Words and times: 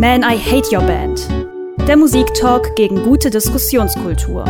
Man, 0.00 0.22
I 0.22 0.38
Hate 0.38 0.74
Your 0.74 0.80
Band. 0.80 1.28
Der 1.86 1.94
Musiktalk 1.94 2.74
gegen 2.74 3.02
gute 3.02 3.28
Diskussionskultur. 3.28 4.46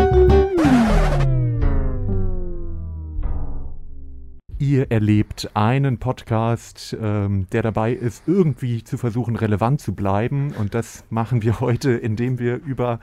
Ihr 4.59 4.93
erlebt 4.93 5.51
einen 5.55 5.99
Podcast, 5.99 6.97
ähm, 7.03 7.49
der 7.51 7.63
dabei 7.63 7.93
ist, 7.93 8.23
irgendwie 8.29 8.85
zu 8.85 8.97
versuchen, 8.97 9.35
relevant 9.35 9.81
zu 9.81 9.93
bleiben. 9.93 10.53
Und 10.57 10.73
das 10.77 11.03
machen 11.11 11.43
wir 11.43 11.59
heute, 11.59 11.91
indem 11.91 12.39
wir 12.39 12.63
über 12.65 13.01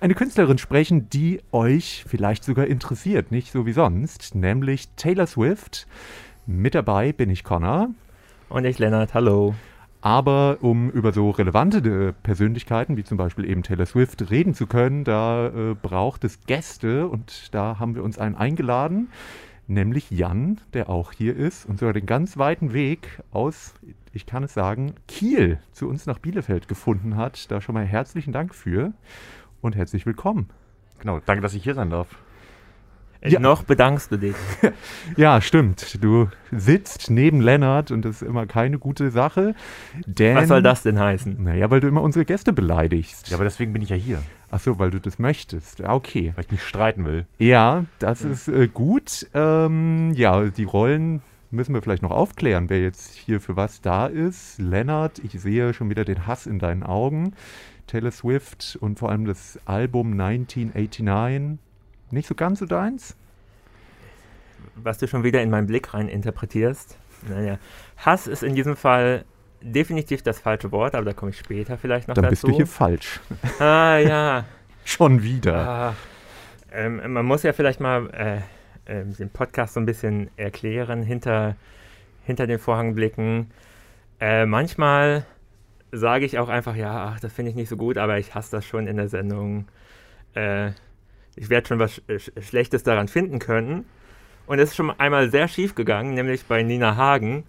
eine 0.00 0.14
Künstlerin 0.14 0.56
sprechen, 0.56 1.10
die 1.10 1.42
euch 1.52 2.06
vielleicht 2.08 2.44
sogar 2.44 2.66
interessiert, 2.66 3.30
nicht 3.30 3.52
so 3.52 3.66
wie 3.66 3.72
sonst, 3.72 4.34
nämlich 4.34 4.88
Taylor 4.96 5.26
Swift. 5.26 5.86
Mit 6.46 6.74
dabei 6.74 7.12
bin 7.12 7.28
ich 7.28 7.44
Connor. 7.44 7.90
Und 8.48 8.64
ich 8.64 8.78
Lennart, 8.78 9.12
hallo. 9.12 9.54
Aber 10.02 10.58
um 10.60 10.90
über 10.90 11.12
so 11.12 11.30
relevante 11.30 11.78
äh, 11.78 12.12
Persönlichkeiten 12.22 12.96
wie 12.96 13.04
zum 13.04 13.18
Beispiel 13.18 13.44
eben 13.44 13.62
Taylor 13.62 13.86
Swift 13.86 14.30
reden 14.30 14.54
zu 14.54 14.66
können, 14.66 15.04
da 15.04 15.48
äh, 15.48 15.74
braucht 15.74 16.24
es 16.24 16.40
Gäste 16.46 17.06
und 17.06 17.54
da 17.54 17.78
haben 17.78 17.94
wir 17.94 18.02
uns 18.02 18.18
einen 18.18 18.34
eingeladen, 18.34 19.08
nämlich 19.66 20.10
Jan, 20.10 20.58
der 20.72 20.88
auch 20.88 21.12
hier 21.12 21.36
ist 21.36 21.66
und 21.66 21.78
sogar 21.78 21.92
den 21.92 22.06
ganz 22.06 22.38
weiten 22.38 22.72
Weg 22.72 23.20
aus, 23.30 23.74
ich 24.12 24.24
kann 24.24 24.42
es 24.42 24.54
sagen, 24.54 24.94
Kiel 25.06 25.58
zu 25.72 25.88
uns 25.88 26.06
nach 26.06 26.18
Bielefeld 26.18 26.66
gefunden 26.66 27.16
hat. 27.16 27.50
Da 27.50 27.60
schon 27.60 27.74
mal 27.74 27.84
herzlichen 27.84 28.32
Dank 28.32 28.54
für 28.54 28.92
und 29.60 29.76
herzlich 29.76 30.06
willkommen. 30.06 30.48
Genau, 30.98 31.20
danke, 31.24 31.42
dass 31.42 31.54
ich 31.54 31.62
hier 31.62 31.74
sein 31.74 31.90
darf. 31.90 32.08
Ja. 33.22 33.38
Noch 33.38 33.64
bedankst 33.64 34.12
du 34.12 34.16
dich. 34.16 34.36
ja, 35.16 35.40
stimmt. 35.42 36.02
Du 36.02 36.28
sitzt 36.50 37.10
neben 37.10 37.42
Lennart 37.42 37.90
und 37.90 38.02
das 38.02 38.22
ist 38.22 38.28
immer 38.28 38.46
keine 38.46 38.78
gute 38.78 39.10
Sache. 39.10 39.54
Denn, 40.06 40.36
Was 40.36 40.48
soll 40.48 40.62
das 40.62 40.82
denn 40.82 40.98
heißen? 40.98 41.42
Naja, 41.42 41.70
weil 41.70 41.80
du 41.80 41.88
immer 41.88 42.02
unsere 42.02 42.24
Gäste 42.24 42.54
beleidigst. 42.54 43.28
Ja, 43.28 43.36
aber 43.36 43.44
deswegen 43.44 43.74
bin 43.74 43.82
ich 43.82 43.90
ja 43.90 43.96
hier. 43.96 44.22
Ach 44.50 44.60
so, 44.60 44.78
weil 44.78 44.90
du 44.90 45.00
das 45.00 45.18
möchtest. 45.18 45.80
Ja, 45.80 45.92
okay. 45.92 46.32
Weil 46.34 46.44
ich 46.46 46.50
mich 46.50 46.62
streiten 46.62 47.04
will. 47.04 47.26
Ja, 47.38 47.84
das 47.98 48.22
ja. 48.22 48.30
ist 48.30 48.48
äh, 48.48 48.68
gut. 48.68 49.26
Ähm, 49.34 50.12
ja, 50.14 50.44
die 50.44 50.64
Rollen 50.64 51.20
müssen 51.50 51.74
wir 51.74 51.82
vielleicht 51.82 52.02
noch 52.02 52.12
aufklären, 52.12 52.70
wer 52.70 52.80
jetzt 52.80 53.14
hier 53.14 53.40
für 53.40 53.56
was 53.56 53.82
da 53.82 54.06
ist. 54.06 54.58
Lennart, 54.58 55.18
ich 55.18 55.32
sehe 55.40 55.74
schon 55.74 55.90
wieder 55.90 56.04
den 56.04 56.26
Hass 56.26 56.46
in 56.46 56.58
deinen 56.58 56.82
Augen. 56.82 57.34
Taylor 57.86 58.12
Swift 58.12 58.78
und 58.80 58.98
vor 58.98 59.10
allem 59.10 59.24
das 59.26 59.58
Album 59.66 60.12
1989 60.12 61.58
nicht 62.12 62.28
so 62.28 62.34
ganz 62.34 62.58
so 62.58 62.66
deins? 62.66 63.16
Was 64.76 64.98
du 64.98 65.06
schon 65.06 65.24
wieder 65.24 65.42
in 65.42 65.50
meinen 65.50 65.66
Blick 65.66 65.92
rein 65.94 66.08
interpretierst. 66.08 66.96
Naja, 67.28 67.58
Hass 67.96 68.26
ist 68.26 68.42
in 68.42 68.54
diesem 68.54 68.76
Fall 68.76 69.24
definitiv 69.60 70.22
das 70.22 70.38
falsche 70.38 70.72
Wort, 70.72 70.94
aber 70.94 71.04
da 71.04 71.12
komme 71.12 71.30
ich 71.30 71.38
später 71.38 71.76
vielleicht 71.76 72.08
noch 72.08 72.14
Dann 72.14 72.24
dazu. 72.24 72.46
Dann 72.46 72.50
bist 72.50 72.54
du 72.54 72.56
hier 72.56 72.66
falsch. 72.66 73.20
Ah, 73.58 73.98
ja. 73.98 74.44
schon 74.84 75.22
wieder. 75.22 75.56
Ah, 75.56 75.94
ähm, 76.72 77.12
man 77.12 77.26
muss 77.26 77.42
ja 77.42 77.52
vielleicht 77.52 77.80
mal 77.80 78.08
äh, 78.10 78.36
äh, 78.90 79.04
den 79.04 79.30
Podcast 79.30 79.74
so 79.74 79.80
ein 79.80 79.86
bisschen 79.86 80.30
erklären, 80.36 81.02
hinter, 81.02 81.56
hinter 82.24 82.46
den 82.46 82.58
Vorhang 82.58 82.94
blicken. 82.94 83.50
Äh, 84.20 84.46
manchmal 84.46 85.24
sage 85.92 86.24
ich 86.24 86.38
auch 86.38 86.48
einfach, 86.48 86.76
ja, 86.76 87.12
ach, 87.12 87.20
das 87.20 87.32
finde 87.32 87.50
ich 87.50 87.56
nicht 87.56 87.68
so 87.68 87.76
gut, 87.76 87.98
aber 87.98 88.18
ich 88.18 88.34
hasse 88.34 88.50
das 88.52 88.64
schon 88.64 88.86
in 88.86 88.96
der 88.96 89.08
Sendung. 89.08 89.66
Äh, 90.34 90.70
ich 91.40 91.48
werde 91.48 91.66
schon 91.66 91.78
was 91.78 92.02
Sch 92.18 92.30
Schlechtes 92.40 92.82
daran 92.82 93.08
finden 93.08 93.38
können. 93.38 93.86
Und 94.46 94.58
es 94.58 94.70
ist 94.70 94.76
schon 94.76 94.90
einmal 94.90 95.30
sehr 95.30 95.48
schief 95.48 95.74
gegangen, 95.74 96.14
nämlich 96.14 96.44
bei 96.44 96.62
Nina 96.62 96.96
Hagen. 96.96 97.44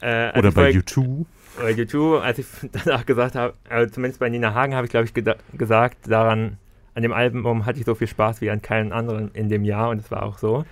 Äh, 0.00 0.36
Oder 0.38 0.52
bei 0.52 0.70
U2. 0.70 1.26
Bei 1.58 1.72
U2, 1.72 2.20
als 2.20 2.38
ich 2.38 2.46
danach 2.72 3.04
gesagt 3.04 3.34
habe, 3.34 3.54
also 3.68 3.92
zumindest 3.92 4.20
bei 4.20 4.30
Nina 4.30 4.54
Hagen 4.54 4.74
habe 4.74 4.86
ich, 4.86 4.90
glaube 4.90 5.06
ich, 5.06 5.58
gesagt, 5.58 6.10
daran, 6.10 6.56
an 6.94 7.02
dem 7.02 7.12
Album 7.12 7.66
hatte 7.66 7.78
ich 7.78 7.84
so 7.84 7.94
viel 7.94 8.06
Spaß 8.06 8.40
wie 8.40 8.50
an 8.50 8.62
keinem 8.62 8.92
anderen 8.92 9.30
in 9.34 9.50
dem 9.50 9.64
Jahr 9.64 9.90
und 9.90 9.98
es 9.98 10.10
war 10.10 10.22
auch 10.22 10.38
so. 10.38 10.64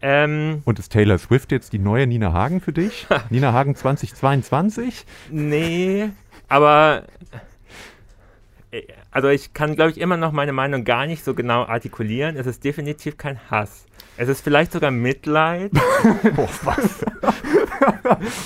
Ähm, 0.00 0.62
und 0.64 0.78
ist 0.78 0.92
Taylor 0.92 1.18
Swift 1.18 1.50
jetzt 1.50 1.72
die 1.72 1.78
neue 1.78 2.06
Nina 2.06 2.32
Hagen 2.32 2.60
für 2.60 2.72
dich? 2.72 3.06
Nina 3.30 3.52
Hagen 3.52 3.74
2022? 3.74 5.06
Nee, 5.30 6.10
aber 6.48 7.04
also 9.10 9.28
ich 9.28 9.52
kann, 9.52 9.76
glaube 9.76 9.90
ich, 9.90 9.98
immer 9.98 10.16
noch 10.16 10.32
meine 10.32 10.52
Meinung 10.52 10.84
gar 10.84 11.06
nicht 11.06 11.24
so 11.24 11.34
genau 11.34 11.64
artikulieren. 11.64 12.36
Es 12.36 12.46
ist 12.46 12.64
definitiv 12.64 13.16
kein 13.16 13.38
Hass. 13.50 13.86
Es 14.16 14.28
ist 14.28 14.42
vielleicht 14.42 14.72
sogar 14.72 14.90
Mitleid. 14.90 15.72
oh, 16.36 16.48
was? 16.62 17.04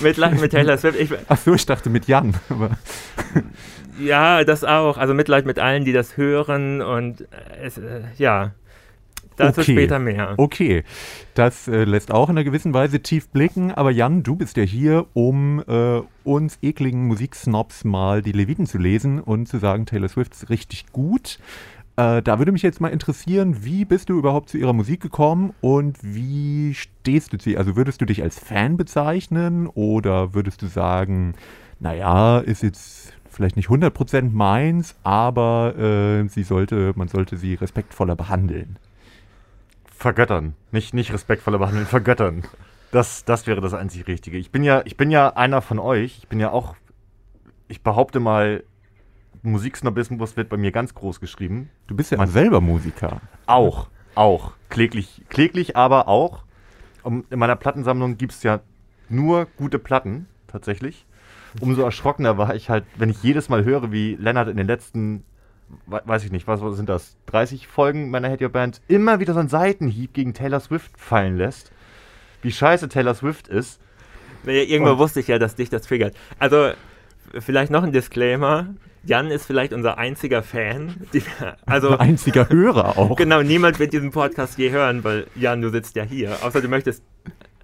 Mitleid 0.02 0.40
mit 0.40 0.52
Taylor 0.52 0.78
Swift. 0.78 0.98
Ich, 0.98 1.10
Ach 1.28 1.36
so, 1.36 1.54
ich 1.54 1.66
dachte 1.66 1.90
mit 1.90 2.06
Jan. 2.06 2.34
ja, 3.98 4.44
das 4.44 4.64
auch. 4.64 4.96
Also 4.96 5.14
Mitleid 5.14 5.44
mit 5.44 5.58
allen, 5.58 5.84
die 5.84 5.92
das 5.92 6.16
hören 6.16 6.80
und 6.80 7.26
es, 7.62 7.78
äh, 7.78 8.02
ja. 8.16 8.52
Dazu 9.38 9.60
okay. 9.60 9.72
später 9.72 9.98
mehr. 9.98 10.34
Okay, 10.36 10.84
das 11.34 11.68
äh, 11.68 11.84
lässt 11.84 12.12
auch 12.12 12.28
in 12.28 12.36
einer 12.36 12.44
gewissen 12.44 12.74
Weise 12.74 13.00
tief 13.00 13.28
blicken. 13.28 13.72
Aber 13.72 13.90
Jan, 13.90 14.22
du 14.22 14.36
bist 14.36 14.56
ja 14.56 14.64
hier, 14.64 15.06
um 15.14 15.62
äh, 15.66 16.00
uns 16.24 16.58
ekligen 16.60 17.06
Musiksnobs 17.06 17.84
mal 17.84 18.20
die 18.20 18.32
Leviten 18.32 18.66
zu 18.66 18.78
lesen 18.78 19.20
und 19.20 19.46
zu 19.46 19.58
sagen, 19.58 19.86
Taylor 19.86 20.08
Swift 20.08 20.34
ist 20.34 20.50
richtig 20.50 20.92
gut. 20.92 21.38
Äh, 21.96 22.22
da 22.22 22.38
würde 22.38 22.52
mich 22.52 22.62
jetzt 22.62 22.80
mal 22.80 22.88
interessieren, 22.88 23.64
wie 23.64 23.84
bist 23.84 24.08
du 24.08 24.18
überhaupt 24.18 24.50
zu 24.50 24.58
ihrer 24.58 24.72
Musik 24.72 25.00
gekommen 25.00 25.52
und 25.60 25.98
wie 26.02 26.74
stehst 26.74 27.32
du 27.32 27.38
zu 27.38 27.50
ihr? 27.50 27.58
Also 27.58 27.74
würdest 27.74 28.00
du 28.00 28.04
dich 28.04 28.22
als 28.22 28.38
Fan 28.38 28.76
bezeichnen 28.76 29.66
oder 29.66 30.32
würdest 30.34 30.62
du 30.62 30.66
sagen, 30.66 31.34
naja, 31.80 32.38
ist 32.38 32.62
jetzt 32.62 33.12
vielleicht 33.28 33.56
nicht 33.56 33.68
100% 33.68 34.32
meins, 34.32 34.94
aber 35.02 35.76
äh, 35.76 36.28
sie 36.28 36.44
sollte, 36.44 36.92
man 36.94 37.08
sollte 37.08 37.36
sie 37.36 37.54
respektvoller 37.54 38.14
behandeln? 38.14 38.78
Vergöttern. 39.98 40.54
Nicht, 40.70 40.94
nicht 40.94 41.12
respektvoller 41.12 41.58
behandeln, 41.58 41.86
vergöttern. 41.86 42.44
Das, 42.92 43.24
das 43.24 43.46
wäre 43.46 43.60
das 43.60 43.74
einzig 43.74 44.06
Richtige. 44.06 44.38
Ich 44.38 44.50
bin 44.50 44.62
ja, 44.62 44.82
ich 44.84 44.96
bin 44.96 45.10
ja 45.10 45.30
einer 45.36 45.60
von 45.60 45.78
euch. 45.78 46.18
Ich 46.18 46.28
bin 46.28 46.40
ja 46.40 46.50
auch, 46.50 46.76
ich 47.66 47.82
behaupte 47.82 48.20
mal, 48.20 48.64
Musiksnobismus 49.42 50.36
wird 50.36 50.48
bei 50.48 50.56
mir 50.56 50.72
ganz 50.72 50.94
groß 50.94 51.20
geschrieben. 51.20 51.70
Du 51.86 51.96
bist 51.96 52.10
ja 52.10 52.18
Man, 52.18 52.28
selber 52.28 52.60
Musiker. 52.60 53.20
Auch, 53.46 53.88
auch. 54.14 54.52
Kläglich, 54.68 55.22
kläglich 55.28 55.76
aber 55.76 56.08
auch. 56.08 56.44
Um, 57.02 57.24
in 57.30 57.38
meiner 57.38 57.56
Plattensammlung 57.56 58.18
gibt 58.18 58.32
es 58.32 58.42
ja 58.42 58.60
nur 59.08 59.46
gute 59.56 59.78
Platten, 59.78 60.26
tatsächlich. 60.46 61.06
Umso 61.60 61.82
erschrockener 61.82 62.38
war 62.38 62.54
ich 62.54 62.70
halt, 62.70 62.84
wenn 62.96 63.10
ich 63.10 63.22
jedes 63.22 63.48
Mal 63.48 63.64
höre, 63.64 63.90
wie 63.90 64.16
Lennart 64.16 64.48
in 64.48 64.56
den 64.56 64.66
letzten 64.66 65.24
weiß 65.86 66.24
ich 66.24 66.32
nicht, 66.32 66.46
was, 66.46 66.60
was 66.60 66.76
sind 66.76 66.88
das, 66.88 67.16
30 67.26 67.66
Folgen 67.66 68.10
meiner 68.10 68.30
Hate 68.30 68.44
Your 68.44 68.50
Band 68.50 68.80
immer 68.88 69.20
wieder 69.20 69.34
so 69.34 69.40
einen 69.40 69.48
Seitenhieb 69.48 70.14
gegen 70.14 70.34
Taylor 70.34 70.60
Swift 70.60 70.98
fallen 70.98 71.36
lässt. 71.36 71.72
Wie 72.42 72.52
scheiße 72.52 72.88
Taylor 72.88 73.14
Swift 73.14 73.48
ist. 73.48 73.80
Naja, 74.44 74.62
irgendwo 74.62 74.92
Und 74.92 74.98
wusste 74.98 75.20
ich 75.20 75.28
ja, 75.28 75.38
dass 75.38 75.56
dich 75.56 75.68
das 75.70 75.82
triggert. 75.82 76.14
Also, 76.38 76.70
vielleicht 77.38 77.70
noch 77.70 77.82
ein 77.82 77.92
Disclaimer. 77.92 78.74
Jan 79.04 79.30
ist 79.30 79.46
vielleicht 79.46 79.72
unser 79.72 79.98
einziger 79.98 80.42
Fan. 80.42 81.06
Die, 81.12 81.22
also 81.66 81.98
einziger 81.98 82.48
Hörer 82.48 82.96
auch. 82.98 83.16
Genau, 83.16 83.42
niemand 83.42 83.78
wird 83.78 83.92
diesen 83.92 84.10
Podcast 84.10 84.58
je 84.58 84.70
hören, 84.70 85.04
weil 85.04 85.26
Jan, 85.34 85.60
du 85.60 85.70
sitzt 85.70 85.96
ja 85.96 86.04
hier. 86.04 86.36
Außer 86.42 86.60
du 86.60 86.68
möchtest, 86.68 87.02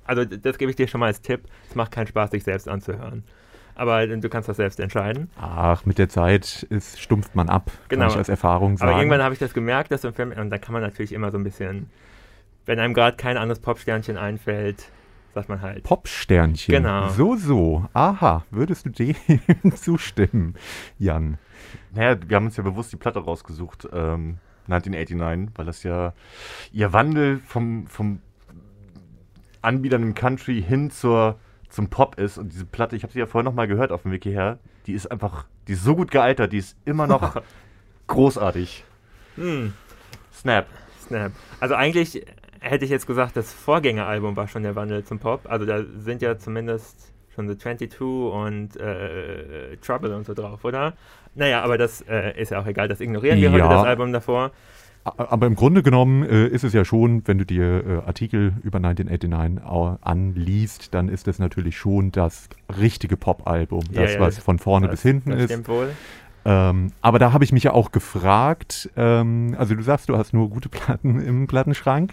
also 0.04 0.25
das 0.25 0.59
gebe 0.59 0.70
ich 0.70 0.76
dir 0.76 0.88
schon 0.88 1.00
mal 1.00 1.06
als 1.06 1.20
Tipp. 1.20 1.43
Es 1.69 1.75
macht 1.75 1.93
keinen 1.93 2.06
Spaß, 2.06 2.31
sich 2.32 2.44
selbst 2.44 2.69
anzuhören 2.69 3.25
aber 3.74 4.06
du 4.06 4.28
kannst 4.28 4.48
das 4.48 4.56
selbst 4.56 4.80
entscheiden. 4.80 5.30
Ach, 5.40 5.84
mit 5.84 5.98
der 5.98 6.08
Zeit 6.08 6.66
ist, 6.70 7.00
stumpft 7.00 7.34
man 7.34 7.48
ab, 7.48 7.70
genau. 7.88 8.02
kann 8.02 8.10
ich 8.10 8.16
als 8.16 8.28
Erfahrung 8.28 8.76
sagen. 8.76 8.90
Aber 8.90 9.00
irgendwann 9.00 9.22
habe 9.22 9.34
ich 9.34 9.40
das 9.40 9.54
gemerkt, 9.54 9.90
dass 9.90 10.04
im 10.04 10.14
Film, 10.14 10.32
und 10.32 10.50
dann 10.50 10.60
kann 10.60 10.72
man 10.72 10.82
natürlich 10.82 11.12
immer 11.12 11.30
so 11.30 11.38
ein 11.38 11.44
bisschen, 11.44 11.90
wenn 12.66 12.78
einem 12.78 12.94
gerade 12.94 13.16
kein 13.16 13.36
anderes 13.36 13.60
Popsternchen 13.60 14.16
einfällt, 14.16 14.90
sagt 15.34 15.48
man 15.48 15.60
halt. 15.60 15.82
Popsternchen? 15.82 16.72
Genau. 16.72 17.08
So, 17.08 17.36
so. 17.36 17.84
Aha, 17.92 18.44
würdest 18.50 18.86
du 18.86 18.90
dem 18.90 19.16
zustimmen, 19.74 20.54
Jan? 20.98 21.38
Naja, 21.93 22.16
wir 22.26 22.37
haben 22.37 22.46
uns 22.46 22.56
ja 22.56 22.62
bewusst 22.62 22.93
die 22.93 22.96
Platte 22.96 23.19
rausgesucht, 23.19 23.88
ähm, 23.93 24.38
1989, 24.69 25.56
weil 25.56 25.66
das 25.66 25.82
ja 25.82 26.14
ihr 26.72 26.93
Wandel 26.93 27.40
vom, 27.44 27.87
vom 27.87 28.20
Anbietern 29.60 30.02
im 30.02 30.14
Country 30.14 30.62
hin 30.62 30.90
zur 30.90 31.38
zum 31.75 31.88
Pop 31.88 32.19
ist. 32.19 32.38
Und 32.38 32.53
diese 32.53 32.65
Platte, 32.65 32.97
ich 32.97 33.03
habe 33.03 33.12
sie 33.12 33.19
ja 33.19 33.26
vorher 33.26 33.44
noch 33.44 33.55
mal 33.55 33.67
gehört 33.67 33.93
auf 33.93 34.03
dem 34.03 34.12
Weg 34.12 34.23
hierher, 34.23 34.59
die 34.87 34.93
ist 34.93 35.11
einfach, 35.11 35.47
die 35.67 35.73
ist 35.73 35.82
so 35.82 35.97
gut 35.97 36.11
gealtert, 36.11 36.53
die 36.53 36.59
ist 36.59 36.76
immer 36.85 37.06
noch 37.06 37.43
großartig. 38.06 38.85
Hm. 39.37 39.73
Snap. 40.32 40.67
Snap. 41.00 41.32
Also 41.61 41.75
eigentlich 41.75 42.25
hätte 42.61 42.85
ich 42.85 42.91
jetzt 42.91 43.06
gesagt, 43.06 43.37
das 43.37 43.53
Vorgängeralbum 43.53 44.37
war 44.37 44.49
schon 44.49 44.62
der 44.62 44.76
Wandel 44.76 45.05
zum 45.05 45.19
Pop. 45.19 45.43
Also 45.44 45.67
da 45.67 45.82
sind 45.82 46.23
ja 46.23 46.38
zumindest 46.38 47.12
schon 47.35 47.49
The 47.49 47.59
22 47.59 48.00
und 48.00 48.76
äh, 48.76 49.76
Trouble 49.79 50.15
und 50.15 50.25
so 50.25 50.35
drauf, 50.35 50.65
oder? 50.65 50.94
Naja, 51.35 51.62
aber 51.62 51.76
das 51.76 52.03
äh, 52.03 52.41
ist 52.41 52.50
ja 52.50 52.61
auch 52.61 52.67
egal, 52.67 52.87
das 52.87 53.00
ignorieren 53.00 53.41
wir 53.41 53.50
ja. 53.50 53.53
heute, 53.53 53.69
das 53.69 53.85
Album 53.85 54.12
davor. 54.12 54.53
Aber 55.04 55.46
im 55.46 55.54
Grunde 55.54 55.82
genommen 55.82 56.22
äh, 56.24 56.46
ist 56.46 56.64
es 56.64 56.72
ja 56.72 56.84
schon, 56.84 57.22
wenn 57.26 57.38
du 57.38 57.44
dir 57.46 57.84
äh, 57.86 58.06
Artikel 58.06 58.54
über 58.62 58.78
1989 58.78 59.64
au- 59.64 59.98
anliest, 60.00 60.94
dann 60.94 61.08
ist 61.08 61.26
das 61.26 61.38
natürlich 61.38 61.76
schon 61.76 62.10
das 62.12 62.48
richtige 62.80 63.16
Pop-Album. 63.16 63.82
Ja, 63.92 64.02
Das, 64.02 64.14
ja, 64.14 64.20
was 64.20 64.34
das- 64.36 64.44
von 64.44 64.58
vorne 64.58 64.86
das, 64.86 64.96
bis 64.96 65.02
hinten 65.02 65.30
das 65.30 65.50
ist. 65.50 65.68
Wohl. 65.68 65.90
Ähm, 66.46 66.92
aber 67.00 67.18
da 67.18 67.32
habe 67.32 67.42
ich 67.44 67.52
mich 67.52 67.62
ja 67.62 67.72
auch 67.72 67.90
gefragt, 67.90 68.90
ähm, 68.96 69.54
also 69.58 69.74
du 69.74 69.82
sagst, 69.82 70.10
du 70.10 70.16
hast 70.18 70.34
nur 70.34 70.50
gute 70.50 70.68
Platten 70.68 71.18
im 71.20 71.46
Plattenschrank. 71.46 72.12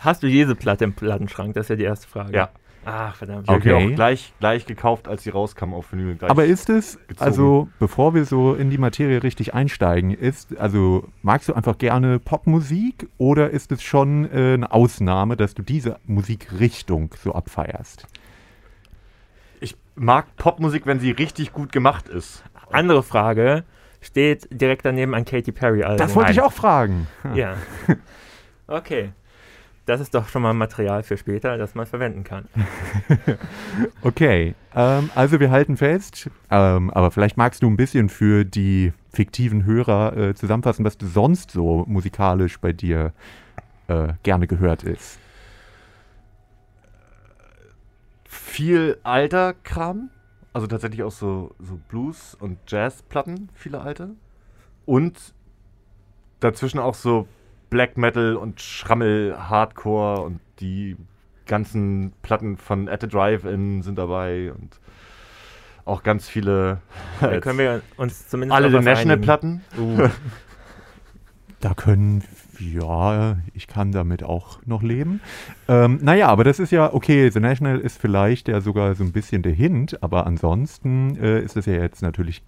Hast 0.00 0.22
du 0.22 0.28
diese 0.28 0.54
Platte 0.54 0.84
im 0.84 0.92
Plattenschrank? 0.92 1.54
Das 1.54 1.64
ist 1.66 1.70
ja 1.70 1.76
die 1.76 1.82
erste 1.84 2.06
Frage. 2.08 2.32
Ja. 2.36 2.48
Ach, 2.84 3.14
verdammt. 3.14 3.44
Ich 3.44 3.48
habe 3.50 3.60
die 3.60 3.72
Okay. 3.72 3.92
auch 3.92 3.94
gleich, 3.94 4.32
gleich 4.40 4.66
gekauft, 4.66 5.06
als 5.08 5.22
sie 5.22 5.30
rauskam 5.30 5.72
auf 5.72 5.92
Vinyl. 5.92 6.16
Aber 6.22 6.44
ist 6.44 6.68
es, 6.68 6.98
gezogen. 7.06 7.20
also 7.20 7.68
bevor 7.78 8.14
wir 8.14 8.24
so 8.24 8.54
in 8.54 8.70
die 8.70 8.78
Materie 8.78 9.22
richtig 9.22 9.54
einsteigen, 9.54 10.10
ist, 10.10 10.56
also 10.58 11.06
magst 11.22 11.48
du 11.48 11.54
einfach 11.54 11.78
gerne 11.78 12.18
Popmusik 12.18 13.08
oder 13.18 13.50
ist 13.50 13.70
es 13.72 13.82
schon 13.82 14.24
äh, 14.32 14.54
eine 14.54 14.72
Ausnahme, 14.72 15.36
dass 15.36 15.54
du 15.54 15.62
diese 15.62 15.98
Musikrichtung 16.06 17.14
so 17.22 17.32
abfeierst? 17.32 18.06
ich 19.60 19.76
mag 19.94 20.34
Popmusik, 20.36 20.86
wenn 20.86 20.98
sie 20.98 21.12
richtig 21.12 21.52
gut 21.52 21.70
gemacht 21.70 22.08
ist. 22.08 22.42
Andere 22.72 23.02
Frage. 23.04 23.62
Steht 24.00 24.48
direkt 24.50 24.84
daneben 24.84 25.14
ein 25.14 25.24
Katy 25.24 25.52
Perry 25.52 25.84
Album. 25.84 25.98
Das 25.98 26.16
wollte 26.16 26.32
ich 26.32 26.40
auch 26.40 26.52
fragen. 26.52 27.06
Ja. 27.34 27.54
Okay. 28.68 29.12
Das 29.84 30.00
ist 30.00 30.14
doch 30.14 30.28
schon 30.28 30.42
mal 30.42 30.54
Material 30.54 31.02
für 31.02 31.16
später, 31.16 31.58
das 31.58 31.74
man 31.74 31.86
verwenden 31.86 32.24
kann. 32.24 32.46
Okay, 34.02 34.54
ähm, 34.74 35.10
also 35.14 35.38
wir 35.38 35.50
halten 35.50 35.76
fest, 35.76 36.28
ähm, 36.50 36.90
aber 36.90 37.10
vielleicht 37.10 37.36
magst 37.36 37.62
du 37.62 37.70
ein 37.70 37.76
bisschen 37.76 38.08
für 38.08 38.44
die 38.44 38.92
fiktiven 39.12 39.64
Hörer 39.64 40.16
äh, 40.16 40.34
zusammenfassen, 40.34 40.84
was 40.84 40.98
du 40.98 41.06
sonst 41.06 41.52
so 41.52 41.84
musikalisch 41.86 42.58
bei 42.58 42.72
dir 42.72 43.12
äh, 43.86 44.14
gerne 44.22 44.46
gehört 44.46 44.82
ist. 44.82 45.18
Viel 48.24 48.98
alter 49.02 49.54
Kram. 49.62 50.10
Also 50.52 50.66
tatsächlich 50.66 51.02
auch 51.02 51.12
so, 51.12 51.54
so 51.58 51.78
Blues- 51.88 52.34
und 52.34 52.58
Jazzplatten, 52.66 53.48
viele 53.54 53.80
alte. 53.80 54.10
Und 54.84 55.32
dazwischen 56.40 56.78
auch 56.78 56.94
so 56.94 57.26
Black 57.72 57.96
Metal 57.96 58.36
und 58.36 58.60
Schrammel, 58.60 59.34
Hardcore 59.48 60.20
und 60.20 60.40
die 60.60 60.94
ganzen 61.46 62.12
Platten 62.20 62.58
von 62.58 62.86
At 62.86 63.00
the 63.00 63.08
Drive-In 63.08 63.82
sind 63.82 63.96
dabei 63.96 64.52
und 64.52 64.78
auch 65.86 66.02
ganz 66.02 66.28
viele 66.28 66.82
Da 67.20 67.40
können 67.40 67.58
wir 67.58 67.80
uns 67.96 68.28
zumindest 68.28 68.54
alle 68.54 68.66
einigen. 68.68 68.84
National-Platten. 68.84 69.62
Uh, 69.78 70.08
Da 71.60 71.74
können, 71.74 72.24
ja, 72.58 73.36
ich 73.54 73.68
kann 73.68 73.92
damit 73.92 74.24
auch 74.24 74.58
noch 74.66 74.82
leben. 74.82 75.20
Ähm, 75.68 76.00
naja, 76.02 76.26
aber 76.26 76.42
das 76.42 76.58
ist 76.58 76.72
ja, 76.72 76.92
okay, 76.92 77.30
The 77.30 77.38
National 77.38 77.78
ist 77.78 78.00
vielleicht 78.00 78.48
ja 78.48 78.60
sogar 78.60 78.96
so 78.96 79.04
ein 79.04 79.12
bisschen 79.12 79.42
der 79.42 79.52
Hint, 79.52 80.02
aber 80.02 80.26
ansonsten 80.26 81.16
äh, 81.16 81.40
ist 81.40 81.56
es 81.56 81.66
ja 81.66 81.74
jetzt 81.74 82.02
natürlich, 82.02 82.42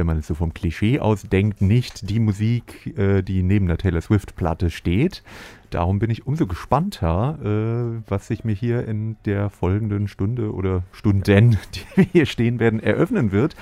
wenn 0.00 0.06
man 0.06 0.18
es 0.18 0.26
so 0.26 0.34
vom 0.34 0.54
Klischee 0.54 0.98
aus 0.98 1.24
denkt, 1.24 1.60
nicht 1.60 2.08
die 2.08 2.20
Musik, 2.20 2.96
äh, 2.96 3.20
die 3.20 3.42
neben 3.42 3.66
der 3.66 3.76
Taylor 3.76 4.00
Swift-Platte 4.00 4.70
steht. 4.70 5.22
Darum 5.68 5.98
bin 5.98 6.08
ich 6.08 6.26
umso 6.26 6.46
gespannter, 6.46 7.38
äh, 7.44 8.02
was 8.08 8.28
sich 8.28 8.42
mir 8.42 8.54
hier 8.54 8.88
in 8.88 9.16
der 9.26 9.50
folgenden 9.50 10.08
Stunde 10.08 10.54
oder 10.54 10.84
Stunden, 10.92 11.58
die 11.74 11.96
wir 11.96 12.04
hier 12.04 12.24
stehen 12.24 12.60
werden, 12.60 12.80
eröffnen 12.80 13.30
wird. 13.30 13.56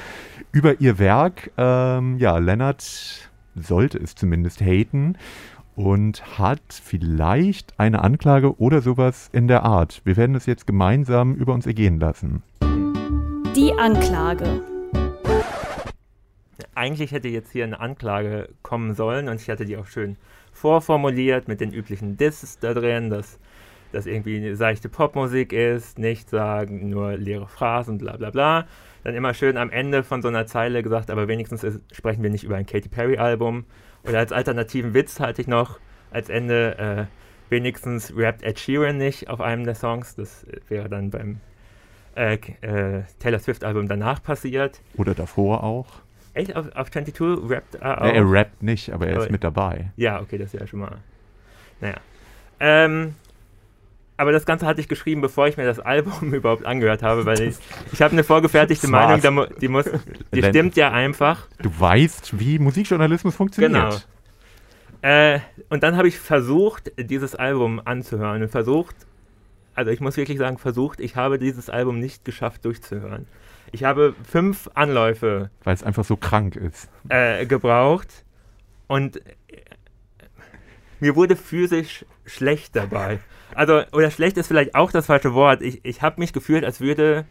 Über 0.52 0.81
ihr 0.81 1.00
Werk, 1.00 1.50
ähm, 1.56 2.19
ja, 2.19 2.38
Lennart 2.38 3.29
sollte 3.56 3.99
es 3.99 4.14
zumindest 4.14 4.61
haten 4.61 5.17
und 5.75 6.38
hat 6.38 6.61
vielleicht 6.70 7.75
eine 7.81 8.05
Anklage 8.05 8.61
oder 8.61 8.81
sowas 8.81 9.29
in 9.32 9.49
der 9.49 9.64
Art. 9.64 10.02
Wir 10.05 10.17
werden 10.17 10.37
es 10.37 10.46
jetzt 10.46 10.69
gemeinsam 10.69 11.35
über 11.35 11.52
uns 11.52 11.67
ergehen 11.67 11.99
lassen. 11.99 12.44
Die 13.56 13.73
Anklage. 13.76 14.77
Eigentlich 16.75 17.12
hätte 17.12 17.28
jetzt 17.28 17.52
hier 17.52 17.64
eine 17.64 17.81
Anklage 17.81 18.49
kommen 18.62 18.94
sollen 18.94 19.28
und 19.28 19.40
ich 19.40 19.49
hatte 19.49 19.64
die 19.64 19.76
auch 19.76 19.87
schön 19.87 20.16
vorformuliert 20.52 21.49
mit 21.49 21.60
den 21.60 21.72
üblichen 21.72 22.16
Disses 22.16 22.58
da 22.58 22.75
drin, 22.75 23.10
dass 23.10 23.38
das 23.93 24.06
irgendwie 24.06 24.37
eine 24.37 24.56
seichte 24.56 24.88
Popmusik 24.88 25.52
ist, 25.52 25.99
nicht 25.99 26.28
sagen, 26.28 26.90
nur 26.90 27.16
leere 27.16 27.49
Phrasen, 27.49 27.99
bla 27.99 28.16
bla 28.16 28.31
bla. 28.31 28.66
Dann 29.05 29.14
immer 29.14 29.32
schön 29.34 29.56
am 29.56 29.70
Ende 29.70 30.02
von 30.02 30.20
so 30.20 30.28
einer 30.28 30.46
Zeile 30.46 30.82
gesagt, 30.82 31.10
aber 31.10 31.28
wenigstens 31.28 31.64
ist, 31.64 31.81
sprechen 31.94 32.22
wir 32.22 32.31
nicht 32.31 32.44
über 32.44 32.56
ein 32.56 32.66
Katy 32.66 32.88
Perry 32.88 33.16
Album. 33.19 33.64
Oder 34.04 34.19
als 34.19 34.32
alternativen 34.32 34.94
Witz 34.94 35.20
hatte 35.20 35.40
ich 35.40 35.49
noch 35.49 35.78
als 36.11 36.28
Ende, 36.28 36.78
äh, 36.78 37.04
wenigstens 37.50 38.12
rappt 38.16 38.43
Ed 38.43 38.58
Sheeran 38.58 38.99
nicht 38.99 39.31
auf 39.31 39.40
einem 39.40 39.64
der 39.64 39.75
Songs. 39.75 40.16
Das 40.16 40.46
wäre 40.69 40.88
dann 40.88 41.11
beim 41.11 41.40
äh, 42.14 42.34
äh, 42.61 43.04
Taylor 43.20 43.38
Swift 43.38 43.64
Album 43.64 43.88
danach 43.88 44.22
passiert. 44.22 44.81
Oder 44.96 45.14
davor 45.14 45.62
auch. 45.62 45.87
Echt? 46.38 46.55
Auf, 46.56 46.67
auf 46.75 46.90
22 46.90 47.50
rappt 47.50 47.75
er 47.76 48.00
auch? 48.00 48.06
Äh, 48.06 48.17
er 48.17 48.31
rappt 48.31 48.62
nicht, 48.62 48.90
aber 48.93 49.06
er 49.06 49.17
Aber- 49.17 49.25
ist 49.25 49.31
mit 49.32 49.43
dabei. 49.44 49.90
Ja, 49.96 50.20
okay, 50.20 50.38
das 50.38 50.55
ist 50.55 50.61
ja 50.61 50.67
schon 50.67 50.81
mal. 50.81 50.99
Naja. 51.81 51.96
Ähm, 52.61 53.14
aber 54.17 54.32
das 54.32 54.46
Ganze 54.46 54.67
hatte 54.67 54.81
ich 54.81 54.88
geschrieben, 54.88 55.20
bevor 55.20 55.46
ich 55.49 55.56
mir 55.56 55.64
das 55.64 55.79
Album 55.81 56.32
überhaupt 56.35 56.64
angehört 56.64 57.02
habe, 57.02 57.25
weil 57.26 57.40
ich, 57.40 57.56
ich 57.93 58.02
habe 58.02 58.12
eine 58.12 58.25
vorgefertigte. 58.25 58.88
Meinung, 58.88 59.20
die, 59.61 59.69
muss, 59.69 59.88
die 60.35 60.43
stimmt 60.43 60.76
ja 60.76 60.90
einfach. 60.93 61.46
Du 61.62 61.70
weißt, 61.79 62.38
wie 62.38 62.58
Musikjournalismus 62.58 63.35
funktioniert. 63.37 63.73
Genau. 63.73 63.96
Äh, 65.02 65.38
und 65.69 65.82
dann 65.85 65.96
habe 65.96 66.08
ich 66.08 66.19
versucht, 66.19 66.90
dieses 66.99 67.37
Album 67.37 67.81
anzuhören 67.85 68.43
und 68.43 68.49
versucht, 68.49 68.96
also 69.76 69.93
ich 69.93 70.00
muss 70.00 70.17
wirklich 70.17 70.38
sagen, 70.38 70.58
versucht, 70.58 70.99
ich 70.99 71.14
habe 71.14 71.38
dieses 71.38 71.70
Album 71.70 72.00
nicht 72.00 72.25
geschafft 72.25 72.64
durchzuhören. 72.64 73.26
Ich 73.72 73.84
habe 73.84 74.14
fünf 74.28 74.68
Anläufe 74.74 75.50
Weil 75.64 75.74
es 75.74 75.82
einfach 75.82 76.04
so 76.04 76.16
krank 76.16 76.56
ist. 76.56 76.88
äh, 77.08 77.46
gebraucht 77.46 78.24
und 78.86 79.18
äh, 79.18 79.22
mir 81.00 81.16
wurde 81.16 81.36
physisch 81.36 82.04
schlecht 82.26 82.74
dabei. 82.74 83.20
Also, 83.54 83.82
oder 83.92 84.10
schlecht 84.10 84.36
ist 84.36 84.48
vielleicht 84.48 84.74
auch 84.74 84.90
das 84.90 85.06
falsche 85.06 85.32
Wort. 85.34 85.62
Ich, 85.62 85.80
ich 85.84 86.02
habe 86.02 86.20
mich 86.20 86.32
gefühlt, 86.32 86.64
als 86.64 86.80
würde 86.80 87.24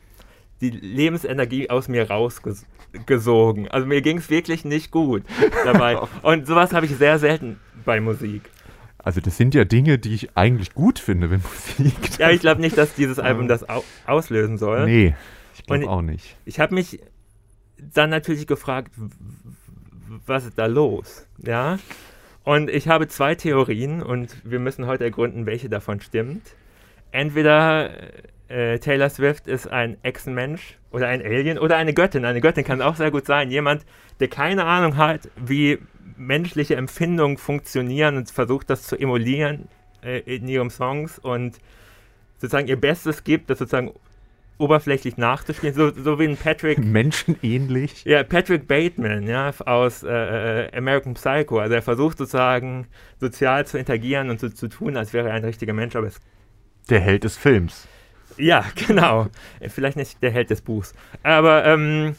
die 0.61 0.71
Lebensenergie 0.71 1.69
aus 1.69 1.87
mir 1.87 2.09
rausgesogen. 2.09 3.67
Also 3.69 3.85
mir 3.85 4.01
ging 4.01 4.17
es 4.17 4.29
wirklich 4.29 4.65
nicht 4.65 4.91
gut 4.91 5.23
dabei. 5.63 5.97
Und 6.23 6.47
sowas 6.47 6.73
habe 6.73 6.85
ich 6.85 6.95
sehr 6.95 7.19
selten 7.19 7.59
bei 7.85 7.99
Musik. 7.99 8.49
Also 8.97 9.21
das 9.21 9.37
sind 9.37 9.53
ja 9.53 9.63
Dinge, 9.63 9.99
die 9.99 10.13
ich 10.15 10.35
eigentlich 10.35 10.73
gut 10.73 10.99
finde, 10.99 11.29
wenn 11.29 11.41
Musik. 11.41 12.17
Ja, 12.19 12.31
ich 12.31 12.41
glaube 12.41 12.61
nicht, 12.61 12.77
dass 12.77 12.93
dieses 12.95 13.19
Album 13.19 13.47
das 13.47 13.67
au 13.69 13.83
auslösen 14.05 14.57
soll. 14.57 14.85
Nee, 14.85 15.15
ich 15.59 15.65
glaube 15.65 15.89
auch 15.89 16.01
nicht. 16.01 16.37
Ich 16.45 16.59
habe 16.59 16.73
mich 16.73 16.99
dann 17.77 18.09
natürlich 18.09 18.47
gefragt, 18.47 18.91
was 20.25 20.45
ist 20.45 20.57
da 20.57 20.65
los? 20.65 21.27
Ja. 21.37 21.79
Und 22.43 22.69
ich 22.69 22.87
habe 22.87 23.07
zwei 23.07 23.35
Theorien 23.35 24.01
und 24.01 24.35
wir 24.43 24.59
müssen 24.59 24.85
heute 24.85 25.03
ergründen, 25.03 25.45
welche 25.45 25.69
davon 25.69 25.99
stimmt. 25.99 26.55
Entweder 27.11 27.91
äh, 28.47 28.79
Taylor 28.79 29.09
Swift 29.09 29.47
ist 29.47 29.67
ein 29.67 29.97
Echsenmensch 30.03 30.77
oder 30.91 31.07
ein 31.07 31.21
Alien 31.21 31.59
oder 31.59 31.75
eine 31.75 31.93
Göttin. 31.93 32.23
Eine 32.25 32.41
Göttin 32.41 32.63
kann 32.63 32.81
auch 32.81 32.95
sehr 32.95 33.11
gut 33.11 33.25
sein. 33.25 33.51
Jemand, 33.51 33.85
der 34.19 34.29
keine 34.29 34.63
Ahnung 34.65 34.97
hat, 34.97 35.29
wie 35.35 35.79
menschliche 36.15 36.75
Empfindungen 36.75 37.37
funktionieren 37.37 38.17
und 38.17 38.31
versucht, 38.31 38.69
das 38.69 38.83
zu 38.83 38.97
emulieren 38.97 39.67
äh, 40.01 40.19
in 40.19 40.47
ihren 40.47 40.69
Songs 40.69 41.19
und 41.19 41.59
sozusagen 42.37 42.67
ihr 42.67 42.79
Bestes 42.79 43.23
gibt, 43.23 43.49
das 43.49 43.59
sozusagen 43.59 43.91
oberflächlich 44.57 45.17
nachzuspielen, 45.17 45.75
so, 45.75 45.91
so 45.91 46.19
wie 46.19 46.25
ein 46.25 46.37
Patrick, 46.37 46.79
Menschenähnlich. 46.79 48.03
ja, 48.05 48.23
Patrick 48.23 48.67
Bateman, 48.67 49.27
ja, 49.27 49.51
aus 49.65 50.03
äh, 50.03 50.65
äh, 50.65 50.75
American 50.75 51.13
Psycho. 51.13 51.59
Also 51.59 51.75
er 51.75 51.81
versucht 51.81 52.17
sozusagen 52.17 52.87
sozial 53.19 53.65
zu 53.67 53.77
interagieren 53.77 54.29
und 54.29 54.39
so 54.39 54.49
zu 54.49 54.67
tun, 54.67 54.97
als 54.97 55.13
wäre 55.13 55.29
er 55.29 55.35
ein 55.35 55.45
richtiger 55.45 55.73
Mensch, 55.73 55.95
aber 55.95 56.07
es 56.07 56.19
Der 56.89 56.99
Held 56.99 57.23
des 57.23 57.37
Films. 57.37 57.87
ja, 58.37 58.65
genau. 58.87 59.27
Vielleicht 59.67 59.97
nicht 59.97 60.21
der 60.23 60.31
Held 60.31 60.49
des 60.49 60.61
Buchs. 60.61 60.93
Aber 61.23 61.65
ähm, 61.65 62.15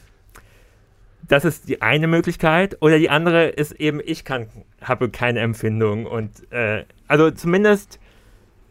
das 1.26 1.44
ist 1.44 1.68
die 1.68 1.82
eine 1.82 2.06
Möglichkeit. 2.06 2.76
Oder 2.80 2.98
die 2.98 3.10
andere 3.10 3.48
ist 3.48 3.72
eben, 3.72 4.00
ich 4.04 4.24
kann, 4.24 4.48
habe 4.80 5.10
keine 5.10 5.40
Empfindung. 5.40 6.06
Und 6.06 6.50
äh, 6.52 6.84
also 7.08 7.30
zumindest 7.30 7.98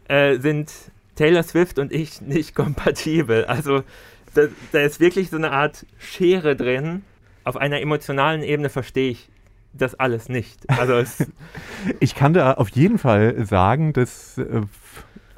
äh, 0.08 0.38
sind 0.38 0.72
Taylor 1.18 1.42
Swift 1.42 1.78
und 1.78 1.92
ich 1.92 2.20
nicht 2.22 2.54
kompatibel. 2.54 3.44
Also 3.44 3.82
da, 4.34 4.42
da 4.72 4.80
ist 4.80 5.00
wirklich 5.00 5.30
so 5.30 5.36
eine 5.36 5.50
Art 5.50 5.84
Schere 5.98 6.56
drin. 6.56 7.02
Auf 7.44 7.56
einer 7.56 7.80
emotionalen 7.80 8.42
Ebene 8.42 8.68
verstehe 8.68 9.10
ich 9.10 9.28
das 9.72 9.94
alles 9.94 10.28
nicht. 10.28 10.68
Also 10.70 11.02
Ich 12.00 12.14
kann 12.14 12.32
da 12.32 12.54
auf 12.54 12.68
jeden 12.70 12.98
Fall 12.98 13.44
sagen, 13.44 13.92
dass, 13.92 14.38
äh, 14.38 14.62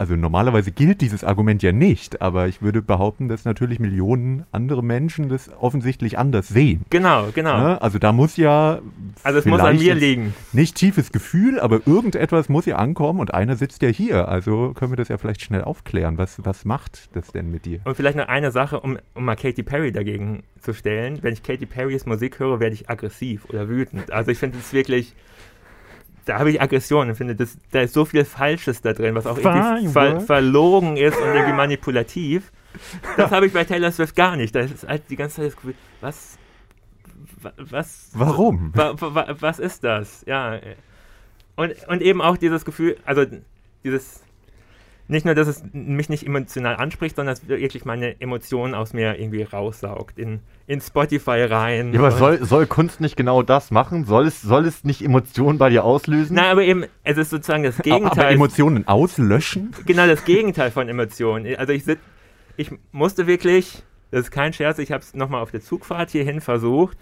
also 0.00 0.16
normalerweise 0.16 0.72
gilt 0.72 1.02
dieses 1.02 1.24
Argument 1.24 1.62
ja 1.62 1.72
nicht, 1.72 2.22
aber 2.22 2.48
ich 2.48 2.62
würde 2.62 2.80
behaupten, 2.80 3.28
dass 3.28 3.44
natürlich 3.44 3.80
Millionen 3.80 4.46
andere 4.50 4.82
Menschen 4.82 5.28
das 5.28 5.50
offensichtlich 5.60 6.16
anders 6.16 6.48
sehen. 6.48 6.86
genau, 6.88 7.28
genau. 7.34 7.58
Ne? 7.60 7.82
Also 7.82 7.98
da 7.98 8.10
muss 8.10 8.38
ja, 8.38 8.80
Also 9.24 9.40
es 9.40 9.44
muss 9.44 9.60
an 9.60 9.76
mir 9.76 9.94
liegen. 9.94 10.34
Nicht 10.54 10.76
tiefes 10.76 11.12
Gefühl, 11.12 11.60
aber 11.60 11.86
irgendetwas 11.86 12.48
muss 12.48 12.64
ja 12.64 12.76
ankommen 12.76 13.20
und 13.20 13.34
einer 13.34 13.56
sitzt 13.56 13.82
ja 13.82 13.90
hier. 13.90 14.26
Also 14.26 14.72
können 14.72 14.92
wir 14.92 14.96
das 14.96 15.08
ja 15.08 15.18
vielleicht 15.18 15.42
schnell 15.42 15.64
aufklären. 15.64 16.16
Was, 16.16 16.42
was 16.46 16.64
macht 16.64 17.14
das 17.14 17.30
denn 17.32 17.50
mit 17.50 17.66
dir? 17.66 17.80
Und 17.84 17.94
vielleicht 17.94 18.16
noch 18.16 18.28
eine 18.28 18.52
Sache, 18.52 18.80
um, 18.80 18.98
um 19.12 19.26
mal 19.26 19.36
Katy 19.36 19.62
Perry 19.62 19.92
dagegen 19.92 20.44
zu 20.62 20.72
stellen. 20.72 21.18
Wenn 21.20 21.34
ich 21.34 21.42
Katy 21.42 21.66
Perrys 21.66 22.06
Musik 22.06 22.38
höre, 22.38 22.58
werde 22.58 22.72
ich 22.72 22.88
aggressiv 22.88 23.44
oder 23.50 23.68
wütend. 23.68 24.10
Also 24.10 24.30
ich 24.30 24.38
finde 24.38 24.56
es 24.56 24.72
wirklich, 24.72 25.14
da 26.30 26.38
habe 26.38 26.50
ich 26.50 26.60
Aggression 26.62 27.08
und 27.08 27.14
finde, 27.16 27.34
das, 27.36 27.56
da 27.72 27.80
ist 27.82 27.92
so 27.94 28.04
viel 28.04 28.24
Falsches 28.24 28.80
da 28.82 28.92
drin, 28.92 29.14
was 29.14 29.26
auch 29.26 29.36
irgendwie 29.38 29.88
ver 29.88 30.20
verlogen 30.20 30.96
ist 30.96 31.16
und 31.18 31.26
irgendwie 31.26 31.52
manipulativ. 31.52 32.50
Das 33.16 33.30
habe 33.32 33.46
ich 33.46 33.52
bei 33.52 33.64
Taylor 33.64 33.90
Swift 33.92 34.14
gar 34.16 34.36
nicht. 34.36 34.54
Da 34.54 34.60
ist 34.60 34.86
halt 34.86 35.02
die 35.10 35.16
ganze 35.16 35.36
Zeit 35.36 35.46
das 35.46 35.56
Gefühl, 35.56 35.74
was, 36.00 36.38
wa- 37.42 37.52
was, 37.58 38.10
Warum? 38.14 38.70
wa, 38.74 38.94
wa, 39.00 39.14
wa, 39.14 39.36
was 39.40 39.58
ist 39.58 39.82
das? 39.84 40.22
Ja. 40.26 40.58
Und, 41.56 41.74
und 41.88 42.00
eben 42.00 42.22
auch 42.22 42.36
dieses 42.36 42.64
Gefühl, 42.64 42.96
also 43.04 43.26
dieses, 43.84 44.22
nicht 45.10 45.26
nur, 45.26 45.34
dass 45.34 45.48
es 45.48 45.62
mich 45.72 46.08
nicht 46.08 46.24
emotional 46.24 46.76
anspricht, 46.76 47.16
sondern 47.16 47.34
dass 47.34 47.48
wirklich 47.48 47.84
meine 47.84 48.20
Emotionen 48.20 48.74
aus 48.74 48.92
mir 48.92 49.18
irgendwie 49.18 49.42
raussaugt, 49.42 50.18
in, 50.18 50.40
in 50.66 50.80
Spotify 50.80 51.42
rein. 51.42 51.92
Ja, 51.92 52.00
aber 52.00 52.12
soll, 52.12 52.44
soll 52.44 52.66
Kunst 52.66 53.00
nicht 53.00 53.16
genau 53.16 53.42
das 53.42 53.70
machen? 53.70 54.04
Soll 54.04 54.26
es, 54.26 54.40
soll 54.40 54.66
es 54.66 54.84
nicht 54.84 55.02
Emotionen 55.02 55.58
bei 55.58 55.68
dir 55.68 55.84
auslösen? 55.84 56.36
Nein, 56.36 56.46
aber 56.46 56.62
eben, 56.62 56.84
es 57.02 57.18
ist 57.18 57.30
sozusagen 57.30 57.64
das 57.64 57.80
Aber 57.80 57.82
Gegenteil. 57.82 58.34
Emotionen 58.34 58.86
auslöschen? 58.86 59.74
genau 59.84 60.06
das 60.06 60.24
Gegenteil 60.24 60.70
von 60.70 60.88
Emotionen. 60.88 61.54
Also 61.56 61.72
ich, 61.72 61.84
sit, 61.84 61.98
ich 62.56 62.70
musste 62.92 63.26
wirklich, 63.26 63.82
das 64.10 64.22
ist 64.22 64.30
kein 64.30 64.52
Scherz, 64.52 64.78
ich 64.78 64.92
habe 64.92 65.02
es 65.02 65.14
nochmal 65.14 65.42
auf 65.42 65.50
der 65.50 65.60
Zugfahrt 65.60 66.10
hierhin 66.10 66.40
versucht. 66.40 66.96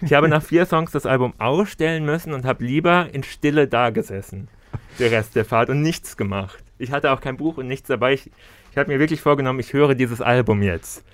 Ich 0.00 0.12
habe 0.14 0.28
nach 0.28 0.42
vier 0.42 0.66
Songs 0.66 0.90
das 0.90 1.06
Album 1.06 1.34
ausstellen 1.38 2.04
müssen 2.04 2.32
und 2.32 2.44
habe 2.44 2.64
lieber 2.64 3.08
in 3.12 3.22
Stille 3.22 3.68
da 3.68 3.90
gesessen, 3.90 4.48
der 4.98 5.10
Rest 5.10 5.36
der 5.36 5.44
Fahrt, 5.44 5.68
und 5.68 5.82
nichts 5.82 6.16
gemacht. 6.16 6.64
Ich 6.78 6.92
hatte 6.92 7.10
auch 7.12 7.20
kein 7.20 7.36
Buch 7.36 7.56
und 7.58 7.66
nichts 7.68 7.88
dabei. 7.88 8.14
Ich, 8.14 8.30
ich 8.70 8.78
habe 8.78 8.92
mir 8.92 8.98
wirklich 8.98 9.20
vorgenommen, 9.20 9.60
ich 9.60 9.72
höre 9.72 9.94
dieses 9.94 10.20
Album 10.20 10.62
jetzt. 10.62 11.04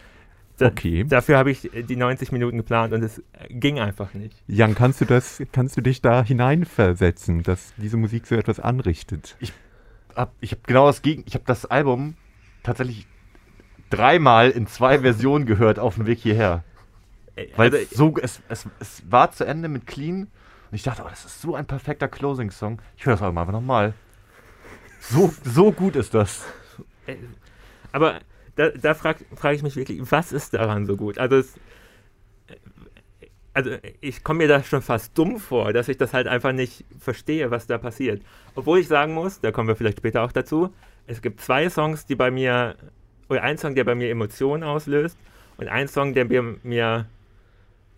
Da, 0.59 0.69
Okay. 0.69 1.05
Dafür 1.05 1.39
habe 1.39 1.51
ich 1.51 1.71
die 1.73 1.97
90 1.97 2.33
Minuten 2.33 2.59
geplant 2.59 2.93
und 2.93 3.03
es 3.03 3.19
äh, 3.19 3.23
ging 3.49 3.79
einfach 3.79 4.15
nicht. 4.15 4.37
Jan, 4.47 4.75
kannst 4.75 5.01
du 5.01 5.05
das, 5.05 5.43
kannst 5.53 5.77
du 5.77 5.81
dich 5.81 6.03
da 6.03 6.23
hineinversetzen, 6.23 7.43
dass 7.43 7.73
diese 7.77 7.97
Musik 7.97 8.27
so 8.27 8.35
etwas 8.35 8.61
anrichtet? 8.61 9.37
hab, 10.17 10.33
ich 10.41 10.53
habe 10.53 10.63
genau 10.67 10.87
das 10.87 11.03
Gegen. 11.03 11.25
Ich 11.27 11.35
habe 11.35 11.45
das 11.47 11.67
Album 11.67 12.17
tatsächlich 12.63 13.07
dreimal 13.91 14.51
in 14.51 14.67
zwei 14.67 15.01
Versionen 15.01 15.47
gehört 15.47 15.79
auf 15.79 15.97
dem 15.97 16.07
Weg 16.07 16.19
hierher. 16.19 16.65
Äh, 17.37 17.47
Weil 17.57 17.71
also, 17.71 17.77
es 17.79 17.91
so, 17.91 18.15
es, 18.21 18.43
es, 18.49 18.69
es 18.81 19.03
war 19.11 19.31
zu 19.33 19.45
Ende 19.45 19.69
mit 19.69 19.87
Clean 19.87 20.23
und 20.23 20.77
ich 20.77 20.83
dachte, 20.83 21.03
oh, 21.05 21.09
das 21.09 21.25
ist 21.25 21.41
so 21.41 21.55
ein 21.55 21.67
perfekter 21.67 22.09
Closing-Song. 22.09 22.81
Ich 22.97 23.07
höre 23.07 23.15
das 23.15 23.23
Album 23.23 23.39
einfach 23.39 23.53
nochmal. 23.53 23.95
So, 25.03 25.33
so 25.45 25.73
gut 25.73 25.97
ist 25.97 26.15
das. 26.15 26.45
Äh, 27.07 27.17
Aber 27.93 28.21
da, 28.55 28.71
da 28.71 28.95
frage 28.95 29.25
frag 29.35 29.55
ich 29.55 29.63
mich 29.63 29.77
wirklich, 29.77 30.01
was 30.11 30.33
ist 30.33 30.55
daran 30.55 30.87
so 30.87 30.97
gut? 30.97 31.19
Also, 31.19 31.37
es, 31.37 31.57
äh, 32.47 33.27
also 33.53 33.71
ich 34.01 34.23
komme 34.25 34.39
mir 34.39 34.49
da 34.49 34.63
schon 34.63 34.81
fast 34.83 35.19
dumm 35.19 35.39
vor, 35.39 35.73
dass 35.73 35.89
ich 35.89 35.99
das 35.99 36.15
halt 36.15 36.27
einfach 36.29 36.53
nicht 36.53 36.85
verstehe, 36.99 37.51
was 37.51 37.67
da 37.67 37.79
passiert. 37.79 38.23
Obwohl 38.55 38.79
ich 38.79 38.89
sagen 38.89 39.13
muss, 39.13 39.41
da 39.41 39.51
kommen 39.53 39.69
wir 39.69 39.77
vielleicht 39.77 39.99
später 39.99 40.23
auch 40.23 40.33
dazu, 40.33 40.73
es 41.07 41.21
gibt 41.21 41.41
zwei 41.41 41.69
Songs, 41.69 42.07
die 42.07 42.15
bei 42.15 42.31
mir, 42.31 42.77
oder 43.29 43.43
ein 43.43 43.59
Song, 43.59 43.75
der 43.75 43.85
bei 43.85 43.95
mir 43.97 44.09
Emotionen 44.11 44.63
auslöst 44.63 45.19
und 45.57 45.69
ein 45.69 45.89
Song, 45.89 46.15
der 46.15 46.27
mir, 46.27 46.57
mir 46.63 47.07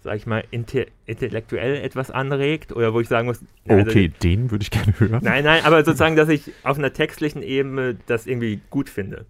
sag 0.04 0.16
ich 0.16 0.26
mal, 0.26 0.44
inte 0.50 0.86
intellektuell 1.06 1.76
etwas 1.82 2.10
anregt 2.10 2.72
oder 2.72 2.94
wo 2.94 3.00
ich 3.00 3.08
sagen 3.08 3.26
muss, 3.26 3.40
also- 3.66 3.90
Okay, 3.90 4.12
den 4.22 4.50
würde 4.50 4.62
ich 4.62 4.70
gerne 4.70 4.94
hören. 4.98 5.20
Nein, 5.24 5.42
nein, 5.44 5.64
aber 5.64 5.84
sozusagen, 5.84 6.14
dass 6.14 6.28
ich 6.28 6.52
auf 6.62 6.78
einer 6.78 6.92
textlichen 6.92 7.42
Ebene 7.42 7.96
das 8.06 8.26
irgendwie 8.26 8.60
gut 8.70 8.88
finde. 8.88 9.24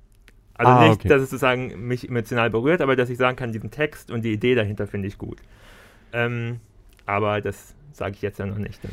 Also 0.56 0.70
Ah, 0.72 0.88
nicht, 0.88 1.00
okay. 1.00 1.08
dass 1.08 1.22
es 1.22 1.30
sozusagen 1.30 1.86
mich 1.88 2.08
emotional 2.08 2.50
berührt, 2.50 2.80
aber 2.80 2.94
dass 2.94 3.08
ich 3.10 3.16
sagen 3.18 3.36
kann, 3.36 3.52
diesen 3.52 3.70
Text 3.70 4.10
und 4.10 4.22
die 4.24 4.32
Idee 4.32 4.54
dahinter 4.54 4.86
finde 4.86 5.08
ich 5.08 5.16
gut. 5.18 5.38
Ähm, 6.12 6.60
aber 7.06 7.40
das 7.40 7.74
sage 7.92 8.14
ich 8.16 8.22
jetzt 8.22 8.38
ja 8.38 8.46
noch 8.46 8.58
nicht. 8.58 8.82
Dann 8.84 8.92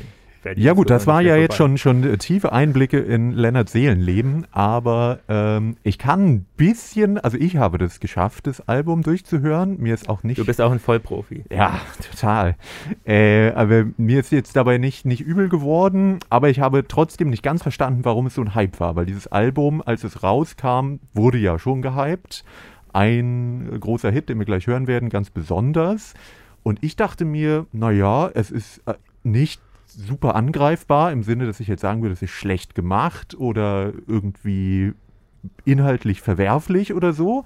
Ja 0.56 0.74
gut, 0.74 0.90
das 0.90 1.06
war 1.06 1.22
ja 1.22 1.36
jetzt 1.36 1.56
schon, 1.56 1.78
schon 1.78 2.04
äh, 2.04 2.18
tiefe 2.18 2.52
Einblicke 2.52 3.00
in 3.00 3.32
Lennarts 3.32 3.74
Seelenleben, 3.74 4.48
aber 4.52 5.20
ähm, 5.30 5.78
ich 5.84 6.00
kann 6.00 6.26
ein 6.28 6.46
bisschen, 6.58 7.20
also 7.20 7.38
ich 7.38 7.58
habe 7.58 7.78
das 7.78 8.00
geschafft, 8.00 8.48
das 8.48 8.68
Album 8.68 9.04
durchzuhören. 9.04 9.78
Mir 9.80 9.94
ist 9.94 10.10
auch 10.10 10.24
nicht... 10.24 10.40
Du 10.40 10.46
bist 10.46 10.60
auch 10.60 10.72
ein 10.72 10.80
Vollprofi. 10.80 11.44
Ja, 11.52 11.80
total. 12.10 12.56
Äh, 13.06 13.52
aber 13.52 13.86
mir 13.98 14.20
ist 14.20 14.32
jetzt 14.32 14.56
dabei 14.56 14.80
nicht, 14.80 15.06
nicht 15.06 15.22
übel 15.22 15.48
geworden, 15.48 16.20
aber 16.30 16.50
ich 16.50 16.60
habe 16.60 16.88
trotzdem 16.88 17.30
nicht 17.30 17.44
ganz 17.44 17.62
verstanden, 17.62 18.04
warum 18.04 18.26
es 18.26 18.36
so 18.36 18.42
ein 18.42 18.56
Hype 18.56 18.80
war, 18.80 18.96
weil 18.96 19.06
dieses 19.06 19.28
Album, 19.28 19.84
als 19.86 20.04
es 20.04 20.24
rauskam, 20.24 20.96
wurde 21.14 21.38
ja 21.38 21.60
schon 21.60 21.82
gehypt. 21.82 22.44
Ein 22.94 23.78
großer 23.80 24.12
Hit, 24.12 24.30
den 24.30 24.40
wir 24.40 24.46
gleich 24.46 24.68
hören 24.68 24.88
werden, 24.88 25.10
ganz 25.10 25.30
besonders. 25.30 26.14
Und 26.64 26.84
ich 26.84 26.96
dachte 26.96 27.26
mir, 27.26 27.68
naja, 27.72 28.30
es 28.34 28.52
ist 28.52 28.82
äh, 28.86 28.96
nicht 29.24 29.62
super 29.94 30.36
angreifbar 30.36 31.12
im 31.12 31.24
Sinne, 31.24 31.46
dass 31.46 31.60
ich 31.60 31.68
jetzt 31.68 31.82
sagen 31.82 32.02
würde, 32.02 32.14
es 32.14 32.22
ist 32.22 32.32
schlecht 32.32 32.76
gemacht 32.76 33.36
oder 33.36 33.94
irgendwie 34.08 34.94
inhaltlich 35.66 36.22
verwerflich 36.22 36.94
oder 36.94 37.14
so. 37.14 37.46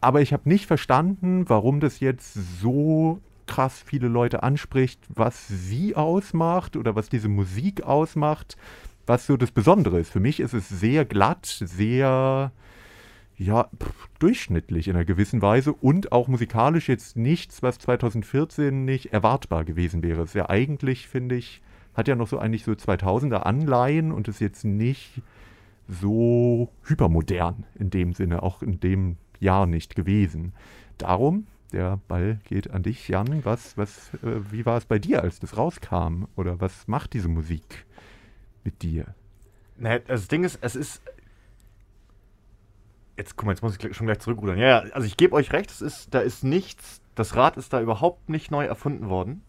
Aber 0.00 0.20
ich 0.20 0.32
habe 0.32 0.48
nicht 0.48 0.66
verstanden, 0.66 1.48
warum 1.48 1.80
das 1.80 2.00
jetzt 2.00 2.34
so 2.60 3.20
krass 3.46 3.82
viele 3.84 4.08
Leute 4.08 4.42
anspricht, 4.42 5.00
was 5.08 5.48
sie 5.48 5.96
ausmacht 5.96 6.76
oder 6.76 6.94
was 6.94 7.08
diese 7.08 7.28
Musik 7.28 7.82
ausmacht, 7.82 8.56
was 9.06 9.26
so 9.26 9.36
das 9.36 9.50
Besondere 9.50 9.98
ist. 9.98 10.10
Für 10.10 10.20
mich 10.20 10.40
ist 10.40 10.54
es 10.54 10.68
sehr 10.68 11.04
glatt, 11.04 11.46
sehr 11.46 12.52
ja, 13.36 13.68
durchschnittlich 14.18 14.86
in 14.86 14.96
einer 14.96 15.04
gewissen 15.04 15.42
Weise 15.42 15.72
und 15.72 16.12
auch 16.12 16.28
musikalisch 16.28 16.88
jetzt 16.88 17.16
nichts, 17.16 17.62
was 17.62 17.78
2014 17.78 18.84
nicht 18.84 19.12
erwartbar 19.12 19.64
gewesen 19.64 20.02
wäre. 20.02 20.22
Es 20.22 20.30
ist 20.30 20.34
ja 20.34 20.50
eigentlich, 20.50 21.08
finde 21.08 21.36
ich, 21.36 21.62
hat 21.94 22.08
ja 22.08 22.16
noch 22.16 22.28
so 22.28 22.38
eigentlich 22.38 22.64
so 22.64 22.72
2000er 22.72 23.38
Anleihen 23.38 24.12
und 24.12 24.28
ist 24.28 24.40
jetzt 24.40 24.64
nicht 24.64 25.22
so 25.88 26.70
hypermodern 26.84 27.64
in 27.78 27.90
dem 27.90 28.12
Sinne, 28.12 28.42
auch 28.42 28.62
in 28.62 28.80
dem 28.80 29.16
Jahr 29.40 29.66
nicht 29.66 29.96
gewesen. 29.96 30.52
Darum, 30.98 31.46
der 31.72 31.98
Ball 32.08 32.40
geht 32.44 32.70
an 32.70 32.82
dich, 32.82 33.08
Jan. 33.08 33.44
Was, 33.44 33.76
was, 33.76 34.12
äh, 34.22 34.40
wie 34.50 34.66
war 34.66 34.76
es 34.76 34.84
bei 34.84 34.98
dir, 34.98 35.22
als 35.22 35.40
das 35.40 35.56
rauskam? 35.56 36.24
Oder 36.36 36.60
was 36.60 36.88
macht 36.88 37.12
diese 37.12 37.28
Musik 37.28 37.86
mit 38.64 38.82
dir? 38.82 39.14
Nee, 39.76 40.00
also 40.08 40.22
das 40.22 40.28
Ding 40.28 40.44
ist, 40.44 40.58
es 40.60 40.76
ist. 40.76 41.02
Jetzt, 43.16 43.36
guck 43.36 43.46
mal, 43.46 43.52
jetzt 43.52 43.62
muss 43.62 43.76
ich 43.76 43.96
schon 43.96 44.06
gleich 44.06 44.18
zurückrudern. 44.20 44.58
Ja, 44.58 44.80
also 44.92 45.06
ich 45.06 45.16
gebe 45.16 45.34
euch 45.34 45.52
recht, 45.52 45.70
es 45.70 45.80
ist, 45.80 46.14
da 46.14 46.20
ist 46.20 46.42
nichts, 46.42 47.02
das 47.14 47.36
Rad 47.36 47.56
ist 47.56 47.72
da 47.72 47.80
überhaupt 47.80 48.28
nicht 48.28 48.50
neu 48.50 48.64
erfunden 48.64 49.08
worden. 49.08 49.42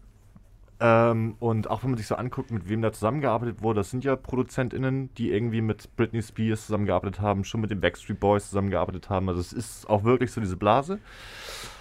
Ähm, 0.84 1.36
und 1.38 1.70
auch 1.70 1.84
wenn 1.84 1.90
man 1.90 1.96
sich 1.96 2.08
so 2.08 2.16
anguckt, 2.16 2.50
mit 2.50 2.68
wem 2.68 2.82
da 2.82 2.92
zusammengearbeitet 2.92 3.62
wurde, 3.62 3.80
das 3.80 3.90
sind 3.90 4.02
ja 4.02 4.16
ProduzentInnen, 4.16 5.14
die 5.14 5.30
irgendwie 5.30 5.60
mit 5.60 5.94
Britney 5.96 6.20
Spears 6.20 6.66
zusammengearbeitet 6.66 7.20
haben, 7.20 7.44
schon 7.44 7.60
mit 7.60 7.70
den 7.70 7.80
Backstreet 7.80 8.18
Boys 8.18 8.48
zusammengearbeitet 8.48 9.08
haben. 9.08 9.28
Also 9.28 9.40
es 9.40 9.52
ist 9.52 9.88
auch 9.88 10.02
wirklich 10.02 10.32
so 10.32 10.40
diese 10.40 10.56
Blase. 10.56 10.98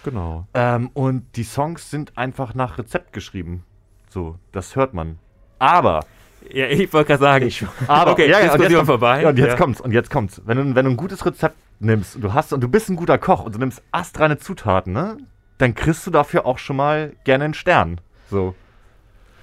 Genau. 0.03 0.45
Ähm, 0.53 0.91
und 0.93 1.25
die 1.35 1.43
Songs 1.43 1.89
sind 1.89 2.15
einfach 2.15 2.53
nach 2.53 2.77
Rezept 2.77 3.11
geschrieben. 3.11 3.63
So, 4.09 4.35
das 4.51 4.75
hört 4.75 4.93
man. 4.93 5.17
Aber 5.57 6.05
Ja, 6.51 6.67
ich 6.67 6.91
wollte 6.93 7.07
gerade 7.17 7.21
sagen, 7.21 7.69
aber 7.87 8.11
okay, 8.11 8.29
ja, 8.29 8.31
ja, 8.31 8.37
und 8.37 8.43
jetzt 8.43 8.53
Diskussion 8.53 8.77
kommt, 8.77 8.87
vorbei. 8.87 9.21
Ja, 9.23 9.29
und 9.29 9.37
jetzt 9.39 9.47
Ja. 9.49 9.55
kommt's, 9.57 9.81
und 9.81 9.91
jetzt 9.93 10.11
kommt's. 10.11 10.41
Wenn 10.45 10.57
du, 10.57 10.75
wenn 10.75 10.85
du 10.85 10.91
ein 10.91 10.97
gutes 10.97 11.25
Rezept 11.25 11.55
nimmst 11.79 12.15
und 12.15 12.23
du 12.23 12.33
hast 12.33 12.53
und 12.53 12.61
du 12.61 12.67
bist 12.67 12.89
ein 12.89 12.95
guter 12.97 13.17
Koch 13.17 13.43
und 13.43 13.55
du 13.55 13.59
nimmst 13.59 13.81
astreine 13.91 14.37
Zutaten, 14.37 14.93
ne? 14.93 15.17
Dann 15.57 15.73
kriegst 15.75 16.05
du 16.05 16.11
dafür 16.11 16.45
auch 16.45 16.57
schon 16.59 16.75
mal 16.75 17.13
gerne 17.23 17.45
einen 17.45 17.53
Stern. 17.55 17.99
So. 18.29 18.53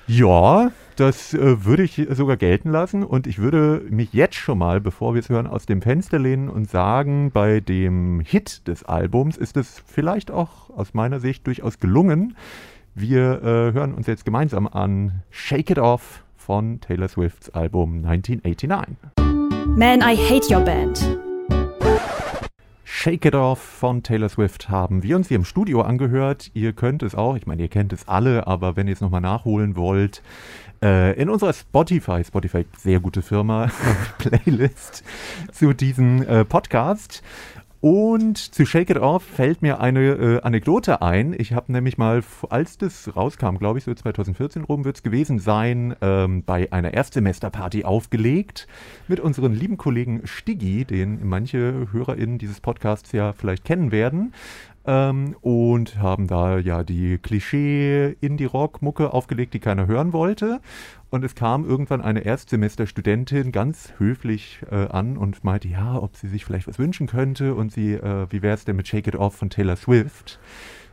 Ja, 0.08 0.72
das 0.96 1.34
äh, 1.34 1.66
würde 1.66 1.82
ich 1.82 2.06
sogar 2.12 2.38
gelten 2.38 2.70
lassen 2.70 3.04
und 3.04 3.26
ich 3.26 3.38
würde 3.38 3.82
mich 3.90 4.14
jetzt 4.14 4.36
schon 4.36 4.56
mal, 4.56 4.80
bevor 4.80 5.12
wir 5.12 5.20
es 5.20 5.28
hören, 5.28 5.46
aus 5.46 5.66
dem 5.66 5.82
Fenster 5.82 6.18
lehnen 6.18 6.48
und 6.48 6.68
sagen, 6.70 7.30
bei 7.30 7.60
dem 7.60 8.20
Hit 8.20 8.66
des 8.66 8.84
Albums 8.84 9.36
ist 9.36 9.58
es 9.58 9.82
vielleicht 9.86 10.30
auch 10.30 10.70
aus 10.70 10.94
meiner 10.94 11.20
Sicht 11.20 11.46
durchaus 11.46 11.78
gelungen. 11.78 12.36
Wir 12.94 13.42
äh, 13.42 13.72
hören 13.74 13.92
uns 13.92 14.06
jetzt 14.06 14.24
gemeinsam 14.24 14.66
an 14.66 15.22
Shake 15.30 15.70
It 15.70 15.78
Off 15.78 16.24
von 16.36 16.80
Taylor 16.80 17.08
Swifts 17.08 17.50
Album 17.50 18.02
1989. 18.04 18.96
Man, 19.76 20.00
I 20.00 20.16
Hate 20.16 20.50
Your 20.50 20.64
Band. 20.64 21.27
Shake 22.90 23.26
It 23.26 23.34
Off 23.34 23.60
von 23.60 24.02
Taylor 24.02 24.30
Swift 24.30 24.70
haben 24.70 25.02
wir 25.02 25.14
uns 25.14 25.28
hier 25.28 25.36
im 25.36 25.44
Studio 25.44 25.82
angehört. 25.82 26.50
Ihr 26.54 26.72
könnt 26.72 27.02
es 27.02 27.14
auch, 27.14 27.36
ich 27.36 27.46
meine, 27.46 27.62
ihr 27.62 27.68
kennt 27.68 27.92
es 27.92 28.08
alle, 28.08 28.46
aber 28.46 28.76
wenn 28.76 28.88
ihr 28.88 28.94
es 28.94 29.02
nochmal 29.02 29.20
nachholen 29.20 29.76
wollt, 29.76 30.22
äh, 30.82 31.12
in 31.20 31.28
unserer 31.28 31.52
Spotify, 31.52 32.24
Spotify, 32.24 32.64
sehr 32.76 32.98
gute 32.98 33.20
Firma, 33.20 33.70
Playlist 34.18 35.04
zu 35.52 35.74
diesem 35.74 36.22
äh, 36.22 36.44
Podcast. 36.46 37.22
Und 37.80 38.38
zu 38.38 38.66
Shake 38.66 38.90
It 38.90 38.96
Off 38.96 39.22
fällt 39.22 39.62
mir 39.62 39.80
eine 39.80 40.00
äh, 40.00 40.40
Anekdote 40.40 41.00
ein. 41.00 41.32
Ich 41.38 41.52
habe 41.52 41.70
nämlich 41.70 41.96
mal, 41.96 42.24
als 42.50 42.76
das 42.76 43.14
rauskam, 43.14 43.56
glaube 43.56 43.78
ich, 43.78 43.84
so 43.84 43.94
2014 43.94 44.64
rum 44.64 44.84
wird 44.84 44.96
es 44.96 45.02
gewesen 45.04 45.38
sein, 45.38 45.94
ähm, 46.00 46.42
bei 46.42 46.72
einer 46.72 46.92
Erstsemesterparty 46.92 47.84
aufgelegt 47.84 48.66
mit 49.06 49.20
unseren 49.20 49.52
lieben 49.52 49.76
Kollegen 49.76 50.22
Stiggi, 50.24 50.86
den 50.86 51.28
manche 51.28 51.86
HörerInnen 51.92 52.38
dieses 52.38 52.60
Podcasts 52.60 53.12
ja 53.12 53.32
vielleicht 53.32 53.64
kennen 53.64 53.92
werden. 53.92 54.34
Ähm, 54.88 55.36
und 55.42 55.98
haben 55.98 56.26
da 56.28 56.58
ja 56.58 56.82
die 56.82 57.18
Klischee-Indie-Rock-Mucke 57.18 59.12
aufgelegt, 59.12 59.52
die 59.52 59.58
keiner 59.58 59.86
hören 59.86 60.14
wollte. 60.14 60.62
Und 61.10 61.24
es 61.24 61.34
kam 61.34 61.68
irgendwann 61.68 62.00
eine 62.00 62.20
Erstsemesterstudentin 62.20 63.52
ganz 63.52 63.92
höflich 63.98 64.60
äh, 64.70 64.86
an 64.86 65.18
und 65.18 65.44
meinte, 65.44 65.68
ja, 65.68 65.96
ob 65.96 66.16
sie 66.16 66.28
sich 66.28 66.46
vielleicht 66.46 66.66
was 66.66 66.78
wünschen 66.78 67.06
könnte 67.06 67.54
und 67.54 67.70
sie, 67.70 67.92
äh, 67.92 68.28
wie 68.30 68.40
wäre 68.40 68.54
es 68.54 68.64
denn 68.64 68.76
mit 68.76 68.88
Shake 68.88 69.08
It 69.08 69.16
Off 69.16 69.36
von 69.36 69.50
Taylor 69.50 69.76
Swift? 69.76 70.40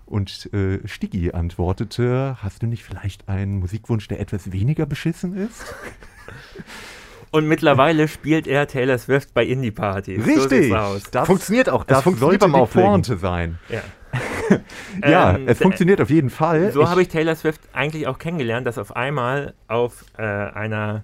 Und 0.05 0.53
äh, 0.53 0.85
Stiggy 0.85 1.31
antwortete, 1.31 2.35
hast 2.43 2.63
du 2.63 2.67
nicht 2.67 2.83
vielleicht 2.83 3.29
einen 3.29 3.59
Musikwunsch, 3.59 4.09
der 4.09 4.19
etwas 4.19 4.51
weniger 4.51 4.85
beschissen 4.85 5.37
ist? 5.37 5.73
Und 7.35 7.49
mittlerweile 7.49 8.07
spielt 8.07 8.47
er 8.47 8.65
Taylor 8.65 8.97
Swift 8.97 9.33
bei 9.33 9.43
Indie-Partys. 9.43 10.25
Richtig. 10.25 10.69
So 10.69 10.75
aus. 10.77 11.03
Das 11.11 11.27
funktioniert 11.27 11.67
auch. 11.67 11.83
Das, 11.83 11.97
Das 11.97 12.03
funktioniert 12.05 12.41
sollte 12.41 12.53
beim 12.53 12.65
die. 12.65 12.79
Pointe 12.79 13.17
sein. 13.17 13.59
Ja. 13.69 13.81
Ja, 15.05 15.35
Ähm, 15.35 15.47
es 15.47 15.57
funktioniert 15.57 15.99
auf 15.99 16.09
jeden 16.09 16.29
Fall. 16.29 16.71
So 16.71 16.89
habe 16.89 17.01
ich 17.01 17.09
Taylor 17.09 17.35
Swift 17.35 17.59
eigentlich 17.73 18.07
auch 18.07 18.17
kennengelernt, 18.19 18.65
dass 18.65 18.77
auf 18.77 18.95
einmal 18.95 19.53
auf 19.67 20.05
äh, 20.17 20.21
einer 20.21 21.03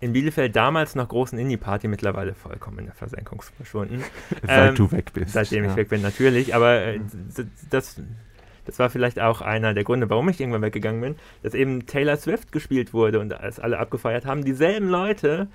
in 0.00 0.12
Bielefeld 0.12 0.54
damals 0.56 0.94
noch 0.94 1.08
großen 1.08 1.38
Indie-Party 1.38 1.88
mittlerweile 1.88 2.34
vollkommen 2.34 2.80
in 2.80 2.84
der 2.86 2.94
Versenkung 2.94 3.42
verschwunden. 3.56 4.02
seit 4.46 4.70
ähm, 4.70 4.74
du 4.74 4.92
weg 4.92 5.12
bist. 5.14 5.32
Seitdem 5.32 5.64
ich 5.64 5.70
ja. 5.70 5.76
weg 5.76 5.88
bin, 5.88 6.02
natürlich. 6.02 6.54
Aber 6.54 6.82
äh, 6.82 7.00
das, 7.70 7.96
das 8.66 8.78
war 8.78 8.90
vielleicht 8.90 9.20
auch 9.20 9.40
einer 9.40 9.74
der 9.74 9.84
Gründe, 9.84 10.10
warum 10.10 10.28
ich 10.28 10.40
irgendwann 10.40 10.62
weggegangen 10.62 11.00
bin, 11.00 11.16
dass 11.42 11.54
eben 11.54 11.86
Taylor 11.86 12.16
Swift 12.16 12.52
gespielt 12.52 12.92
wurde 12.92 13.20
und 13.20 13.32
es 13.32 13.58
alle 13.58 13.78
abgefeiert 13.78 14.26
haben. 14.26 14.44
Dieselben 14.44 14.88
Leute, 14.88 15.48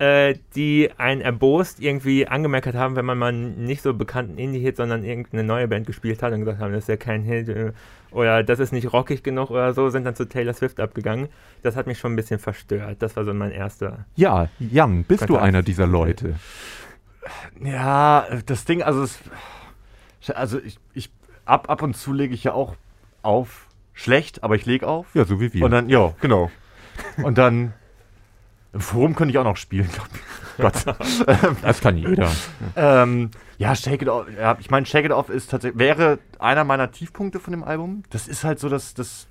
äh, 0.00 0.34
die 0.56 0.90
einen 0.96 1.20
erbost 1.20 1.78
irgendwie 1.78 2.26
angemerkt 2.26 2.74
haben, 2.74 2.96
wenn 2.96 3.04
man 3.04 3.18
mal 3.18 3.28
einen 3.28 3.64
nicht 3.64 3.82
so 3.82 3.92
bekannten 3.92 4.38
Indie-Hit, 4.38 4.78
sondern 4.78 5.04
irgendeine 5.04 5.44
neue 5.44 5.68
Band 5.68 5.86
gespielt 5.86 6.22
hat 6.22 6.32
und 6.32 6.40
gesagt 6.40 6.58
haben, 6.58 6.72
das 6.72 6.84
ist 6.84 6.88
ja 6.88 6.96
kein 6.96 7.22
Hit 7.22 7.48
äh, 7.50 7.72
oder 8.10 8.42
das 8.42 8.60
ist 8.60 8.72
nicht 8.72 8.92
rockig 8.92 9.22
genug 9.22 9.50
oder 9.50 9.74
so, 9.74 9.90
sind 9.90 10.04
dann 10.04 10.16
zu 10.16 10.26
Taylor 10.26 10.54
Swift 10.54 10.80
abgegangen. 10.80 11.28
Das 11.62 11.76
hat 11.76 11.86
mich 11.86 11.98
schon 11.98 12.14
ein 12.14 12.16
bisschen 12.16 12.38
verstört. 12.38 12.96
Das 13.00 13.14
war 13.16 13.26
so 13.26 13.34
mein 13.34 13.52
erster. 13.52 14.06
Ja, 14.16 14.48
Jan, 14.58 15.04
bist 15.04 15.24
du 15.24 15.34
Kontakt. 15.34 15.44
einer 15.46 15.62
dieser 15.62 15.86
Leute? 15.86 16.36
Ja, 17.62 18.26
das 18.46 18.64
Ding, 18.64 18.82
also 18.82 19.02
es, 19.02 19.20
also 20.34 20.58
ich, 20.58 20.78
ich 20.94 21.10
ab, 21.50 21.68
ab 21.68 21.82
und 21.82 21.96
zu 21.96 22.12
lege 22.12 22.34
ich 22.34 22.44
ja 22.44 22.52
auch 22.52 22.74
auf. 23.22 23.66
Schlecht, 23.92 24.42
aber 24.42 24.54
ich 24.54 24.64
lege 24.64 24.86
auf. 24.86 25.06
Ja, 25.14 25.24
so 25.24 25.40
wie 25.40 25.52
wir. 25.52 25.64
Und 25.64 25.72
dann, 25.72 25.88
ja, 25.90 26.14
genau. 26.20 26.50
Und 27.22 27.36
dann 27.36 27.74
im 28.72 28.80
Forum 28.80 29.14
könnte 29.14 29.32
ich 29.32 29.38
auch 29.38 29.44
noch 29.44 29.56
spielen, 29.56 29.88
glaube 29.92 30.08
ich. 30.14 30.20
Gott. 30.60 30.84
das 31.62 31.80
kann 31.80 31.96
jeder. 31.96 32.30
ähm, 32.76 33.30
ja, 33.58 33.74
Shake 33.74 34.02
It 34.02 34.08
Off. 34.08 34.26
Ja, 34.38 34.56
ich 34.60 34.70
meine, 34.70 34.86
Shake 34.86 35.06
It 35.06 35.12
Off 35.12 35.28
ist 35.28 35.50
tatsächlich 35.50 35.78
wäre 35.78 36.18
einer 36.38 36.64
meiner 36.64 36.90
Tiefpunkte 36.90 37.40
von 37.40 37.52
dem 37.52 37.64
Album. 37.64 38.02
Das 38.10 38.28
ist 38.28 38.44
halt 38.44 38.58
so 38.58 38.68
das 38.68 38.94
das 38.94 39.26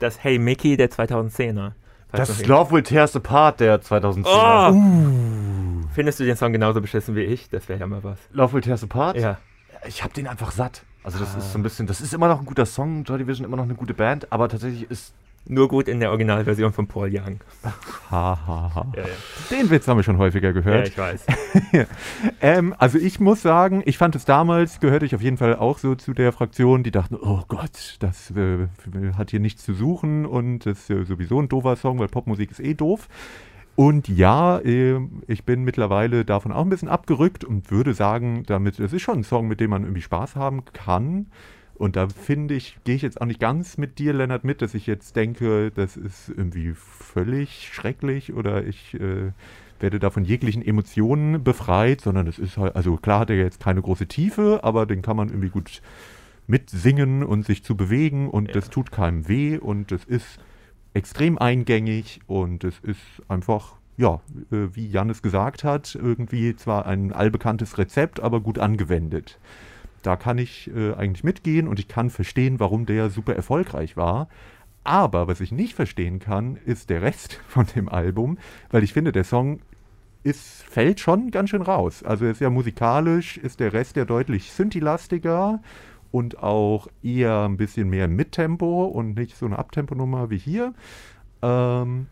Das 0.00 0.22
Hey 0.22 0.38
Mickey 0.38 0.76
der 0.76 0.90
2010er. 0.90 1.72
Falls 2.08 2.28
noch 2.28 2.36
das 2.36 2.46
Love 2.46 2.72
Will 2.72 2.82
Tear 2.82 3.02
Us 3.02 3.14
Apart 3.14 3.60
der 3.60 3.80
2010. 3.80 4.32
Oh! 4.34 4.70
Uh. 4.72 5.88
Findest 5.94 6.18
du 6.18 6.24
den 6.24 6.36
Song 6.36 6.52
genauso 6.52 6.80
beschissen 6.80 7.14
wie 7.14 7.22
ich? 7.22 7.48
Das 7.48 7.68
wäre 7.68 7.78
ja 7.78 7.86
mal 7.86 8.02
was. 8.02 8.18
Love 8.32 8.54
Will 8.54 8.60
Tear 8.60 8.72
Us 8.72 8.82
Apart. 8.82 9.16
Ja. 9.16 9.38
Ich 9.86 10.02
habe 10.02 10.12
den 10.14 10.26
einfach 10.26 10.52
satt. 10.52 10.82
Also 11.02 11.18
das 11.18 11.34
Ah. 11.34 11.38
ist 11.38 11.52
so 11.52 11.58
ein 11.58 11.62
bisschen, 11.62 11.86
das 11.86 12.00
ist 12.00 12.12
immer 12.12 12.28
noch 12.28 12.40
ein 12.40 12.46
guter 12.46 12.66
Song, 12.66 13.04
Joy 13.04 13.18
Division 13.18 13.46
immer 13.46 13.56
noch 13.56 13.64
eine 13.64 13.74
gute 13.74 13.94
Band, 13.94 14.30
aber 14.32 14.48
tatsächlich 14.48 14.90
ist 14.90 15.14
Nur 15.46 15.68
gut 15.68 15.88
in 15.88 16.00
der 16.00 16.10
Originalversion 16.10 16.70
von 16.74 16.86
Paul 16.86 17.08
Young. 17.10 17.40
Ha, 18.10 18.38
ha, 18.46 18.72
ha. 18.74 18.86
Ja, 18.94 19.02
ja. 19.04 19.08
Den 19.50 19.70
Witz 19.70 19.88
haben 19.88 19.96
wir 19.96 20.02
schon 20.02 20.18
häufiger 20.18 20.48
ja 20.48 20.52
gehört. 20.52 20.88
ich 20.88 20.98
weiß. 20.98 21.24
ähm, 22.42 22.74
also 22.76 22.98
ich 22.98 23.20
muss 23.20 23.40
sagen, 23.40 23.82
ich 23.86 23.96
fand 23.96 24.14
es 24.16 24.24
damals, 24.26 24.80
gehörte 24.80 25.06
ich 25.06 25.14
auf 25.14 25.22
jeden 25.22 25.38
Fall 25.38 25.56
auch 25.56 25.78
so 25.78 25.94
zu 25.94 26.12
der 26.12 26.32
Fraktion, 26.32 26.82
die 26.82 26.90
dachten, 26.90 27.16
oh 27.18 27.42
Gott, 27.48 27.96
das 28.00 28.30
äh, 28.32 28.66
hat 29.16 29.30
hier 29.30 29.40
nichts 29.40 29.64
zu 29.64 29.72
suchen 29.72 30.26
und 30.26 30.66
das 30.66 30.80
ist 30.80 30.90
äh, 30.90 31.04
sowieso 31.04 31.40
ein 31.40 31.48
doofer 31.48 31.76
Song, 31.76 31.98
weil 32.00 32.08
Popmusik 32.08 32.50
ist 32.50 32.60
eh 32.60 32.74
doof. 32.74 33.08
Und 33.80 34.08
ja, 34.08 34.58
äh, 34.58 35.00
ich 35.26 35.44
bin 35.46 35.64
mittlerweile 35.64 36.26
davon 36.26 36.52
auch 36.52 36.64
ein 36.64 36.68
bisschen 36.68 36.90
abgerückt 36.90 37.44
und 37.44 37.70
würde 37.70 37.94
sagen, 37.94 38.42
damit, 38.44 38.78
es 38.78 38.92
ist 38.92 39.00
schon 39.00 39.20
ein 39.20 39.24
Song, 39.24 39.48
mit 39.48 39.58
dem 39.58 39.70
man 39.70 39.84
irgendwie 39.84 40.02
Spaß 40.02 40.36
haben 40.36 40.66
kann. 40.74 41.28
Und 41.76 41.96
da 41.96 42.06
finde 42.10 42.52
ich, 42.52 42.76
gehe 42.84 42.94
ich 42.94 43.00
jetzt 43.00 43.22
auch 43.22 43.24
nicht 43.24 43.40
ganz 43.40 43.78
mit 43.78 43.98
dir, 43.98 44.12
Lennart, 44.12 44.44
mit, 44.44 44.60
dass 44.60 44.74
ich 44.74 44.86
jetzt 44.86 45.16
denke, 45.16 45.70
das 45.70 45.96
ist 45.96 46.28
irgendwie 46.28 46.74
völlig 46.74 47.70
schrecklich 47.72 48.34
oder 48.34 48.66
ich 48.66 49.00
äh, 49.00 49.32
werde 49.80 49.98
da 49.98 50.10
von 50.10 50.26
jeglichen 50.26 50.60
Emotionen 50.62 51.42
befreit, 51.42 52.02
sondern 52.02 52.26
es 52.26 52.38
ist 52.38 52.58
halt, 52.58 52.76
also 52.76 52.98
klar 52.98 53.20
hat 53.20 53.30
er 53.30 53.36
jetzt 53.36 53.60
keine 53.60 53.80
große 53.80 54.08
Tiefe, 54.08 54.60
aber 54.62 54.84
den 54.84 55.00
kann 55.00 55.16
man 55.16 55.30
irgendwie 55.30 55.48
gut 55.48 55.80
mitsingen 56.46 57.22
und 57.24 57.46
sich 57.46 57.64
zu 57.64 57.78
bewegen 57.78 58.28
und 58.28 58.48
Ja. 58.48 58.52
das 58.52 58.68
tut 58.68 58.92
keinem 58.92 59.26
weh 59.26 59.56
und 59.56 59.90
es 59.90 60.04
ist 60.04 60.38
extrem 60.94 61.38
eingängig 61.38 62.20
und 62.26 62.64
es 62.64 62.78
ist 62.80 63.00
einfach, 63.28 63.76
ja, 63.96 64.20
äh, 64.50 64.68
wie 64.74 64.88
Jan 64.88 65.10
es 65.10 65.22
gesagt 65.22 65.64
hat, 65.64 65.94
irgendwie 65.94 66.56
zwar 66.56 66.86
ein 66.86 67.12
allbekanntes 67.12 67.78
Rezept, 67.78 68.20
aber 68.20 68.40
gut 68.40 68.58
angewendet. 68.58 69.38
Da 70.02 70.16
kann 70.16 70.38
ich 70.38 70.70
äh, 70.74 70.94
eigentlich 70.94 71.24
mitgehen 71.24 71.68
und 71.68 71.78
ich 71.78 71.88
kann 71.88 72.10
verstehen, 72.10 72.58
warum 72.58 72.86
der 72.86 73.10
super 73.10 73.34
erfolgreich 73.36 73.96
war. 73.96 74.28
Aber 74.82 75.28
was 75.28 75.40
ich 75.40 75.52
nicht 75.52 75.74
verstehen 75.74 76.18
kann, 76.20 76.56
ist 76.64 76.90
der 76.90 77.02
Rest 77.02 77.34
von 77.48 77.66
dem 77.76 77.88
Album, 77.88 78.38
weil 78.70 78.82
ich 78.82 78.92
finde, 78.92 79.12
der 79.12 79.24
Song 79.24 79.60
ist, 80.22 80.62
fällt 80.64 81.00
schon 81.00 81.30
ganz 81.30 81.50
schön 81.50 81.62
raus. 81.62 82.02
Also 82.02 82.26
ist 82.26 82.40
ja 82.40 82.50
musikalisch, 82.50 83.38
ist 83.38 83.60
der 83.60 83.72
Rest 83.72 83.96
ja 83.96 84.04
deutlich 84.04 84.52
Synthi-lastiger 84.52 85.62
und 86.12 86.42
auch 86.42 86.88
eher 87.02 87.44
ein 87.44 87.56
bisschen 87.56 87.88
mehr 87.88 88.08
Mittempo 88.08 88.84
und 88.86 89.14
nicht 89.16 89.36
so 89.36 89.46
eine 89.46 89.58
Abtempo-Nummer 89.58 90.30
wie 90.30 90.38
hier. 90.38 90.74
Ähm, 91.42 92.06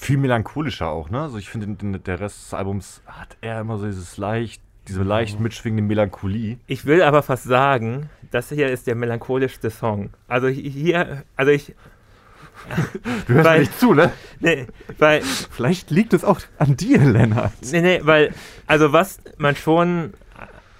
viel 0.00 0.16
melancholischer 0.18 0.88
auch, 0.88 1.10
ne? 1.10 1.20
Also 1.22 1.38
ich 1.38 1.48
finde, 1.48 1.98
der 2.00 2.20
Rest 2.20 2.42
des 2.46 2.54
Albums 2.54 3.02
hat 3.06 3.36
eher 3.40 3.60
immer 3.60 3.78
so 3.78 3.86
dieses 3.86 4.16
leicht, 4.16 4.60
diese 4.88 5.02
leicht 5.02 5.40
mitschwingende 5.40 5.82
Melancholie. 5.84 6.58
Ich 6.66 6.84
will 6.84 7.02
aber 7.02 7.22
fast 7.22 7.44
sagen, 7.44 8.10
das 8.30 8.48
hier 8.48 8.68
ist 8.70 8.86
der 8.86 8.96
melancholischste 8.96 9.70
Song. 9.70 10.10
Also 10.28 10.48
hi- 10.48 10.68
hier, 10.70 11.22
also 11.36 11.52
ich, 11.52 11.74
Du 13.26 13.34
hörst 13.34 13.46
Weil- 13.46 13.58
mir 13.58 13.60
nicht 13.60 13.78
zu, 13.80 13.94
ne? 13.94 14.12
nee, 14.40 14.66
weil, 14.98 15.20
vielleicht 15.22 15.90
liegt 15.90 16.14
es 16.14 16.24
auch 16.24 16.40
an 16.58 16.76
dir, 16.76 16.98
Lennart. 16.98 17.52
nee, 17.72 17.80
nee, 17.82 18.00
weil, 18.04 18.32
also 18.66 18.92
was 18.92 19.18
man 19.38 19.54
schon 19.56 20.14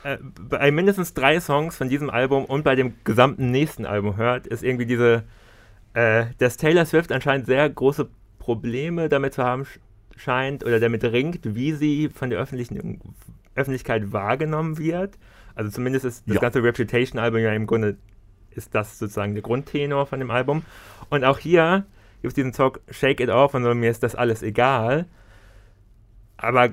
äh, 0.05 0.19
bei 0.23 0.71
mindestens 0.71 1.13
drei 1.15 1.41
Songs 1.41 1.77
von 1.77 1.89
diesem 1.89 2.09
Album 2.11 2.45
und 2.45 2.63
bei 2.63 2.75
dem 2.77 2.95
gesamten 3.05 3.51
nächsten 3.51 3.85
Album 3.87 4.17
hört, 4.17 4.47
ist 4.47 4.63
irgendwie 4.63 4.87
diese, 4.87 5.25
äh, 5.95 6.27
dass 6.39 6.57
Taylor 6.57 6.87
Swift 6.87 7.11
anscheinend 7.13 7.47
sehr 7.47 7.69
große 7.69 8.09
Probleme 8.39 9.09
damit 9.09 9.35
zu 9.35 9.43
haben 9.43 9.63
sch- 9.63 9.79
scheint 10.17 10.65
oder 10.65 10.79
damit 10.79 11.03
ringt, 11.05 11.41
wie 11.57 11.73
sie 11.73 12.09
von 12.09 12.31
der 12.31 12.39
öffentlichen 12.39 13.01
Öffentlichkeit 13.57 14.13
wahrgenommen 14.13 14.79
wird. 14.79 15.19
Also 15.55 15.71
zumindest 15.71 16.05
ist 16.05 16.25
das 16.27 16.35
Ja. 16.37 16.41
ganze 16.41 16.63
Reputation-Album 16.63 17.41
ja 17.41 17.53
im 17.53 17.67
Grunde 17.67 17.97
ist 18.51 18.75
das 18.75 18.99
sozusagen 18.99 19.35
der 19.35 19.43
Grundtenor 19.43 20.07
von 20.07 20.19
dem 20.21 20.31
Album. 20.31 20.63
Und 21.11 21.25
auch 21.25 21.39
hier 21.39 21.87
gibt 22.23 22.31
es 22.31 22.35
diesen 22.35 22.53
Song 22.53 22.79
Shake 22.91 23.21
It 23.21 23.29
Off 23.31 23.55
und 23.55 23.65
so, 23.65 23.75
mir 23.75 23.91
ist 23.91 24.03
das 24.03 24.15
alles 24.15 24.43
egal. 24.43 25.07
Aber 26.37 26.73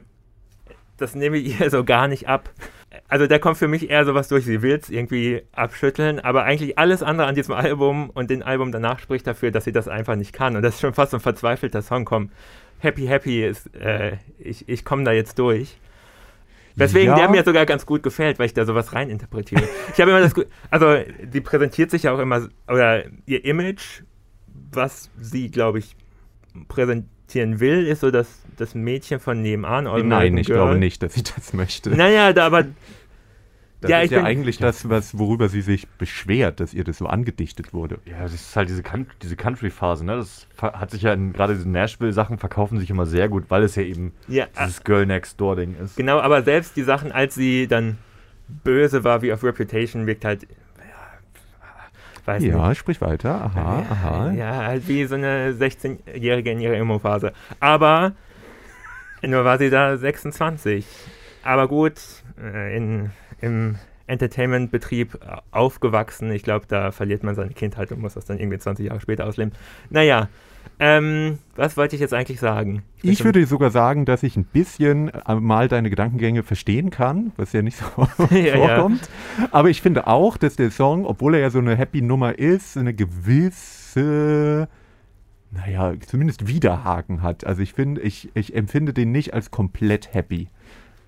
das 0.97 1.15
nehme 1.15 1.37
ich 1.37 1.59
ihr 1.61 1.69
so 1.69 1.83
gar 1.83 2.07
nicht 2.07 2.27
ab. 2.27 2.49
Also 3.11 3.27
da 3.27 3.39
kommt 3.39 3.57
für 3.57 3.67
mich 3.67 3.89
eher 3.89 4.05
sowas 4.05 4.29
durch, 4.29 4.45
sie 4.45 4.61
will 4.61 4.79
es 4.81 4.89
irgendwie 4.89 5.41
abschütteln, 5.51 6.21
aber 6.21 6.43
eigentlich 6.45 6.77
alles 6.77 7.03
andere 7.03 7.27
an 7.27 7.35
diesem 7.35 7.53
Album 7.53 8.09
und 8.09 8.29
dem 8.29 8.41
Album 8.41 8.71
danach 8.71 8.99
spricht 8.99 9.27
dafür, 9.27 9.51
dass 9.51 9.65
sie 9.65 9.73
das 9.73 9.89
einfach 9.89 10.15
nicht 10.15 10.31
kann. 10.31 10.55
Und 10.55 10.61
das 10.61 10.75
ist 10.75 10.79
schon 10.81 10.93
fast 10.93 11.11
so 11.11 11.17
ein 11.17 11.21
verzweifelter 11.21 11.81
Song. 11.81 12.05
Komm, 12.05 12.29
Happy 12.79 13.07
Happy 13.07 13.45
ist, 13.45 13.75
äh, 13.75 14.13
ich, 14.39 14.69
ich 14.69 14.85
komme 14.85 15.03
da 15.03 15.11
jetzt 15.11 15.37
durch. 15.39 15.77
Weswegen 16.77 17.09
Ja. 17.09 17.15
der 17.17 17.29
mir 17.29 17.43
sogar 17.43 17.65
ganz 17.65 17.85
gut 17.85 18.01
gefällt, 18.01 18.39
weil 18.39 18.45
ich 18.45 18.53
da 18.53 18.63
sowas 18.63 18.93
reininterpretiere. 18.93 19.63
ich 19.93 19.99
habe 19.99 20.11
immer 20.11 20.21
das, 20.21 20.33
also 20.69 20.95
die 21.21 21.41
präsentiert 21.41 21.91
sich 21.91 22.03
ja 22.03 22.13
auch 22.13 22.19
immer, 22.19 22.47
oder 22.69 23.03
ihr 23.25 23.43
Image, 23.43 24.03
was 24.71 25.11
sie, 25.19 25.51
glaube 25.51 25.79
ich, 25.79 25.97
präsentieren 26.69 27.59
will, 27.59 27.85
ist 27.87 27.99
so 27.99 28.09
das, 28.09 28.41
das 28.55 28.73
Mädchen 28.73 29.19
von 29.19 29.41
nebenan. 29.41 29.83
Nein, 30.07 30.37
ich 30.37 30.47
Girl. 30.47 30.55
glaube 30.59 30.79
nicht, 30.79 31.03
dass 31.03 31.13
sie 31.15 31.23
das 31.23 31.51
möchte. 31.53 31.89
Naja, 31.89 32.31
da 32.31 32.45
aber 32.45 32.67
Das 33.81 33.89
Ja, 33.89 33.99
ist 34.01 34.11
ja 34.11 34.23
eigentlich 34.23 34.59
das, 34.59 34.87
was, 34.89 35.17
worüber 35.17 35.49
sie 35.49 35.61
sich 35.61 35.87
beschwert, 35.87 36.59
dass 36.59 36.73
ihr 36.73 36.83
das 36.83 36.99
so 36.99 37.07
angedichtet 37.07 37.73
wurde. 37.73 37.97
Ja, 38.05 38.21
das 38.21 38.33
ist 38.35 38.55
halt 38.55 38.69
diese, 38.69 38.83
diese 39.23 39.35
Country-Phase, 39.35 40.05
ne? 40.05 40.17
Das 40.17 40.47
hat 40.61 40.91
sich 40.91 41.01
ja 41.01 41.13
in, 41.13 41.33
gerade 41.33 41.55
diese 41.55 41.67
Nashville-Sachen 41.67 42.37
verkaufen 42.37 42.77
sich 42.79 42.91
immer 42.91 43.07
sehr 43.07 43.27
gut, 43.27 43.45
weil 43.49 43.63
es 43.63 43.75
ja 43.75 43.81
eben 43.81 44.13
Ja, 44.27 44.45
dieses 44.59 44.83
Girl 44.83 45.07
Next 45.07 45.41
Door-Ding 45.41 45.75
ist. 45.83 45.97
Genau, 45.97 46.19
aber 46.19 46.43
selbst 46.43 46.77
die 46.77 46.83
Sachen, 46.83 47.11
als 47.11 47.33
sie 47.33 47.67
dann 47.67 47.97
böse 48.63 49.03
war 49.03 49.23
wie 49.23 49.33
auf 49.33 49.43
Reputation, 49.43 50.05
wirkt 50.05 50.25
halt, 50.25 50.43
ja, 50.43 50.47
weiß 52.25 52.43
Ja, 52.43 52.75
sprich 52.75 53.01
weiter. 53.01 53.33
Aha, 53.45 53.77
nicht. 53.79 53.91
aha. 53.91 54.31
Ja, 54.33 54.55
halt 54.57 54.87
wie 54.87 55.05
so 55.05 55.15
eine 55.15 55.53
16-Jährige 55.53 56.51
in 56.51 56.59
ihrer 56.59 56.75
Emo-Phase. 56.75 57.33
Aber 57.59 58.13
nur 59.23 59.43
war 59.43 59.57
sie 59.57 59.71
da 59.71 59.97
26. 59.97 60.85
Aber 61.43 61.67
gut, 61.67 61.93
äh, 62.39 62.75
in, 62.77 63.09
im 63.41 63.75
Entertainment-Betrieb 64.07 65.15
äh, 65.15 65.37
aufgewachsen. 65.51 66.31
Ich 66.31 66.43
glaube, 66.43 66.65
da 66.67 66.91
verliert 66.91 67.23
man 67.23 67.35
seine 67.35 67.51
Kindheit 67.51 67.91
und 67.91 68.01
muss 68.01 68.13
das 68.15 68.25
dann 68.25 68.39
irgendwie 68.39 68.59
20 68.59 68.87
Jahre 68.87 68.99
später 68.99 69.25
ausleben. 69.25 69.53
Naja, 69.89 70.27
ähm, 70.79 71.39
was 71.55 71.77
wollte 71.77 71.95
ich 71.95 72.01
jetzt 72.01 72.13
eigentlich 72.13 72.39
sagen? 72.39 72.83
Ich 73.01 73.19
schon- 73.19 73.25
würde 73.25 73.45
sogar 73.45 73.71
sagen, 73.71 74.05
dass 74.05 74.23
ich 74.23 74.35
ein 74.37 74.43
bisschen 74.43 75.09
äh, 75.09 75.35
mal 75.35 75.67
deine 75.67 75.89
Gedankengänge 75.89 76.43
verstehen 76.43 76.89
kann, 76.89 77.31
was 77.37 77.53
ja 77.53 77.61
nicht 77.61 77.77
so 77.77 77.85
Ja, 78.31 78.37
ja. 78.37 78.57
vorkommt. 78.75 79.09
Aber 79.51 79.69
ich 79.69 79.81
finde 79.81 80.07
auch, 80.07 80.37
dass 80.37 80.55
der 80.55 80.71
Song, 80.71 81.05
obwohl 81.05 81.35
er 81.35 81.41
ja 81.41 81.49
so 81.49 81.59
eine 81.59 81.75
Happy-Nummer 81.75 82.37
ist, 82.37 82.77
eine 82.77 82.93
gewisse, 82.93 84.67
naja, 85.51 85.93
zumindest 86.05 86.47
Widerhaken 86.47 87.21
hat. 87.21 87.45
Also 87.45 87.61
ich 87.61 87.73
finde, 87.73 88.01
ich, 88.01 88.29
ich 88.33 88.55
empfinde 88.55 88.93
den 88.93 89.11
nicht 89.11 89.33
als 89.33 89.51
komplett 89.51 90.13
happy. 90.13 90.47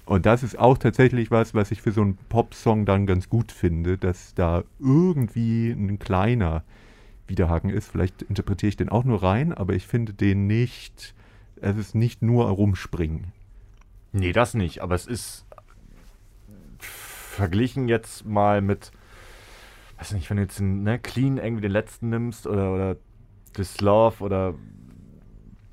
Und 0.06 0.26
das 0.26 0.44
ist 0.44 0.60
auch 0.60 0.78
tatsächlich 0.78 1.32
was, 1.32 1.54
was 1.54 1.72
ich 1.72 1.82
für 1.82 1.92
so 1.92 2.02
einen 2.02 2.18
Pop-Song 2.30 2.86
dann 2.86 3.06
ganz 3.06 3.30
gut 3.30 3.52
finde, 3.52 3.98
dass 3.98 4.34
da 4.34 4.64
irgendwie 4.80 5.72
ein 5.72 5.98
kleiner 5.98 6.64
Widerhaken 7.28 7.70
ist. 7.70 7.90
Vielleicht 7.90 8.22
interpretiere 8.24 8.70
ich 8.70 8.76
den 8.76 8.90
auch 8.90 9.06
nur 9.06 9.24
rein, 9.24 9.54
aber 9.54 9.74
ich 9.74 9.88
finde 9.88 10.14
den 10.14 10.46
nicht, 10.46 11.16
es 11.62 11.78
ist 11.78 11.96
nicht 11.96 12.22
nur 12.22 12.46
rumspringen. 12.48 13.32
Nee, 14.12 14.34
das 14.34 14.54
nicht, 14.54 14.82
aber 14.82 14.94
es 14.94 15.08
ist 15.08 15.46
verglichen 16.80 17.88
jetzt 17.88 18.26
mal 18.26 18.62
mit, 18.62 18.92
weiß 19.98 20.12
nicht, 20.14 20.30
wenn 20.30 20.38
du 20.38 20.44
jetzt 20.44 20.60
den, 20.60 20.84
ne, 20.84 21.00
Clean 21.00 21.38
irgendwie 21.38 21.62
den 21.62 21.72
letzten 21.72 22.10
nimmst 22.10 22.46
oder, 22.46 22.74
oder 22.74 22.98
This 23.54 23.82
Love 23.82 24.24
oder 24.24 24.54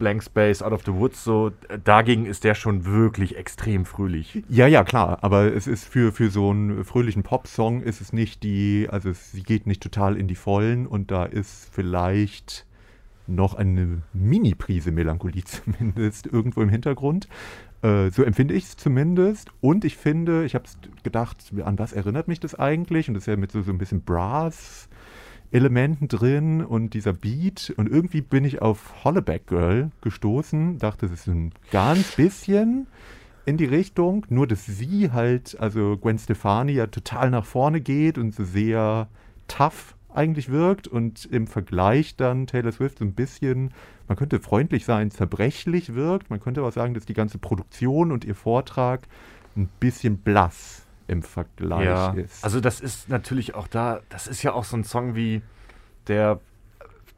Blank 0.01 0.25
Space, 0.25 0.63
Out 0.63 0.73
of 0.73 0.83
the 0.85 0.95
Woods, 0.95 1.23
so, 1.23 1.53
dagegen 1.85 2.27
ist 2.27 2.43
der 2.43 2.57
schon 2.57 2.85
wirklich 2.85 3.37
extrem 3.37 3.85
fröhlich. 3.85 4.43
Ja, 4.49 4.67
ja, 4.67 4.83
klar, 4.83 5.19
aber 5.21 5.55
es 5.55 5.69
ist 5.69 5.85
für, 5.85 6.11
für 6.11 6.31
so 6.31 6.51
einen 6.51 6.85
fröhlichen 6.85 7.23
Pop-Song 7.23 7.83
ist 7.83 8.01
es 8.01 8.13
nicht 8.13 8.43
die, 8.43 8.89
also 8.91 9.13
sie 9.13 9.45
geht 9.45 9.69
nicht 9.69 9.83
total 9.83 10.17
in 10.17 10.27
die 10.27 10.35
Vollen 10.35 10.89
und 10.89 11.13
da 11.13 11.25
ist 11.25 11.69
vielleicht 11.73 12.67
noch 13.29 13.55
eine 13.55 14.03
Mini-Prise 14.13 14.91
Melancholie 14.91 15.45
zumindest 15.45 16.27
irgendwo 16.27 16.63
im 16.63 16.69
Hintergrund. 16.69 17.29
Äh, 17.83 18.11
so 18.11 18.23
empfinde 18.23 18.55
ich 18.55 18.65
es 18.65 18.77
zumindest. 18.77 19.51
Und 19.61 19.85
ich 19.85 19.97
finde, 19.97 20.45
ich 20.45 20.55
habe 20.55 20.65
gedacht, 21.03 21.53
an 21.65 21.79
was 21.79 21.93
erinnert 21.93 22.29
mich 22.29 22.41
das 22.41 22.55
eigentlich? 22.55 23.09
Und 23.09 23.15
das 23.15 23.23
ist 23.23 23.29
ja 23.29 23.37
mit 23.37 23.53
so, 23.53 23.63
so 23.63 23.71
ein 23.71 23.79
bisschen 23.79 24.03
Brass-Elementen 25.51 26.09
drin 26.09 26.65
und 26.65 26.95
dieser 26.95 27.13
Beat. 27.13 27.73
Und 27.77 27.89
irgendwie 27.89 28.21
bin 28.21 28.45
ich 28.45 28.63
auf 28.63 29.05
Hollaback 29.05 29.47
Girl 29.47 29.91
gestoßen, 30.01 30.79
dachte, 30.79 31.09
das 31.09 31.21
ist 31.21 31.27
ein 31.27 31.53
ganz 31.71 32.17
bisschen 32.17 32.87
in 33.47 33.57
die 33.57 33.65
Richtung, 33.65 34.27
nur 34.29 34.47
dass 34.47 34.67
sie 34.67 35.11
halt, 35.13 35.59
also 35.59 35.97
Gwen 35.97 36.19
Stefani 36.19 36.73
ja 36.73 36.87
total 36.87 37.31
nach 37.31 37.45
vorne 37.45 37.81
geht 37.81 38.19
und 38.19 38.35
so 38.35 38.45
sehr 38.45 39.09
tough 39.49 39.97
eigentlich 40.13 40.51
wirkt 40.51 40.89
und 40.89 41.25
im 41.27 41.47
Vergleich 41.47 42.17
dann 42.17 42.47
Taylor 42.47 42.73
Swift 42.73 42.99
so 42.99 43.05
ein 43.05 43.15
bisschen, 43.15 43.73
man 44.09 44.17
könnte 44.17 44.41
freundlich 44.41 44.85
sein, 44.85 45.11
zerbrechlich 45.11 45.95
wirkt. 45.95 46.31
Man 46.31 46.41
könnte 46.41 46.61
aber 46.61 46.73
sagen, 46.73 46.95
dass 46.95 47.07
die 47.07 47.15
ganze 47.15 47.39
Produktion 47.39 48.11
und 48.13 48.25
ihr 48.25 48.35
Vortrag 48.35 49.07
ein 49.57 49.69
bisschen 49.79 50.19
blass 50.19 50.87
im 51.11 51.23
Vergleich 51.23 52.15
ist. 52.17 52.45
Also 52.45 52.61
das 52.61 52.81
ist 52.81 53.09
natürlich 53.09 53.55
auch 53.55 53.67
da, 53.67 54.01
das 54.11 54.29
ist 54.29 54.43
ja 54.45 54.53
auch 54.53 54.63
so 54.65 54.77
ein 54.77 54.85
Song 54.85 55.17
wie 55.17 55.43
der, 56.07 56.39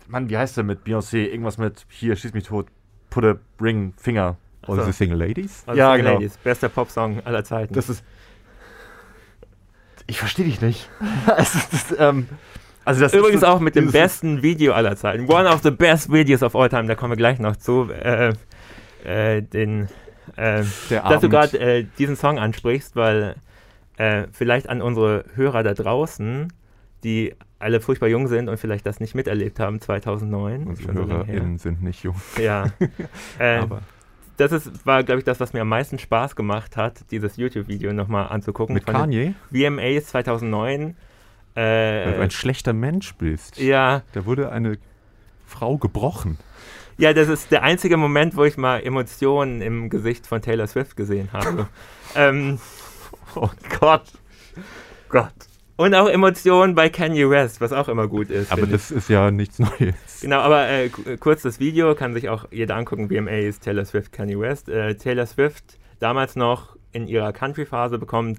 Mann, 0.08 0.30
wie 0.30 0.38
heißt 0.38 0.56
der 0.56 0.64
mit 0.64 0.86
Beyoncé? 0.86 1.26
Irgendwas 1.26 1.58
mit, 1.58 1.84
hier, 1.90 2.16
schieß 2.16 2.32
mich 2.32 2.44
tot, 2.44 2.66
put 3.10 3.24
a 3.24 3.36
ring, 3.60 3.92
Finger. 3.98 4.36
Oder 4.66 4.82
so. 4.82 4.86
The 4.86 4.92
Single 4.92 5.18
Ladies. 5.18 5.64
Also 5.66 5.78
Ja, 5.78 5.90
Single 5.90 6.04
genau. 6.04 6.14
Ladies, 6.14 6.36
bester 6.38 6.68
Popsong 6.68 7.20
aller 7.24 7.44
Zeiten. 7.44 7.74
Das 7.74 7.88
ist. 7.88 8.02
Ich 10.06 10.18
verstehe 10.18 10.44
dich 10.44 10.60
nicht. 10.60 10.88
ist, 11.38 11.72
das, 11.72 11.94
ähm, 11.98 12.28
also 12.84 13.00
das 13.00 13.12
Übrigens 13.12 13.36
ist 13.36 13.40
so- 13.42 13.46
auch 13.48 13.60
mit 13.60 13.76
dem 13.76 13.90
besten 13.92 14.42
Video 14.42 14.72
aller 14.72 14.96
Zeiten. 14.96 15.28
One 15.30 15.48
of 15.48 15.62
the 15.62 15.70
best 15.70 16.10
videos 16.12 16.42
of 16.42 16.56
all 16.56 16.68
time. 16.68 16.86
Da 16.86 16.94
kommen 16.94 17.12
wir 17.12 17.16
gleich 17.16 17.38
noch 17.38 17.56
zu. 17.56 17.90
Äh, 17.90 18.32
äh, 19.04 19.42
den, 19.42 19.88
äh, 20.36 20.64
Der 20.90 21.02
dass 21.02 21.20
du 21.20 21.26
Abend. 21.26 21.30
gerade 21.30 21.58
äh, 21.58 21.86
diesen 21.98 22.16
Song 22.16 22.38
ansprichst, 22.38 22.96
weil 22.96 23.36
äh, 23.96 24.26
vielleicht 24.32 24.68
an 24.68 24.82
unsere 24.82 25.24
Hörer 25.34 25.62
da 25.62 25.74
draußen, 25.74 26.52
die 27.04 27.34
alle 27.58 27.80
furchtbar 27.80 28.08
jung 28.08 28.26
sind 28.28 28.48
und 28.48 28.56
vielleicht 28.58 28.86
das 28.86 29.00
nicht 29.00 29.14
miterlebt 29.14 29.60
haben, 29.60 29.80
2009. 29.80 30.66
Unsere 30.66 30.86
schon 30.94 30.96
so. 30.96 31.08
HörerInnen 31.12 31.58
sind 31.58 31.82
nicht 31.82 32.02
jung. 32.02 32.16
Ja. 32.40 32.66
äh, 33.38 33.58
Aber 33.58 33.82
das 34.36 34.50
ist, 34.52 34.84
war, 34.86 35.02
glaube 35.04 35.18
ich, 35.20 35.24
das, 35.24 35.38
was 35.40 35.52
mir 35.52 35.60
am 35.60 35.68
meisten 35.68 35.98
Spaß 35.98 36.34
gemacht 36.36 36.76
hat, 36.76 37.04
dieses 37.10 37.36
YouTube-Video 37.36 37.92
nochmal 37.92 38.28
anzugucken. 38.28 38.74
mit 38.74 38.86
Kanye, 38.86 39.34
VMAs 39.52 40.06
2009. 40.06 40.96
weil 41.54 42.04
du 42.04 42.10
Äh, 42.18 42.22
ein 42.22 42.30
schlechter 42.30 42.72
Mensch 42.72 43.14
bist. 43.14 43.58
ja, 43.58 44.02
Da 44.12 44.24
wurde 44.24 44.50
eine 44.50 44.78
Frau 45.46 45.76
gebrochen. 45.76 46.38
ja, 46.96 47.12
das 47.12 47.28
ist 47.28 47.50
der 47.52 47.62
einzige 47.62 47.96
Moment, 47.98 48.36
wo 48.36 48.44
ich 48.44 48.56
mal 48.56 48.78
Emotionen 48.82 49.60
im 49.60 49.90
Gesicht 49.90 50.26
von 50.26 50.40
Taylor 50.40 50.66
Swift 50.66 50.96
gesehen 50.96 51.28
habe. 51.32 51.68
ähm, 52.16 52.58
Oh 53.36 53.50
Gott. 53.80 54.04
Gott. 55.08 55.32
und 55.76 55.94
auch 55.94 56.08
Emotionen 56.08 56.74
bei 56.74 56.88
Kanye 56.88 57.28
West, 57.28 57.60
was 57.60 57.72
auch 57.72 57.88
immer 57.88 58.08
gut 58.08 58.30
ist. 58.30 58.52
Aber 58.52 58.66
das 58.66 58.90
ist 58.90 59.08
ja 59.08 59.30
nichts 59.30 59.58
Neues. 59.58 60.20
Genau, 60.20 60.40
aber 60.40 60.68
äh, 60.68 60.88
ku- 60.88 61.02
kurz 61.18 61.42
das 61.42 61.58
Video 61.60 61.94
kann 61.94 62.14
sich 62.14 62.28
auch 62.28 62.46
jeder 62.50 62.76
angucken. 62.76 63.08
VMA 63.08 63.30
ist 63.30 63.62
Taylor 63.64 63.84
Swift, 63.84 64.12
Kanye 64.12 64.38
West. 64.38 64.68
Äh, 64.68 64.94
Taylor 64.96 65.26
Swift, 65.26 65.78
damals 65.98 66.36
noch 66.36 66.76
in 66.92 67.06
ihrer 67.08 67.32
Country-Phase, 67.32 67.98
bekommt 67.98 68.38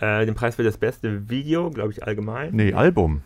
äh, 0.00 0.26
den 0.26 0.34
Preis 0.34 0.56
für 0.56 0.62
das 0.64 0.78
beste 0.78 1.28
Video, 1.30 1.70
glaube 1.70 1.92
ich, 1.92 2.04
allgemein. 2.04 2.54
Nee, 2.54 2.72
Album. 2.74 3.22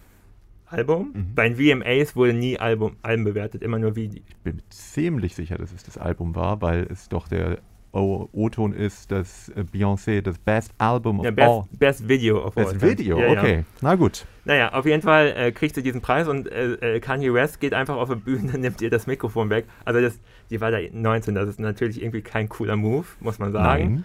Album. 0.68 1.12
Mhm. 1.14 1.34
Bei 1.34 1.48
den 1.48 1.56
VMAs 1.82 2.16
wurde 2.16 2.32
nie 2.34 2.58
Album, 2.58 2.96
Alben 3.02 3.24
bewertet, 3.24 3.62
immer 3.62 3.78
nur 3.78 3.96
Video. 3.96 4.22
Ich 4.28 4.36
bin 4.38 4.60
ziemlich 4.70 5.34
sicher, 5.34 5.56
dass 5.58 5.72
es 5.72 5.84
das 5.84 5.96
Album 5.98 6.34
war, 6.34 6.60
weil 6.60 6.86
es 6.90 7.08
doch 7.08 7.28
der 7.28 7.58
O-Ton 7.92 8.72
ist, 8.75 9.11
dass 9.11 9.49
äh, 9.51 9.62
Beyoncé 9.62 10.20
das 10.20 10.38
Best 10.38 10.72
Album 10.79 11.20
of 11.20 11.25
Ja, 11.27 11.31
all. 11.33 11.62
best, 11.70 11.79
best 11.79 12.09
Video 12.09 12.44
of 12.44 12.57
all 12.57 12.64
Best. 12.64 12.83
Video, 12.83 13.18
Ja, 13.18 13.33
ja. 13.33 13.40
okay. 13.40 13.64
Na 13.81 13.94
gut. 13.94 14.27
Naja, 14.44 14.72
auf 14.75 14.85
jeden 14.87 15.03
Fall 15.03 15.33
äh, 15.37 15.51
kriegt 15.53 15.75
sie 15.75 15.83
diesen 15.83 16.01
Preis 16.03 16.29
und 16.29 16.46
äh, 16.51 16.96
äh, 16.96 17.01
Kanye 17.01 17.33
West 17.33 17.59
geht 17.59 17.75
einfach 17.75 17.96
auf 17.96 18.09
die 18.11 18.16
Bühne, 18.16 18.53
nimmt 18.59 18.81
ihr 18.83 18.90
das 18.90 19.07
Mikrofon 19.07 19.51
weg. 19.51 19.64
Also 19.85 20.01
das, 20.01 20.18
die 20.51 20.61
war 20.61 20.70
da 20.70 20.79
19, 20.92 21.35
das 21.35 21.49
ist 21.49 21.59
natürlich 21.61 22.01
irgendwie 22.03 22.22
kein 22.22 22.49
cooler 22.49 22.77
Move, 22.77 23.07
muss 23.20 23.38
man 23.38 23.53
sagen. 23.53 23.94
Nein. 23.94 24.05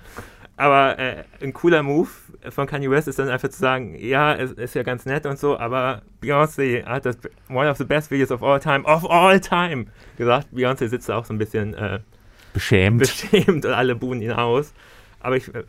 Aber 0.58 1.00
äh, 1.00 1.24
ein 1.42 1.54
cooler 1.54 1.82
Move 1.82 2.10
von 2.50 2.68
Kanye 2.68 2.90
West 2.92 3.08
ist 3.08 3.18
dann 3.20 3.30
einfach 3.30 3.50
zu 3.50 3.58
sagen, 3.60 3.96
ja, 3.98 4.36
es 4.36 4.52
ist 4.52 4.76
ja 4.76 4.84
ganz 4.84 5.06
nett 5.06 5.26
und 5.26 5.40
so, 5.40 5.58
aber 5.58 6.02
Beyoncé 6.22 6.86
hat 6.86 7.06
das 7.06 7.18
one 7.50 7.70
of 7.70 7.78
the 7.78 7.84
best 7.84 8.12
videos 8.12 8.32
of 8.32 8.44
all 8.44 8.60
time, 8.60 8.84
of 8.86 9.10
all 9.10 9.40
time 9.40 9.86
gesagt. 10.18 10.48
Beyoncé 10.54 10.88
sitzt 10.88 11.10
da 11.10 11.18
auch 11.18 11.26
so 11.26 11.34
ein 11.34 11.40
bisschen 11.40 11.74
äh, 11.74 12.00
Beschämt. 12.54 13.00
beschämt 13.00 13.66
und 13.66 13.72
alle 13.74 13.96
buhen 13.96 14.22
ihn 14.22 14.32
aus. 14.32 14.74
Aber 15.20 15.38
ich 15.38 15.54
äh, 15.54 15.64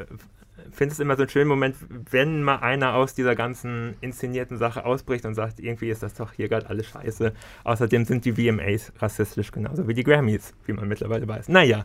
finde 0.72 0.92
es 0.92 1.00
immer 1.00 1.16
so 1.16 1.22
einen 1.22 1.28
schönen 1.30 1.48
Moment, 1.48 1.76
wenn 2.10 2.42
mal 2.42 2.56
einer 2.56 2.94
aus 2.94 3.14
dieser 3.14 3.34
ganzen 3.36 3.94
inszenierten 4.00 4.56
Sache 4.58 4.84
ausbricht 4.84 5.24
und 5.24 5.34
sagt, 5.34 5.60
irgendwie 5.60 5.90
ist 5.90 6.02
das 6.02 6.14
doch 6.14 6.32
hier 6.32 6.48
gerade 6.48 6.68
alles 6.68 6.86
scheiße. 6.86 7.32
Außerdem 7.64 8.04
sind 8.04 8.24
die 8.24 8.32
VMAs 8.32 8.92
rassistisch 8.98 9.50
genauso 9.52 9.86
wie 9.86 9.94
die 9.94 10.04
Grammys, 10.04 10.54
wie 10.66 10.72
man 10.72 10.88
mittlerweile 10.88 11.28
weiß. 11.28 11.48
Naja. 11.48 11.84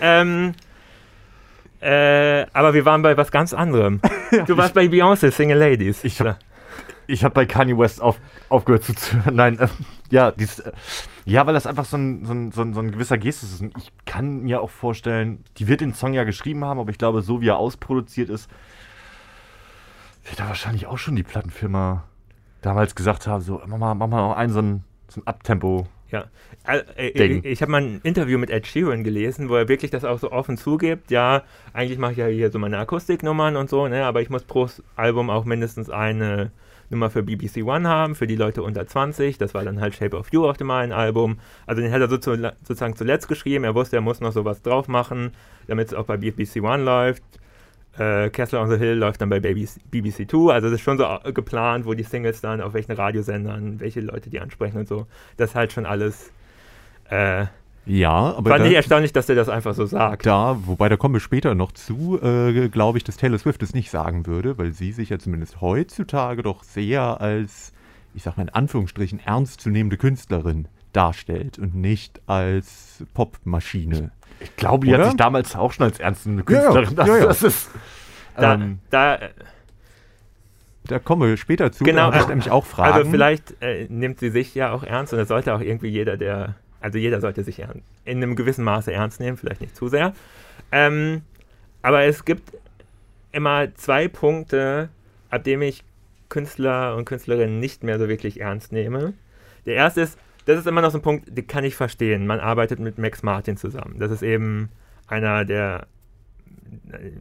Ähm, 0.00 0.52
äh, 1.80 2.46
aber 2.52 2.72
wir 2.72 2.84
waren 2.86 3.02
bei 3.02 3.16
was 3.16 3.30
ganz 3.30 3.52
anderem. 3.52 4.00
Du 4.46 4.56
warst 4.56 4.74
bei 4.74 4.86
Beyoncé, 4.86 5.30
Single 5.30 5.58
Ladies. 5.58 6.02
Ich 6.02 6.20
hab- 6.20 6.38
Ich 7.06 7.24
habe 7.24 7.34
bei 7.34 7.46
Kanye 7.46 7.76
West 7.78 8.00
auf, 8.00 8.20
aufgehört 8.48 8.84
zuzuhören. 8.84 9.34
Nein, 9.34 9.58
äh, 9.58 9.68
ja, 10.10 10.30
dies, 10.30 10.60
äh, 10.60 10.72
ja, 11.24 11.46
weil 11.46 11.54
das 11.54 11.66
einfach 11.66 11.84
so 11.84 11.96
ein, 11.96 12.24
so, 12.24 12.32
ein, 12.32 12.52
so, 12.52 12.62
ein, 12.62 12.74
so 12.74 12.80
ein 12.80 12.90
gewisser 12.92 13.18
Gestus 13.18 13.52
ist. 13.52 13.60
Und 13.60 13.76
ich 13.76 13.92
kann 14.04 14.42
mir 14.42 14.60
auch 14.60 14.70
vorstellen, 14.70 15.44
die 15.58 15.68
wird 15.68 15.80
den 15.80 15.94
Song 15.94 16.14
ja 16.14 16.24
geschrieben 16.24 16.64
haben, 16.64 16.78
aber 16.80 16.90
ich 16.90 16.98
glaube, 16.98 17.22
so 17.22 17.40
wie 17.40 17.48
er 17.48 17.56
ausproduziert 17.56 18.30
ist, 18.30 18.50
wird 20.24 20.40
da 20.40 20.48
wahrscheinlich 20.48 20.86
auch 20.86 20.98
schon 20.98 21.16
die 21.16 21.22
Plattenfirma 21.22 22.04
damals 22.62 22.94
gesagt 22.94 23.26
haben: 23.26 23.42
so, 23.42 23.60
mach 23.66 23.78
mal, 23.78 23.94
mach 23.94 24.06
mal 24.06 24.28
noch 24.28 24.36
einen 24.36 24.52
so 24.52 24.60
ein, 24.60 24.84
so 25.08 25.20
ein 25.20 25.26
Abtempo. 25.26 25.86
Ja. 26.10 26.26
Äh, 26.66 27.08
äh, 27.08 27.12
Ding. 27.12 27.38
Ich, 27.38 27.44
ich 27.44 27.62
habe 27.62 27.72
mal 27.72 27.82
ein 27.82 28.00
Interview 28.04 28.38
mit 28.38 28.48
Ed 28.48 28.66
Sheeran 28.66 29.02
gelesen, 29.02 29.48
wo 29.48 29.56
er 29.56 29.68
wirklich 29.68 29.90
das 29.90 30.04
auch 30.04 30.18
so 30.18 30.30
offen 30.30 30.56
zugibt. 30.56 31.10
Ja, 31.10 31.42
eigentlich 31.72 31.98
mache 31.98 32.12
ich 32.12 32.18
ja 32.18 32.26
hier 32.26 32.50
so 32.52 32.58
meine 32.58 32.78
Akustiknummern 32.78 33.56
und 33.56 33.68
so, 33.68 33.88
ne, 33.88 34.04
aber 34.04 34.22
ich 34.22 34.30
muss 34.30 34.44
pro 34.44 34.68
Album 34.96 35.28
auch 35.28 35.44
mindestens 35.44 35.90
eine 35.90 36.52
Nummer 36.90 37.10
für 37.10 37.22
BBC 37.22 37.64
One 37.64 37.88
haben, 37.88 38.14
für 38.14 38.26
die 38.26 38.36
Leute 38.36 38.62
unter 38.62 38.86
20. 38.86 39.38
Das 39.38 39.54
war 39.54 39.64
dann 39.64 39.80
halt 39.80 39.94
Shape 39.94 40.16
of 40.16 40.32
You 40.32 40.46
auf 40.46 40.56
dem 40.56 40.70
einen 40.70 40.92
Album. 40.92 41.38
Also 41.66 41.82
den 41.82 41.92
hat 41.92 42.00
er 42.00 42.08
so 42.08 42.18
zu, 42.18 42.36
sozusagen 42.62 42.96
zuletzt 42.96 43.28
geschrieben. 43.28 43.64
Er 43.64 43.74
wusste, 43.74 43.96
er 43.96 44.02
muss 44.02 44.20
noch 44.20 44.32
sowas 44.32 44.62
drauf 44.62 44.88
machen, 44.88 45.32
damit 45.66 45.88
es 45.88 45.94
auch 45.94 46.04
bei 46.04 46.16
BBC 46.16 46.62
One 46.62 46.82
läuft. 46.84 47.22
Äh, 47.98 48.30
Castle 48.30 48.58
on 48.58 48.70
the 48.70 48.76
Hill 48.76 48.94
läuft 48.94 49.20
dann 49.20 49.28
bei 49.28 49.40
BBC, 49.40 50.28
Two. 50.28 50.50
Also 50.50 50.68
das 50.68 50.80
ist 50.80 50.84
schon 50.84 50.98
so 50.98 51.04
äh, 51.04 51.32
geplant, 51.32 51.86
wo 51.86 51.94
die 51.94 52.02
Singles 52.02 52.40
dann 52.40 52.60
auf 52.60 52.74
welchen 52.74 52.92
Radiosendern, 52.92 53.78
welche 53.80 54.00
Leute 54.00 54.30
die 54.30 54.40
ansprechen 54.40 54.78
und 54.78 54.88
so. 54.88 55.06
Das 55.36 55.50
ist 55.50 55.56
halt 55.56 55.72
schon 55.72 55.86
alles. 55.86 56.32
Äh, 57.08 57.46
Ja, 57.86 58.34
aber 58.36 58.50
fand 58.50 58.64
da, 58.64 58.68
ich 58.68 58.74
erstaunlich, 58.74 59.12
dass 59.12 59.26
der 59.26 59.36
das 59.36 59.48
einfach 59.48 59.74
so 59.74 59.84
sagt. 59.84 60.24
da, 60.24 60.56
wobei 60.64 60.88
da 60.88 60.96
kommen 60.96 61.14
wir 61.14 61.20
später 61.20 61.54
noch 61.54 61.72
zu, 61.72 62.18
äh, 62.22 62.68
glaube 62.68 62.98
ich, 62.98 63.04
dass 63.04 63.16
Taylor 63.16 63.38
Swift 63.38 63.62
es 63.62 63.74
nicht 63.74 63.90
sagen 63.90 64.26
würde, 64.26 64.56
weil 64.56 64.72
sie 64.72 64.92
sich 64.92 65.10
ja 65.10 65.18
zumindest 65.18 65.60
heutzutage 65.60 66.42
doch 66.42 66.64
sehr 66.64 67.20
als, 67.20 67.72
ich 68.14 68.22
sag 68.22 68.36
mal 68.36 68.44
in 68.44 68.48
Anführungsstrichen, 68.48 69.20
ernstzunehmende 69.20 69.98
Künstlerin 69.98 70.68
darstellt 70.92 71.58
und 71.58 71.74
nicht 71.74 72.22
als 72.26 73.04
Popmaschine. 73.12 74.12
Ich 74.40 74.56
glaube, 74.56 74.86
die 74.86 74.94
Oder? 74.94 75.04
hat 75.04 75.10
sich 75.10 75.16
damals 75.16 75.54
auch 75.54 75.72
schon 75.72 75.84
als 75.84 75.98
ernste 75.98 76.30
Ja, 76.30 76.36
ja. 76.36 76.42
Künstlerin. 76.42 76.96
Das, 76.96 77.08
Ja, 77.08 77.16
ja. 77.16 77.26
das 77.26 77.42
ist. 77.42 77.70
Da, 78.36 78.54
ähm, 78.54 78.78
da, 78.90 79.18
Da 80.86 80.98
kommen 80.98 81.28
wir 81.28 81.36
später 81.36 81.70
zu, 81.72 81.84
Genau, 81.84 82.10
da 82.10 82.12
habe 82.12 82.18
ich 82.18 82.28
nämlich 82.28 82.50
auch 82.50 82.64
Fragen. 82.64 82.92
Also 82.94 83.10
vielleicht 83.10 83.62
äh, 83.62 83.86
nimmt 83.88 84.18
sie 84.18 84.30
sich 84.30 84.54
ja 84.54 84.72
auch 84.72 84.82
ernst 84.82 85.12
und 85.12 85.18
das 85.18 85.28
sollte 85.28 85.54
auch 85.54 85.60
irgendwie 85.60 85.88
jeder, 85.88 86.16
der, 86.16 86.56
also 86.84 86.98
jeder 86.98 87.22
sollte 87.22 87.42
sich 87.44 87.60
in 87.60 87.82
einem 88.04 88.36
gewissen 88.36 88.62
Maße 88.62 88.92
ernst 88.92 89.18
nehmen, 89.18 89.38
vielleicht 89.38 89.62
nicht 89.62 89.74
zu 89.74 89.88
sehr. 89.88 90.12
Ähm, 90.70 91.22
aber 91.80 92.04
es 92.04 92.26
gibt 92.26 92.52
immer 93.32 93.74
zwei 93.74 94.06
Punkte, 94.06 94.90
ab 95.30 95.44
dem 95.44 95.62
ich 95.62 95.82
Künstler 96.28 96.94
und 96.94 97.06
Künstlerinnen 97.06 97.58
nicht 97.58 97.84
mehr 97.84 97.98
so 97.98 98.06
wirklich 98.06 98.38
ernst 98.40 98.70
nehme. 98.70 99.14
Der 99.64 99.76
erste 99.76 100.02
ist, 100.02 100.18
das 100.44 100.58
ist 100.58 100.66
immer 100.66 100.82
noch 100.82 100.90
so 100.90 100.98
ein 100.98 101.02
Punkt, 101.02 101.26
den 101.34 101.46
kann 101.46 101.64
ich 101.64 101.74
verstehen. 101.74 102.26
Man 102.26 102.38
arbeitet 102.38 102.80
mit 102.80 102.98
Max 102.98 103.22
Martin 103.22 103.56
zusammen. 103.56 103.98
Das 103.98 104.10
ist 104.10 104.22
eben 104.22 104.68
einer, 105.06 105.46
der 105.46 105.86
äh, 106.92 107.12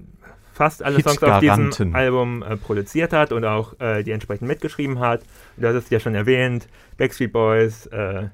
fast 0.52 0.84
alle 0.84 1.02
Songs 1.02 1.24
auf 1.24 1.40
diesem. 1.40 1.96
Album 1.96 2.44
äh, 2.44 2.58
produziert 2.58 3.14
hat 3.14 3.32
und 3.32 3.46
auch 3.46 3.80
äh, 3.80 4.04
die 4.04 4.12
entsprechend 4.12 4.50
mitgeschrieben 4.50 5.00
hat. 5.00 5.22
Du 5.56 5.66
hast 5.66 5.76
es 5.76 5.90
ja 5.90 6.02
schon 6.02 6.16
erwähnt, 6.16 6.68
Backstreet 6.98 7.32
Boys. 7.32 7.86
Äh, 7.88 8.28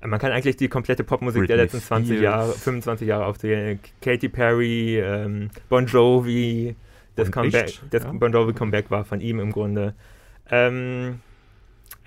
man 0.00 0.18
kann 0.20 0.32
eigentlich 0.32 0.56
die 0.56 0.68
komplette 0.68 1.04
Popmusik 1.04 1.46
der 1.46 1.56
Britney 1.56 1.62
letzten 1.64 1.80
20 1.80 2.16
Spears. 2.18 2.22
Jahre, 2.22 2.52
25 2.52 3.08
Jahre 3.08 3.26
aufzählen. 3.26 3.80
Katy 4.00 4.28
Perry, 4.28 4.98
ähm, 5.00 5.50
Bon 5.68 5.86
Jovi, 5.86 6.76
das, 7.16 7.32
Comeback, 7.32 7.80
das 7.90 8.04
Ja. 8.04 8.12
Bon 8.12 8.32
Jovi 8.32 8.52
Comeback 8.52 8.90
war 8.90 9.04
von 9.04 9.20
ihm 9.20 9.40
im 9.40 9.50
Grunde. 9.52 9.94
Ähm, 10.50 11.20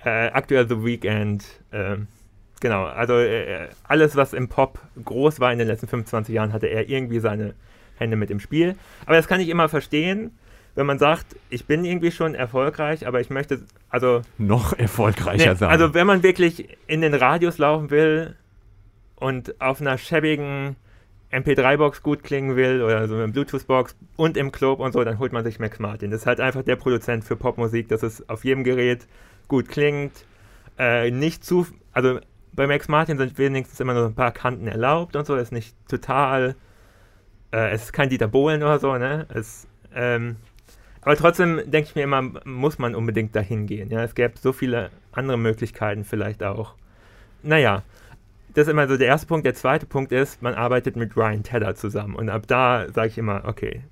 äh, 0.04 0.28
aktuell 0.28 0.68
The 0.68 0.82
Weeknd. 0.82 1.44
ähm, 1.72 2.06
genau, 2.60 2.84
also 2.84 3.18
äh, 3.18 3.68
alles, 3.84 4.16
was 4.16 4.32
im 4.32 4.48
Pop 4.48 4.80
groß 5.04 5.40
war 5.40 5.52
in 5.52 5.58
den 5.58 5.68
letzten 5.68 5.86
25 5.86 6.34
Jahren, 6.34 6.52
hatte 6.52 6.66
er 6.66 6.88
irgendwie 6.88 7.20
seine 7.20 7.54
Hände 7.96 8.16
mit 8.16 8.30
im 8.30 8.40
Spiel. 8.40 8.74
Aber 9.04 9.16
das 9.16 9.28
kann 9.28 9.40
ich 9.40 9.48
immer 9.48 9.68
verstehen, 9.68 10.32
wenn 10.74 10.86
man 10.86 10.98
sagt, 10.98 11.36
ich 11.50 11.66
bin 11.66 11.84
irgendwie 11.84 12.10
schon 12.10 12.34
erfolgreich, 12.34 13.06
aber 13.06 13.20
ich 13.20 13.30
möchte, 13.30 13.60
also 13.90 14.22
noch 14.38 14.72
erfolgreicher 14.78 15.52
Nee, 15.52 15.58
sein. 15.58 15.68
also 15.70 15.94
wenn 15.94 16.06
man 16.06 16.22
wirklich 16.22 16.76
in 16.86 17.00
den 17.02 17.14
Radios 17.14 17.58
laufen 17.58 17.90
will 17.90 18.36
und 19.16 19.60
auf 19.60 19.80
einer 19.80 19.98
schäbigen 19.98 20.76
MP3-Box 21.30 22.02
gut 22.02 22.22
klingen 22.22 22.56
will 22.56 22.82
oder 22.82 23.08
so 23.08 23.14
eine 23.14 23.28
Bluetooth-Box 23.28 23.96
und 24.16 24.36
im 24.36 24.52
Club 24.52 24.80
und 24.80 24.92
so, 24.92 25.02
dann 25.04 25.18
holt 25.18 25.32
man 25.32 25.44
sich 25.44 25.58
Max 25.58 25.78
Martin. 25.78 26.10
Das 26.10 26.22
ist 26.22 26.26
halt 26.26 26.40
einfach 26.40 26.62
der 26.62 26.76
Produzent 26.76 27.24
für 27.24 27.36
Popmusik, 27.36 27.88
dass 27.88 28.02
es 28.02 28.28
auf 28.28 28.44
jedem 28.44 28.64
Gerät 28.64 29.06
gut 29.48 29.68
klingt. 29.68 30.12
Äh, 30.78 31.10
nicht 31.10 31.44
zu, 31.44 31.66
also 31.92 32.18
bei 32.52 32.66
Max 32.66 32.88
Martin 32.88 33.16
sind 33.18 33.38
wenigstens 33.38 33.80
immer 33.80 33.94
nur 33.94 34.06
ein 34.06 34.14
paar 34.14 34.32
Kanten 34.32 34.68
erlaubt 34.68 35.16
und 35.16 35.26
so, 35.26 35.36
ist 35.36 35.52
nicht 35.52 35.74
total, 35.88 36.54
äh, 37.50 37.70
es 37.70 37.84
ist 37.84 37.92
kein 37.92 38.10
Dieter 38.10 38.28
Bohlen 38.28 38.62
oder 38.62 38.78
so, 38.78 38.96
ne? 38.98 39.26
Es, 39.32 39.66
ähm, 39.94 40.36
aber 41.02 41.16
trotzdem 41.16 41.60
denke 41.66 41.90
ich 41.90 41.94
mir 41.94 42.02
immer, 42.02 42.22
muss 42.44 42.78
man 42.78 42.94
unbedingt 42.94 43.34
dahin 43.36 43.66
gehen. 43.66 43.90
Ja? 43.90 44.02
Es 44.02 44.14
gäbe 44.14 44.34
so 44.38 44.52
viele 44.52 44.90
andere 45.12 45.36
Möglichkeiten 45.36 46.04
vielleicht 46.04 46.42
auch. 46.42 46.74
Naja, 47.42 47.82
das 48.54 48.66
ist 48.66 48.72
immer 48.72 48.88
so 48.88 48.96
der 48.96 49.08
erste 49.08 49.26
Punkt. 49.26 49.46
Der 49.46 49.54
zweite 49.54 49.86
Punkt 49.86 50.12
ist, 50.12 50.42
man 50.42 50.54
arbeitet 50.54 50.96
mit 50.96 51.16
Ryan 51.16 51.42
Tedder 51.42 51.74
zusammen. 51.74 52.14
Und 52.14 52.28
ab 52.28 52.42
da 52.46 52.86
sage 52.92 53.08
ich 53.08 53.18
immer, 53.18 53.42
okay, 53.46 53.82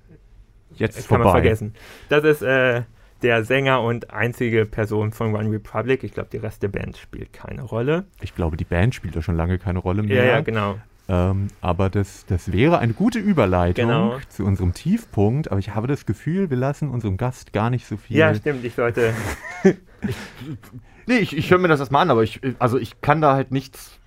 Jetzt 0.75 0.95
kann 0.95 1.03
vorbei. 1.17 1.23
man 1.23 1.31
vergessen. 1.33 1.73
Das 2.09 2.23
ist 2.23 2.41
äh, 2.41 2.83
der 3.21 3.43
Sänger 3.43 3.81
und 3.81 4.11
einzige 4.11 4.65
Person 4.65 5.11
von 5.11 5.35
One 5.35 5.51
Republic. 5.51 6.03
Ich 6.03 6.13
glaube, 6.13 6.29
die 6.31 6.37
Rest 6.37 6.63
der 6.63 6.69
Band 6.69 6.97
spielt 6.97 7.33
keine 7.33 7.63
Rolle. 7.63 8.05
Ich 8.21 8.35
glaube, 8.35 8.57
die 8.57 8.63
Band 8.63 8.95
spielt 8.95 9.15
da 9.15 9.21
schon 9.21 9.35
lange 9.35 9.59
keine 9.59 9.79
Rolle 9.79 10.03
mehr. 10.03 10.23
Ja, 10.23 10.31
ja, 10.31 10.41
genau. 10.41 10.79
Ähm, 11.09 11.47
aber 11.61 11.89
das, 11.89 12.25
das 12.27 12.51
wäre 12.51 12.79
eine 12.79 12.93
gute 12.93 13.19
Überleitung 13.19 13.87
Genau. 13.87 14.17
zu 14.29 14.45
unserem 14.45 14.73
Tiefpunkt. 14.73 15.51
Aber 15.51 15.59
ich 15.59 15.75
habe 15.75 15.87
das 15.87 16.05
Gefühl, 16.05 16.49
wir 16.49 16.57
lassen 16.57 16.89
unserem 16.89 17.17
Gast 17.17 17.51
gar 17.53 17.69
nicht 17.69 17.85
so 17.85 17.97
viel. 17.97 18.17
Ja, 18.17 18.33
stimmt. 18.33 18.63
Ich 18.63 18.75
sollte. 18.75 19.13
nee, 21.07 21.17
ich, 21.17 21.35
ich 21.35 21.49
höre 21.51 21.57
mir 21.57 21.67
das 21.67 21.79
erstmal 21.79 22.03
an, 22.03 22.11
aber 22.11 22.23
ich, 22.23 22.39
also 22.59 22.77
ich 22.77 23.01
kann 23.01 23.21
da 23.21 23.33
halt 23.33 23.51
nichts 23.51 23.97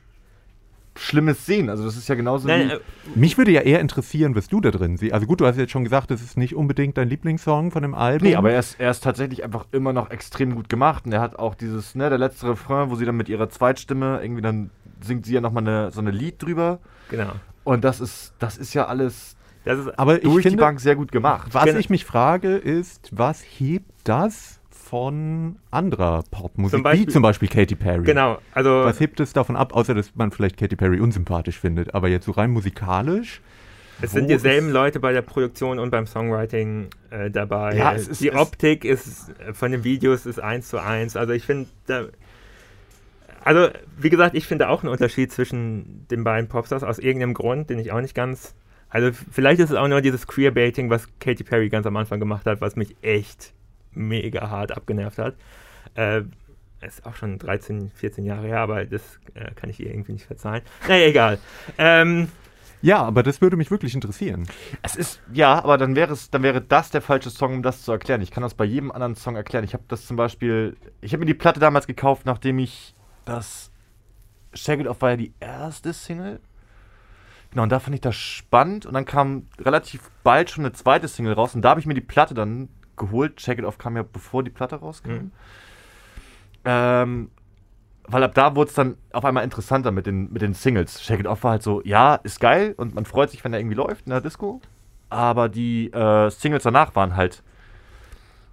Schlimmes 0.97 1.45
sehen. 1.45 1.69
Also 1.71 1.85
das 1.85 1.97
ist 1.97 2.09
ja 2.09 2.15
genauso 2.15 2.47
Nein, 2.47 2.69
wie. 2.69 2.73
äh, 2.75 2.81
Mich 3.17 3.37
würde 3.37 3.51
ja 3.51 3.63
eher 3.63 3.81
interessieren, 3.81 4.37
was 4.37 4.47
du 4.49 4.61
da 4.61 4.71
drin 4.71 4.97
siehst. 4.97 5.13
Also 5.13 5.27
gut, 5.27 5.41
du 5.41 5.47
hast 5.47 5.59
jetzt 5.59 5.73
schon 5.73 5.83
gesagt, 5.85 6.11
das 6.13 6.23
ist 6.23 6.37
nicht 6.39 6.55
unbedingt 6.55 6.97
dein 6.97 7.09
Lieblingssong 7.09 7.73
von 7.73 7.83
dem 7.83 7.95
Album. 7.95 8.29
Nee, 8.29 8.37
aber 8.37 8.53
er 8.53 8.61
ist, 8.61 8.79
er 8.79 8.93
ist 8.93 9.03
tatsächlich 9.03 9.43
einfach 9.43 9.67
immer 9.73 9.93
noch 9.93 10.11
extrem 10.11 10.55
gut 10.55 10.69
gemacht. 10.69 11.05
Und 11.05 11.13
er 11.13 11.21
hat 11.21 11.37
auch 11.37 11.57
dieses, 11.57 11.97
ne, 11.97 12.09
der 12.09 12.19
letzte 12.19 12.49
Refrain, 12.49 12.91
wo 12.91 12.95
sie 12.95 13.05
dann 13.05 13.17
mit 13.17 13.29
ihrer 13.29 13.51
Zweitstimme 13.51 14.21
irgendwie 14.23 14.43
dann 14.43 14.71
singt 15.03 15.27
sie 15.27 15.35
ja 15.35 15.41
nochmal 15.41 15.63
eine, 15.67 15.91
so 15.91 16.01
eine 16.01 16.11
Lied 16.11 16.43
drüber. 16.43 16.79
genau. 17.11 17.33
Und 17.65 17.83
das 17.83 18.01
ist, 18.01 18.35
das 18.39 18.59
ist 18.59 18.75
ja 18.75 18.87
alles 18.87 19.37
Das 19.65 19.79
ist, 19.79 19.99
aber 19.99 20.17
ich 20.17 20.23
durch 20.25 20.43
die 20.43 20.51
finde, 20.51 20.63
Bank 20.63 20.81
sehr 20.81 20.97
gut 20.97 21.11
gemacht. 21.11 21.49
was 21.53 21.65
Genau. 21.65 21.79
ich 21.79 21.89
mich 21.89 22.05
frage, 22.05 22.57
ist, 22.57 23.09
was 23.13 23.41
hebt 23.43 23.91
das 24.05 24.61
von 24.71 25.57
anderer 25.71 26.23
Popmusik, 26.31 26.77
Zum 26.77 26.83
Beispiel- 26.83 27.07
wie 27.09 27.11
zum 27.13 27.23
Beispiel 27.23 27.49
Katy 27.49 27.75
Perry? 27.75 28.05
genau. 28.05 28.39
Also. 28.53 28.85
Was 28.85 29.01
hebt 29.01 29.19
es 29.21 29.33
davon 29.33 29.57
ab, 29.57 29.75
außer 29.75 29.95
dass 29.95 30.15
man 30.15 30.31
vielleicht 30.31 30.59
Katy 30.59 30.77
Perry 30.77 31.01
unsympathisch 31.01 31.59
findet, 31.59 31.95
aber 31.95 32.09
jetzt 32.09 32.27
so 32.27 32.33
rein 32.33 32.51
musikalisch? 32.51 33.41
Es 34.03 34.11
sind 34.11 34.29
dieselben 34.29 34.71
Leute 34.71 35.01
bei 35.01 35.13
der 35.13 35.23
Produktion 35.23 35.79
und 35.79 35.91
beim 35.91 36.07
Songwriting 36.07 36.89
äh, 37.11 37.31
dabei. 37.31 37.77
Ja, 37.77 37.95
es 37.95 38.09
ist- 38.09 38.21
die 38.21 38.29
es- 38.31 38.37
Optik 38.37 38.85
ist 38.85 39.31
äh, 39.39 39.55
von 39.55 39.71
den 39.73 39.85
Videos 39.85 40.27
ist 40.27 40.39
eins 40.41 40.69
zu 40.69 40.79
eins. 40.83 41.17
Also 41.17 41.33
ich 41.33 41.45
finde, 41.47 41.69
da, 41.87 42.05
also 43.45 43.69
wie 43.99 44.11
gesagt, 44.11 44.35
ich 44.35 44.47
finde 44.47 44.69
auch 44.69 44.83
einen 44.83 44.93
Unterschied 44.93 45.31
zwischen 45.33 46.07
den 46.09 46.25
beiden 46.25 46.49
Popstars 46.49 46.83
aus 46.83 46.99
irgendeinem 46.99 47.35
Grund, 47.35 47.71
den 47.71 47.79
ich 47.79 47.93
auch 47.93 48.01
nicht 48.01 48.15
ganz. 48.15 48.55
Also 48.89 49.11
vielleicht 49.31 49.61
ist 49.61 49.71
es 49.71 49.77
auch 49.77 49.89
nur 49.89 50.01
dieses 50.01 50.27
Queerbaiting, 50.27 50.89
was 50.89 51.09
Katy 51.21 51.45
Perry 51.45 51.69
ganz 51.69 51.87
am 51.87 51.97
Anfang 51.97 52.21
gemacht 52.21 52.47
hat, 52.47 52.61
was 52.61 52.77
mich 52.77 52.97
echt 53.03 53.53
mega 53.93 54.51
hart 54.51 54.73
abgenervt 54.73 55.19
hat. 55.19 55.35
Äh, 55.95 56.23
ist 56.81 57.07
auch 57.07 57.15
schon 57.17 57.39
13, 57.39 57.91
14 57.95 58.25
Jahre 58.25 58.47
her, 58.47 58.61
aber 58.61 58.85
das 58.85 59.19
äh, 59.35 59.51
kann 59.55 59.71
ich 59.71 59.81
ihr 59.81 59.91
irgendwie 59.91 60.13
nicht 60.13 60.27
verzeihen. 60.27 60.63
Naja, 60.89 61.07
egal. 61.07 61.39
Ähm, 61.79 62.29
Ja, 62.83 63.03
aber 63.03 63.23
das 63.23 63.41
würde 63.41 63.57
mich 63.57 63.71
wirklich 63.71 63.95
interessieren. 63.95 64.47
Es 64.83 64.95
ist, 64.95 65.23
ja, 65.33 65.55
aber 65.55 65.79
dann 65.79 65.97
wäre 65.97 66.13
es, 66.13 66.31
dann 66.31 66.43
wäre 66.43 66.61
das 66.61 66.91
der 66.91 67.01
falsche 67.01 67.31
Song, 67.31 67.55
um 67.55 67.63
das 67.63 67.83
zu 67.83 67.93
erklären. 67.93 68.21
Ich 68.21 68.31
kann 68.31 68.43
das 68.43 68.53
bei 68.53 68.67
jedem 68.67 68.93
anderen 68.93 69.17
Song 69.17 69.37
erklären. 69.37 69.65
Ich 69.65 69.73
habe 69.73 69.85
das 69.89 70.07
zum 70.07 70.19
Beispiel, 70.19 70.77
ich 71.01 71.13
habe 71.15 71.21
mir 71.21 71.27
die 71.27 71.33
Platte 71.33 71.61
damals 71.61 71.87
gekauft, 71.87 72.27
nachdem 72.27 72.59
ich 72.59 72.95
das 73.25 73.71
Shake 74.53 74.81
It 74.81 74.87
Off 74.87 75.03
war 75.03 75.11
ja 75.11 75.17
die 75.17 75.33
erste 75.41 75.93
Single. 75.93 76.41
Genau, 77.51 77.63
und 77.65 77.71
da 77.71 77.79
fand 77.79 77.95
ich 77.95 78.01
das 78.01 78.17
spannend 78.17 78.85
und 78.85 78.95
dann 78.95 79.05
kam 79.05 79.47
relativ 79.61 80.11
bald 80.25 80.51
schon 80.51 80.65
eine 80.65 80.73
zweite 80.73 81.07
Single 81.07 81.35
raus 81.35 81.55
und 81.55 81.63
da 81.63 81.71
habe 81.71 81.81
ich 81.81 81.87
mir 81.87 81.95
die 81.95 82.01
Platte 82.01 82.35
dann 82.35 82.69
geholt. 82.97 83.41
Shake 83.41 83.59
It 83.59 83.65
Off 83.65 83.79
kam 83.79 83.97
ja 83.97 84.03
bevor 84.03 84.43
die 84.43 84.51
Platte 84.51 84.77
rauskam. 84.77 85.11
Mhm. 85.11 85.33
Ähm, 86.65 87.31
weil 88.07 88.23
ab 88.23 88.35
da 88.35 88.55
wurde 88.55 88.69
es 88.69 88.75
dann 88.75 88.97
auf 89.13 89.25
einmal 89.25 89.45
interessanter 89.45 89.91
mit 89.91 90.07
den, 90.07 90.33
mit 90.33 90.43
den 90.43 90.53
Singles. 90.53 91.03
Shake 91.03 91.21
It 91.21 91.27
Off 91.27 91.45
war 91.45 91.53
halt 91.53 91.63
so, 91.63 91.81
ja, 91.85 92.17
ist 92.17 92.41
geil 92.41 92.75
und 92.77 92.95
man 92.95 93.05
freut 93.05 93.31
sich, 93.31 93.45
wenn 93.45 93.53
er 93.53 93.61
irgendwie 93.61 93.77
läuft 93.77 94.07
in 94.07 94.11
der 94.11 94.21
Disco. 94.21 94.61
Aber 95.09 95.49
die 95.49 95.93
äh, 95.93 96.31
Singles 96.31 96.65
danach 96.65 96.95
waren 96.97 97.17
halt 97.17 97.43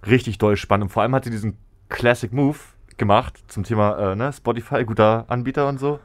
richtig 0.06 0.38
doll 0.38 0.56
spannend. 0.56 0.84
Und 0.84 0.90
vor 0.90 1.02
allem 1.02 1.14
hat 1.14 1.24
sie 1.24 1.30
diesen 1.30 1.58
Classic 1.88 2.32
Move 2.32 2.58
gemacht 2.98 3.42
zum 3.48 3.64
Thema 3.64 4.12
äh, 4.12 4.16
ne, 4.16 4.32
Spotify, 4.32 4.84
guter 4.84 5.24
Anbieter 5.28 5.68
und 5.68 5.78
so. 5.78 6.00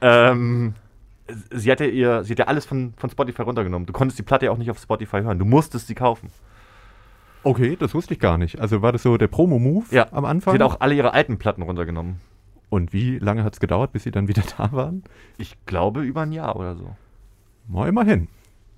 Ähm, 0.00 0.74
sie, 1.50 1.70
hat 1.70 1.80
ja 1.80 1.86
ihr, 1.86 2.24
sie 2.24 2.32
hat 2.32 2.38
ja 2.38 2.46
alles 2.46 2.66
von, 2.66 2.94
von 2.96 3.10
Spotify 3.10 3.42
runtergenommen. 3.42 3.86
Du 3.86 3.92
konntest 3.92 4.18
die 4.18 4.22
Platte 4.22 4.46
ja 4.46 4.52
auch 4.52 4.58
nicht 4.58 4.70
auf 4.70 4.78
Spotify 4.78 5.20
hören. 5.22 5.38
Du 5.38 5.44
musstest 5.44 5.86
sie 5.86 5.94
kaufen. 5.94 6.30
Okay, 7.42 7.76
das 7.78 7.94
wusste 7.94 8.14
ich 8.14 8.20
gar 8.20 8.38
nicht. 8.38 8.60
Also 8.60 8.80
war 8.80 8.92
das 8.92 9.02
so 9.02 9.18
der 9.18 9.28
Promo-Move 9.28 9.86
Ja, 9.90 10.06
am 10.12 10.24
Sie 10.24 10.30
Anfang? 10.30 10.54
hat 10.54 10.62
auch 10.62 10.80
alle 10.80 10.94
ihre 10.94 11.12
alten 11.12 11.38
Platten 11.38 11.62
runtergenommen. 11.62 12.20
Und 12.70 12.92
wie 12.92 13.18
lange 13.18 13.44
hat 13.44 13.52
es 13.52 13.60
gedauert, 13.60 13.92
bis 13.92 14.04
sie 14.04 14.10
dann 14.10 14.28
wieder 14.28 14.42
da 14.56 14.72
waren? 14.72 15.04
Ich 15.36 15.56
glaube 15.66 16.02
über 16.02 16.22
ein 16.22 16.32
Jahr 16.32 16.56
oder 16.56 16.74
so. 16.74 16.96
Mal 17.68 17.88
immerhin. 17.88 18.28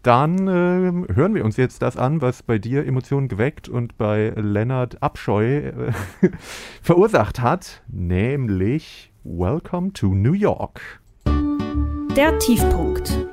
Dann 0.06 0.46
ähm, 0.46 1.04
hören 1.12 1.34
wir 1.34 1.44
uns 1.44 1.56
jetzt 1.56 1.82
das 1.82 1.96
an, 1.96 2.22
was 2.22 2.44
bei 2.44 2.58
dir 2.58 2.86
Emotionen 2.86 3.26
geweckt 3.26 3.68
und 3.68 3.98
bei 3.98 4.32
Lennart 4.36 5.02
Abscheu 5.02 5.56
äh, 5.56 5.92
verursacht 6.80 7.40
hat, 7.40 7.82
nämlich 7.88 9.10
Welcome 9.24 9.94
to 9.94 10.14
New 10.14 10.34
York. 10.34 11.00
Der 12.14 12.38
Tiefpunkt. 12.38 13.26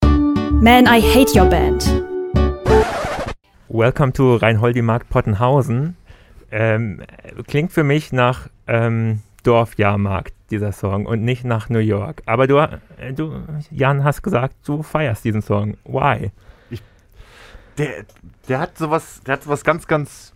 Man, 0.00 0.86
I 0.86 1.02
hate 1.02 1.36
your 1.36 1.46
band. 1.46 2.04
Welcome 3.68 4.12
to 4.12 4.36
Reinholdi-Markt 4.36 5.10
Pottenhausen. 5.10 5.96
Ähm, 6.52 7.02
klingt 7.48 7.72
für 7.72 7.82
mich 7.82 8.12
nach 8.12 8.48
ähm, 8.68 9.22
Dorfjahrmarkt, 9.42 10.34
dieser 10.50 10.72
Song, 10.72 11.06
und 11.06 11.22
nicht 11.22 11.44
nach 11.44 11.68
New 11.68 11.78
York. 11.78 12.22
Aber 12.26 12.46
du, 12.46 12.56
äh, 12.58 13.12
du, 13.12 13.42
Jan, 13.70 14.04
hast 14.04 14.22
gesagt, 14.22 14.56
du 14.64 14.82
feierst 14.82 15.24
diesen 15.24 15.42
Song. 15.42 15.76
Why? 15.84 16.30
Der, 17.78 18.04
der 18.48 18.58
hat 18.58 18.76
sowas, 18.76 19.20
der 19.24 19.34
hat 19.34 19.44
sowas 19.44 19.62
ganz, 19.62 19.86
ganz 19.86 20.32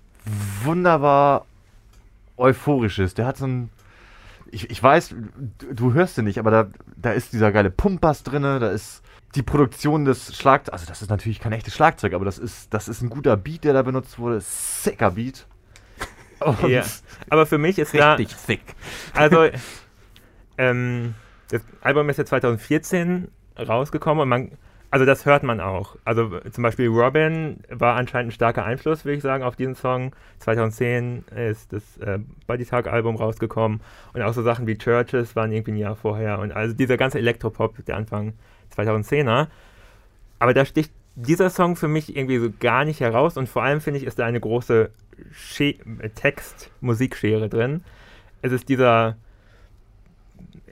wunderbar 0.63 1.45
Euphorisches. 2.37 3.15
Der 3.15 3.27
hat 3.27 3.37
so 3.37 3.47
ein. 3.47 3.71
Ich, 4.51 4.71
ich 4.71 4.83
weiß, 4.83 5.15
du, 5.73 5.93
hörst 5.95 6.19
ihn 6.19 6.25
nicht, 6.25 6.39
aber 6.39 6.51
da, 6.51 6.67
da 6.97 7.13
ist 7.13 7.33
dieser 7.33 7.53
geile 7.53 7.71
Pumpbass 7.71 8.23
drin, 8.23 8.43
da 8.43 8.69
ist 8.69 9.03
die 9.35 9.43
Produktion 9.43 10.05
des 10.05 10.37
Schlagzeugs. 10.37 10.73
Also, 10.73 10.87
das 10.87 11.03
ist 11.03 11.09
natürlich 11.09 11.41
kein 11.41 11.53
echtes 11.53 11.75
Schlagzeug, 11.75 12.13
aber 12.13 12.25
das 12.25 12.39
ist, 12.39 12.73
das 12.73 12.87
ist 12.87 13.01
ein 13.03 13.09
guter 13.09 13.37
Beat, 13.37 13.65
der 13.65 13.73
da 13.73 13.83
benutzt 13.83 14.19
wurde. 14.19 14.41
Sicker 14.41 15.13
Beat. 15.13 15.47
Und 16.41 16.63
Ja. 16.69 16.85
Aber 17.31 17.47
für 17.47 17.59
mich 17.59 17.79
ist 17.79 17.95
da, 17.95 18.15
Richtig 18.15 18.37
sick. 18.37 18.61
also, 19.15 19.49
ähm, 20.59 21.15
das 21.51 21.63
Album 21.83 22.09
ist 22.09 22.19
ja 22.19 22.25
2014 22.25 23.29
rausgekommen 23.59 24.23
und 24.23 24.29
man, 24.29 24.53
also 24.91 25.05
das 25.05 25.27
hört 25.27 25.43
man 25.43 25.61
auch. 25.61 25.97
Also 26.05 26.41
zum 26.51 26.63
Beispiel 26.63 26.89
Robin 26.89 27.61
war 27.69 27.97
anscheinend 27.97 28.31
ein 28.31 28.35
starker 28.35 28.65
Einfluss, 28.65 29.05
würde 29.05 29.17
ich 29.17 29.23
sagen, 29.23 29.45
auf 29.45 29.57
diesen 29.57 29.75
Song. 29.75 30.13
2010 30.39 31.25
ist 31.37 31.73
das 31.73 31.99
äh, 31.99 32.19
Buddy 32.47 32.65
Talk 32.65 32.87
Album 32.87 33.17
rausgekommen 33.17 33.81
und 34.13 34.23
auch 34.23 34.33
so 34.33 34.43
Sachen 34.43 34.67
wie 34.67 34.79
Churches 34.79 35.37
waren 35.37 35.53
irgendwie 35.53 35.73
ein 35.73 35.77
Jahr 35.77 35.97
vorher 35.97 36.39
und 36.39 36.53
also 36.53 36.75
dieser 36.75 36.97
ganze 36.97 37.19
Elektropop 37.19 37.85
der 37.85 37.97
Anfang 37.97 38.33
2010er. 38.77 39.49
Aber 40.39 40.55
da 40.55 40.65
sticht 40.65 40.93
dieser 41.15 41.51
Song 41.51 41.77
für 41.77 41.89
mich 41.89 42.17
irgendwie 42.17 42.39
so 42.39 42.49
gar 42.59 42.85
nicht 42.85 43.01
heraus 43.01 43.37
und 43.37 43.49
vor 43.49 43.63
allem 43.63 43.81
finde 43.81 43.99
ich, 43.99 44.07
ist 44.07 44.19
da 44.19 44.25
eine 44.25 44.41
große 44.41 44.91
Sche 45.31 45.75
Text-Musikschere 46.15 47.49
drin. 47.49 47.85
Es 48.41 48.53
ist 48.53 48.69
dieser 48.69 49.17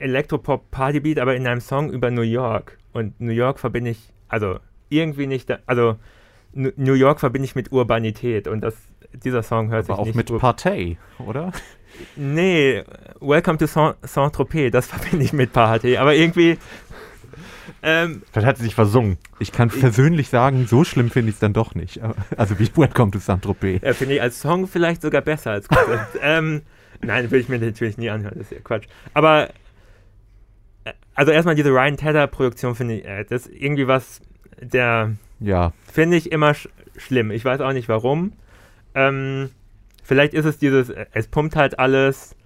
Elektropop-Partybeat, 0.01 1.19
aber 1.19 1.35
in 1.37 1.47
einem 1.47 1.61
Song 1.61 1.91
über 1.91 2.11
New 2.11 2.23
York. 2.23 2.79
Und 2.93 3.21
New 3.21 3.33
York 3.33 3.59
verbinde 3.61 3.91
ich, 3.93 4.13
also 4.29 4.59
irgendwie 4.89 5.27
nicht, 5.27 5.49
da, 5.51 5.59
also 5.67 5.97
New 6.53 6.95
York 6.95 7.21
verbinde 7.21 7.47
ich 7.47 7.55
mit 7.55 7.71
Urbanität 7.71 8.49
und 8.49 8.61
das, 8.63 8.75
dieser 9.13 9.43
Song 9.43 9.71
hört 9.71 9.85
Aber 9.89 9.95
sich 9.95 10.01
auch 10.01 10.07
nicht 10.07 10.31
mit 10.31 10.39
Partei, 10.39 10.99
oder? 11.19 11.53
Nee, 12.17 12.83
Welcome 13.21 13.59
to 13.59 13.67
Saint- 13.67 13.97
Saint-Tropez, 14.03 14.73
das 14.73 14.87
verbinde 14.89 15.25
ich 15.25 15.33
mit 15.33 15.53
Party, 15.53 15.97
aber 15.97 16.15
irgendwie, 16.15 16.59
ähm, 17.83 18.23
Vielleicht 18.33 18.47
hat 18.47 18.57
sie 18.59 18.65
sich 18.65 18.75
versungen. 18.75 19.17
Ich 19.39 19.53
kann 19.53 19.69
persönlich 19.71 20.29
sagen, 20.29 20.67
so 20.67 20.85
schlimm 20.85 21.09
finde 21.11 21.31
ich 21.31 21.37
es 21.37 21.41
dann 21.41 21.53
doch 21.53 21.75
nicht. 21.75 22.01
Also 22.37 22.59
wie 22.59 22.69
Welcome 22.77 23.11
to 23.13 23.19
Saint-Tropez. 23.19 23.83
Ja, 23.83 23.95
finde 23.95 24.17
ich 24.17 24.23
als 24.23 24.41
Song 24.41 24.67
vielleicht 24.67 25.03
sogar 25.03 25.23
besser 25.23 25.53
als 25.53 25.69
Konzept. 25.69 26.19
ähm, 26.23 26.63
nein, 27.01 27.31
will 27.31 27.41
ich 27.41 27.49
mir 27.49 27.59
natürlich 27.59 27.97
nie 27.97 28.11
anhören, 28.11 28.35
das 28.37 28.47
ist 28.47 28.53
ja 28.53 28.59
Quatsch. 28.63 28.87
Aber, 29.15 29.49
also 31.15 31.33
erstmal 31.33 31.55
diese 31.55 31.71
Ryan 31.71 31.97
Tedder-Produktion 31.97 32.75
finde 32.75 32.95
ich, 32.95 33.05
äh, 33.05 33.25
das 33.25 33.47
ist 33.47 33.55
irgendwie 33.55 33.87
was, 33.87 34.21
der 34.61 35.13
Ja, 35.39 35.73
finde 35.93 36.17
ich 36.17 36.33
immer 36.33 36.55
sch 36.55 36.69
schlimm. 36.97 37.31
Ich 37.31 37.45
weiß 37.45 37.61
auch 37.61 37.73
nicht 37.73 37.89
warum. 37.89 38.33
Ähm, 38.95 39.51
vielleicht 40.03 40.35
ist 40.35 40.45
es 40.45 40.59
dieses, 40.59 40.91
äh, 40.91 41.07
es 41.13 41.29
pumpt 41.29 41.57
halt 41.57 41.79
alles 41.79 42.37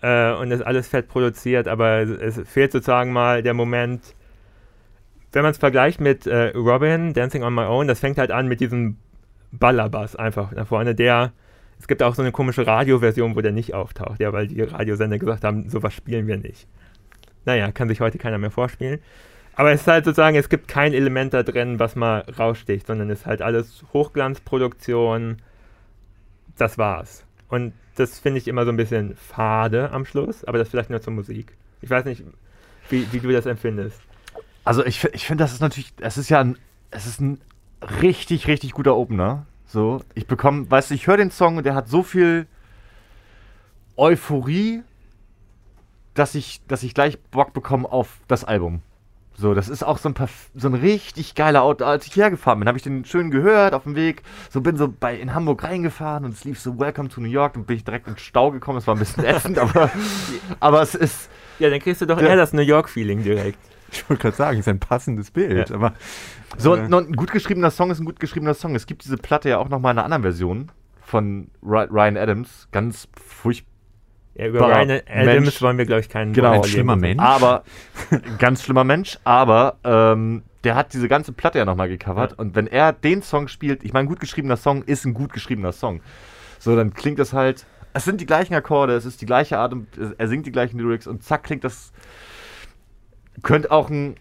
äh, 0.00 0.32
und 0.32 0.50
ist 0.50 0.62
alles 0.62 0.88
fett 0.88 1.08
produziert, 1.08 1.68
aber 1.68 1.98
es, 1.98 2.36
es 2.38 2.48
fehlt 2.48 2.72
sozusagen 2.72 3.12
mal 3.12 3.42
der 3.42 3.54
Moment, 3.54 4.14
wenn 5.32 5.42
man 5.42 5.50
es 5.50 5.58
vergleicht 5.58 6.00
mit 6.00 6.26
äh, 6.26 6.48
Robin, 6.56 7.12
Dancing 7.12 7.42
on 7.42 7.54
My 7.54 7.62
Own, 7.62 7.88
das 7.88 8.00
fängt 8.00 8.18
halt 8.18 8.30
an 8.30 8.46
mit 8.46 8.60
diesem 8.60 8.98
Ballerbass 9.50 10.16
einfach 10.16 10.52
da 10.54 10.64
vorne, 10.64 10.94
der, 10.94 11.32
es 11.78 11.88
gibt 11.88 12.02
auch 12.02 12.14
so 12.14 12.22
eine 12.22 12.32
komische 12.32 12.66
Radioversion, 12.66 13.34
wo 13.34 13.40
der 13.40 13.52
nicht 13.52 13.74
auftaucht, 13.74 14.20
ja, 14.20 14.32
weil 14.32 14.46
die 14.46 14.62
Radiosender 14.62 15.18
gesagt 15.18 15.44
haben, 15.44 15.68
sowas 15.68 15.92
spielen 15.92 16.26
wir 16.26 16.36
nicht. 16.36 16.68
Naja, 17.44 17.72
kann 17.72 17.88
sich 17.88 18.00
heute 18.00 18.18
keiner 18.18 18.38
mehr 18.38 18.50
vorspielen. 18.50 19.00
Aber 19.56 19.70
es 19.70 19.82
ist 19.82 19.86
halt 19.86 20.04
sozusagen, 20.04 20.36
es 20.36 20.48
gibt 20.48 20.66
kein 20.66 20.94
Element 20.94 21.32
da 21.32 21.42
drin, 21.42 21.78
was 21.78 21.94
mal 21.94 22.24
raussticht, 22.38 22.86
sondern 22.86 23.10
es 23.10 23.20
ist 23.20 23.26
halt 23.26 23.42
alles 23.42 23.84
Hochglanzproduktion. 23.92 25.36
Das 26.56 26.76
war's. 26.78 27.24
Und 27.48 27.72
das 27.94 28.18
finde 28.18 28.38
ich 28.38 28.48
immer 28.48 28.64
so 28.64 28.72
ein 28.72 28.76
bisschen 28.76 29.14
fade 29.16 29.92
am 29.92 30.04
Schluss, 30.04 30.44
aber 30.44 30.58
das 30.58 30.68
vielleicht 30.68 30.90
nur 30.90 31.00
zur 31.00 31.12
Musik. 31.12 31.56
Ich 31.82 31.90
weiß 31.90 32.04
nicht, 32.04 32.24
wie, 32.90 33.06
wie 33.12 33.20
du 33.20 33.30
das 33.30 33.46
empfindest. 33.46 34.00
Also 34.64 34.84
ich, 34.84 35.04
ich 35.12 35.26
finde, 35.26 35.44
das 35.44 35.52
ist 35.52 35.60
natürlich, 35.60 35.92
es 36.00 36.18
ist 36.18 36.30
ja 36.30 36.40
ein, 36.40 36.58
es 36.90 37.06
ist 37.06 37.20
ein 37.20 37.40
richtig, 38.02 38.48
richtig 38.48 38.72
guter 38.72 38.96
Opener. 38.96 39.46
So, 39.66 40.02
ich 40.14 40.26
bekomme, 40.26 40.70
weißt 40.70 40.90
du, 40.90 40.94
ich 40.94 41.06
höre 41.06 41.16
den 41.16 41.30
Song 41.30 41.58
und 41.58 41.66
der 41.66 41.74
hat 41.74 41.88
so 41.88 42.02
viel 42.02 42.46
Euphorie, 43.96 44.82
dass 46.14 46.34
ich, 46.34 46.60
dass 46.68 46.82
ich 46.82 46.94
gleich 46.94 47.20
Bock 47.30 47.52
bekomme 47.52 47.90
auf 47.90 48.08
das 48.28 48.44
Album. 48.44 48.80
So, 49.36 49.52
das 49.52 49.68
ist 49.68 49.82
auch 49.82 49.98
so 49.98 50.08
ein, 50.08 50.14
perf- 50.14 50.50
so 50.54 50.68
ein 50.68 50.74
richtig 50.74 51.34
geiler 51.34 51.62
Auto. 51.62 51.84
Als 51.84 52.06
ich 52.06 52.14
hergefahren 52.14 52.60
bin, 52.60 52.68
habe 52.68 52.78
ich 52.78 52.84
den 52.84 53.04
schön 53.04 53.32
gehört 53.32 53.74
auf 53.74 53.82
dem 53.82 53.96
Weg. 53.96 54.22
So 54.48 54.60
bin 54.60 54.76
so 54.76 54.86
bei 54.88 55.16
in 55.16 55.34
Hamburg 55.34 55.64
reingefahren 55.64 56.24
und 56.24 56.30
es 56.34 56.44
lief 56.44 56.60
so 56.60 56.78
Welcome 56.78 57.08
to 57.08 57.20
New 57.20 57.28
York. 57.28 57.54
Dann 57.54 57.64
bin 57.64 57.76
ich 57.76 57.82
direkt 57.82 58.06
in 58.06 58.14
den 58.14 58.18
Stau 58.20 58.52
gekommen. 58.52 58.78
Es 58.78 58.86
war 58.86 58.94
ein 58.94 59.00
bisschen 59.00 59.24
ätzend, 59.24 59.58
aber, 59.58 59.90
aber 60.60 60.82
es 60.82 60.94
ist, 60.94 61.28
Ja, 61.58 61.68
dann 61.68 61.80
kriegst 61.80 62.00
du 62.00 62.06
doch 62.06 62.20
Ja. 62.20 62.28
eher 62.28 62.36
das 62.36 62.52
New 62.52 62.62
York-Feeling 62.62 63.24
direkt. 63.24 63.58
ich 63.90 64.08
wollte 64.08 64.22
gerade 64.22 64.36
sagen, 64.36 64.58
es 64.60 64.66
ist 64.68 64.70
ein 64.70 64.78
passendes 64.78 65.32
Bild. 65.32 65.68
Ja. 65.70 65.74
Aber 65.74 65.94
So, 66.56 66.76
Äh. 66.76 66.86
noch 66.88 67.00
ein 67.00 67.14
gut 67.16 67.32
geschriebener 67.32 67.72
Song 67.72 67.90
ist 67.90 67.98
ein 67.98 68.04
gut 68.06 68.20
geschriebener 68.20 68.54
Song. 68.54 68.76
Es 68.76 68.86
gibt 68.86 69.04
diese 69.04 69.16
Platte 69.16 69.48
ja 69.48 69.58
auch 69.58 69.68
noch 69.68 69.80
mal 69.80 69.90
in 69.90 69.98
einer 69.98 70.04
anderen 70.04 70.22
Version 70.22 70.70
von 71.02 71.48
Ry- 71.60 71.88
Ryan 71.90 72.16
Adams. 72.16 72.68
Ganz 72.70 73.08
furchtbar. 73.20 73.73
Ja, 74.34 74.46
über 74.46 74.60
Ryan 74.60 75.00
Adams 75.06 75.44
Mensch. 75.44 75.62
wollen 75.62 75.78
wir, 75.78 75.86
glaube 75.86 76.00
ich, 76.00 76.08
keinen 76.08 76.32
Genau. 76.32 76.52
Ein 76.52 76.64
schlimmer 76.64 76.96
Mensch. 76.96 77.22
Aber, 77.22 77.62
ganz 78.38 78.64
schlimmer 78.64 78.84
Mensch, 78.84 79.18
aber 79.24 79.76
ähm, 79.84 80.42
der 80.64 80.74
hat 80.74 80.92
diese 80.92 81.08
ganze 81.08 81.32
Platte 81.32 81.58
ja 81.58 81.64
noch 81.64 81.76
mal 81.76 81.88
gecovert. 81.88 82.32
Ja. 82.32 82.38
Und 82.38 82.56
wenn 82.56 82.66
er 82.66 82.92
den 82.92 83.22
Song 83.22 83.48
spielt, 83.48 83.84
ich 83.84 83.92
meine, 83.92 84.06
ein 84.06 84.08
gut 84.08 84.20
geschriebener 84.20 84.56
Song 84.56 84.82
ist 84.82 85.04
ein 85.04 85.14
gut 85.14 85.32
geschriebener 85.32 85.72
Song. 85.72 86.00
So, 86.58 86.74
dann 86.74 86.94
klingt 86.94 87.18
das 87.18 87.32
halt, 87.32 87.66
es 87.92 88.04
sind 88.04 88.20
die 88.20 88.26
gleichen 88.26 88.54
Akkorde, 88.54 88.94
es 88.94 89.04
ist 89.04 89.20
die 89.20 89.26
gleiche 89.26 89.58
Art, 89.58 89.72
und 89.72 89.86
er 90.18 90.28
singt 90.28 90.46
die 90.46 90.52
gleichen 90.52 90.78
Lyrics 90.78 91.06
und 91.06 91.22
zack, 91.22 91.44
klingt 91.44 91.62
das, 91.62 91.92
könnte 93.42 93.70
auch 93.70 93.88
ein, 93.88 94.16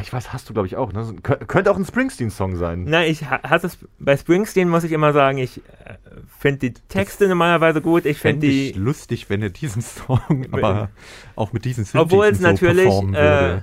ich 0.00 0.12
weiß, 0.12 0.32
hast 0.32 0.48
du 0.48 0.52
glaube 0.54 0.66
ich 0.66 0.76
auch, 0.76 0.92
ne? 0.92 1.04
So 1.04 1.12
ein- 1.12 1.20
kö- 1.20 1.44
Könnte 1.44 1.70
auch 1.70 1.76
ein 1.76 1.84
Springsteen-Song 1.84 2.56
sein. 2.56 2.84
Na, 2.86 3.04
ich 3.04 3.28
ha- 3.28 3.42
hasse 3.42 3.66
es. 3.66 3.78
Bei 3.98 4.16
Springsteen 4.16 4.68
muss 4.68 4.84
ich 4.84 4.92
immer 4.92 5.12
sagen, 5.12 5.38
ich 5.38 5.58
äh, 5.58 5.94
finde 6.38 6.58
die 6.70 6.72
Texte 6.88 7.28
normalerweise 7.28 7.80
gut. 7.82 8.06
Ich 8.06 8.18
finde 8.18 8.46
fände 8.46 8.46
ich 8.46 8.72
die. 8.72 8.78
lustig, 8.78 9.28
wenn 9.28 9.42
er 9.42 9.50
diesen 9.50 9.82
Song 9.82 10.46
aber 10.52 10.90
auch 11.36 11.52
mit 11.52 11.64
diesen 11.64 11.86
Obwohl 11.98 12.26
es 12.26 12.38
so 12.38 12.44
natürlich. 12.44 12.86
Äh, 13.14 13.62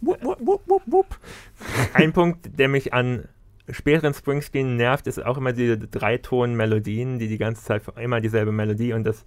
wupp, 0.00 0.18
wupp, 0.22 0.62
wupp, 0.66 0.82
wupp. 0.86 1.18
ein 1.94 2.12
Punkt, 2.12 2.58
der 2.58 2.68
mich 2.68 2.92
an 2.94 3.28
späteren 3.68 4.14
Springsteen 4.14 4.76
nervt, 4.76 5.06
ist 5.06 5.24
auch 5.24 5.38
immer 5.38 5.52
diese 5.52 5.76
Dreiton-Melodien, 5.76 7.18
die 7.18 7.28
die 7.28 7.38
ganze 7.38 7.64
Zeit 7.64 7.82
immer 8.00 8.20
dieselbe 8.20 8.52
Melodie 8.52 8.92
und 8.92 9.04
das. 9.04 9.24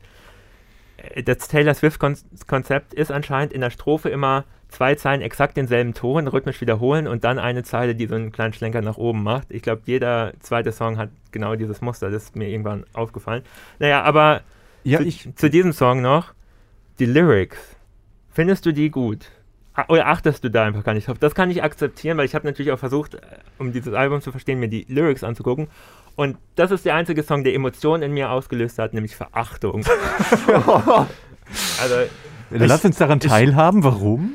äh, 0.98 1.24
Das 1.24 1.48
Taylor 1.50 1.74
Swift-Konzept 1.74 2.93
ist 2.93 3.12
anscheinend 3.12 3.52
in 3.54 3.62
der 3.62 3.69
Strophe 3.69 4.10
immer 4.10 4.45
zwei 4.69 4.95
Zeilen 4.95 5.21
exakt 5.21 5.58
denselben 5.58 5.93
Ton, 5.93 6.27
rhythmisch 6.27 6.62
wiederholen 6.62 7.08
und 7.08 7.23
dann 7.23 7.39
eine 7.39 7.63
Zeile, 7.63 7.95
die 7.95 8.08
so 8.08 8.15
einen 8.15 8.32
kleinen 8.32 8.53
Schlenker 8.53 8.82
nach 8.82 8.97
oben 8.97 9.23
macht. 9.23 9.47
Ich 9.49 9.62
glaube, 9.62 9.82
jeder 9.86 10.34
zweite 10.39 10.71
Song 10.71 10.97
hat 10.97 11.10
genau 11.32 11.55
dieses 11.55 11.82
Muster. 11.82 12.10
Das 12.10 12.23
ist 12.23 12.36
mir 12.36 12.47
irgendwann 12.47 12.86
aufgefallen. 12.93 13.43
Naja, 13.79 14.03
aber 14.03 14.41
Ja, 14.84 14.99
zu, 14.99 15.05
ich, 15.05 15.29
zu 15.36 15.49
diesem 15.49 15.73
Song 15.73 16.01
noch, 16.01 16.34
die 16.99 17.05
Lyrics. 17.05 17.58
Findest 18.32 18.65
du 18.65 18.71
die 18.71 18.89
gut? 18.89 19.25
Oder 19.88 20.08
achtest 20.08 20.43
du 20.43 20.51
da 20.51 20.65
einfach 20.65 20.84
gar 20.84 20.93
nicht 20.93 21.08
drauf? 21.08 21.17
Das 21.19 21.34
kann 21.34 21.49
ich 21.49 21.63
akzeptieren, 21.63 22.17
weil 22.17 22.25
ich 22.25 22.36
habe 22.36 22.45
natürlich 22.45 22.71
auch 22.71 22.79
versucht, 22.79 23.15
äh, 23.15 23.19
um 23.58 23.71
dieses 23.71 23.93
Album 23.93 24.21
zu 24.21 24.32
verstehen, 24.32 24.60
mir 24.60 24.67
die 24.67 24.86
Lyrics 24.89 25.23
anzugucken. 25.23 25.67
Und 26.15 26.38
das 26.55 26.71
ist 26.71 26.86
der 26.86 26.95
einzige 26.95 27.23
Song, 27.23 27.45
der 27.45 27.53
Emotionen 27.53 28.03
in 28.03 28.13
mir 28.13 28.29
ausgelöst 28.29 28.77
hat, 28.77 28.93
nämlich 28.93 29.15
Verachtung. 29.15 29.86
also, 31.82 31.95
lass 32.49 32.84
uns 32.84 32.97
daran 32.97 33.21
teilhaben, 33.21 33.84
warum? 33.84 34.34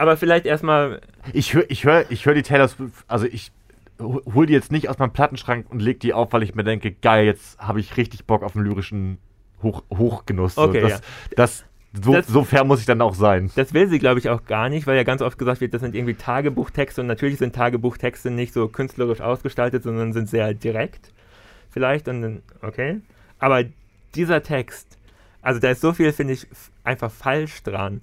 Aber 0.00 0.16
vielleicht 0.16 0.46
erstmal, 0.46 1.00
Ich 1.32 1.54
höre 1.54 1.64
ich 1.70 1.84
hör, 1.84 2.10
ich 2.10 2.24
hör 2.26 2.34
die 2.34 2.42
Taylor 2.42 2.68
Swift, 2.68 3.04
also 3.06 3.26
ich 3.26 3.52
ho- 4.00 4.22
hol 4.34 4.46
die 4.46 4.52
jetzt 4.54 4.72
nicht 4.72 4.88
aus 4.88 4.98
meinem 4.98 5.12
Plattenschrank 5.12 5.66
und 5.70 5.80
leg 5.80 6.00
die 6.00 6.12
auf, 6.14 6.32
weil 6.32 6.42
ich 6.42 6.54
mir 6.54 6.64
denke, 6.64 6.90
geil, 6.92 7.26
jetzt 7.26 7.58
habe 7.58 7.80
ich 7.80 7.96
richtig 7.96 8.24
Bock 8.24 8.42
auf 8.42 8.56
einen 8.56 8.64
lyrischen 8.64 9.18
Hoch, 9.62 9.82
Hochgenuss. 9.96 10.54
So. 10.54 10.62
Okay, 10.62 10.80
das, 10.80 10.90
ja. 10.92 10.98
das, 11.36 11.64
so, 12.02 12.12
Das- 12.14 12.26
so 12.28 12.44
fair 12.44 12.64
muss 12.64 12.80
ich 12.80 12.86
dann 12.86 13.00
auch 13.02 13.14
sein. 13.14 13.50
Das 13.56 13.74
will 13.74 13.88
sie, 13.88 13.98
glaube 13.98 14.20
ich, 14.20 14.28
auch 14.30 14.44
gar 14.46 14.68
nicht, 14.68 14.86
weil 14.86 14.96
ja 14.96 15.02
ganz 15.02 15.22
oft 15.22 15.36
gesagt 15.38 15.60
wird, 15.60 15.74
das 15.74 15.82
sind 15.82 15.94
irgendwie 15.94 16.14
Tagebuchtexte 16.14 17.00
und 17.02 17.06
natürlich 17.06 17.38
sind 17.38 17.54
Tagebuchtexte 17.54 18.30
nicht 18.30 18.52
so 18.54 18.68
künstlerisch 18.68 19.20
ausgestaltet, 19.20 19.82
sondern 19.82 20.12
sind 20.12 20.28
sehr 20.28 20.54
direkt 20.54 21.12
vielleicht 21.70 22.08
und 22.08 22.22
dann, 22.22 22.42
okay. 22.62 23.00
Aber 23.38 23.64
dieser 24.14 24.42
Text, 24.42 24.96
also 25.42 25.60
da 25.60 25.70
ist 25.70 25.80
so 25.80 25.92
viel, 25.92 26.12
finde 26.12 26.32
ich, 26.34 26.46
einfach 26.84 27.10
falsch 27.10 27.62
dran. 27.62 28.00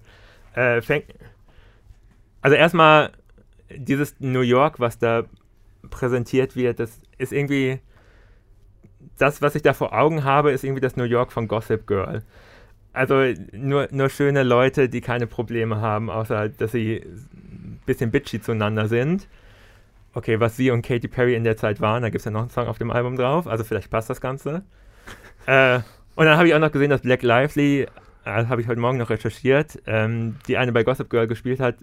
Äh, 0.53 0.81
fängt, 0.81 1.05
also 2.41 2.55
erstmal 2.55 3.11
dieses 3.75 4.15
New 4.19 4.41
York, 4.41 4.79
was 4.79 4.99
da 4.99 5.23
präsentiert 5.89 6.55
wird, 6.55 6.79
das 6.79 7.01
ist 7.17 7.33
irgendwie, 7.33 7.79
das, 9.17 9.41
was 9.41 9.55
ich 9.55 9.61
da 9.61 9.73
vor 9.73 9.93
Augen 9.93 10.23
habe, 10.23 10.51
ist 10.51 10.63
irgendwie 10.63 10.81
das 10.81 10.95
New 10.95 11.03
York 11.03 11.31
von 11.31 11.47
Gossip 11.47 11.87
Girl. 11.87 12.23
Also 12.93 13.33
nur, 13.51 13.87
nur 13.91 14.09
schöne 14.09 14.43
Leute, 14.43 14.89
die 14.89 15.01
keine 15.01 15.27
Probleme 15.27 15.81
haben, 15.81 16.09
außer 16.09 16.49
dass 16.49 16.71
sie 16.71 16.97
ein 17.03 17.79
bisschen 17.85 18.11
bitchy 18.11 18.41
zueinander 18.41 18.87
sind. 18.87 19.27
Okay, 20.13 20.39
was 20.39 20.57
sie 20.57 20.71
und 20.71 20.81
Katy 20.81 21.07
Perry 21.07 21.35
in 21.35 21.43
der 21.43 21.57
Zeit 21.57 21.79
waren, 21.79 22.01
da 22.01 22.09
gibt 22.09 22.21
es 22.21 22.25
ja 22.25 22.31
noch 22.31 22.41
einen 22.41 22.49
Song 22.49 22.67
auf 22.67 22.79
dem 22.79 22.89
Album 22.89 23.17
drauf, 23.17 23.45
also 23.45 23.63
vielleicht 23.63 23.91
passt 23.91 24.09
das 24.09 24.19
Ganze. 24.19 24.63
äh, 25.45 25.79
und 26.15 26.25
dann 26.25 26.37
habe 26.37 26.47
ich 26.47 26.55
auch 26.55 26.59
noch 26.59 26.71
gesehen, 26.71 26.89
dass 26.89 27.01
Black 27.01 27.21
Lively, 27.21 27.81
äh, 27.81 27.87
das 28.23 28.47
habe 28.47 28.61
ich 28.61 28.67
heute 28.67 28.79
Morgen 28.79 28.97
noch 28.97 29.11
recherchiert, 29.11 29.79
ähm, 29.85 30.37
die 30.47 30.57
eine 30.57 30.71
bei 30.71 30.83
Gossip 30.83 31.09
Girl 31.11 31.27
gespielt 31.27 31.59
hat, 31.59 31.75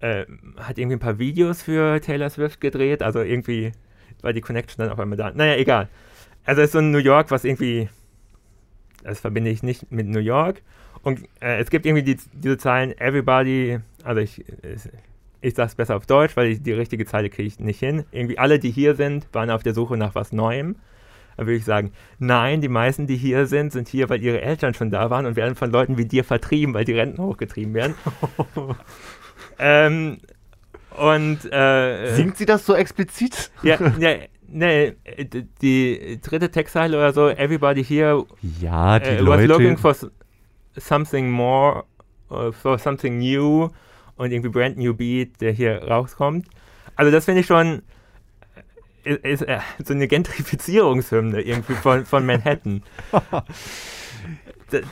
äh, 0.00 0.24
hat 0.56 0.78
irgendwie 0.78 0.96
ein 0.96 1.00
paar 1.00 1.18
Videos 1.18 1.62
für 1.62 2.00
Taylor 2.00 2.30
Swift 2.30 2.60
gedreht, 2.60 3.02
also 3.02 3.20
irgendwie 3.20 3.72
war 4.22 4.32
die 4.32 4.40
Connection 4.40 4.84
dann 4.84 4.92
auf 4.92 4.98
einmal 4.98 5.16
da. 5.16 5.30
Naja, 5.30 5.56
egal. 5.56 5.88
Also 6.44 6.62
es 6.62 6.68
ist 6.68 6.72
so 6.72 6.78
ein 6.78 6.90
New 6.90 6.98
York, 6.98 7.30
was 7.30 7.44
irgendwie 7.44 7.88
das 9.02 9.20
verbinde 9.20 9.50
ich 9.50 9.62
nicht 9.62 9.90
mit 9.90 10.06
New 10.06 10.20
York. 10.20 10.62
Und 11.02 11.20
äh, 11.40 11.60
es 11.60 11.70
gibt 11.70 11.86
irgendwie 11.86 12.02
die, 12.02 12.18
diese 12.32 12.58
Zeilen, 12.58 12.96
everybody, 12.98 13.78
also 14.02 14.20
ich, 14.20 14.44
ich, 15.40 15.58
es 15.58 15.74
besser 15.74 15.96
auf 15.96 16.06
Deutsch, 16.06 16.36
weil 16.36 16.48
ich, 16.48 16.62
die 16.62 16.72
richtige 16.72 17.06
Zeile 17.06 17.30
kriege 17.30 17.46
ich 17.46 17.60
nicht 17.60 17.78
hin. 17.78 18.04
Irgendwie 18.10 18.38
alle, 18.38 18.58
die 18.58 18.70
hier 18.70 18.94
sind, 18.96 19.26
waren 19.32 19.50
auf 19.50 19.62
der 19.62 19.74
Suche 19.74 19.96
nach 19.96 20.14
was 20.14 20.32
Neuem. 20.32 20.76
Da 21.36 21.46
würde 21.46 21.56
ich 21.56 21.64
sagen, 21.64 21.92
nein, 22.18 22.60
die 22.60 22.68
meisten, 22.68 23.06
die 23.06 23.16
hier 23.16 23.46
sind, 23.46 23.72
sind 23.72 23.86
hier, 23.86 24.08
weil 24.08 24.20
ihre 24.20 24.40
Eltern 24.40 24.74
schon 24.74 24.90
da 24.90 25.08
waren 25.08 25.24
und 25.24 25.36
werden 25.36 25.54
von 25.54 25.70
Leuten 25.70 25.96
wie 25.96 26.04
dir 26.04 26.24
vertrieben, 26.24 26.74
weil 26.74 26.84
die 26.84 26.94
Renten 26.94 27.22
hochgetrieben 27.22 27.74
werden. 27.74 27.94
ähm, 29.58 30.18
und 30.96 31.44
äh, 31.52 32.14
Singt 32.14 32.36
sie 32.38 32.46
das 32.46 32.64
so 32.66 32.74
explizit? 32.74 33.50
ja, 33.62 33.78
ja, 33.98 34.16
nee, 34.48 34.92
d- 35.18 35.46
die 35.62 36.20
dritte 36.22 36.50
Textzeile 36.50 36.96
oder 36.96 37.12
so, 37.12 37.28
everybody 37.28 37.84
here 37.84 38.24
Ja, 38.60 38.98
die 38.98 39.06
äh, 39.10 39.18
was 39.26 39.40
Leute. 39.42 39.46
looking 39.46 39.76
for 39.78 39.94
something 40.76 41.30
more, 41.30 41.84
uh, 42.30 42.50
for 42.52 42.78
something 42.78 43.18
new 43.18 43.68
und 44.16 44.32
irgendwie 44.32 44.50
brand 44.50 44.76
new 44.76 44.94
beat, 44.94 45.40
der 45.40 45.52
hier 45.52 45.82
rauskommt. 45.84 46.46
Also 46.96 47.12
das 47.12 47.24
finde 47.26 47.42
ich 47.42 47.46
schon 47.46 47.82
äh, 49.04 49.12
ist, 49.12 49.42
ist 49.42 49.48
äh, 49.48 49.58
so 49.84 49.94
eine 49.94 50.08
Gentrifizierungshymne 50.08 51.40
irgendwie 51.42 51.74
von, 51.74 52.04
von 52.06 52.26
Manhattan. 52.26 52.82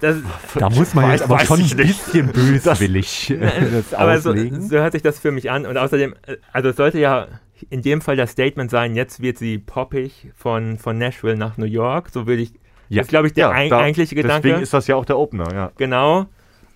Das, 0.00 0.16
da 0.54 0.70
muss 0.70 0.94
man 0.94 1.10
jetzt 1.10 1.22
aber 1.24 1.38
schon 1.40 1.60
ein 1.60 1.76
bisschen 1.76 2.32
böswillig 2.32 3.30
äh, 3.30 3.38
das 3.72 3.92
aber 3.94 4.18
so, 4.18 4.30
auslegen. 4.30 4.62
so 4.62 4.76
hört 4.76 4.92
sich 4.92 5.02
das 5.02 5.18
für 5.18 5.32
mich 5.32 5.50
an. 5.50 5.66
Und 5.66 5.76
außerdem, 5.76 6.14
äh, 6.26 6.36
also 6.52 6.70
es 6.70 6.76
sollte 6.76 6.98
ja 6.98 7.26
in 7.70 7.82
dem 7.82 8.00
Fall 8.00 8.16
das 8.16 8.30
Statement 8.32 8.70
sein, 8.70 8.94
jetzt 8.94 9.20
wird 9.20 9.38
sie 9.38 9.58
poppig 9.58 10.28
von, 10.34 10.78
von 10.78 10.96
Nashville 10.98 11.36
nach 11.36 11.56
New 11.58 11.66
York. 11.66 12.08
So 12.10 12.26
würde 12.26 12.42
ich, 12.42 12.52
Ja. 12.88 13.00
das 13.00 13.06
ist 13.06 13.10
glaube 13.10 13.26
ich 13.28 13.34
der 13.34 13.50
ein, 13.50 13.68
da- 13.70 13.78
eigentliche 13.80 14.14
Gedanke. 14.14 14.42
Deswegen 14.48 14.62
ist 14.62 14.72
das 14.72 14.86
ja 14.86 14.96
auch 14.96 15.04
der 15.04 15.18
Opener, 15.18 15.52
ja. 15.52 15.72
Genau. 15.76 16.26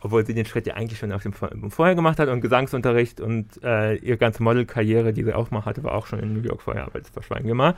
Obwohl 0.03 0.25
sie 0.25 0.33
den 0.33 0.47
Schritt 0.47 0.67
ja 0.67 0.75
eigentlich 0.75 0.99
schon 0.99 1.13
auf 1.13 1.23
dem 1.23 1.33
Vor- 1.35 1.51
vorher 1.69 1.95
gemacht 1.95 2.19
hat 2.19 2.29
und 2.31 2.41
Gesangsunterricht 2.41 3.21
und 3.21 3.63
äh, 3.63 3.97
ihre 3.97 4.17
ganze 4.17 4.43
Modelkarriere, 4.43 5.13
die 5.13 5.25
sie 5.25 5.35
auch 5.35 5.51
mal 5.51 5.65
hatte, 5.67 5.85
war 5.85 5.93
auch 5.93 6.07
schon 6.07 6.19
in 6.21 6.33
New 6.33 6.41
York 6.43 6.63
vorher, 6.63 6.85
aber 6.85 6.99
das 7.01 7.11
verschweigen 7.11 7.47
wir 7.47 7.55
mal. 7.55 7.75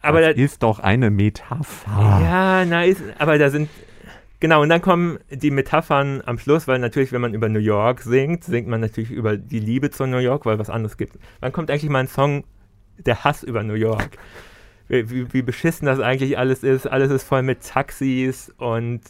Aber 0.00 0.20
das 0.22 0.34
da, 0.34 0.42
ist 0.42 0.62
doch 0.62 0.78
eine 0.80 1.10
Metapher. 1.10 1.90
ja, 2.22 2.64
na, 2.64 2.84
ist, 2.84 3.02
aber 3.18 3.36
da 3.38 3.50
sind 3.50 3.68
genau 4.42 4.60
und 4.60 4.68
dann 4.68 4.82
kommen 4.82 5.18
die 5.30 5.50
Metaphern 5.50 6.20
am 6.26 6.38
Schluss, 6.38 6.68
weil 6.68 6.78
natürlich, 6.78 7.12
wenn 7.12 7.22
man 7.22 7.32
über 7.32 7.48
New 7.48 7.60
York 7.60 8.02
singt, 8.02 8.44
singt 8.44 8.68
man 8.68 8.80
natürlich 8.80 9.10
über 9.10 9.38
die 9.38 9.60
Liebe 9.60 9.90
zu 9.90 10.04
New 10.06 10.18
York, 10.18 10.44
weil 10.44 10.58
was 10.58 10.68
anderes 10.68 10.98
gibt. 10.98 11.18
Wann 11.40 11.52
kommt 11.52 11.70
eigentlich 11.70 11.88
mal 11.88 12.00
ein 12.00 12.08
Song, 12.08 12.44
der 12.98 13.24
Hass 13.24 13.42
über 13.42 13.62
New 13.62 13.74
York? 13.74 14.18
Wie, 14.88 15.08
wie, 15.08 15.32
wie 15.32 15.42
beschissen 15.42 15.86
das 15.86 16.00
eigentlich 16.00 16.36
alles 16.36 16.64
ist. 16.64 16.86
Alles 16.86 17.10
ist 17.10 17.22
voll 17.22 17.42
mit 17.42 17.62
Taxis 17.62 18.52
und 18.58 19.00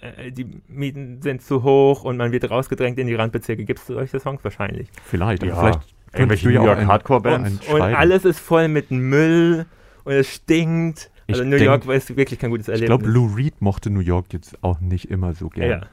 äh, 0.00 0.30
die 0.30 0.60
Mieten 0.68 1.22
sind 1.22 1.42
zu 1.42 1.62
hoch 1.62 2.04
und 2.04 2.16
man 2.16 2.30
wird 2.30 2.48
rausgedrängt 2.50 2.98
in 2.98 3.06
die 3.06 3.14
Randbezirke. 3.14 3.64
Gibt 3.64 3.80
es 3.80 3.86
solche 3.86 4.20
Songs 4.20 4.44
wahrscheinlich? 4.44 4.88
Vielleicht. 5.04 5.42
Ja. 5.42 5.54
aber 5.54 5.72
vielleicht 5.72 5.94
Irgendwelche 6.14 6.50
ja 6.50 6.60
New 6.60 6.66
York 6.66 6.86
Hardcore-Bands. 6.86 7.66
Und 7.66 7.78
schreiben. 7.78 7.96
alles 7.96 8.24
ist 8.24 8.38
voll 8.38 8.68
mit 8.68 8.90
Müll 8.90 9.64
und 10.04 10.12
es 10.12 10.28
stinkt. 10.28 11.10
Ich 11.32 11.40
Also 11.40 11.44
New 11.44 11.56
denk- 11.58 11.84
York 11.84 11.86
ist 11.88 12.16
wirklich 12.16 12.38
kein 12.38 12.50
gutes 12.50 12.68
Ich 12.68 12.72
Erlebnis. 12.74 12.98
glaube, 12.98 13.06
Lou 13.12 13.26
Reed 13.34 13.60
mochte 13.60 13.90
New 13.90 14.00
York 14.00 14.26
jetzt 14.32 14.62
auch 14.62 14.80
nicht 14.80 15.10
immer 15.10 15.34
so 15.34 15.48
gern. 15.48 15.86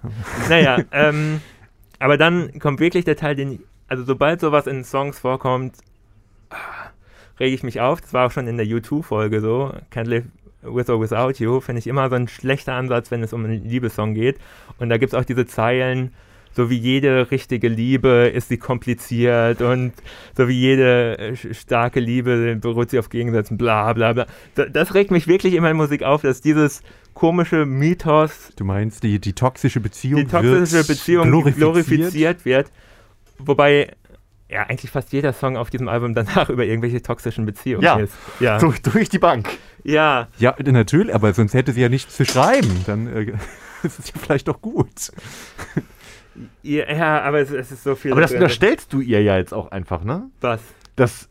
naja, 0.49 0.79
ähm, 0.91 1.41
aber 1.99 2.17
dann 2.17 2.59
kommt 2.59 2.79
wirklich 2.79 3.05
der 3.05 3.15
Teil, 3.15 3.35
den, 3.35 3.59
also 3.87 4.03
sobald 4.03 4.39
sowas 4.41 4.67
in 4.67 4.83
Songs 4.83 5.19
vorkommt, 5.19 5.75
ah, 6.49 6.55
rege 7.39 7.55
ich 7.55 7.63
mich 7.63 7.79
auf. 7.81 8.01
Das 8.01 8.13
war 8.13 8.27
auch 8.27 8.31
schon 8.31 8.47
in 8.47 8.57
der 8.57 8.65
U2-Folge 8.67 9.41
so. 9.41 9.73
Can't 9.93 10.07
Live 10.07 10.25
With 10.61 10.89
or 10.89 10.99
Without 10.99 11.41
You. 11.43 11.61
Finde 11.61 11.79
ich 11.79 11.87
immer 11.87 12.09
so 12.09 12.15
ein 12.15 12.27
schlechter 12.27 12.73
Ansatz, 12.73 13.11
wenn 13.11 13.23
es 13.23 13.31
um 13.31 13.45
einen 13.45 13.63
Liebessong 13.63 14.13
geht. 14.13 14.37
Und 14.77 14.89
da 14.89 14.97
gibt 14.97 15.13
es 15.13 15.19
auch 15.19 15.23
diese 15.23 15.45
Zeilen, 15.45 16.13
so 16.55 16.69
wie 16.69 16.77
jede 16.77 17.29
richtige 17.31 17.67
Liebe 17.69 18.31
ist 18.33 18.49
sie 18.49 18.57
kompliziert 18.57 19.61
und 19.61 19.93
so 20.35 20.47
wie 20.47 20.59
jede 20.59 21.17
äh, 21.17 21.53
starke 21.53 21.99
Liebe 21.99 22.57
beruht 22.59 22.89
sie 22.89 22.99
auf 22.99 23.09
Gegensätzen, 23.09 23.57
bla 23.57 23.93
bla 23.93 24.13
bla. 24.13 24.25
Da- 24.55 24.65
Das 24.65 24.93
regt 24.93 25.11
mich 25.11 25.27
wirklich 25.27 25.53
in 25.53 25.61
meiner 25.61 25.75
Musik 25.75 26.03
auf, 26.03 26.21
dass 26.23 26.41
dieses 26.41 26.81
komische 27.13 27.65
Mythos 27.65 28.51
Du 28.55 28.65
meinst, 28.65 29.03
die, 29.03 29.19
die 29.19 29.33
toxische 29.33 29.79
Beziehung 29.79 30.21
die 30.21 30.27
toxische 30.27 30.73
wird 30.77 30.87
Beziehung 30.87 31.27
glorifiziert? 31.29 31.57
glorifiziert. 31.57 32.45
wird. 32.45 32.71
Wobei 33.37 33.93
ja 34.49 34.63
eigentlich 34.63 34.89
fast 34.89 35.13
jeder 35.13 35.31
Song 35.33 35.55
auf 35.57 35.69
diesem 35.69 35.87
Album 35.87 36.13
danach 36.15 36.49
über 36.49 36.65
irgendwelche 36.65 37.01
toxischen 37.01 37.45
Beziehungen 37.45 37.83
Ja. 37.83 37.97
ist. 37.99 38.13
Ja. 38.39 38.57
Durch, 38.57 38.81
durch 38.81 39.07
die 39.09 39.19
Bank. 39.19 39.47
ja. 39.83 40.27
Ja, 40.39 40.55
natürlich, 40.65 41.13
aber 41.13 41.31
sonst 41.33 41.53
hätte 41.53 41.71
sie 41.71 41.81
ja 41.81 41.89
nichts 41.89 42.15
zu 42.15 42.25
schreiben. 42.25 42.83
Dann 42.87 43.07
äh, 43.07 43.21
ist 43.83 43.99
es 43.99 44.07
ja 44.07 44.13
vielleicht 44.19 44.47
doch 44.47 44.59
gut. 44.61 45.11
Ja, 46.63 46.91
ja, 46.91 47.21
aber 47.21 47.39
es, 47.39 47.51
es 47.51 47.71
ist 47.71 47.83
so 47.83 47.95
viel. 47.95 48.11
Aber 48.11 48.21
das 48.21 48.31
unterstellst 48.31 48.93
du 48.93 49.01
ihr 49.01 49.21
ja 49.21 49.37
jetzt 49.37 49.53
auch 49.53 49.71
einfach, 49.71 50.03
ne? 50.03 50.29
Was? 50.41 50.61
Dass 50.95 51.27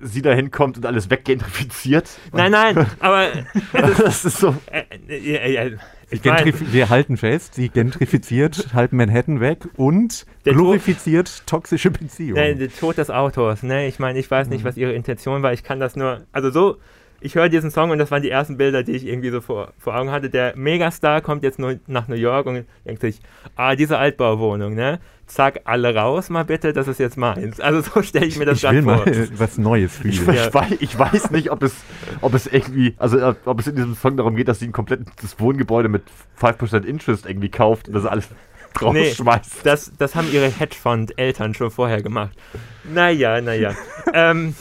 sie 0.00 0.20
da 0.22 0.32
hinkommt 0.32 0.76
und 0.76 0.84
alles 0.86 1.10
weggentrifiziert. 1.10 2.08
Nein, 2.32 2.50
nein, 2.52 2.86
aber 2.98 3.28
ist, 3.32 4.00
das 4.00 4.24
ist 4.24 4.38
so. 4.38 4.54
äh, 4.66 4.82
äh, 5.08 5.76
Sie 6.10 6.16
ich 6.16 6.24
mein, 6.24 6.52
wir 6.72 6.90
halten 6.90 7.16
fest, 7.16 7.54
sie 7.54 7.70
gentrifiziert 7.70 8.68
halb 8.74 8.92
Manhattan 8.92 9.40
weg 9.40 9.66
und 9.76 10.26
glorifiziert 10.44 11.46
toxische 11.46 11.90
Beziehungen. 11.90 12.36
äh, 12.42 12.54
der 12.54 12.68
Tod 12.70 12.98
des 12.98 13.08
Autors, 13.08 13.62
ne? 13.62 13.86
Ich 13.86 13.98
meine, 13.98 14.18
ich 14.18 14.30
weiß 14.30 14.48
Mhm. 14.48 14.52
nicht, 14.54 14.64
was 14.64 14.76
ihre 14.76 14.92
Intention 14.92 15.42
war. 15.42 15.52
Ich 15.54 15.62
kann 15.62 15.80
das 15.80 15.96
nur, 15.96 16.26
also 16.32 16.50
so, 16.50 16.76
ich 17.22 17.34
höre 17.34 17.48
diesen 17.48 17.70
Song 17.70 17.90
und 17.90 17.98
das 17.98 18.10
waren 18.10 18.22
die 18.22 18.30
ersten 18.30 18.56
Bilder, 18.56 18.82
die 18.82 18.92
ich 18.92 19.06
irgendwie 19.06 19.30
so 19.30 19.40
vor, 19.40 19.72
vor 19.78 19.96
Augen 19.96 20.10
hatte. 20.10 20.30
Der 20.30 20.54
Megastar 20.56 21.20
kommt 21.20 21.42
jetzt 21.42 21.58
nur 21.58 21.78
nach 21.86 22.08
New 22.08 22.14
York 22.16 22.46
und 22.46 22.64
denkt 22.86 23.00
sich, 23.00 23.20
ah, 23.56 23.74
diese 23.76 23.98
Altbauwohnung, 23.98 24.74
ne? 24.74 25.00
Zack, 25.26 25.60
alle 25.64 25.94
raus 25.94 26.28
mal 26.28 26.44
bitte, 26.44 26.72
das 26.74 26.88
ist 26.88 27.00
jetzt 27.00 27.16
meins. 27.16 27.58
Also 27.60 27.80
so 27.80 28.02
stelle 28.02 28.26
ich 28.26 28.36
mir 28.38 28.44
das 28.44 28.56
ich 28.58 28.62
gerade 28.62 28.76
will 28.76 28.82
vor. 28.82 29.06
mal 29.06 29.28
was 29.38 29.56
Neues 29.56 30.00
Ich, 30.04 30.20
fühlen. 30.20 30.36
Ja. 30.36 30.48
ich, 30.48 30.54
weiß, 30.54 30.72
ich 30.80 30.98
weiß 30.98 31.30
nicht, 31.30 31.50
ob 31.50 31.62
es, 31.62 31.74
ob 32.20 32.34
es 32.34 32.46
irgendwie, 32.46 32.94
also 32.98 33.18
äh, 33.18 33.34
ob 33.46 33.58
es 33.60 33.66
in 33.66 33.76
diesem 33.76 33.94
Song 33.94 34.16
darum 34.16 34.36
geht, 34.36 34.48
dass 34.48 34.58
sie 34.58 34.66
ein 34.66 34.72
komplettes 34.72 35.38
Wohngebäude 35.38 35.88
mit 35.88 36.02
5% 36.40 36.84
Interest 36.84 37.24
irgendwie 37.24 37.50
kauft 37.50 37.88
und 37.88 37.94
das 37.94 38.04
alles 38.04 38.28
rausschmeißt. 38.82 39.64
Das, 39.64 39.92
das 39.96 40.14
haben 40.14 40.30
ihre 40.32 40.48
Hedgefonds-Eltern 40.50 41.54
schon 41.54 41.70
vorher 41.70 42.02
gemacht. 42.02 42.36
Naja, 42.84 43.40
naja. 43.40 43.74
ähm, 44.12 44.54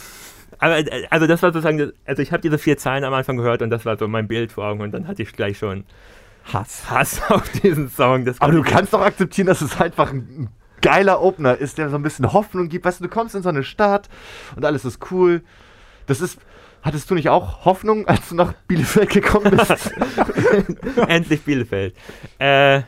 aber, 0.62 0.78
äh, 0.78 1.08
also 1.10 1.28
das 1.28 1.42
war 1.42 1.52
sozusagen, 1.52 1.92
also 2.06 2.22
ich 2.22 2.32
habe 2.32 2.42
diese 2.42 2.58
vier 2.58 2.78
Zeilen 2.78 3.04
am 3.04 3.14
Anfang 3.14 3.36
gehört 3.36 3.62
und 3.62 3.72
das 3.72 3.84
war 3.86 3.98
so 3.98 4.08
mein 4.08 4.28
Bild 4.28 4.54
vor 4.54 4.66
Augen 4.66 4.82
und 4.82 4.92
dann 4.92 5.08
hatte 5.08 5.22
ich 5.24 5.34
gleich 5.34 5.58
schon 5.58 5.84
Hass. 6.46 6.90
Hass 6.90 7.22
auf 7.30 7.50
diesen 7.50 7.90
Song. 7.90 8.28
Aber 8.40 8.54
du 8.54 8.62
kannst 8.62 8.94
doch 8.94 9.02
akzeptieren, 9.02 9.48
dass 9.48 9.62
es 9.62 9.80
einfach 9.82 10.12
ein 10.14 10.50
geiler 10.82 11.22
Opener 11.22 11.58
ist, 11.58 11.78
der 11.78 11.90
so 11.90 11.96
ein 11.96 12.04
bisschen 12.04 12.32
Hoffnung 12.32 12.70
gibt. 12.70 12.86
Weißt 12.86 13.00
du, 13.00 13.04
du 13.04 13.10
kommst 13.10 13.36
in 13.36 13.44
so 13.44 13.50
eine 13.50 13.64
Stadt 13.64 14.08
und 14.56 14.64
alles 14.64 14.86
ist 14.86 15.12
cool. 15.12 15.42
Das 16.06 16.22
ist. 16.22 16.40
Hattest 16.84 17.12
du 17.12 17.14
nicht 17.14 17.30
auch 17.30 17.64
Hoffnung, 17.66 18.08
als 18.08 18.30
du 18.30 18.36
nach 18.36 18.54
Bielefeld 18.68 19.10
gekommen 19.10 19.52
bist? 19.52 19.94
Endlich 21.08 21.44
Bielefeld. 21.44 21.96
Äh, 22.40 22.82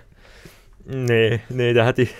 nee, 0.85 1.41
nee, 1.49 1.73
da 1.73 1.85
hatte 1.85 2.03
ich. 2.03 2.15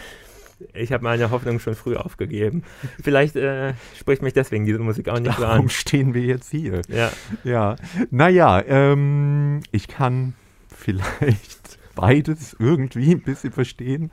Ich 0.73 0.91
habe 0.91 1.03
meine 1.03 1.31
Hoffnung 1.31 1.59
schon 1.59 1.75
früh 1.75 1.95
aufgegeben. 1.95 2.63
Vielleicht 3.01 3.35
äh, 3.35 3.73
spricht 3.97 4.21
mich 4.21 4.33
deswegen 4.33 4.65
diese 4.65 4.79
Musik 4.79 5.09
auch 5.09 5.19
nicht 5.19 5.35
so 5.35 5.43
Warum 5.43 5.65
an. 5.65 5.69
stehen 5.69 6.13
wir 6.13 6.23
jetzt 6.23 6.49
hier? 6.51 6.81
Ja. 6.87 7.11
Ja, 7.43 7.75
naja, 8.11 8.61
ähm, 8.65 9.61
ich 9.71 9.87
kann 9.87 10.33
vielleicht 10.75 11.62
beides 11.95 12.55
irgendwie 12.59 13.11
ein 13.11 13.21
bisschen 13.21 13.51
verstehen. 13.51 14.11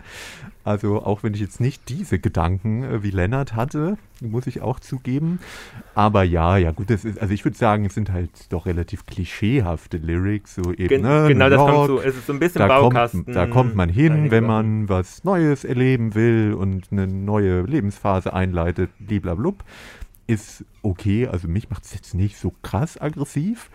Also 0.65 1.03
auch 1.03 1.23
wenn 1.23 1.35
ich 1.35 1.41
jetzt 1.41 1.61
nicht 1.61 1.89
diese 1.89 2.19
Gedanken 2.19 2.85
äh, 2.85 3.03
wie 3.03 3.11
Lennart 3.11 3.55
hatte, 3.55 3.97
muss 4.21 4.47
ich 4.47 4.61
auch 4.61 4.79
zugeben. 4.79 5.41
Aber 5.95 6.23
ja, 6.23 6.59
ja 6.59 6.73
gut, 6.73 6.91
das 6.91 7.05
ist, 7.05 7.21
also 7.21 7.33
ich 7.33 7.45
würde 7.45 7.57
sagen, 7.57 7.87
es 7.87 7.95
sind 7.95 8.13
halt 8.13 8.31
doch 8.51 8.67
relativ 8.67 9.07
klischeehafte 9.07 9.97
Lyrics, 9.97 10.55
so 10.57 10.73
eben. 10.73 10.89
Gen 10.89 11.03
ne, 11.03 11.29
genau, 11.29 11.47
New 11.47 11.51
das 11.51 11.59
kommt 11.59 11.87
so. 11.87 12.01
Es 12.01 12.17
ist 12.17 12.27
so 12.27 12.33
ein 12.33 12.39
bisschen 12.39 12.61
da 12.61 12.69
Baukasten. 12.69 13.25
kommt, 13.25 13.37
da 13.37 13.47
kommt 13.47 13.75
man 13.75 13.89
hin, 13.89 14.31
wenn 14.31 14.45
man 14.45 14.89
was 14.89 15.25
Neues 15.25 15.65
erleben 15.65 16.15
will 16.15 16.55
und 16.55 16.89
eine 16.91 17.07
neue 17.07 17.63
Lebensphase 17.63 18.33
einleitet, 18.33 18.91
bliblablub. 18.99 19.65
Ist 20.27 20.65
okay, 20.83 21.27
also 21.27 21.49
mich 21.49 21.71
macht 21.71 21.85
es 21.85 21.95
jetzt 21.95 22.15
nicht 22.15 22.39
so 22.39 22.53
krass 22.63 23.01
aggressiv, 23.01 23.71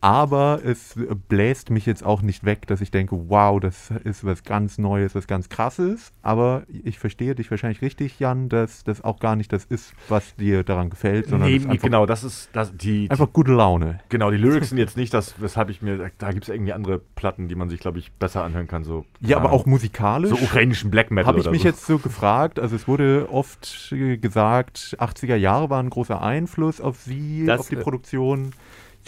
aber 0.00 0.60
es 0.64 0.94
bläst 1.28 1.70
mich 1.70 1.84
jetzt 1.84 2.04
auch 2.04 2.22
nicht 2.22 2.44
weg, 2.44 2.66
dass 2.68 2.80
ich 2.80 2.90
denke, 2.92 3.28
wow, 3.28 3.58
das 3.58 3.90
ist 4.04 4.24
was 4.24 4.44
ganz 4.44 4.78
Neues, 4.78 5.14
was 5.16 5.26
ganz 5.26 5.48
krasses. 5.48 6.12
Aber 6.22 6.62
ich 6.84 6.98
verstehe 7.00 7.34
dich 7.34 7.50
wahrscheinlich 7.50 7.82
richtig, 7.82 8.20
Jan, 8.20 8.48
dass 8.48 8.84
das 8.84 9.02
auch 9.02 9.18
gar 9.18 9.34
nicht 9.34 9.52
das 9.52 9.64
ist, 9.64 9.92
was 10.08 10.36
dir 10.36 10.62
daran 10.62 10.90
gefällt, 10.90 11.26
sondern 11.28 11.48
Nee, 11.50 11.56
einfach, 11.56 11.82
genau, 11.82 12.06
das 12.06 12.22
ist 12.22 12.50
das, 12.52 12.76
die, 12.76 13.10
einfach 13.10 13.32
gute 13.32 13.52
Laune. 13.52 13.98
genau, 14.08 14.30
die 14.30 14.36
Lyrics 14.36 14.68
sind 14.68 14.78
jetzt 14.78 14.96
nicht 14.96 15.12
das, 15.14 15.40
weshalb 15.40 15.68
ich 15.68 15.82
mir, 15.82 16.10
da 16.18 16.30
gibt 16.30 16.44
es 16.44 16.48
irgendwie 16.48 16.72
andere 16.72 16.98
Platten, 16.98 17.48
die 17.48 17.56
man 17.56 17.68
sich, 17.68 17.80
glaube 17.80 17.98
ich, 17.98 18.12
besser 18.12 18.44
anhören 18.44 18.68
kann. 18.68 18.84
So, 18.84 19.04
Ja, 19.20 19.36
aber 19.38 19.50
auch 19.52 19.66
musikalisch. 19.66 20.30
So 20.30 20.36
ukrainischen 20.36 20.90
Black 20.92 21.10
Metal 21.10 21.26
Habe 21.26 21.40
ich 21.40 21.50
mich 21.50 21.62
so. 21.62 21.68
jetzt 21.68 21.86
so 21.86 21.98
gefragt, 21.98 22.60
also 22.60 22.76
es 22.76 22.86
wurde 22.86 23.28
oft 23.32 23.92
gesagt, 24.20 24.96
80er 25.00 25.34
Jahre 25.36 25.70
waren 25.70 25.86
ein 25.86 25.90
großer 25.90 26.22
Einfluss 26.48 26.80
auf 26.80 26.98
sie, 27.00 27.44
Das, 27.46 27.60
auf 27.60 27.68
die 27.68 27.76
äh, 27.76 27.80
Produktion. 27.80 28.52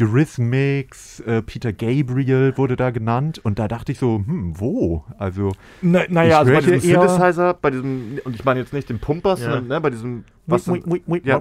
Eurythmics, 0.00 1.20
äh, 1.20 1.42
Peter 1.42 1.72
Gabriel 1.72 2.56
wurde 2.56 2.76
da 2.76 2.90
genannt 2.90 3.38
und 3.42 3.58
da 3.58 3.68
dachte 3.68 3.92
ich 3.92 3.98
so, 3.98 4.16
hm, 4.24 4.58
wo? 4.58 5.04
Also, 5.18 5.52
Na, 5.82 6.02
naja, 6.08 6.38
also 6.38 6.52
bei 6.52 6.60
diesem 6.60 6.80
Synthesizer, 6.80 7.54
bei 7.54 7.70
diesem, 7.70 8.18
und 8.24 8.34
ich 8.34 8.44
meine 8.44 8.60
jetzt 8.60 8.72
nicht 8.72 8.88
den 8.88 8.98
Pumper, 8.98 9.36
sondern 9.36 9.66
ne, 9.66 9.80
bei 9.80 9.90
diesem, 9.90 10.24
was 10.46 10.66
Mui, 10.66 10.82
mui, 10.86 11.02
mui, 11.06 11.20
ja, 11.24 11.40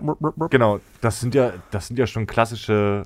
genau, 0.50 0.80
das 1.02 1.20
sind 1.22 1.36
ja, 1.36 1.54
das 1.72 1.88
sind 1.88 1.98
ja 2.00 2.08
schon 2.08 2.28
klassische 2.28 3.04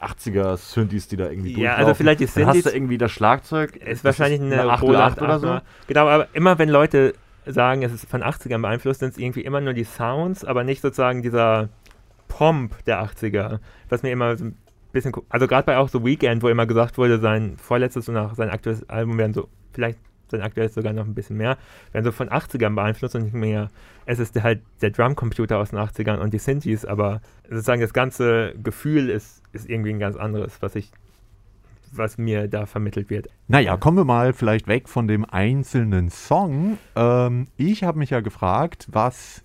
80er 0.00 0.56
Synthes, 0.56 1.08
die 1.08 1.16
da 1.16 1.28
irgendwie 1.28 1.50
Ja, 1.50 1.56
durchlaufen. 1.56 1.84
also 1.84 1.94
vielleicht 1.94 2.20
die 2.20 2.26
Dann 2.26 2.46
hast 2.46 2.56
du 2.56 2.60
Synthes- 2.70 2.74
irgendwie 2.74 2.98
das 2.98 3.12
Schlagzeug. 3.12 3.76
ist 3.76 4.04
wahrscheinlich 4.04 4.40
eine, 4.40 4.62
eine 4.62 4.80
Roland 4.80 5.18
808 5.18 5.22
oder 5.22 5.38
so. 5.38 5.60
Genau, 5.86 6.08
aber 6.08 6.28
immer 6.34 6.58
wenn 6.58 6.68
Leute 6.68 7.14
sagen, 7.46 7.82
es 7.82 7.92
ist 7.92 8.08
von 8.08 8.22
80ern 8.22 8.60
beeinflusst, 8.62 9.00
sind 9.00 9.10
es 9.12 9.18
irgendwie 9.18 9.42
immer 9.42 9.60
nur 9.60 9.74
die 9.74 9.84
Sounds, 9.84 10.44
aber 10.46 10.64
nicht 10.64 10.80
sozusagen 10.80 11.22
dieser 11.22 11.68
Pomp 12.28 12.84
der 12.84 13.02
80er, 13.02 13.60
was 13.88 14.02
mir 14.02 14.12
immer 14.12 14.36
so 14.36 14.46
ein 14.46 14.56
bisschen, 14.92 15.12
also 15.28 15.46
gerade 15.46 15.66
bei 15.66 15.76
auch 15.76 15.88
The 15.88 16.02
Weeknd, 16.02 16.42
wo 16.42 16.48
immer 16.48 16.66
gesagt 16.66 16.98
wurde, 16.98 17.18
sein 17.18 17.56
vorletztes 17.58 18.08
und 18.08 18.16
auch 18.16 18.34
sein 18.34 18.50
aktuelles 18.50 18.88
Album 18.88 19.18
werden 19.18 19.34
so, 19.34 19.48
vielleicht 19.72 19.98
sein 20.30 20.42
aktuelles 20.42 20.74
sogar 20.74 20.92
noch 20.92 21.04
ein 21.04 21.14
bisschen 21.14 21.36
mehr, 21.36 21.58
werden 21.92 22.04
so 22.04 22.12
von 22.12 22.28
80ern 22.28 22.74
beeinflusst 22.74 23.14
und 23.14 23.24
nicht 23.24 23.34
mehr, 23.34 23.70
es 24.06 24.18
ist 24.18 24.40
halt 24.42 24.62
der 24.80 24.90
Drumcomputer 24.90 25.58
aus 25.58 25.70
den 25.70 25.78
80ern 25.78 26.18
und 26.18 26.32
die 26.32 26.38
Synthes, 26.38 26.84
aber 26.84 27.20
sozusagen 27.48 27.80
das 27.80 27.92
ganze 27.92 28.54
Gefühl 28.62 29.10
ist, 29.10 29.42
ist 29.52 29.68
irgendwie 29.68 29.90
ein 29.90 29.98
ganz 29.98 30.16
anderes, 30.16 30.58
was 30.60 30.74
ich 30.74 30.90
was 31.96 32.18
mir 32.18 32.48
da 32.48 32.66
vermittelt 32.66 33.08
wird. 33.08 33.28
Naja, 33.46 33.76
kommen 33.76 33.96
wir 33.96 34.04
mal 34.04 34.32
vielleicht 34.32 34.66
weg 34.66 34.88
von 34.88 35.06
dem 35.06 35.24
einzelnen 35.24 36.10
Song. 36.10 36.78
Ähm, 36.96 37.46
ich 37.56 37.84
habe 37.84 38.00
mich 38.00 38.10
ja 38.10 38.18
gefragt, 38.18 38.88
was 38.90 39.43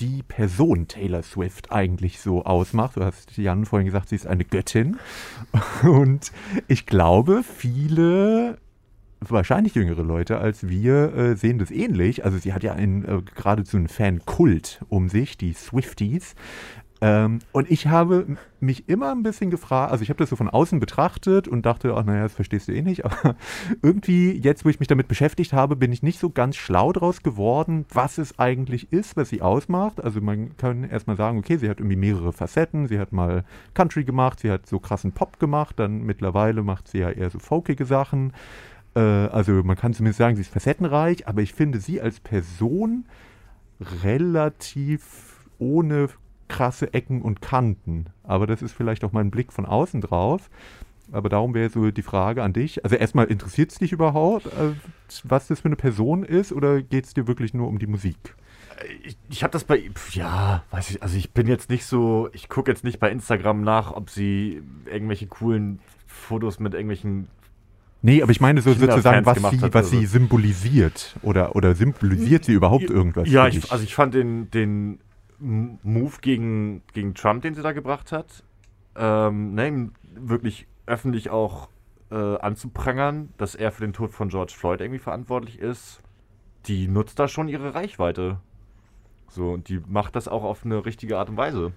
die 0.00 0.22
Person 0.22 0.88
Taylor 0.88 1.22
Swift 1.22 1.72
eigentlich 1.72 2.20
so 2.20 2.44
ausmacht. 2.44 2.96
Du 2.96 3.04
hast 3.04 3.36
Jan 3.36 3.66
vorhin 3.66 3.86
gesagt, 3.86 4.08
sie 4.08 4.16
ist 4.16 4.26
eine 4.26 4.44
Göttin. 4.44 4.98
Und 5.82 6.32
ich 6.68 6.86
glaube, 6.86 7.42
viele, 7.42 8.58
wahrscheinlich 9.20 9.74
jüngere 9.74 10.02
Leute 10.02 10.38
als 10.38 10.68
wir, 10.68 11.14
äh, 11.14 11.36
sehen 11.36 11.58
das 11.58 11.70
ähnlich. 11.70 12.24
Also 12.24 12.38
sie 12.38 12.52
hat 12.52 12.62
ja 12.62 12.72
einen, 12.72 13.04
äh, 13.04 13.22
geradezu 13.34 13.76
einen 13.76 13.88
Fankult 13.88 14.84
um 14.88 15.08
sich, 15.08 15.36
die 15.36 15.52
Swifties. 15.52 16.34
Ähm, 17.02 17.38
und 17.52 17.70
ich 17.70 17.86
habe 17.86 18.36
mich 18.60 18.88
immer 18.88 19.10
ein 19.12 19.22
bisschen 19.22 19.50
gefragt, 19.50 19.90
also 19.90 20.02
ich 20.02 20.10
habe 20.10 20.18
das 20.18 20.28
so 20.28 20.36
von 20.36 20.50
außen 20.50 20.80
betrachtet 20.80 21.48
und 21.48 21.64
dachte, 21.64 21.94
ach 21.96 22.04
naja, 22.04 22.24
das 22.24 22.34
verstehst 22.34 22.68
du 22.68 22.72
eh 22.72 22.82
nicht, 22.82 23.04
aber 23.06 23.36
irgendwie 23.82 24.32
jetzt, 24.32 24.64
wo 24.64 24.68
ich 24.68 24.80
mich 24.80 24.88
damit 24.88 25.08
beschäftigt 25.08 25.54
habe, 25.54 25.76
bin 25.76 25.92
ich 25.92 26.02
nicht 26.02 26.18
so 26.18 26.28
ganz 26.28 26.56
schlau 26.56 26.92
draus 26.92 27.22
geworden, 27.22 27.86
was 27.92 28.18
es 28.18 28.38
eigentlich 28.38 28.92
ist, 28.92 29.16
was 29.16 29.30
sie 29.30 29.40
ausmacht. 29.40 30.02
Also 30.04 30.20
man 30.20 30.56
kann 30.58 30.84
erstmal 30.84 31.16
sagen, 31.16 31.38
okay, 31.38 31.56
sie 31.56 31.70
hat 31.70 31.80
irgendwie 31.80 31.96
mehrere 31.96 32.32
Facetten, 32.32 32.86
sie 32.86 32.98
hat 32.98 33.12
mal 33.12 33.44
Country 33.72 34.04
gemacht, 34.04 34.40
sie 34.40 34.50
hat 34.50 34.66
so 34.66 34.78
krassen 34.78 35.12
Pop 35.12 35.40
gemacht, 35.40 35.78
dann 35.78 36.02
mittlerweile 36.02 36.62
macht 36.62 36.88
sie 36.88 36.98
ja 36.98 37.10
eher 37.10 37.30
so 37.30 37.38
folkige 37.38 37.86
Sachen. 37.86 38.34
Äh, 38.94 39.00
also 39.00 39.52
man 39.64 39.76
kann 39.76 39.94
zumindest 39.94 40.18
sagen, 40.18 40.36
sie 40.36 40.42
ist 40.42 40.52
facettenreich, 40.52 41.26
aber 41.26 41.40
ich 41.40 41.54
finde 41.54 41.80
sie 41.80 42.00
als 42.00 42.20
Person 42.20 43.06
relativ 44.02 45.48
ohne 45.58 46.08
krasse 46.50 46.92
Ecken 46.92 47.22
und 47.22 47.40
Kanten. 47.40 48.06
Aber 48.24 48.46
das 48.46 48.60
ist 48.60 48.72
vielleicht 48.72 49.04
auch 49.04 49.12
mein 49.12 49.30
Blick 49.30 49.52
von 49.52 49.64
außen 49.64 50.00
drauf. 50.02 50.50
Aber 51.12 51.28
darum 51.28 51.54
wäre 51.54 51.70
so 51.70 51.90
die 51.90 52.02
Frage 52.02 52.42
an 52.42 52.52
dich. 52.52 52.84
Also 52.84 52.96
erstmal, 52.96 53.26
interessiert 53.26 53.72
es 53.72 53.78
dich 53.78 53.92
überhaupt, 53.92 54.46
äh, 54.46 54.74
was 55.24 55.48
das 55.48 55.60
für 55.60 55.66
eine 55.66 55.76
Person 55.76 56.24
ist, 56.24 56.52
oder 56.52 56.82
geht 56.82 57.06
es 57.06 57.14
dir 57.14 57.26
wirklich 57.26 57.54
nur 57.54 57.68
um 57.68 57.78
die 57.78 57.86
Musik? 57.86 58.36
Ich, 59.02 59.16
ich 59.28 59.42
habe 59.42 59.52
das 59.52 59.64
bei, 59.64 59.90
ja, 60.12 60.62
weiß 60.70 60.90
ich, 60.90 61.02
also 61.02 61.16
ich 61.16 61.32
bin 61.32 61.46
jetzt 61.46 61.68
nicht 61.68 61.84
so, 61.84 62.28
ich 62.32 62.48
gucke 62.48 62.70
jetzt 62.70 62.84
nicht 62.84 62.98
bei 62.98 63.10
Instagram 63.10 63.62
nach, 63.62 63.92
ob 63.92 64.10
sie 64.10 64.62
irgendwelche 64.86 65.26
coolen 65.26 65.80
Fotos 66.06 66.60
mit 66.60 66.74
irgendwelchen 66.74 67.28
Nee, 68.02 68.22
aber 68.22 68.32
ich 68.32 68.40
meine 68.40 68.62
so 68.62 68.72
sozusagen, 68.72 69.26
was 69.26 69.38
sie, 69.38 69.60
hat, 69.60 69.74
was 69.74 69.86
also. 69.86 69.98
sie 69.98 70.06
symbolisiert. 70.06 71.16
Oder, 71.20 71.54
oder 71.54 71.74
symbolisiert 71.74 72.46
sie 72.46 72.54
überhaupt 72.54 72.88
irgendwas? 72.88 73.28
Ja, 73.28 73.46
ich, 73.46 73.70
also 73.70 73.84
ich 73.84 73.94
fand 73.94 74.14
den, 74.14 74.50
den 74.50 75.00
Move 75.40 76.16
gegen, 76.20 76.82
gegen 76.92 77.14
Trump, 77.14 77.42
den 77.42 77.54
sie 77.54 77.62
da 77.62 77.72
gebracht 77.72 78.12
hat, 78.12 78.44
ähm, 78.96 79.54
ne, 79.54 79.90
wirklich 80.14 80.66
öffentlich 80.86 81.30
auch 81.30 81.68
äh, 82.10 82.14
anzuprangern, 82.38 83.30
dass 83.38 83.54
er 83.54 83.72
für 83.72 83.82
den 83.82 83.92
Tod 83.92 84.10
von 84.12 84.28
George 84.28 84.52
Floyd 84.56 84.80
irgendwie 84.80 84.98
verantwortlich 84.98 85.58
ist, 85.58 86.02
die 86.66 86.88
nutzt 86.88 87.18
da 87.18 87.28
schon 87.28 87.48
ihre 87.48 87.74
Reichweite. 87.74 88.38
So, 89.28 89.52
und 89.52 89.68
die 89.68 89.80
macht 89.86 90.16
das 90.16 90.26
auch 90.28 90.42
auf 90.42 90.64
eine 90.64 90.84
richtige 90.84 91.16
Art 91.18 91.30
und 91.30 91.36
Weise. 91.36 91.72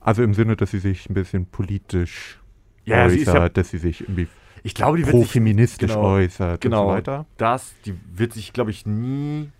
also 0.00 0.22
im 0.22 0.34
Sinne, 0.34 0.54
dass 0.56 0.70
sie 0.70 0.78
sich 0.78 1.08
ein 1.08 1.14
bisschen 1.14 1.46
politisch 1.46 2.38
Ja, 2.84 3.08
sie 3.08 3.20
äußert, 3.20 3.28
ist 3.28 3.34
ja- 3.34 3.48
dass 3.48 3.70
sie 3.70 3.78
sich 3.78 4.02
irgendwie 4.02 4.28
Ich 4.62 4.74
glaube, 4.74 4.98
die 4.98 5.06
wird 5.06 5.16
sich 5.16 5.24
pro-feministisch 5.24 5.92
genau, 5.92 6.04
äußert 6.04 6.60
genau. 6.60 6.82
und 6.82 6.88
so 6.88 6.94
weiter. 6.94 7.26
das, 7.38 7.74
die 7.86 7.94
wird 8.12 8.34
sich, 8.34 8.52
glaube 8.52 8.70
ich, 8.70 8.84
nie 8.86 9.50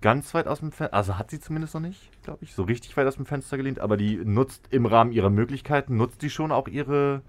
ganz 0.00 0.34
weit 0.34 0.48
aus 0.48 0.58
dem 0.60 0.72
Fenster, 0.72 0.94
also 0.96 1.16
hat 1.18 1.30
sie 1.30 1.38
zumindest 1.40 1.74
noch 1.74 1.80
nicht, 1.80 2.10
glaube 2.28 2.44
ich, 2.44 2.52
so 2.52 2.62
richtig 2.62 2.94
weit 2.98 3.06
aus 3.06 3.16
dem 3.16 3.24
Fenster 3.24 3.56
gelehnt, 3.56 3.78
aber 3.80 3.96
die 3.96 4.16
nutzt 4.16 4.68
im 4.70 4.84
Rahmen 4.84 5.12
ihrer 5.12 5.30
Möglichkeiten, 5.30 5.96
nutzt 5.96 6.20
die 6.20 6.28
schon 6.28 6.52
auch 6.52 6.68
ihre, 6.68 7.22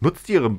nutzt 0.00 0.28
ihre, 0.28 0.58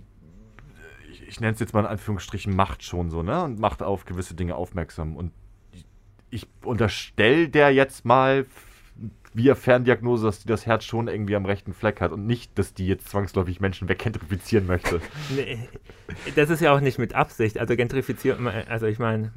ich, 1.11 1.27
ich 1.27 1.41
nenne 1.41 1.53
es 1.53 1.59
jetzt 1.59 1.73
mal 1.73 1.81
in 1.81 1.85
Anführungsstrichen, 1.85 2.55
Macht 2.55 2.81
schon 2.83 3.09
so, 3.09 3.23
ne, 3.23 3.43
und 3.43 3.59
macht 3.59 3.83
auf 3.83 4.05
gewisse 4.05 4.35
Dinge 4.35 4.55
aufmerksam 4.55 5.17
und 5.17 5.33
ich, 6.29 6.47
unterstelle 6.63 7.49
der 7.49 7.71
jetzt 7.71 8.05
mal 8.05 8.45
via 9.33 9.55
Ferndiagnose, 9.55 10.25
dass 10.25 10.39
die 10.39 10.47
das 10.47 10.65
Herz 10.65 10.85
schon 10.85 11.09
irgendwie 11.09 11.35
am 11.35 11.45
rechten 11.45 11.73
Fleck 11.73 11.99
hat 11.99 12.13
und 12.13 12.25
nicht, 12.25 12.57
dass 12.57 12.73
die 12.73 12.87
jetzt 12.87 13.09
zwangsläufig 13.09 13.59
Menschen 13.59 13.89
weggentrifizieren 13.89 14.65
möchte. 14.65 15.01
Nee, 15.35 15.59
das 16.35 16.49
ist 16.49 16.61
ja 16.61 16.73
auch 16.73 16.79
nicht 16.79 16.99
mit 16.99 17.13
Absicht. 17.13 17.57
Also 17.57 17.75
Gentrifizierung, 17.75 18.47
also 18.47 18.85
ich 18.85 18.97
meine, 18.97 19.33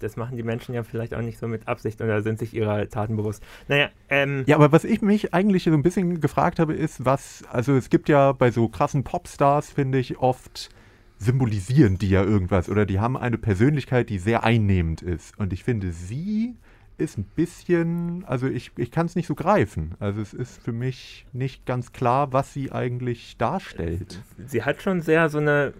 das 0.00 0.16
machen 0.16 0.36
die 0.36 0.42
Menschen 0.42 0.74
ja 0.74 0.82
vielleicht 0.82 1.14
auch 1.14 1.22
nicht 1.22 1.38
so 1.38 1.48
mit 1.48 1.68
Absicht 1.68 2.00
oder 2.00 2.22
sind 2.22 2.38
sich 2.38 2.54
ihrer 2.54 2.88
Taten 2.88 3.16
bewusst. 3.16 3.42
Naja, 3.68 3.90
ähm, 4.08 4.44
Ja, 4.46 4.56
aber 4.56 4.72
was 4.72 4.84
ich 4.84 5.02
mich 5.02 5.34
eigentlich 5.34 5.64
so 5.64 5.72
ein 5.72 5.82
bisschen 5.82 6.20
gefragt 6.20 6.58
habe, 6.58 6.74
ist, 6.74 7.04
was, 7.04 7.44
also 7.50 7.74
es 7.76 7.90
gibt 7.90 8.08
ja 8.08 8.32
bei 8.32 8.50
so 8.50 8.68
krassen 8.68 9.04
Popstars, 9.04 9.70
finde 9.70 9.98
ich, 9.98 10.18
oft 10.18 10.70
symbolisieren 11.18 11.96
die 11.96 12.10
ja 12.10 12.22
irgendwas 12.22 12.68
oder 12.68 12.84
die 12.84 13.00
haben 13.00 13.16
eine 13.16 13.38
Persönlichkeit, 13.38 14.10
die 14.10 14.18
sehr 14.18 14.44
einnehmend 14.44 15.02
ist. 15.02 15.38
Und 15.38 15.52
ich 15.52 15.64
finde, 15.64 15.92
sie 15.92 16.56
ist 16.98 17.18
ein 17.18 17.24
bisschen, 17.24 18.24
also 18.26 18.46
ich, 18.46 18.72
ich 18.76 18.90
kann 18.90 19.06
es 19.06 19.16
nicht 19.16 19.26
so 19.26 19.34
greifen. 19.34 19.94
Also 19.98 20.20
es 20.20 20.32
ist 20.32 20.62
für 20.62 20.72
mich 20.72 21.26
nicht 21.32 21.66
ganz 21.66 21.92
klar, 21.92 22.32
was 22.32 22.52
sie 22.52 22.72
eigentlich 22.72 23.36
darstellt. 23.36 24.22
sie 24.46 24.62
hat 24.62 24.82
schon 24.82 25.00
sehr 25.02 25.28
so 25.28 25.38
eine, 25.38 25.74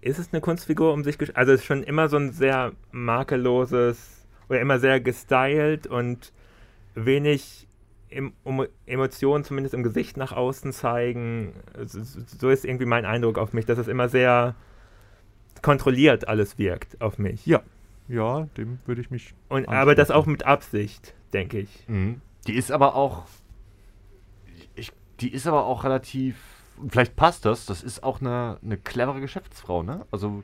ist 0.00 0.18
es 0.18 0.32
eine 0.32 0.40
Kunstfigur 0.40 0.92
um 0.92 1.04
sich, 1.04 1.16
gesch- 1.16 1.34
also 1.34 1.52
es 1.52 1.60
ist 1.60 1.66
schon 1.66 1.82
immer 1.82 2.08
so 2.08 2.16
ein 2.16 2.32
sehr 2.32 2.72
makelloses 2.92 4.26
oder 4.48 4.60
immer 4.60 4.78
sehr 4.78 5.00
gestylt 5.00 5.86
und 5.86 6.32
wenig 6.94 7.66
em 8.10 8.32
um 8.42 8.66
Emotionen 8.86 9.44
zumindest 9.44 9.74
im 9.74 9.82
Gesicht 9.82 10.16
nach 10.16 10.32
außen 10.32 10.72
zeigen. 10.72 11.52
So, 11.84 12.00
so 12.26 12.50
ist 12.50 12.64
irgendwie 12.64 12.86
mein 12.86 13.04
Eindruck 13.04 13.38
auf 13.38 13.52
mich, 13.52 13.66
dass 13.66 13.78
es 13.78 13.86
immer 13.88 14.08
sehr 14.08 14.56
kontrolliert 15.62 16.26
alles 16.26 16.58
wirkt 16.58 17.00
auf 17.00 17.18
mich. 17.18 17.46
Ja, 17.46 17.62
ja, 18.08 18.48
dem 18.56 18.80
würde 18.86 19.00
ich 19.00 19.10
mich. 19.10 19.34
Und, 19.48 19.68
aber 19.68 19.94
das 19.94 20.10
auch 20.10 20.26
mit 20.26 20.44
Absicht, 20.44 21.14
denke 21.32 21.60
ich. 21.60 21.84
Mhm. 21.86 22.20
Die 22.46 22.54
ist 22.54 22.72
aber 22.72 22.96
auch. 22.96 23.26
Ich, 24.74 24.90
die 25.20 25.32
ist 25.32 25.46
aber 25.46 25.66
auch 25.66 25.84
relativ 25.84 26.36
vielleicht 26.88 27.16
passt 27.16 27.44
das, 27.44 27.66
das 27.66 27.82
ist 27.82 28.02
auch 28.02 28.20
eine, 28.20 28.58
eine 28.62 28.76
clevere 28.76 29.20
Geschäftsfrau, 29.20 29.82
ne? 29.82 30.06
Also, 30.10 30.42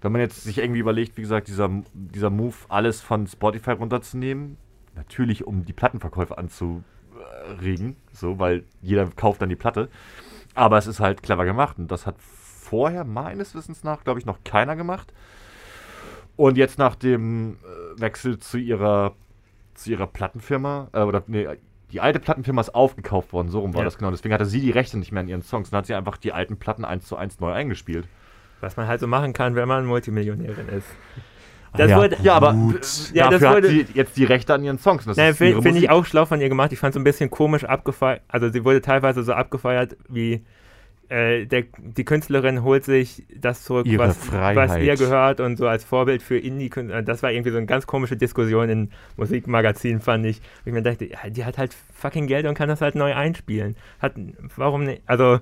wenn 0.00 0.12
man 0.12 0.20
jetzt 0.20 0.44
sich 0.44 0.58
irgendwie 0.58 0.80
überlegt, 0.80 1.16
wie 1.16 1.22
gesagt, 1.22 1.48
dieser, 1.48 1.70
dieser 1.92 2.30
Move, 2.30 2.54
alles 2.68 3.00
von 3.00 3.26
Spotify 3.26 3.72
runterzunehmen, 3.72 4.58
natürlich 4.94 5.46
um 5.46 5.64
die 5.64 5.72
Plattenverkäufe 5.72 6.36
anzuregen, 6.36 7.96
so, 8.12 8.38
weil 8.38 8.64
jeder 8.82 9.06
kauft 9.06 9.42
dann 9.42 9.48
die 9.48 9.56
Platte. 9.56 9.88
Aber 10.54 10.78
es 10.78 10.86
ist 10.86 11.00
halt 11.00 11.22
clever 11.22 11.44
gemacht 11.44 11.78
und 11.78 11.90
das 11.90 12.06
hat 12.06 12.16
vorher 12.20 13.04
meines 13.04 13.54
Wissens 13.54 13.82
nach, 13.82 14.04
glaube 14.04 14.20
ich, 14.20 14.26
noch 14.26 14.44
keiner 14.44 14.76
gemacht. 14.76 15.12
Und 16.36 16.56
jetzt 16.56 16.78
nach 16.78 16.96
dem 16.96 17.58
äh, 17.62 18.00
Wechsel 18.00 18.38
zu 18.38 18.58
ihrer, 18.58 19.14
zu 19.74 19.90
ihrer 19.90 20.06
Plattenfirma, 20.06 20.88
äh, 20.92 21.00
oder 21.02 21.22
nee, 21.26 21.46
die 21.94 22.00
alte 22.00 22.18
Plattenfirma 22.18 22.60
ist 22.60 22.74
aufgekauft 22.74 23.32
worden, 23.32 23.48
so 23.48 23.60
rum 23.60 23.72
war 23.72 23.80
Ja. 23.82 23.84
das 23.84 23.96
genau. 23.98 24.10
Deswegen 24.10 24.34
hatte 24.34 24.46
sie 24.46 24.60
die 24.60 24.72
Rechte 24.72 24.98
nicht 24.98 25.12
mehr 25.12 25.20
an 25.20 25.28
ihren 25.28 25.42
Songs. 25.42 25.70
Dann 25.70 25.78
hat 25.78 25.86
sie 25.86 25.94
einfach 25.94 26.16
die 26.16 26.32
alten 26.32 26.56
Platten 26.56 26.84
eins 26.84 27.06
zu 27.06 27.16
eins 27.16 27.38
neu 27.38 27.52
eingespielt. 27.52 28.08
Was 28.60 28.76
man 28.76 28.88
halt 28.88 29.00
so 29.00 29.06
machen 29.06 29.32
kann, 29.32 29.54
wenn 29.54 29.68
man 29.68 29.86
Multimillionärin 29.86 30.68
ist. 30.68 30.86
Ah 31.72 31.78
Das 31.78 31.90
ja, 31.90 31.96
wurde, 31.96 32.16
Ja, 32.22 32.34
aber 32.34 32.52
Gut. 32.52 32.80
Ja, 33.14 33.30
das 33.30 33.40
dafür 33.40 33.56
wurde- 33.56 33.68
hat 33.68 33.86
sie 33.86 33.86
jetzt 33.94 34.16
die 34.16 34.24
Rechte 34.24 34.52
an 34.54 34.64
ihren 34.64 34.78
Songs. 34.78 35.04
Das 35.04 35.16
Naja, 35.16 35.34
finde 35.34 35.62
find 35.62 35.78
ich 35.78 35.88
auch 35.88 36.04
schlau 36.04 36.24
von 36.26 36.40
ihr 36.40 36.48
gemacht. 36.48 36.72
Ich 36.72 36.78
fand 36.80 36.94
es 36.94 37.00
ein 37.00 37.04
bisschen 37.04 37.30
komisch 37.30 37.62
abgefeiert. 37.64 38.22
Also 38.26 38.48
sie 38.50 38.64
wurde 38.64 38.80
teilweise 38.80 39.22
so 39.22 39.32
abgefeiert, 39.32 39.96
wie 40.08 40.44
äh, 41.08 41.46
der, 41.46 41.64
die 41.78 42.04
Künstlerin 42.04 42.62
holt 42.62 42.84
sich 42.84 43.24
das 43.34 43.62
zurück, 43.64 43.86
was, 43.98 44.32
was 44.32 44.76
ihr 44.78 44.96
gehört 44.96 45.40
und 45.40 45.56
so 45.56 45.66
als 45.66 45.84
Vorbild 45.84 46.22
für 46.22 46.38
Indie-Künstler. 46.38 47.02
Das 47.02 47.22
war 47.22 47.32
irgendwie 47.32 47.50
so 47.50 47.58
eine 47.58 47.66
ganz 47.66 47.86
komische 47.86 48.16
Diskussion 48.16 48.68
in 48.68 48.90
Musikmagazinen, 49.16 50.00
fand 50.00 50.26
ich. 50.26 50.40
Wo 50.64 50.70
ich 50.70 50.72
mir 50.72 50.82
dachte, 50.82 51.08
die 51.30 51.44
hat 51.44 51.58
halt 51.58 51.74
fucking 51.94 52.26
Geld 52.26 52.46
und 52.46 52.54
kann 52.54 52.68
das 52.68 52.80
halt 52.80 52.94
neu 52.94 53.14
einspielen. 53.14 53.76
Hat, 54.00 54.14
warum 54.56 54.84
nicht? 54.84 55.02
Also, 55.06 55.38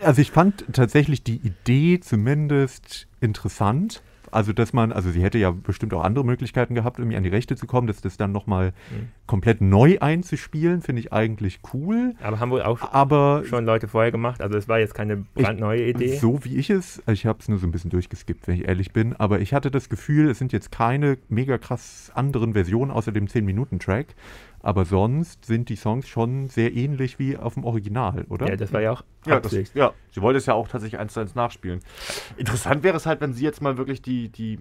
Also 0.00 0.22
ich 0.22 0.30
fand 0.30 0.64
tatsächlich 0.72 1.22
die 1.22 1.36
Idee 1.36 2.00
zumindest 2.00 3.08
interessant. 3.20 4.02
Also 4.36 4.52
dass 4.52 4.74
man, 4.74 4.92
also 4.92 5.10
sie 5.10 5.22
hätte 5.22 5.38
ja 5.38 5.50
bestimmt 5.50 5.94
auch 5.94 6.04
andere 6.04 6.22
Möglichkeiten 6.22 6.74
gehabt, 6.74 6.98
irgendwie 6.98 7.16
an 7.16 7.22
die 7.22 7.30
Rechte 7.30 7.56
zu 7.56 7.66
kommen, 7.66 7.86
dass 7.86 8.02
das 8.02 8.18
dann 8.18 8.32
nochmal 8.32 8.74
Mhm. 8.90 9.08
komplett 9.26 9.62
neu 9.62 9.96
einzuspielen, 9.98 10.82
finde 10.82 11.00
ich 11.00 11.10
eigentlich 11.12 11.60
cool. 11.72 12.14
aber 12.22 12.38
haben 12.38 12.50
wohl 12.50 12.60
auch 12.60 12.92
Aber 12.92 13.42
schon 13.46 13.64
Leute 13.64 13.88
vorher 13.88 14.12
gemacht. 14.12 14.42
Also 14.42 14.58
es 14.58 14.68
war 14.68 14.78
jetzt 14.78 14.94
keine 14.94 15.16
brandneue 15.34 15.88
Idee. 15.88 16.16
so 16.18 16.44
wie 16.44 16.56
ich 16.56 16.68
es, 16.68 17.02
ich 17.10 17.24
habe 17.24 17.38
es 17.40 17.48
nur 17.48 17.58
so 17.58 17.66
ein 17.66 17.70
bisschen 17.72 17.90
durchgeskippt, 17.90 18.46
wenn 18.46 18.56
ich 18.56 18.68
ehrlich 18.68 18.92
bin, 18.92 19.14
aber 19.16 19.40
ich 19.40 19.54
hatte 19.54 19.70
das 19.70 19.88
Gefühl, 19.88 20.28
es 20.28 20.38
sind 20.38 20.52
jetzt 20.52 20.70
keine 20.70 21.16
mega 21.30 21.56
krass 21.56 22.12
anderen 22.14 22.52
Versionen 22.52 22.90
außer 22.90 23.12
dem 23.12 23.26
10-Minuten-Track. 23.28 24.14
Aber 24.66 24.84
sonst 24.84 25.44
sind 25.44 25.68
die 25.68 25.76
Songs 25.76 26.08
schon 26.08 26.48
sehr 26.48 26.74
ähnlich 26.74 27.20
wie 27.20 27.36
auf 27.36 27.54
dem 27.54 27.62
Original, 27.62 28.24
oder? 28.28 28.48
Ja, 28.48 28.56
das 28.56 28.72
war 28.72 28.80
ja 28.80 28.90
auch 28.90 29.04
Ja, 29.24 29.38
das, 29.38 29.54
ja, 29.74 29.92
sie 30.10 30.20
wollte 30.20 30.38
es 30.38 30.46
ja 30.46 30.54
auch 30.54 30.66
tatsächlich 30.66 30.98
eins 30.98 31.12
zu 31.12 31.20
eins 31.20 31.36
nachspielen. 31.36 31.78
Interessant 32.36 32.82
wäre 32.82 32.96
es 32.96 33.06
halt, 33.06 33.20
wenn 33.20 33.32
sie 33.32 33.44
jetzt 33.44 33.62
mal 33.62 33.78
wirklich 33.78 34.02
die, 34.02 34.28
die 34.28 34.54
äh, 34.54 34.58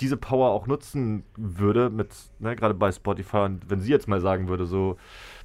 diese 0.00 0.18
Power 0.18 0.50
auch 0.50 0.66
nutzen 0.66 1.24
würde, 1.34 1.88
mit, 1.88 2.10
ne, 2.40 2.54
gerade 2.54 2.74
bei 2.74 2.92
Spotify, 2.92 3.38
und 3.38 3.70
wenn 3.70 3.80
sie 3.80 3.90
jetzt 3.90 4.06
mal 4.06 4.20
sagen 4.20 4.48
würde, 4.48 4.66
so, 4.66 4.98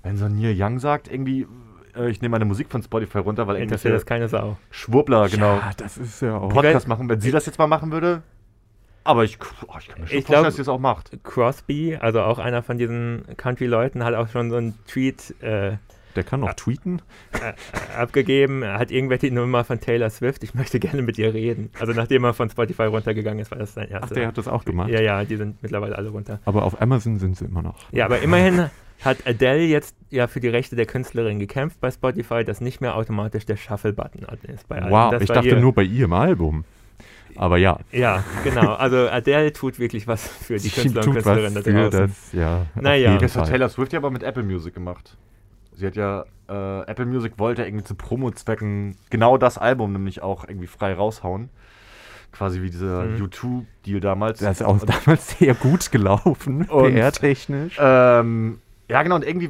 wenn 0.04 0.18
so 0.18 0.28
Neil 0.28 0.54
Young 0.58 0.80
sagt, 0.80 1.10
irgendwie, 1.10 1.48
äh, 1.96 2.10
ich 2.10 2.22
nehme 2.22 2.34
meine 2.34 2.44
Musik 2.44 2.70
von 2.70 2.84
Spotify 2.84 3.20
runter, 3.20 3.48
weil 3.48 3.56
Interessiert 3.56 3.94
das 3.94 4.02
irgendwelche 4.02 4.06
keine 4.06 4.28
Sau. 4.28 4.58
Schwurbler, 4.70 5.30
genau, 5.30 5.56
Ja, 5.56 5.72
das 5.78 5.98
ist 5.98 6.22
ja 6.22 6.38
auch. 6.38 6.50
Podcast 6.50 6.90
machen, 6.90 7.08
wenn 7.08 7.22
sie 7.22 7.32
das 7.32 7.46
jetzt 7.46 7.58
mal 7.58 7.68
machen 7.68 7.94
würde. 7.94 8.24
Aber 9.08 9.24
ich, 9.24 9.38
oh, 9.68 9.76
ich 9.80 9.88
kann 9.88 10.02
mir 10.02 10.08
schon 10.08 10.18
Ich 10.18 10.26
vorstellen, 10.26 10.26
glaub- 10.26 10.44
dass 10.46 10.56
sie 10.56 10.62
das 10.62 10.68
auch 10.70 10.80
macht. 10.80 11.12
Crosby, 11.24 11.96
also 12.00 12.22
auch 12.22 12.40
einer 12.40 12.62
von 12.64 12.78
diesen 12.78 13.24
Country-Leuten, 13.38 14.04
hat 14.04 14.14
auch 14.16 14.28
schon 14.30 14.50
so 14.50 14.58
einen 14.58 14.74
Tweet 14.88 15.34
äh, 15.42 15.78
Der 16.16 16.24
kann 16.24 16.44
auch 16.44 16.54
tweeten. 16.54 17.02
äh, 17.34 17.54
abgegeben. 17.98 18.64
Er 18.64 18.80
hat 18.80 18.92
irgendwelche 18.92 19.32
Nummer 19.32 19.64
von 19.64 19.80
Taylor 19.80 20.10
Swift. 20.10 20.44
Ich 20.44 20.54
möchte 20.54 20.80
gerne 20.80 21.02
mit 21.02 21.18
ihr 21.18 21.34
reden. 21.34 21.70
Also 21.80 21.94
nachdem 21.94 22.24
er 22.26 22.34
von 22.34 22.50
Spotify 22.50 22.84
runtergegangen 22.84 23.40
ist, 23.40 23.52
war 23.52 23.58
das 23.60 23.74
sein 23.74 23.88
Ach, 23.92 24.02
erster. 24.02 24.16
der 24.16 24.28
hat 24.28 24.38
das 24.38 24.48
auch 24.48 24.66
gemacht. 24.66 24.90
ja, 24.90 25.02
ja, 25.02 25.24
die 25.24 25.36
sind 25.38 25.62
mittlerweile 25.64 25.96
alle 25.98 26.10
runter. 26.10 26.40
Aber 26.46 26.64
auf 26.64 26.82
Amazon 26.82 27.18
sind 27.20 27.38
sie 27.38 27.46
immer 27.46 27.62
noch. 27.62 27.92
Ja, 27.92 28.06
aber 28.06 28.20
immerhin 28.20 28.70
hat 29.06 29.28
Adele 29.28 29.64
jetzt 29.64 29.96
ja 30.10 30.26
für 30.28 30.40
die 30.40 30.48
Rechte 30.50 30.76
der 30.76 30.88
Künstlerin 30.88 31.38
gekämpft 31.40 31.80
bei 31.80 31.92
Spotify, 31.92 32.44
dass 32.44 32.62
nicht 32.62 32.82
mehr 32.82 32.96
automatisch 32.96 33.46
der 33.46 33.56
Shuffle-Button 33.56 34.24
ist 34.54 34.68
bei 34.68 34.82
allen. 34.82 34.92
Wow, 34.92 35.12
Das 35.12 35.22
ich 35.22 35.28
dachte 35.30 35.48
ihr- 35.50 35.60
nur 35.60 35.74
bei 35.74 35.84
ihrem 35.84 36.14
Album. 36.14 36.66
Aber 37.38 37.58
ja. 37.58 37.80
Ja, 37.92 38.24
genau. 38.44 38.74
Also 38.74 39.10
Adele 39.10 39.54
tut 39.54 39.80
wirklich 39.80 40.08
was 40.08 40.28
für 40.28 40.58
die 40.58 40.70
Künstler 40.72 41.04
und 41.06 41.12
Künstlerinnen 41.14 41.54
da 41.54 41.62
draußen. 41.62 41.92
das, 42.08 42.34
ja. 42.34 42.66
Naja. 42.76 43.18
Das 43.18 43.36
hat. 43.36 43.48
Taylor 43.48 43.70
Swift 43.70 43.94
ja 43.94 44.00
aber 44.00 44.12
mit 44.12 44.24
Apple 44.24 44.44
Music 44.44 44.74
gemacht. 44.74 45.18
Sie 45.74 45.86
hat 45.86 45.96
ja, 45.96 46.26
äh, 46.50 46.82
Apple 46.90 47.06
Music 47.06 47.34
wollte 47.38 47.64
irgendwie 47.64 47.84
zu 47.84 47.94
Promo-Zwecken 47.96 48.96
genau 49.10 49.38
das 49.38 49.58
Album 49.58 49.94
nämlich 49.94 50.22
auch 50.24 50.48
irgendwie 50.48 50.68
frei 50.68 50.94
raushauen. 50.94 51.50
Quasi 52.32 52.62
wie 52.62 52.70
dieser 52.70 53.04
Mhm. 53.04 53.24
U2-Deal 53.26 54.00
damals. 54.00 54.40
Das 54.40 54.60
ist 54.60 54.66
auch 54.66 54.82
Und, 54.82 54.90
damals 54.90 55.38
sehr 55.40 55.54
gut 55.56 55.92
gelaufen, 55.92 56.66
PR-technisch. 56.68 57.78
ähm, 57.80 58.60
ja, 58.90 59.02
genau, 59.04 59.16
und 59.16 59.26
irgendwie 59.26 59.50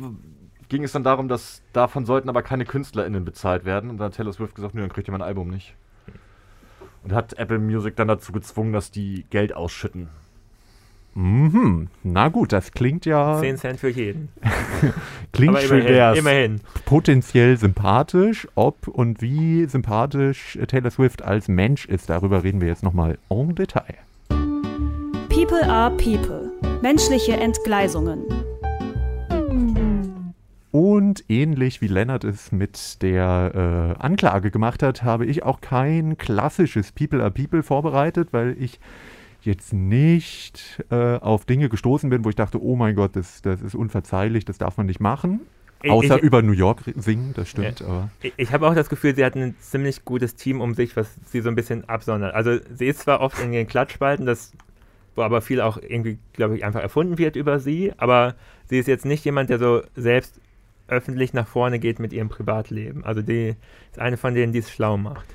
ging 0.70 0.84
es 0.84 0.92
dann 0.92 1.04
darum, 1.04 1.28
dass 1.28 1.62
davon 1.74 2.06
sollten 2.06 2.28
aber 2.30 2.44
keine 2.44 2.66
KünstlerInnen 2.66 3.24
bezahlt 3.26 3.64
werden. 3.66 3.90
Und 3.90 3.98
dann 3.98 4.08
hat 4.08 4.16
Taylor 4.16 4.34
Swift 4.34 4.54
gesagt, 4.56 4.76
nö, 4.76 4.82
dann 4.82 4.92
kriegt 4.92 5.08
ihr 5.08 5.12
mein 5.14 5.22
Album 5.22 5.50
nicht. 5.50 5.76
Und 7.08 7.14
hat 7.14 7.40
Apple 7.40 7.58
Music 7.58 7.96
dann 7.96 8.10
dazu 8.10 8.34
gezwungen, 8.34 8.74
dass 8.74 8.92
die 8.92 9.24
Geld 9.30 9.56
ausschütten. 9.56 10.10
Mhm. 11.16 11.88
Na 12.04 12.28
gut, 12.28 12.52
das 12.52 12.74
klingt 12.74 13.06
ja 13.06 13.40
10 13.40 13.56
Cent 13.56 13.80
für 13.80 13.88
jeden. 13.88 14.28
klingt 15.32 15.56
Aber 15.56 15.64
immerhin, 15.64 16.18
immerhin. 16.18 16.62
potenziell 16.84 17.56
sympathisch. 17.56 18.46
Ob 18.56 18.90
und 18.90 19.22
wie 19.22 19.66
sympathisch 19.68 20.60
Taylor 20.68 20.92
Swift 20.92 21.22
als 21.22 21.48
Mensch 21.48 21.86
ist, 21.86 22.10
darüber 22.10 22.44
reden 22.44 22.60
wir 22.60 22.68
jetzt 22.68 22.84
nochmal 22.84 23.18
en 23.30 23.56
Detail. 23.56 23.96
People 25.30 25.64
are 25.64 25.96
People. 25.96 26.52
Menschliche 26.82 27.38
Entgleisungen. 27.38 28.26
Und 30.80 31.24
ähnlich 31.28 31.82
wie 31.82 31.88
Lennart 31.88 32.24
es 32.24 32.52
mit 32.52 33.02
der 33.02 33.96
äh, 33.98 34.04
Anklage 34.04 34.52
gemacht 34.52 34.84
hat, 34.84 35.02
habe 35.02 35.26
ich 35.26 35.42
auch 35.42 35.60
kein 35.60 36.20
klassisches 36.20 36.92
People 36.92 37.20
are 37.22 37.32
People 37.32 37.64
vorbereitet, 37.64 38.28
weil 38.32 38.56
ich 38.60 38.80
jetzt 39.42 39.74
nicht 39.74 40.84
äh, 40.92 41.16
auf 41.16 41.46
Dinge 41.46 41.70
gestoßen 41.70 42.12
bin, 42.12 42.24
wo 42.24 42.30
ich 42.30 42.36
dachte, 42.36 42.62
oh 42.62 42.76
mein 42.76 42.94
Gott, 42.96 43.16
das, 43.16 43.42
das 43.42 43.64
ist 43.64 43.74
unverzeihlich, 43.74 44.46
das 44.46 44.60
darf 44.60 44.78
man 44.78 44.86
nicht 44.86 45.00
machen. 45.00 45.40
Außer 45.88 46.18
ich- 46.18 46.22
über 46.22 46.44
New 46.44 46.52
York 46.52 46.84
singen, 46.96 47.34
das 47.36 47.50
stimmt. 47.50 47.82
Aber 47.82 48.10
Ich, 48.22 48.34
ich 48.38 48.52
habe 48.54 48.68
auch 48.68 48.76
das 48.76 48.88
Gefühl, 48.90 49.16
sie 49.16 49.26
hat 49.26 49.36
ein 49.36 49.56
ziemlich 49.60 50.06
gutes 50.06 50.36
Team 50.36 50.62
um 50.62 50.76
sich, 50.76 50.96
was 50.96 51.10
sie 51.26 51.42
so 51.42 51.50
ein 51.50 51.56
bisschen 51.56 51.90
absondert. 51.90 52.36
Also 52.36 52.60
sie 52.76 52.86
ist 52.86 53.00
zwar 53.00 53.22
oft 53.22 53.42
in 53.42 53.52
den 53.52 53.66
Klatschspalten, 53.66 54.28
das, 54.28 54.52
wo 55.16 55.24
aber 55.24 55.42
viel 55.42 55.60
auch 55.60 55.78
irgendwie, 55.82 56.20
glaube 56.34 56.56
ich, 56.56 56.64
einfach 56.64 56.82
erfunden 56.82 57.18
wird 57.18 57.36
über 57.36 57.60
sie, 57.60 57.94
aber 57.98 58.36
sie 58.70 58.78
ist 58.78 58.88
jetzt 58.88 59.06
nicht 59.06 59.26
jemand, 59.26 59.50
der 59.50 59.58
so 59.58 59.82
selbst 59.96 60.40
öffentlich 60.88 61.34
nach 61.34 61.48
vorne 61.48 61.80
geht 61.80 62.00
mit 62.00 62.14
ihrem 62.14 62.30
Privatleben. 62.30 63.04
Also 63.04 63.22
die 63.22 63.56
ist 63.92 64.00
eine 64.00 64.18
von 64.18 64.34
denen, 64.34 64.54
die 64.54 64.60
es 64.60 64.72
schlau 64.72 64.98
macht. 64.98 65.26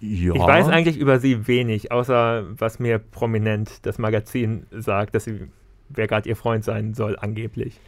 ja. 0.00 0.34
Ich 0.34 0.40
weiß 0.40 0.68
eigentlich 0.68 0.98
über 0.98 1.18
sie 1.18 1.46
wenig, 1.46 1.92
außer 1.92 2.44
was 2.50 2.78
mir 2.78 2.98
prominent 2.98 3.84
das 3.86 3.98
Magazin 3.98 4.66
sagt, 4.70 5.14
dass 5.14 5.24
sie, 5.24 5.48
wer 5.88 6.06
gerade 6.06 6.28
ihr 6.28 6.36
Freund 6.36 6.64
sein 6.64 6.94
soll, 6.94 7.16
angeblich. 7.18 7.80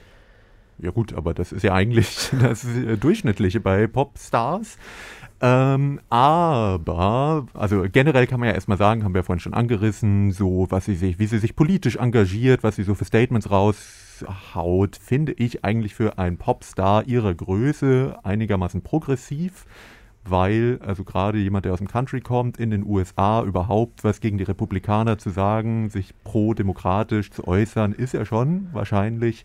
Ja 0.78 0.90
gut, 0.90 1.14
aber 1.14 1.32
das 1.32 1.52
ist 1.52 1.62
ja 1.62 1.74
eigentlich 1.74 2.30
das 2.40 2.66
Durchschnittliche 3.00 3.60
bei 3.60 3.86
Popstars. 3.86 4.78
Ähm, 5.44 6.00
aber, 6.08 7.46
also 7.54 7.84
generell 7.90 8.28
kann 8.28 8.38
man 8.38 8.48
ja 8.48 8.54
erstmal 8.54 8.78
sagen, 8.78 9.02
haben 9.02 9.12
wir 9.12 9.20
ja 9.20 9.24
vorhin 9.24 9.40
schon 9.40 9.54
angerissen, 9.54 10.30
so 10.30 10.66
was 10.70 10.84
sie 10.84 10.94
sich, 10.94 11.18
wie 11.18 11.26
sie 11.26 11.38
sich 11.38 11.56
politisch 11.56 11.96
engagiert, 11.96 12.62
was 12.62 12.76
sie 12.76 12.84
so 12.84 12.94
für 12.94 13.04
Statements 13.04 13.50
raushaut, 14.26 14.96
finde 14.96 15.32
ich 15.32 15.64
eigentlich 15.64 15.94
für 15.94 16.18
einen 16.18 16.36
Popstar 16.38 17.06
ihrer 17.06 17.34
Größe 17.34 18.18
einigermaßen 18.22 18.82
progressiv, 18.82 19.66
weil, 20.24 20.78
also 20.86 21.04
gerade 21.04 21.38
jemand, 21.38 21.64
der 21.64 21.72
aus 21.72 21.78
dem 21.78 21.88
Country 21.88 22.20
kommt, 22.20 22.58
in 22.58 22.70
den 22.70 22.84
USA 22.86 23.42
überhaupt 23.42 24.04
was 24.04 24.20
gegen 24.20 24.38
die 24.38 24.44
Republikaner 24.44 25.18
zu 25.18 25.30
sagen, 25.30 25.88
sich 25.90 26.14
pro-demokratisch 26.24 27.30
zu 27.30 27.46
äußern, 27.46 27.92
ist 27.92 28.14
ja 28.14 28.24
schon 28.24 28.68
wahrscheinlich 28.72 29.44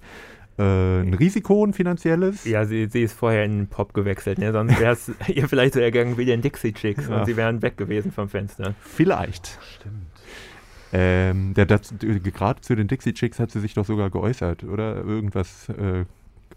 äh, 0.60 1.02
ein 1.02 1.14
Risiko, 1.14 1.64
ein 1.66 1.74
finanzielles. 1.74 2.46
Ja, 2.46 2.66
sie, 2.66 2.88
sie 2.88 3.02
ist 3.04 3.14
vorher 3.14 3.44
in 3.46 3.58
den 3.58 3.68
Pop 3.68 3.94
gewechselt, 3.94 4.38
ne? 4.40 4.52
sonst 4.52 4.80
wäre 4.80 4.94
es 4.94 5.12
ihr 5.28 5.48
vielleicht 5.48 5.74
so 5.74 5.80
ergangen 5.80 6.18
wie 6.18 6.26
den 6.26 6.42
Dixie 6.42 6.74
Chicks 6.74 7.08
Ja. 7.08 7.20
und 7.20 7.26
sie 7.26 7.38
wären 7.38 7.62
weg 7.62 7.78
gewesen 7.78 8.12
vom 8.12 8.30
Fenster. 8.30 8.76
Vielleicht. 8.82 9.58
Stimmt. 9.80 10.17
Ähm, 10.94 11.54
der, 11.54 11.66
das, 11.66 11.94
gerade 12.00 12.62
zu 12.62 12.76
den 12.76 12.88
Dixie 12.88 13.14
Chicks 13.14 13.40
hat 13.40 13.52
sie 13.52 13.60
sich 13.60 13.74
doch 13.74 13.86
sogar 13.86 14.10
geäußert, 14.10 14.64
oder? 14.64 14.98
Irgendwas 14.98 15.70
äh, 15.70 16.06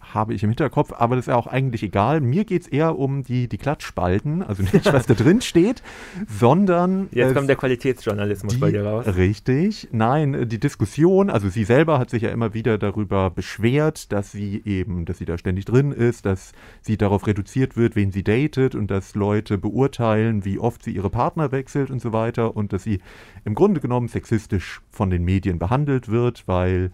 habe 0.00 0.34
ich 0.34 0.42
im 0.42 0.50
Hinterkopf, 0.50 0.92
aber 0.96 1.16
das 1.16 1.24
ist 1.24 1.28
ja 1.28 1.36
auch 1.36 1.46
eigentlich 1.46 1.82
egal. 1.82 2.20
Mir 2.20 2.44
geht 2.44 2.62
es 2.62 2.68
eher 2.68 2.98
um 2.98 3.22
die, 3.22 3.48
die 3.48 3.58
Klatschspalten, 3.58 4.42
also 4.42 4.62
nicht, 4.62 4.92
was 4.92 5.06
da 5.06 5.14
drin 5.14 5.40
steht, 5.40 5.82
sondern. 6.26 7.08
Jetzt 7.12 7.34
kommt 7.34 7.48
der 7.48 7.56
Qualitätsjournalismus 7.56 8.54
die, 8.54 8.58
bei 8.58 8.70
dir 8.70 8.84
raus. 8.84 9.06
Richtig. 9.14 9.88
Nein, 9.92 10.48
die 10.48 10.58
Diskussion, 10.58 11.30
also 11.30 11.48
sie 11.48 11.64
selber 11.64 11.98
hat 11.98 12.10
sich 12.10 12.22
ja 12.22 12.30
immer 12.30 12.54
wieder 12.54 12.78
darüber 12.78 13.30
beschwert, 13.30 14.12
dass 14.12 14.32
sie 14.32 14.62
eben, 14.64 15.04
dass 15.04 15.18
sie 15.18 15.24
da 15.24 15.38
ständig 15.38 15.64
drin 15.64 15.92
ist, 15.92 16.26
dass 16.26 16.52
sie 16.80 16.96
darauf 16.96 17.26
reduziert 17.26 17.76
wird, 17.76 17.96
wen 17.96 18.10
sie 18.10 18.24
datet 18.24 18.74
und 18.74 18.90
dass 18.90 19.14
Leute 19.14 19.58
beurteilen, 19.58 20.44
wie 20.44 20.58
oft 20.58 20.82
sie 20.82 20.92
ihre 20.92 21.10
Partner 21.10 21.52
wechselt 21.52 21.90
und 21.90 22.00
so 22.00 22.12
weiter 22.12 22.56
und 22.56 22.72
dass 22.72 22.82
sie 22.82 23.00
im 23.44 23.54
Grunde 23.54 23.80
genommen 23.80 24.08
sexistisch 24.08 24.80
von 24.90 25.10
den 25.10 25.24
Medien 25.24 25.58
behandelt 25.58 26.08
wird, 26.08 26.46
weil 26.46 26.90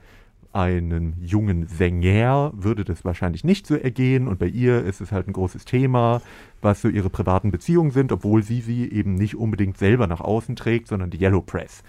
einen 0.57 1.17
jungen 1.21 1.67
Sänger 1.67 2.51
würde 2.55 2.85
das 2.85 3.05
wahrscheinlich 3.05 3.45
nicht 3.45 3.67
so 3.67 3.75
ergehen 3.75 4.27
und 4.27 4.39
bei 4.39 4.47
ihr 4.47 4.83
ist 4.85 5.03
es 5.03 5.13
halt 5.13 5.29
ein 5.29 5.35
großes 5.35 5.67
Thema, 5.67 6.23
was 6.63 6.81
so 6.81 6.89
ihre 6.89 7.11
privaten 7.11 7.51
Beziehungen 7.51 7.91
sind, 7.91 8.11
obwohl 8.11 8.43
sie 8.43 8.63
sie 8.63 8.91
eben 8.91 9.15
nicht 9.17 9.37
unbedingt 9.37 9.77
selber 9.77 10.07
nach 10.07 10.23
außen 10.23 10.57
trägt, 10.57 10.89
sondern 10.89 11.11
die 11.11 11.21
Yellow 11.21 11.43
Press. 11.43 11.83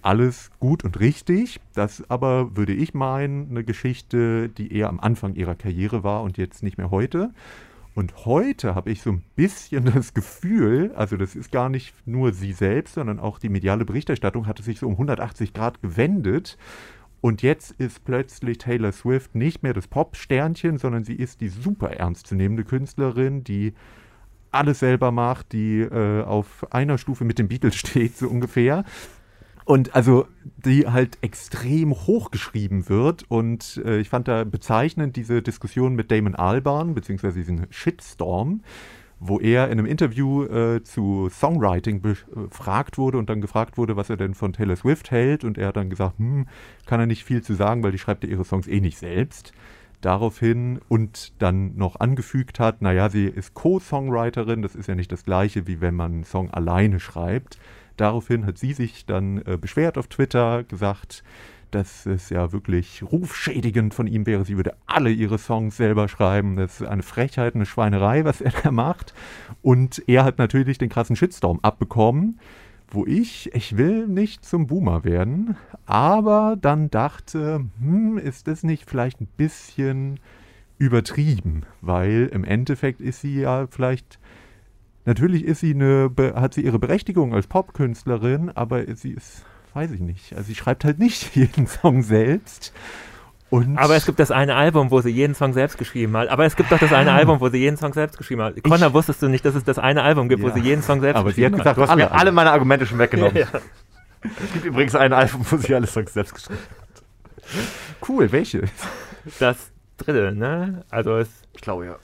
Alles 0.00 0.50
gut 0.58 0.84
und 0.84 1.00
richtig, 1.00 1.60
das 1.74 2.02
aber 2.08 2.56
würde 2.56 2.72
ich 2.72 2.94
meinen, 2.94 3.50
eine 3.50 3.62
Geschichte, 3.62 4.48
die 4.48 4.74
eher 4.74 4.88
am 4.88 5.00
Anfang 5.00 5.34
ihrer 5.34 5.54
Karriere 5.54 6.02
war 6.02 6.22
und 6.22 6.38
jetzt 6.38 6.62
nicht 6.62 6.78
mehr 6.78 6.90
heute. 6.90 7.30
Und 7.94 8.24
heute 8.24 8.74
habe 8.74 8.90
ich 8.90 9.02
so 9.02 9.10
ein 9.10 9.22
bisschen 9.36 9.84
das 9.94 10.14
Gefühl, 10.14 10.92
also 10.96 11.18
das 11.18 11.36
ist 11.36 11.52
gar 11.52 11.68
nicht 11.68 11.94
nur 12.06 12.32
sie 12.32 12.52
selbst, 12.52 12.94
sondern 12.94 13.20
auch 13.20 13.38
die 13.38 13.50
mediale 13.50 13.84
Berichterstattung 13.84 14.46
hatte 14.46 14.62
sich 14.62 14.78
so 14.78 14.86
um 14.86 14.92
180 14.92 15.52
Grad 15.52 15.82
gewendet 15.82 16.56
und 17.24 17.40
jetzt 17.40 17.70
ist 17.70 18.04
plötzlich 18.04 18.58
Taylor 18.58 18.92
Swift 18.92 19.34
nicht 19.34 19.62
mehr 19.62 19.72
das 19.72 19.88
Pop-Sternchen, 19.88 20.76
sondern 20.76 21.04
sie 21.04 21.14
ist 21.14 21.40
die 21.40 21.48
super 21.48 21.88
ernstzunehmende 21.88 22.64
Künstlerin, 22.64 23.42
die 23.42 23.72
alles 24.50 24.80
selber 24.80 25.10
macht, 25.10 25.52
die 25.52 25.80
äh, 25.80 26.22
auf 26.22 26.70
einer 26.70 26.98
Stufe 26.98 27.24
mit 27.24 27.38
den 27.38 27.48
Beatles 27.48 27.76
steht, 27.76 28.18
so 28.18 28.28
ungefähr. 28.28 28.84
Und 29.64 29.94
also 29.94 30.26
die 30.66 30.86
halt 30.86 31.16
extrem 31.22 31.92
hochgeschrieben 31.92 32.90
wird. 32.90 33.24
Und 33.28 33.80
äh, 33.86 34.00
ich 34.00 34.10
fand 34.10 34.28
da 34.28 34.44
bezeichnend 34.44 35.16
diese 35.16 35.40
Diskussion 35.40 35.94
mit 35.94 36.10
Damon 36.10 36.34
Albarn, 36.34 36.94
beziehungsweise 36.94 37.38
diesen 37.38 37.68
Shitstorm, 37.70 38.60
wo 39.20 39.40
er 39.40 39.66
in 39.66 39.72
einem 39.72 39.86
Interview 39.86 40.44
äh, 40.44 40.82
zu 40.82 41.28
Songwriting 41.30 42.00
befragt 42.00 42.98
wurde 42.98 43.18
und 43.18 43.30
dann 43.30 43.40
gefragt 43.40 43.78
wurde, 43.78 43.96
was 43.96 44.10
er 44.10 44.16
denn 44.16 44.34
von 44.34 44.52
Taylor 44.52 44.76
Swift 44.76 45.10
hält. 45.10 45.44
Und 45.44 45.58
er 45.58 45.68
hat 45.68 45.76
dann 45.76 45.90
gesagt, 45.90 46.18
hm, 46.18 46.46
kann 46.86 47.00
er 47.00 47.06
nicht 47.06 47.24
viel 47.24 47.42
zu 47.42 47.54
sagen, 47.54 47.82
weil 47.82 47.92
die 47.92 47.98
schreibt 47.98 48.24
ja 48.24 48.30
ihre 48.30 48.44
Songs 48.44 48.66
eh 48.66 48.80
nicht 48.80 48.98
selbst. 48.98 49.52
Daraufhin 50.00 50.80
und 50.88 51.32
dann 51.40 51.76
noch 51.76 51.98
angefügt 51.98 52.60
hat, 52.60 52.82
naja, 52.82 53.08
sie 53.08 53.24
ist 53.24 53.54
Co-Songwriterin, 53.54 54.60
das 54.60 54.74
ist 54.74 54.88
ja 54.88 54.94
nicht 54.94 55.10
das 55.10 55.24
gleiche, 55.24 55.66
wie 55.66 55.80
wenn 55.80 55.94
man 55.94 56.12
einen 56.12 56.24
Song 56.24 56.50
alleine 56.50 57.00
schreibt. 57.00 57.58
Daraufhin 57.96 58.44
hat 58.44 58.58
sie 58.58 58.72
sich 58.72 59.06
dann 59.06 59.38
äh, 59.46 59.56
beschwert 59.56 59.96
auf 59.96 60.08
Twitter, 60.08 60.64
gesagt, 60.64 61.22
dass 61.74 62.06
es 62.06 62.30
ja 62.30 62.52
wirklich 62.52 63.02
rufschädigend 63.02 63.94
von 63.94 64.06
ihm 64.06 64.26
wäre. 64.26 64.44
Sie 64.44 64.56
würde 64.56 64.74
alle 64.86 65.10
ihre 65.10 65.38
Songs 65.38 65.76
selber 65.76 66.08
schreiben. 66.08 66.56
Das 66.56 66.80
ist 66.80 66.86
eine 66.86 67.02
Frechheit, 67.02 67.54
eine 67.54 67.66
Schweinerei, 67.66 68.24
was 68.24 68.40
er 68.40 68.52
da 68.62 68.70
macht. 68.70 69.14
Und 69.62 70.02
er 70.06 70.24
hat 70.24 70.38
natürlich 70.38 70.78
den 70.78 70.88
krassen 70.88 71.16
Shitstorm 71.16 71.58
abbekommen, 71.62 72.38
wo 72.88 73.04
ich, 73.06 73.52
ich 73.54 73.76
will 73.76 74.06
nicht 74.06 74.44
zum 74.44 74.66
Boomer 74.68 75.04
werden, 75.04 75.56
aber 75.84 76.56
dann 76.60 76.90
dachte, 76.90 77.64
hm, 77.80 78.18
ist 78.18 78.46
das 78.46 78.62
nicht 78.62 78.88
vielleicht 78.88 79.20
ein 79.20 79.28
bisschen 79.36 80.20
übertrieben? 80.78 81.64
Weil 81.80 82.30
im 82.32 82.44
Endeffekt 82.44 83.00
ist 83.00 83.20
sie 83.20 83.40
ja 83.40 83.66
vielleicht 83.68 84.18
Natürlich 85.06 85.44
ist 85.44 85.60
sie 85.60 85.74
eine, 85.74 86.10
hat 86.34 86.54
sie 86.54 86.62
ihre 86.62 86.78
Berechtigung 86.78 87.34
als 87.34 87.46
Popkünstlerin, 87.46 88.48
aber 88.48 88.82
sie 88.96 89.10
ist 89.10 89.44
weiß 89.74 89.90
ich 89.90 90.00
nicht. 90.00 90.32
Also 90.32 90.46
sie 90.46 90.54
schreibt 90.54 90.84
halt 90.84 90.98
nicht 90.98 91.34
jeden 91.36 91.66
Song 91.66 92.02
selbst. 92.02 92.72
Und 93.50 93.78
aber 93.78 93.94
es 93.94 94.06
gibt 94.06 94.18
das 94.18 94.30
eine 94.30 94.56
Album, 94.56 94.90
wo 94.90 95.00
sie 95.00 95.10
jeden 95.10 95.34
Song 95.34 95.52
selbst 95.52 95.78
geschrieben 95.78 96.16
hat. 96.16 96.28
Aber 96.28 96.44
es 96.44 96.56
gibt 96.56 96.72
doch 96.72 96.78
das 96.78 96.92
eine 96.92 97.12
Album, 97.12 97.40
wo 97.40 97.48
sie 97.50 97.58
jeden 97.58 97.76
Song 97.76 97.92
selbst 97.92 98.18
geschrieben 98.18 98.42
hat. 98.42 98.60
Connor, 98.64 98.92
wusstest 98.94 99.22
du 99.22 99.28
nicht, 99.28 99.44
dass 99.44 99.54
es 99.54 99.62
das 99.62 99.78
eine 99.78 100.02
Album 100.02 100.28
gibt, 100.28 100.42
ja. 100.42 100.48
wo 100.48 100.52
sie 100.52 100.60
jeden 100.60 100.82
Song 100.82 101.00
selbst 101.00 101.18
aber 101.18 101.28
geschrieben 101.28 101.52
hat? 101.52 101.58
Gesagt, 101.58 101.76
du 101.76 101.82
hast 101.82 101.90
alle 101.90 102.04
mir 102.04 102.12
alle 102.12 102.32
meine 102.32 102.50
Argumente 102.50 102.86
schon 102.86 102.98
weggenommen. 102.98 103.36
Ja, 103.36 103.46
ja. 103.52 103.60
Es 104.24 104.52
gibt 104.54 104.64
übrigens 104.64 104.94
ein 104.94 105.12
Album, 105.12 105.44
wo 105.50 105.56
sie 105.58 105.74
alle 105.74 105.86
Songs 105.86 106.12
selbst 106.12 106.34
geschrieben 106.34 106.58
hat. 106.58 108.08
Cool, 108.08 108.32
welches? 108.32 108.70
Das 109.38 109.70
dritte, 109.98 110.32
ne? 110.34 110.84
Also 110.90 111.18
es. 111.18 111.28
Ich 111.52 111.60
glaube 111.60 111.86
ja. 111.86 111.96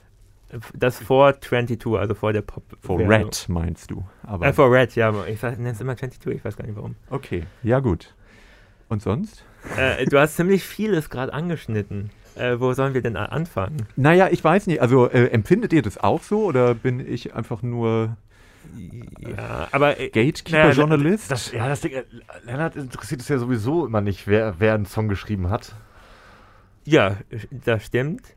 Das 0.73 0.99
vor 0.99 1.39
22, 1.39 1.85
also 1.93 2.13
vor 2.13 2.33
der 2.33 2.41
Pop. 2.41 2.63
Vor 2.81 2.99
Red 2.99 3.47
meinst 3.47 3.91
du? 3.91 4.03
Aber 4.23 4.47
äh, 4.47 4.53
vor 4.53 4.71
Red, 4.71 4.95
ja. 4.95 5.13
Ich 5.25 5.41
nenne 5.41 5.71
es 5.71 5.81
immer 5.81 5.95
22, 5.95 6.35
ich 6.35 6.45
weiß 6.45 6.57
gar 6.57 6.65
nicht 6.65 6.75
warum. 6.75 6.95
Okay, 7.09 7.43
ja 7.63 7.79
gut. 7.79 8.13
Und 8.89 9.01
sonst? 9.01 9.43
Äh, 9.77 10.05
du 10.05 10.19
hast 10.19 10.35
ziemlich 10.35 10.63
vieles 10.63 11.09
gerade 11.09 11.33
angeschnitten. 11.33 12.09
Äh, 12.35 12.59
wo 12.59 12.73
sollen 12.73 12.93
wir 12.93 13.01
denn 13.01 13.17
anfangen? 13.17 13.87
Naja, 13.95 14.29
ich 14.31 14.43
weiß 14.43 14.67
nicht. 14.67 14.81
Also 14.81 15.09
äh, 15.09 15.27
empfindet 15.27 15.73
ihr 15.73 15.81
das 15.81 15.97
auch 15.97 16.23
so 16.23 16.43
oder 16.45 16.73
bin 16.73 16.99
ich 16.99 17.33
einfach 17.33 17.61
nur 17.61 18.17
ja, 19.19 19.67
aber 19.71 19.99
äh, 19.99 20.09
Gatekeeper-Journalist? 20.09 21.31
Das, 21.31 21.51
ja, 21.51 21.67
das 21.67 21.81
Ding, 21.81 21.93
äh, 21.93 22.03
Lennart 22.45 22.75
interessiert 22.75 23.21
es 23.21 23.27
ja 23.27 23.37
sowieso 23.37 23.85
immer 23.85 24.01
nicht, 24.01 24.27
wer, 24.27 24.55
wer 24.59 24.75
einen 24.75 24.85
Song 24.85 25.07
geschrieben 25.07 25.49
hat. 25.49 25.75
Ja, 26.83 27.17
das 27.51 27.85
stimmt. 27.85 28.35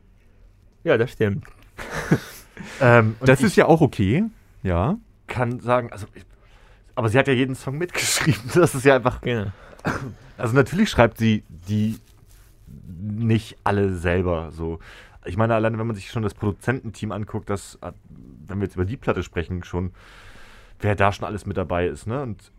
Ja, 0.83 0.97
das 0.97 1.11
stimmt. 1.11 1.45
ähm, 2.81 3.15
das 3.21 3.41
ist 3.41 3.55
ja 3.55 3.65
auch 3.65 3.81
okay, 3.81 4.25
ja. 4.63 4.97
Kann 5.27 5.59
sagen, 5.59 5.91
also, 5.91 6.07
ich, 6.13 6.25
aber 6.95 7.09
sie 7.09 7.17
hat 7.19 7.27
ja 7.27 7.33
jeden 7.33 7.55
Song 7.55 7.77
mitgeschrieben. 7.77 8.41
Das 8.53 8.73
ist 8.73 8.85
ja 8.85 8.95
einfach. 8.95 9.21
Genau. 9.21 9.51
Also 10.37 10.55
natürlich 10.55 10.89
schreibt 10.89 11.17
sie 11.17 11.43
die 11.47 11.99
nicht 12.67 13.57
alle 13.63 13.93
selber 13.93 14.51
so. 14.51 14.79
Ich 15.25 15.37
meine, 15.37 15.55
alleine 15.55 15.77
wenn 15.77 15.87
man 15.87 15.95
sich 15.95 16.09
schon 16.09 16.23
das 16.23 16.33
Produzententeam 16.33 17.11
anguckt, 17.11 17.49
das, 17.49 17.79
wenn 18.47 18.59
wir 18.59 18.65
jetzt 18.65 18.75
über 18.75 18.85
die 18.85 18.97
Platte 18.97 19.23
sprechen, 19.23 19.63
schon, 19.63 19.91
wer 20.79 20.95
da 20.95 21.11
schon 21.11 21.25
alles 21.25 21.45
mit 21.45 21.57
dabei 21.57 21.87
ist, 21.87 22.07
ne? 22.07 22.21
Und 22.21 22.51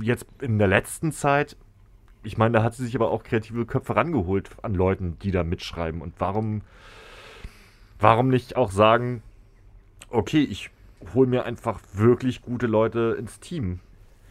jetzt 0.00 0.26
in 0.40 0.58
der 0.58 0.68
letzten 0.68 1.12
Zeit, 1.12 1.56
ich 2.22 2.36
meine, 2.36 2.58
da 2.58 2.62
hat 2.62 2.74
sie 2.74 2.84
sich 2.84 2.96
aber 2.96 3.10
auch 3.10 3.22
kreative 3.22 3.66
Köpfe 3.66 3.94
rangeholt 3.96 4.50
an 4.62 4.74
Leuten, 4.74 5.18
die 5.20 5.30
da 5.30 5.44
mitschreiben. 5.44 6.00
Und 6.00 6.14
warum 6.18 6.62
warum 7.98 8.28
nicht 8.28 8.56
auch 8.56 8.70
sagen, 8.70 9.22
okay, 10.10 10.42
ich 10.42 10.70
hole 11.14 11.28
mir 11.28 11.44
einfach 11.44 11.80
wirklich 11.92 12.42
gute 12.42 12.66
Leute 12.66 13.16
ins 13.18 13.40
Team. 13.40 13.80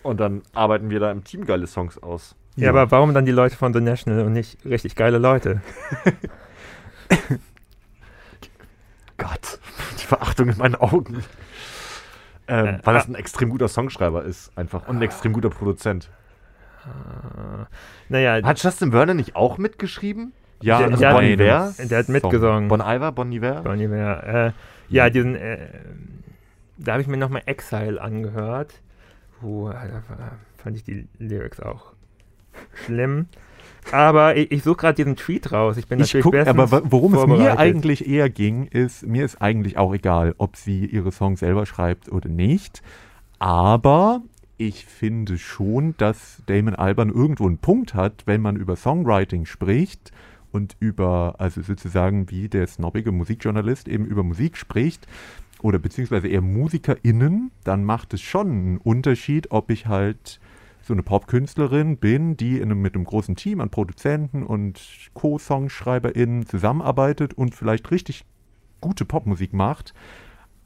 Und 0.04 0.20
dann 0.20 0.44
arbeiten 0.54 0.90
wir 0.90 1.00
da 1.00 1.12
im 1.12 1.24
Team 1.24 1.46
geile 1.46 1.68
Songs 1.68 2.02
aus. 2.02 2.36
Ja, 2.56 2.66
ja. 2.66 2.70
aber 2.72 2.92
warum 2.92 3.14
dann 3.14 3.26
die 3.26 3.32
Leute 3.32 3.56
von 3.56 3.74
The 3.74 3.82
National 3.82 4.26
und 4.26 4.34
nicht 4.34 4.58
richtig 4.66 4.96
geile 4.96 5.18
Leute? 5.18 5.62
Gott, 9.18 9.60
die 10.00 10.06
Verachtung 10.06 10.50
in 10.50 10.58
meinen 10.58 10.76
Augen. 10.76 11.24
Ähm, 12.48 12.66
äh, 12.66 12.80
weil 12.84 12.94
das 12.94 13.06
ah. 13.06 13.12
ein 13.12 13.16
extrem 13.16 13.50
guter 13.50 13.68
Songschreiber 13.68 14.24
ist, 14.24 14.58
einfach. 14.58 14.88
Und 14.88 14.98
ein 14.98 15.02
extrem 15.02 15.34
guter 15.34 15.50
Produzent. 15.50 16.10
Naja. 18.10 18.42
Hat 18.48 18.64
Justin 18.64 18.94
Werner 18.94 19.14
nicht 19.14 19.36
auch 19.36 19.58
mitgeschrieben? 19.58 20.32
Ja, 20.62 20.80
der, 20.80 20.88
also 20.88 21.00
der, 21.00 21.14
Bon 21.14 21.24
Iver. 21.24 21.74
Der 21.78 22.00
hat 22.00 22.10
mitgesungen. 22.10 22.68
Bon 22.68 22.82
Iver, 22.82 23.12
Bon 23.12 23.32
Iver? 23.32 23.62
Bon 23.62 23.80
Iver. 23.80 24.48
Äh, 24.48 24.52
ja, 24.90 25.10
diesen, 25.10 25.36
äh, 25.36 25.58
da 26.78 26.94
habe 26.94 27.02
ich 27.02 27.08
mir 27.08 27.18
nochmal 27.18 27.44
Exile 27.46 28.02
angehört. 28.02 28.74
Puh, 29.40 29.70
da 29.70 30.04
fand 30.58 30.78
ich 30.78 30.84
die 30.84 31.08
Lyrics 31.20 31.60
auch 31.60 31.94
schlimm. 32.86 33.28
Aber 33.92 34.36
ich, 34.36 34.52
ich 34.52 34.64
suche 34.64 34.78
gerade 34.78 34.96
diesen 34.96 35.16
Tweet 35.16 35.52
raus. 35.52 35.78
Ich 35.78 35.88
bin 35.88 36.00
ich 36.00 36.14
natürlich 36.14 36.24
guck, 36.24 36.36
Aber 36.36 36.92
worum 36.92 37.14
es 37.14 37.26
mir 37.28 37.58
eigentlich 37.58 38.08
eher 38.08 38.30
ging, 38.30 38.66
ist, 38.66 39.06
mir 39.06 39.24
ist 39.24 39.42
eigentlich 39.42 39.78
auch 39.78 39.94
egal, 39.94 40.36
ob 40.38 40.58
sie 40.58 40.86
ihre 40.86 41.12
Songs 41.12 41.40
selber 41.40 41.66
schreibt 41.66 42.12
oder 42.12 42.30
nicht. 42.30 42.82
Aber 43.40 44.22
ich 44.58 44.86
finde 44.86 45.38
schon, 45.38 45.96
dass 45.98 46.42
Damon 46.48 46.76
Alban 46.76 47.10
irgendwo 47.10 47.46
einen 47.46 47.60
Punkt 47.60 47.94
hat, 47.94 48.24
wenn 48.26 48.42
man 48.42 48.56
über 48.56 48.76
Songwriting 48.76 49.46
spricht 49.46 50.12
und 50.52 50.76
über, 50.80 51.36
also 51.40 51.62
sozusagen 51.62 52.30
wie 52.30 52.50
der 52.50 52.68
snobbige 52.68 53.12
Musikjournalist 53.12 53.88
eben 53.88 54.06
über 54.06 54.24
Musik 54.24 54.58
spricht 54.58 55.08
oder 55.62 55.80
beziehungsweise 55.80 56.28
eher 56.28 56.42
MusikerInnen, 56.42 57.52
dann 57.64 57.84
macht 57.84 58.14
es 58.14 58.22
schon 58.22 58.50
einen 58.50 58.78
Unterschied, 58.78 59.52
ob 59.52 59.72
ich 59.72 59.88
halt 59.88 60.40
so 60.82 60.94
eine 60.94 61.04
Popkünstlerin 61.04 61.98
bin, 61.98 62.38
die 62.38 62.62
einem, 62.62 62.82
mit 62.82 62.96
einem 62.96 63.04
großen 63.04 63.36
Team 63.36 63.60
an 63.60 63.70
Produzenten 63.70 64.44
und 64.44 64.82
Co-SongschreiberInnen 65.14 66.46
zusammenarbeitet 66.46 67.34
und 67.34 67.54
vielleicht 67.54 67.92
richtig 67.92 68.24
gute 68.80 69.04
Popmusik 69.04 69.54
macht. 69.54 69.94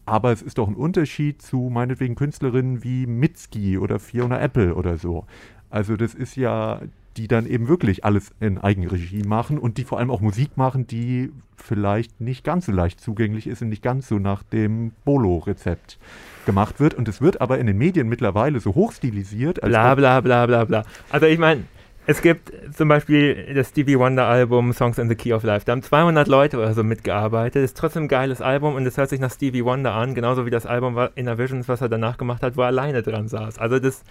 Aber 0.05 0.31
es 0.31 0.41
ist 0.41 0.57
doch 0.57 0.67
ein 0.67 0.75
Unterschied 0.75 1.41
zu 1.41 1.69
meinetwegen 1.71 2.15
Künstlerinnen 2.15 2.83
wie 2.83 3.05
Mitski 3.07 3.77
oder 3.77 3.99
Fiona 3.99 4.39
Apple 4.39 4.75
oder 4.75 4.97
so. 4.97 5.25
Also 5.71 5.95
das 5.95 6.13
ist 6.13 6.35
ja 6.35 6.81
die 7.17 7.27
dann 7.27 7.45
eben 7.45 7.67
wirklich 7.67 8.05
alles 8.05 8.31
in 8.39 8.57
Eigenregie 8.57 9.23
machen 9.23 9.57
und 9.57 9.77
die 9.77 9.83
vor 9.83 9.99
allem 9.99 10.11
auch 10.11 10.21
Musik 10.21 10.55
machen, 10.55 10.87
die 10.87 11.31
vielleicht 11.57 12.21
nicht 12.21 12.43
ganz 12.43 12.65
so 12.65 12.71
leicht 12.71 13.01
zugänglich 13.01 13.47
ist 13.47 13.61
und 13.61 13.69
nicht 13.69 13.83
ganz 13.83 14.07
so 14.07 14.17
nach 14.17 14.43
dem 14.43 14.91
Bolo-Rezept 15.03 15.97
gemacht 16.45 16.79
wird. 16.79 16.93
Und 16.93 17.07
es 17.07 17.21
wird 17.21 17.41
aber 17.41 17.59
in 17.59 17.67
den 17.67 17.77
Medien 17.77 18.07
mittlerweile 18.07 18.59
so 18.59 18.75
hochstilisiert. 18.75 19.61
Als 19.61 19.71
Bla 19.71 19.95
bla 19.95 20.21
bla 20.21 20.45
bla 20.45 20.65
bla. 20.65 20.83
Also 21.09 21.25
ich 21.25 21.37
meine, 21.37 21.63
es 22.07 22.21
gibt 22.21 22.51
zum 22.73 22.87
Beispiel 22.87 23.53
das 23.53 23.69
Stevie 23.69 23.99
Wonder 23.99 24.25
Album 24.25 24.73
Songs 24.73 24.97
in 24.97 25.07
the 25.07 25.15
Key 25.15 25.33
of 25.33 25.43
Life. 25.43 25.65
Da 25.65 25.73
haben 25.73 25.83
200 25.83 26.27
Leute 26.27 26.57
oder 26.57 26.73
so 26.73 26.83
mitgearbeitet. 26.83 27.63
Ist 27.63 27.77
trotzdem 27.77 28.03
ein 28.03 28.07
geiles 28.07 28.41
Album 28.41 28.75
und 28.75 28.85
es 28.85 28.97
hört 28.97 29.09
sich 29.09 29.19
nach 29.19 29.31
Stevie 29.31 29.65
Wonder 29.65 29.93
an, 29.93 30.15
genauso 30.15 30.45
wie 30.45 30.49
das 30.49 30.65
Album 30.65 30.97
Inner 31.15 31.37
Visions, 31.37 31.67
was 31.67 31.81
er 31.81 31.89
danach 31.89 32.17
gemacht 32.17 32.41
hat, 32.41 32.57
wo 32.57 32.61
er 32.61 32.67
alleine 32.67 33.03
dran 33.03 33.27
saß. 33.27 33.59
Also 33.59 33.79
das 33.79 34.03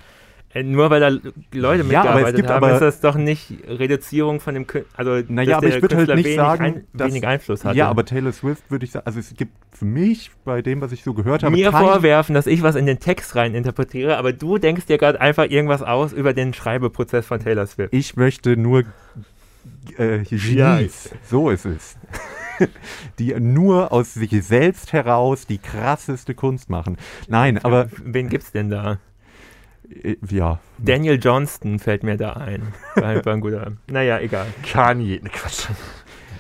nur 0.64 0.90
weil 0.90 1.00
da 1.00 1.08
Leute 1.08 1.22
Ja, 1.52 1.62
aber 1.62 1.76
es 1.78 1.84
mitgearbeitet 1.86 2.36
gibt 2.36 2.48
haben, 2.48 2.64
aber- 2.64 2.74
ist 2.74 2.80
das 2.80 3.00
doch 3.00 3.14
nicht 3.14 3.52
Reduzierung 3.68 4.40
von 4.40 4.54
dem 4.54 4.66
Künstler. 4.66 4.98
Also, 4.98 5.24
Naja, 5.32 5.58
aber 5.58 5.68
ich 5.68 5.80
würde 5.80 5.96
halt 5.96 6.08
nicht 6.14 6.24
wenig, 6.24 6.36
sagen, 6.36 6.64
ein, 6.64 6.84
dass- 6.92 7.08
wenig 7.10 7.26
Einfluss 7.26 7.64
hatte. 7.64 7.76
Ja, 7.78 7.88
aber 7.88 8.04
Taylor 8.04 8.32
Swift 8.32 8.68
würde 8.70 8.84
ich 8.84 8.90
sagen, 8.90 9.06
also 9.06 9.20
es 9.20 9.32
gibt 9.34 9.52
für 9.70 9.84
mich 9.84 10.30
bei 10.44 10.60
dem, 10.60 10.80
was 10.80 10.90
ich 10.92 11.04
so 11.04 11.14
gehört 11.14 11.44
habe, 11.44 11.54
mir 11.54 11.70
vorwerfen, 11.70 12.34
dass 12.34 12.46
ich 12.48 12.62
was 12.62 12.74
in 12.74 12.86
den 12.86 12.98
Text 12.98 13.36
rein 13.36 13.54
interpretiere, 13.54 14.16
aber 14.16 14.32
du 14.32 14.58
denkst 14.58 14.86
dir 14.86 14.98
gerade 14.98 15.20
einfach 15.20 15.48
irgendwas 15.48 15.82
aus 15.82 16.12
über 16.12 16.32
den 16.34 16.52
Schreibeprozess 16.52 17.26
von 17.26 17.38
Taylor 17.40 17.66
Swift. 17.66 17.92
Ich 17.94 18.16
möchte 18.16 18.56
nur 18.56 18.84
äh, 19.98 20.18
Genies, 20.24 21.10
so 21.28 21.50
ist 21.50 21.64
es, 21.66 21.96
die 23.18 23.34
nur 23.38 23.92
aus 23.92 24.14
sich 24.14 24.30
selbst 24.44 24.92
heraus 24.92 25.46
die 25.46 25.58
krasseste 25.58 26.34
Kunst 26.34 26.70
machen. 26.70 26.96
Nein, 27.28 27.58
aber 27.62 27.88
Wen 28.04 28.28
gibt's 28.28 28.52
denn 28.52 28.68
da? 28.70 28.98
Ja, 30.30 30.58
Daniel 30.78 31.18
Johnston 31.20 31.78
fällt 31.78 32.02
mir 32.02 32.16
da 32.16 32.32
ein. 32.34 32.62
War, 32.94 33.24
war 33.24 33.32
ein 33.34 33.40
guter. 33.40 33.72
Naja, 33.88 34.18
egal. 34.20 34.46
Kanye, 34.64 35.20
ne 35.22 35.28
Quatsch. 35.30 35.66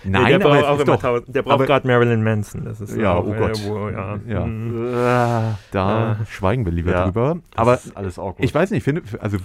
nein, 0.04 0.26
der 0.26 0.34
aber 0.36 0.54
braucht 0.60 0.64
auch 0.64 0.78
ist 0.78 0.86
immer 0.88 0.98
tausend. 0.98 1.34
Der 1.34 1.42
braucht 1.42 1.66
gerade 1.66 1.86
Marilyn 1.86 2.22
Manson. 2.22 2.64
Das 2.64 2.80
ist 2.80 2.96
Ja, 2.96 3.18
oh 3.18 3.34
Gott. 3.34 3.60
Wo, 3.66 3.88
ja. 3.88 4.18
Ja. 4.26 4.46
Mhm. 4.46 4.86
Äh, 4.88 4.92
da 4.94 5.54
Ja. 5.72 6.26
schweigen 6.28 6.64
wir 6.64 6.72
lieber 6.72 6.92
Ja. 6.92 7.04
drüber. 7.04 7.38
aber 7.54 7.72
Aber 7.72 7.78
alles 7.94 8.18
auch 8.18 8.36
gut. 8.36 8.44
ich 8.44 8.54
weiß 8.54 8.70
nicht, 8.70 8.78
ich 8.78 8.84
finde, 8.84 9.02
also 9.20 9.36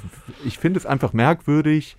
ich 0.46 0.58
finde 0.60 0.78
es 0.80 0.86
einfach 0.86 1.12
merkwürdig, 1.14 1.98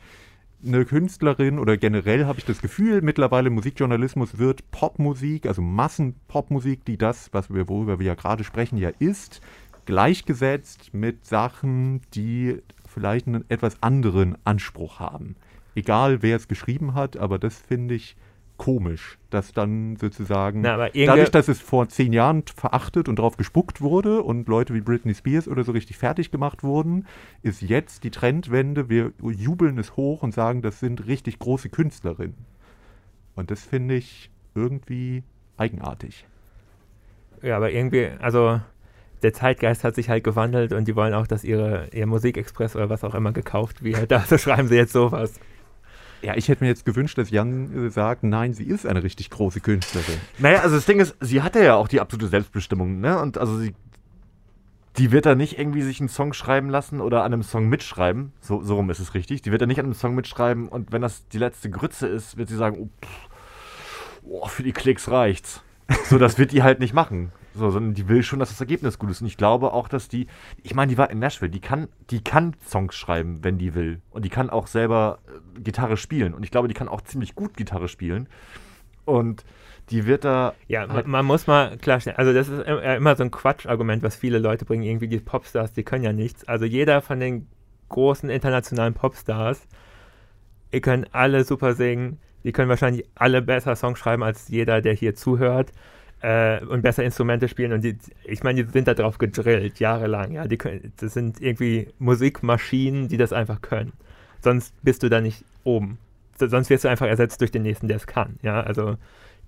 eine 0.66 0.84
Künstlerin 0.86 1.58
oder 1.58 1.76
generell 1.76 2.24
habe 2.24 2.38
ich 2.38 2.44
das 2.46 2.62
Gefühl, 2.62 3.02
mittlerweile 3.02 3.50
Musikjournalismus 3.50 4.38
wird 4.38 4.68
Popmusik, 4.70 5.46
also 5.46 5.60
Massenpopmusik, 5.60 6.84
die 6.84 6.96
das, 6.96 7.28
was 7.32 7.52
wir, 7.52 7.68
worüber 7.68 7.98
wir 7.98 8.06
ja 8.06 8.14
gerade 8.14 8.42
sprechen, 8.42 8.78
ja 8.78 8.90
ist, 8.98 9.40
gleichgesetzt 9.86 10.92
mit 10.92 11.24
Sachen, 11.24 12.02
die 12.14 12.62
vielleicht 12.86 13.26
einen 13.26 13.44
etwas 13.48 13.82
anderen 13.82 14.36
Anspruch 14.44 15.00
haben. 15.00 15.36
Egal, 15.74 16.22
wer 16.22 16.36
es 16.36 16.48
geschrieben 16.48 16.94
hat, 16.94 17.16
aber 17.16 17.38
das 17.38 17.58
finde 17.58 17.94
ich 17.94 18.16
komisch, 18.56 19.18
dass 19.30 19.52
dann 19.52 19.96
sozusagen 19.96 20.62
Na, 20.62 20.88
dadurch, 20.88 21.30
dass 21.30 21.48
es 21.48 21.60
vor 21.60 21.88
zehn 21.88 22.12
Jahren 22.12 22.42
verachtet 22.54 23.08
und 23.08 23.18
drauf 23.18 23.36
gespuckt 23.36 23.80
wurde 23.80 24.22
und 24.22 24.48
Leute 24.48 24.72
wie 24.74 24.80
Britney 24.80 25.14
Spears 25.14 25.46
oder 25.48 25.64
so 25.64 25.72
richtig 25.72 25.98
fertig 25.98 26.30
gemacht 26.30 26.62
wurden, 26.62 27.06
ist 27.42 27.60
jetzt 27.62 28.04
die 28.04 28.10
Trendwende, 28.10 28.88
wir 28.88 29.12
jubeln 29.20 29.78
es 29.78 29.96
hoch 29.96 30.22
und 30.22 30.32
sagen, 30.32 30.62
das 30.62 30.80
sind 30.80 31.06
richtig 31.06 31.38
große 31.38 31.68
Künstlerinnen. 31.68 32.46
Und 33.34 33.50
das 33.50 33.62
finde 33.62 33.96
ich 33.96 34.30
irgendwie 34.54 35.22
eigenartig. 35.58 36.26
Ja, 37.42 37.56
aber 37.58 37.70
irgendwie, 37.70 38.08
also 38.20 38.60
der 39.22 39.32
Zeitgeist 39.32 39.84
hat 39.84 39.94
sich 39.94 40.08
halt 40.08 40.24
gewandelt 40.24 40.72
und 40.72 40.86
die 40.86 40.96
wollen 40.96 41.14
auch, 41.14 41.26
dass 41.26 41.44
ihre, 41.44 41.88
ihr 41.92 42.06
Musikexpress 42.06 42.76
oder 42.76 42.90
was 42.90 43.04
auch 43.04 43.14
immer 43.14 43.32
gekauft 43.32 43.82
wird. 43.82 44.12
Also 44.12 44.38
schreiben 44.38 44.68
sie 44.68 44.76
jetzt 44.76 44.92
sowas. 44.92 45.34
Ja, 46.22 46.34
ich 46.34 46.48
hätte 46.48 46.64
mir 46.64 46.68
jetzt 46.68 46.84
gewünscht, 46.84 47.18
dass 47.18 47.30
Jan 47.30 47.86
äh, 47.86 47.90
sagt, 47.90 48.24
nein, 48.24 48.54
sie 48.54 48.64
ist 48.64 48.86
eine 48.86 49.02
richtig 49.02 49.30
große 49.30 49.60
Künstlerin. 49.60 50.18
Naja, 50.38 50.60
also 50.60 50.76
das 50.76 50.86
Ding 50.86 50.98
ist, 50.98 51.14
sie 51.20 51.42
hatte 51.42 51.62
ja 51.62 51.74
auch 51.74 51.88
die 51.88 52.00
absolute 52.00 52.28
Selbstbestimmung, 52.28 53.00
ne? 53.00 53.20
Und 53.20 53.38
also 53.38 53.58
sie. 53.58 53.74
Die 54.98 55.12
wird 55.12 55.26
da 55.26 55.34
nicht 55.34 55.58
irgendwie 55.58 55.82
sich 55.82 56.00
einen 56.00 56.08
Song 56.08 56.32
schreiben 56.32 56.70
lassen 56.70 57.02
oder 57.02 57.22
an 57.22 57.34
einem 57.34 57.42
Song 57.42 57.68
mitschreiben. 57.68 58.32
So, 58.40 58.62
so 58.62 58.76
rum 58.76 58.88
ist 58.88 58.98
es 58.98 59.12
richtig. 59.12 59.42
Die 59.42 59.52
wird 59.52 59.60
da 59.60 59.66
nicht 59.66 59.78
an 59.78 59.84
einem 59.84 59.94
Song 59.94 60.14
mitschreiben 60.14 60.68
und 60.68 60.90
wenn 60.90 61.02
das 61.02 61.28
die 61.28 61.36
letzte 61.36 61.68
Grütze 61.68 62.06
ist, 62.06 62.38
wird 62.38 62.48
sie 62.48 62.56
sagen, 62.56 62.78
oh, 62.80 62.88
pff, 63.04 63.28
oh 64.24 64.46
für 64.46 64.62
die 64.62 64.72
Klicks 64.72 65.10
reicht's. 65.10 65.60
So, 66.04 66.16
das 66.16 66.38
wird 66.38 66.52
die 66.52 66.62
halt 66.62 66.80
nicht 66.80 66.94
machen. 66.94 67.30
So, 67.56 67.70
sondern 67.70 67.94
die 67.94 68.08
will 68.08 68.22
schon, 68.22 68.38
dass 68.38 68.50
das 68.50 68.60
Ergebnis 68.60 68.98
gut 68.98 69.10
ist. 69.10 69.20
Und 69.22 69.26
ich 69.26 69.36
glaube 69.36 69.72
auch, 69.72 69.88
dass 69.88 70.08
die, 70.08 70.26
ich 70.62 70.74
meine, 70.74 70.90
die 70.90 70.98
war 70.98 71.10
in 71.10 71.18
Nashville, 71.18 71.50
die 71.50 71.60
kann, 71.60 71.88
die 72.10 72.22
kann 72.22 72.54
Songs 72.66 72.94
schreiben, 72.94 73.42
wenn 73.42 73.56
die 73.58 73.74
will. 73.74 74.00
Und 74.10 74.24
die 74.24 74.28
kann 74.28 74.50
auch 74.50 74.66
selber 74.66 75.18
äh, 75.26 75.60
Gitarre 75.60 75.96
spielen. 75.96 76.34
Und 76.34 76.42
ich 76.42 76.50
glaube, 76.50 76.68
die 76.68 76.74
kann 76.74 76.88
auch 76.88 77.00
ziemlich 77.00 77.34
gut 77.34 77.56
Gitarre 77.56 77.88
spielen. 77.88 78.28
Und 79.04 79.44
die 79.90 80.04
wird 80.06 80.24
da 80.24 80.52
Ja, 80.66 80.88
halt 80.88 81.06
man, 81.06 81.24
muss 81.24 81.46
mal 81.46 81.76
klarstellen, 81.78 82.18
also 82.18 82.32
das 82.32 82.48
ist 82.48 82.66
im- 82.66 82.78
immer 82.78 83.14
so 83.14 83.22
ein 83.22 83.30
Quatschargument, 83.30 84.02
was 84.02 84.16
viele 84.16 84.38
Leute 84.38 84.64
bringen, 84.64 84.82
irgendwie 84.82 85.06
die 85.08 85.20
Popstars, 85.20 85.72
die 85.72 85.84
können 85.84 86.02
ja 86.02 86.12
nichts. 86.12 86.46
Also 86.48 86.64
jeder 86.64 87.00
von 87.02 87.20
den 87.20 87.46
großen 87.88 88.28
internationalen 88.28 88.94
Popstars, 88.94 89.68
ihr 90.72 90.80
könnt 90.80 91.14
alle 91.14 91.44
super 91.44 91.74
singen, 91.74 92.18
die 92.42 92.50
können 92.50 92.68
wahrscheinlich 92.68 93.06
alle 93.14 93.42
besser 93.42 93.76
Songs 93.76 93.98
schreiben 94.00 94.24
als 94.24 94.48
jeder, 94.48 94.80
der 94.82 94.92
hier 94.94 95.14
zuhört 95.14 95.70
äh, 96.26 96.64
und 96.64 96.82
besser 96.82 97.04
Instrumente 97.04 97.46
spielen 97.48 97.72
und 97.72 97.82
die, 97.84 97.96
ich 98.24 98.42
meine, 98.42 98.64
die 98.64 98.70
sind 98.72 98.88
da 98.88 98.94
drauf 98.94 99.18
gedrillt, 99.18 99.78
jahrelang, 99.78 100.32
ja, 100.32 100.46
die 100.48 100.56
können, 100.56 100.92
das 100.96 101.14
sind 101.14 101.40
irgendwie 101.40 101.88
Musikmaschinen, 101.98 103.08
die 103.08 103.16
das 103.16 103.32
einfach 103.32 103.62
können. 103.62 103.92
Sonst 104.42 104.74
bist 104.82 105.02
du 105.02 105.08
da 105.08 105.20
nicht 105.20 105.44
oben. 105.64 105.98
So- 106.38 106.48
Sonst 106.48 106.68
wirst 106.70 106.84
du 106.84 106.88
einfach 106.88 107.06
ersetzt 107.06 107.40
durch 107.40 107.50
den 107.52 107.62
nächsten, 107.62 107.86
der 107.88 107.96
es 107.98 108.06
kann, 108.06 108.38
ja, 108.42 108.60
also 108.60 108.96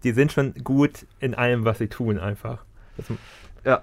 die 0.04 0.12
sind 0.12 0.30
schon 0.30 0.54
gut 0.62 1.06
in 1.18 1.34
allem, 1.34 1.64
was 1.64 1.78
sie 1.78 1.88
tun, 1.88 2.18
einfach. 2.18 2.64
Das, 2.96 3.06
Ja, 3.64 3.82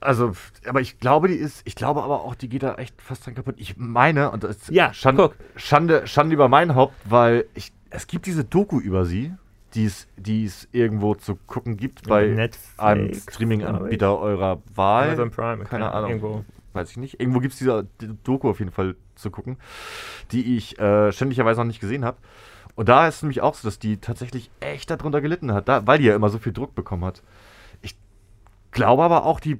also, 0.00 0.32
aber 0.66 0.80
ich 0.80 0.98
glaube, 0.98 1.28
die 1.28 1.34
ist, 1.34 1.60
ich 1.66 1.74
glaube 1.74 2.02
aber 2.02 2.22
auch, 2.24 2.34
die 2.34 2.48
geht 2.48 2.62
da 2.62 2.76
echt 2.76 2.94
fast 3.02 3.26
dran 3.26 3.34
kaputt. 3.34 3.56
Ich 3.58 3.76
meine, 3.76 4.30
und 4.30 4.42
das 4.44 4.56
ist 4.56 4.70
Ja, 4.70 4.94
Schande. 4.94 5.30
Schande, 5.56 6.06
Schande 6.06 6.32
über 6.34 6.48
mein 6.48 6.74
Haupt, 6.74 6.94
weil 7.04 7.44
ich, 7.54 7.70
es 7.90 8.06
gibt 8.06 8.24
diese 8.24 8.44
Doku 8.44 8.80
über 8.80 9.04
sie, 9.04 9.34
die 9.74 9.84
es, 9.84 10.68
irgendwo 10.72 11.14
zu 11.14 11.36
gucken 11.36 11.76
gibt 11.76 12.08
bei 12.08 12.26
Netflix, 12.26 12.78
einem 12.78 13.14
Streaming-Anbieter 13.14 14.18
eurer 14.18 14.62
Wahl. 14.74 15.08
Amazon 15.08 15.30
Prime, 15.30 15.64
keine 15.64 15.92
Ahnung. 15.92 16.10
Irgendwo. 16.10 16.44
Weiß 16.72 16.90
ich 16.90 16.96
nicht. 16.96 17.20
Irgendwo 17.20 17.40
gibt 17.40 17.52
es 17.52 17.58
diese 17.58 17.86
Doku 18.22 18.48
auf 18.48 18.60
jeden 18.60 18.70
Fall 18.70 18.96
zu 19.16 19.30
gucken, 19.30 19.56
die 20.30 20.56
ich 20.56 20.78
äh, 20.78 21.10
ständigerweise 21.12 21.60
noch 21.60 21.66
nicht 21.66 21.80
gesehen 21.80 22.04
habe. 22.04 22.18
Und 22.76 22.88
da 22.88 23.08
ist 23.08 23.16
es 23.16 23.22
nämlich 23.22 23.40
auch 23.40 23.54
so, 23.54 23.66
dass 23.66 23.78
die 23.78 23.96
tatsächlich 23.98 24.50
echt 24.60 24.90
darunter 24.90 25.20
gelitten 25.20 25.52
hat, 25.52 25.68
da, 25.68 25.86
weil 25.86 25.98
die 25.98 26.04
ja 26.04 26.14
immer 26.14 26.30
so 26.30 26.38
viel 26.38 26.52
Druck 26.52 26.74
bekommen 26.74 27.04
hat. 27.04 27.22
Ich 27.82 27.96
glaube 28.70 29.02
aber 29.02 29.24
auch, 29.24 29.40
die. 29.40 29.58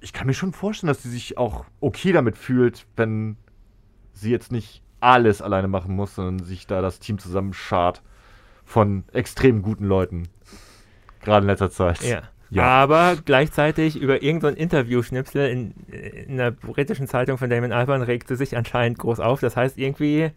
Ich 0.00 0.12
kann 0.12 0.26
mir 0.26 0.34
schon 0.34 0.52
vorstellen, 0.52 0.88
dass 0.88 1.02
sie 1.02 1.10
sich 1.10 1.38
auch 1.38 1.64
okay 1.80 2.12
damit 2.12 2.36
fühlt, 2.36 2.86
wenn 2.96 3.36
sie 4.12 4.30
jetzt 4.30 4.52
nicht 4.52 4.82
alles 5.00 5.42
alleine 5.42 5.68
machen 5.68 5.96
muss, 5.96 6.14
sondern 6.14 6.44
sich 6.44 6.66
da 6.66 6.80
das 6.80 6.98
Team 6.98 7.18
zusammenschart 7.18 8.02
von 8.64 9.04
extrem 9.12 9.62
guten 9.62 9.86
Leuten. 9.86 10.28
Gerade 11.22 11.44
in 11.44 11.48
letzter 11.48 11.70
Zeit. 11.70 12.02
Ja. 12.02 12.22
Ja. 12.50 12.62
Aber 12.64 13.16
gleichzeitig 13.24 13.96
über 13.96 14.22
irgendein 14.22 14.54
Interview-Schnipsel 14.54 15.48
in, 15.48 15.74
in 15.88 16.40
einer 16.40 16.52
britischen 16.52 17.08
Zeitung 17.08 17.36
von 17.36 17.50
Damon 17.50 17.72
Albarn 17.72 18.02
regt 18.02 18.28
sie 18.28 18.36
sich 18.36 18.56
anscheinend 18.56 18.98
groß 18.98 19.18
auf. 19.18 19.40
Das 19.40 19.56
heißt 19.56 19.76
irgendwie, 19.76 20.30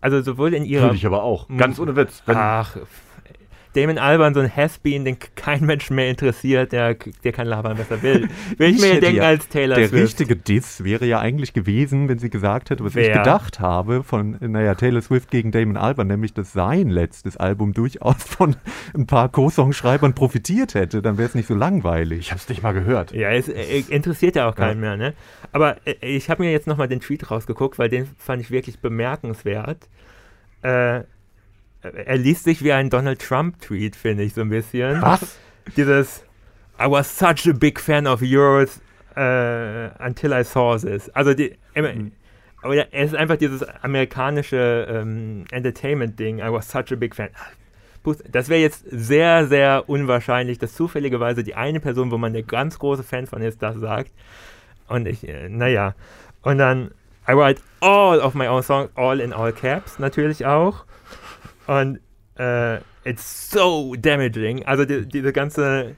also 0.00 0.20
sowohl 0.22 0.54
in 0.54 0.64
ihrer... 0.64 0.84
Würde 0.84 0.96
ich 0.96 1.06
aber 1.06 1.24
auch. 1.24 1.48
Ganz 1.48 1.80
ohne 1.80 1.96
Witz. 1.96 2.22
Wenn, 2.26 2.36
Ach, 2.36 2.76
Damon 3.76 3.98
Albarn, 3.98 4.32
so 4.34 4.40
ein 4.40 4.54
Has-Been, 4.54 5.04
den 5.04 5.18
kein 5.34 5.64
Mensch 5.66 5.90
mehr 5.90 6.08
interessiert, 6.08 6.72
der, 6.72 6.94
der 7.24 7.32
kann 7.32 7.46
labern, 7.46 7.78
was 7.78 7.90
er 7.90 8.02
will. 8.02 8.28
Will 8.56 8.70
ich, 8.70 8.76
Ich 8.76 8.82
mir 8.82 9.00
denken 9.00 9.16
ja- 9.18 9.24
als 9.24 9.48
Taylor 9.48 9.76
Der 9.76 9.88
Swift. 9.88 10.02
richtige 10.04 10.34
Diss 10.36 10.82
wäre 10.82 11.04
ja 11.04 11.18
eigentlich 11.20 11.52
gewesen, 11.52 12.08
wenn 12.08 12.18
sie 12.18 12.30
gesagt 12.30 12.70
hätte, 12.70 12.82
was 12.84 12.96
ich 12.96 13.06
Wer? 13.06 13.18
gedacht 13.18 13.60
habe 13.60 14.02
von, 14.02 14.36
naja, 14.40 14.74
Taylor 14.74 15.02
Swift 15.02 15.30
gegen 15.30 15.50
Damon 15.52 15.76
Albarn, 15.76 16.08
nämlich, 16.08 16.32
dass 16.32 16.52
sein 16.52 16.88
letztes 16.88 17.36
Album 17.36 17.74
durchaus 17.74 18.22
von 18.22 18.56
ein 18.94 19.06
paar 19.06 19.28
Co-Songschreibern 19.28 20.14
profitiert 20.14 20.74
hätte, 20.74 21.02
dann 21.02 21.18
wäre 21.18 21.28
es 21.28 21.34
nicht 21.34 21.46
so 21.48 21.54
langweilig. 21.54 22.18
ich 22.20 22.30
habe 22.30 22.40
es 22.40 22.48
nicht 22.48 22.62
mal 22.62 22.72
gehört. 22.72 23.12
Ja, 23.12 23.30
es 23.30 23.48
äh, 23.48 23.80
interessiert 23.88 24.36
ja 24.36 24.48
auch 24.48 24.54
keinen 24.54 24.80
mehr, 24.80 24.96
ne? 24.96 25.12
Aber 25.52 25.76
äh, 25.84 25.94
ich 26.00 26.30
habe 26.30 26.42
mir 26.42 26.50
jetzt 26.50 26.66
nochmal 26.66 26.88
den 26.88 27.00
Tweet 27.00 27.30
rausgeguckt, 27.30 27.78
weil 27.78 27.88
den 27.90 28.08
fand 28.16 28.40
ich 28.42 28.50
wirklich 28.50 28.78
bemerkenswert. 28.80 29.88
Äh, 30.62 31.02
er 31.94 32.16
liest 32.16 32.44
sich 32.44 32.62
wie 32.62 32.72
ein 32.72 32.90
Donald 32.90 33.20
Trump-Tweet, 33.20 33.96
finde 33.96 34.22
ich 34.22 34.34
so 34.34 34.42
ein 34.42 34.48
bisschen. 34.48 35.00
Was? 35.02 35.38
Dieses 35.76 36.24
I 36.78 36.90
was 36.90 37.18
such 37.18 37.48
a 37.48 37.52
big 37.52 37.80
fan 37.80 38.06
of 38.06 38.20
yours 38.20 38.80
äh, 39.16 39.88
until 39.98 40.32
I 40.32 40.44
saw 40.44 40.76
this. 40.76 41.08
Also 41.10 41.34
die, 41.34 41.56
immer, 41.74 41.90
aber 42.62 42.92
es 42.92 43.12
ist 43.12 43.16
einfach 43.16 43.36
dieses 43.36 43.62
amerikanische 43.82 44.86
ähm, 44.90 45.44
Entertainment-Ding. 45.50 46.38
I 46.38 46.52
was 46.52 46.68
such 46.70 46.92
a 46.92 46.96
big 46.96 47.14
fan. 47.14 47.30
Das 48.30 48.48
wäre 48.48 48.60
jetzt 48.60 48.84
sehr, 48.88 49.46
sehr 49.48 49.88
unwahrscheinlich, 49.88 50.58
dass 50.58 50.74
zufälligerweise 50.74 51.42
die 51.42 51.56
eine 51.56 51.80
Person, 51.80 52.12
wo 52.12 52.18
man 52.18 52.32
der 52.32 52.44
ganz 52.44 52.78
große 52.78 53.02
Fan 53.02 53.26
von 53.26 53.42
ist, 53.42 53.62
das 53.62 53.76
sagt. 53.76 54.12
Und 54.86 55.06
ich, 55.06 55.26
äh, 55.26 55.48
naja. 55.48 55.94
Und 56.42 56.58
dann 56.58 56.92
I 57.28 57.32
write 57.32 57.60
all 57.80 58.20
of 58.20 58.34
my 58.34 58.46
own 58.46 58.62
songs, 58.62 58.90
all 58.94 59.20
in 59.20 59.32
all 59.32 59.52
caps 59.52 59.98
natürlich 59.98 60.46
auch. 60.46 60.84
Und 61.66 62.00
äh, 62.38 62.76
it's 63.04 63.50
so 63.50 63.94
damaging. 63.96 64.64
Also 64.66 64.84
die, 64.84 65.06
diese 65.06 65.32
ganze 65.32 65.96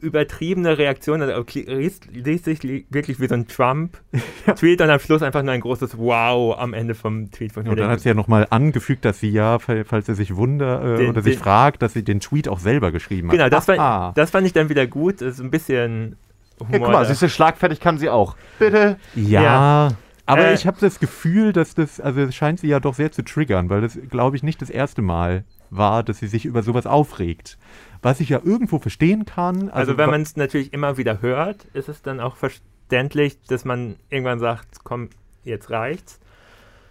übertriebene 0.00 0.76
Reaktion, 0.76 1.22
also 1.22 1.44
liest, 1.54 2.06
liest 2.12 2.44
sich 2.44 2.62
wirklich 2.62 3.18
wie 3.18 3.28
so 3.28 3.34
ein 3.34 3.48
Trump-Tweet 3.48 4.80
und 4.82 4.90
am 4.90 5.00
Schluss 5.00 5.22
einfach 5.22 5.42
nur 5.42 5.52
ein 5.52 5.62
großes 5.62 5.96
Wow 5.96 6.58
am 6.58 6.74
Ende 6.74 6.94
vom 6.94 7.30
Tweet 7.30 7.52
von 7.52 7.66
Und 7.66 7.78
dann 7.78 7.90
hat 7.90 8.00
sie 8.00 8.10
ja 8.10 8.14
nochmal 8.14 8.46
angefügt, 8.50 9.06
dass 9.06 9.20
sie 9.20 9.30
ja, 9.30 9.58
falls 9.58 10.08
er 10.08 10.14
sich 10.14 10.36
wundert 10.36 10.84
äh, 10.84 10.96
den, 10.98 11.10
oder 11.10 11.22
sich 11.22 11.36
den, 11.36 11.42
fragt, 11.42 11.80
dass 11.80 11.94
sie 11.94 12.04
den 12.04 12.20
Tweet 12.20 12.46
auch 12.46 12.58
selber 12.58 12.92
geschrieben 12.92 13.28
hat. 13.28 13.36
Genau, 13.36 13.48
das, 13.48 13.66
war, 13.68 14.12
das 14.14 14.30
fand 14.30 14.46
ich 14.46 14.52
dann 14.52 14.68
wieder 14.68 14.86
gut. 14.86 15.22
Das 15.22 15.34
ist 15.34 15.40
ein 15.40 15.50
bisschen 15.50 16.16
Humor. 16.60 16.72
Ja, 16.72 16.78
guck 16.78 16.92
mal, 16.92 17.04
siehst 17.06 17.22
du, 17.22 17.28
schlagfertig 17.28 17.80
kann 17.80 17.98
sie 17.98 18.08
auch. 18.08 18.36
Bitte. 18.58 18.96
Ja. 19.14 19.42
ja. 19.42 19.88
Aber 20.26 20.48
äh, 20.48 20.54
ich 20.54 20.66
habe 20.66 20.76
das 20.80 20.98
Gefühl, 20.98 21.52
dass 21.52 21.74
das, 21.74 22.00
also 22.00 22.20
es 22.20 22.34
scheint 22.34 22.60
sie 22.60 22.68
ja 22.68 22.80
doch 22.80 22.94
sehr 22.94 23.12
zu 23.12 23.22
triggern, 23.22 23.70
weil 23.70 23.80
das, 23.80 23.98
glaube 24.10 24.36
ich, 24.36 24.42
nicht 24.42 24.60
das 24.60 24.70
erste 24.70 25.00
Mal 25.02 25.44
war, 25.70 26.02
dass 26.02 26.18
sie 26.18 26.26
sich 26.26 26.44
über 26.44 26.62
sowas 26.62 26.86
aufregt. 26.86 27.58
Was 28.02 28.20
ich 28.20 28.28
ja 28.28 28.40
irgendwo 28.44 28.78
verstehen 28.78 29.24
kann. 29.24 29.68
Also, 29.68 29.92
also 29.92 29.98
wenn 29.98 30.10
man 30.10 30.22
es 30.22 30.36
natürlich 30.36 30.72
immer 30.72 30.96
wieder 30.96 31.22
hört, 31.22 31.64
ist 31.72 31.88
es 31.88 32.02
dann 32.02 32.20
auch 32.20 32.36
verständlich, 32.36 33.40
dass 33.48 33.64
man 33.64 33.96
irgendwann 34.10 34.38
sagt, 34.38 34.84
komm, 34.84 35.10
jetzt 35.44 35.70
reicht's. 35.70 36.20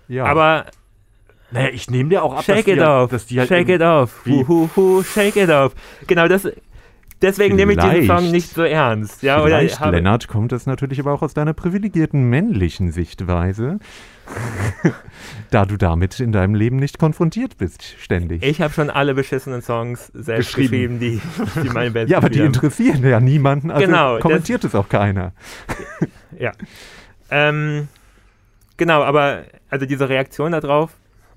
Ja. 0.07 0.25
Aber 0.25 0.65
naja, 1.51 1.69
ich 1.69 1.89
nehme 1.89 2.09
dir 2.09 2.23
auch 2.23 2.35
ab, 2.35 2.43
shake 2.43 2.65
dass, 2.65 2.75
it 2.75 2.81
off, 2.81 3.09
dass 3.11 3.25
die 3.27 3.39
halt 3.39 3.49
Shake 3.49 3.69
it 3.69 3.81
off. 3.81 4.25
Hu, 4.25 4.47
hu, 4.47 4.69
hu, 4.75 5.03
shake 5.03 5.35
it 5.35 5.49
off. 5.49 5.73
Genau, 6.07 6.27
das, 6.27 6.47
deswegen 7.25 7.55
nehme 7.55 7.73
ich 7.73 7.79
diesen 7.79 8.07
Song 8.07 8.31
nicht 8.31 8.53
so 8.53 8.63
ernst. 8.63 9.23
Ja, 9.23 9.41
Vielleicht, 9.43 9.81
oder 9.81 9.91
Lennart, 9.91 10.27
kommt 10.27 10.51
das 10.51 10.65
natürlich 10.65 10.99
aber 10.99 11.13
auch 11.13 11.21
aus 11.21 11.33
deiner 11.33 11.53
privilegierten 11.53 12.29
männlichen 12.29 12.91
Sichtweise. 12.91 13.79
da 15.51 15.65
du 15.65 15.77
damit 15.77 16.19
in 16.19 16.31
deinem 16.31 16.55
Leben 16.55 16.77
nicht 16.77 16.97
konfrontiert 16.97 17.57
bist, 17.57 17.83
ständig. 17.83 18.43
Ich 18.43 18.61
habe 18.61 18.73
schon 18.73 18.89
alle 18.89 19.13
beschissenen 19.13 19.61
Songs 19.61 20.07
selbst 20.13 20.55
geschrieben, 20.55 20.99
geschrieben 20.99 21.21
die, 21.55 21.61
die 21.61 21.69
meine 21.69 21.91
Band 21.91 22.09
Ja, 22.09 22.17
aber 22.17 22.29
die 22.29 22.39
interessieren 22.39 23.07
ja 23.07 23.19
niemanden, 23.19 23.71
also 23.71 23.85
genau, 23.85 24.19
kommentiert 24.19 24.63
es 24.63 24.73
auch 24.73 24.89
keiner. 24.89 25.33
ja. 26.39 26.53
Ähm, 27.29 27.87
genau, 28.77 29.03
aber 29.03 29.43
also 29.69 29.85
diese 29.85 30.09
Reaktion 30.09 30.51
darauf, 30.51 30.91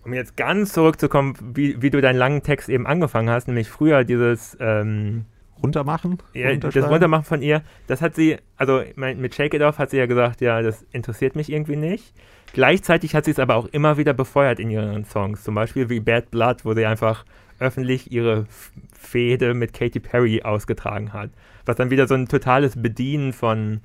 um 0.04 0.14
jetzt 0.14 0.36
ganz 0.36 0.72
zurückzukommen, 0.72 1.34
wie, 1.54 1.82
wie 1.82 1.90
du 1.90 2.00
deinen 2.00 2.16
langen 2.16 2.42
Text 2.42 2.68
eben 2.68 2.86
angefangen 2.86 3.28
hast, 3.28 3.48
nämlich 3.48 3.68
früher 3.68 4.04
dieses 4.04 4.56
ähm, 4.60 5.26
Runtermachen? 5.62 6.18
Ja, 6.34 6.54
das 6.54 6.76
Runtermachen 6.76 7.24
von 7.24 7.42
ihr, 7.42 7.62
das 7.86 8.00
hat 8.00 8.14
sie, 8.14 8.36
also 8.56 8.82
mit 8.96 9.34
Shake 9.34 9.54
It 9.54 9.62
Off 9.62 9.78
hat 9.78 9.90
sie 9.90 9.98
ja 9.98 10.06
gesagt, 10.06 10.40
ja, 10.40 10.62
das 10.62 10.84
interessiert 10.92 11.36
mich 11.36 11.50
irgendwie 11.50 11.76
nicht. 11.76 12.14
Gleichzeitig 12.52 13.14
hat 13.14 13.24
sie 13.24 13.30
es 13.30 13.38
aber 13.38 13.56
auch 13.56 13.66
immer 13.66 13.98
wieder 13.98 14.14
befeuert 14.14 14.58
in 14.58 14.70
ihren 14.70 15.04
Songs. 15.04 15.42
Zum 15.42 15.54
Beispiel 15.54 15.88
wie 15.90 16.00
Bad 16.00 16.30
Blood, 16.30 16.64
wo 16.64 16.74
sie 16.74 16.86
einfach 16.86 17.24
öffentlich 17.58 18.12
ihre 18.12 18.46
Fehde 18.92 19.54
mit 19.54 19.72
Katy 19.72 20.00
Perry 20.00 20.42
ausgetragen 20.42 21.12
hat. 21.12 21.30
Was 21.66 21.76
dann 21.76 21.90
wieder 21.90 22.06
so 22.06 22.14
ein 22.14 22.28
totales 22.28 22.80
Bedienen 22.80 23.32
von, 23.32 23.80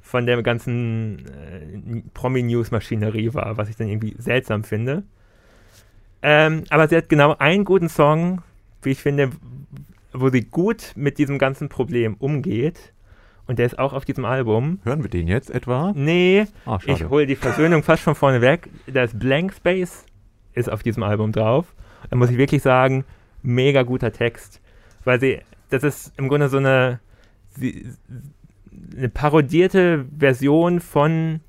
von 0.00 0.26
der 0.26 0.42
ganzen 0.42 1.26
äh, 1.26 2.02
Promi-News-Maschinerie 2.14 3.34
war, 3.34 3.56
was 3.56 3.68
ich 3.68 3.76
dann 3.76 3.88
irgendwie 3.88 4.14
seltsam 4.18 4.64
finde. 4.64 5.04
Ähm, 6.22 6.64
aber 6.70 6.88
sie 6.88 6.96
hat 6.96 7.08
genau 7.08 7.36
einen 7.38 7.64
guten 7.64 7.88
Song, 7.88 8.42
wie 8.82 8.90
ich 8.90 9.02
finde, 9.02 9.30
wo 10.12 10.28
sie 10.28 10.42
gut 10.42 10.92
mit 10.94 11.18
diesem 11.18 11.38
ganzen 11.38 11.68
Problem 11.68 12.16
umgeht. 12.18 12.92
Und 13.46 13.58
der 13.58 13.66
ist 13.66 13.78
auch 13.78 13.92
auf 13.92 14.04
diesem 14.04 14.24
Album. 14.24 14.78
Hören 14.84 15.02
wir 15.02 15.10
den 15.10 15.26
jetzt 15.26 15.50
etwa? 15.50 15.92
Nee, 15.94 16.46
Ach, 16.64 16.82
ich 16.86 17.08
hole 17.08 17.26
die 17.26 17.36
Versöhnung 17.36 17.82
fast 17.82 18.02
von 18.02 18.14
vorne 18.14 18.40
weg. 18.40 18.68
Das 18.86 19.18
Blank 19.18 19.52
Space 19.52 20.06
ist 20.54 20.70
auf 20.70 20.82
diesem 20.82 21.02
Album 21.02 21.32
drauf. 21.32 21.74
Da 22.08 22.16
muss 22.16 22.30
ich 22.30 22.38
wirklich 22.38 22.62
sagen, 22.62 23.04
mega 23.42 23.82
guter 23.82 24.12
Text. 24.12 24.60
Weil 25.04 25.20
sie, 25.20 25.40
das 25.70 25.82
ist 25.82 26.12
im 26.16 26.28
Grunde 26.28 26.48
so 26.48 26.58
eine, 26.58 27.00
eine 28.96 29.08
parodierte 29.08 30.06
Version 30.16 30.80
von 30.80 31.40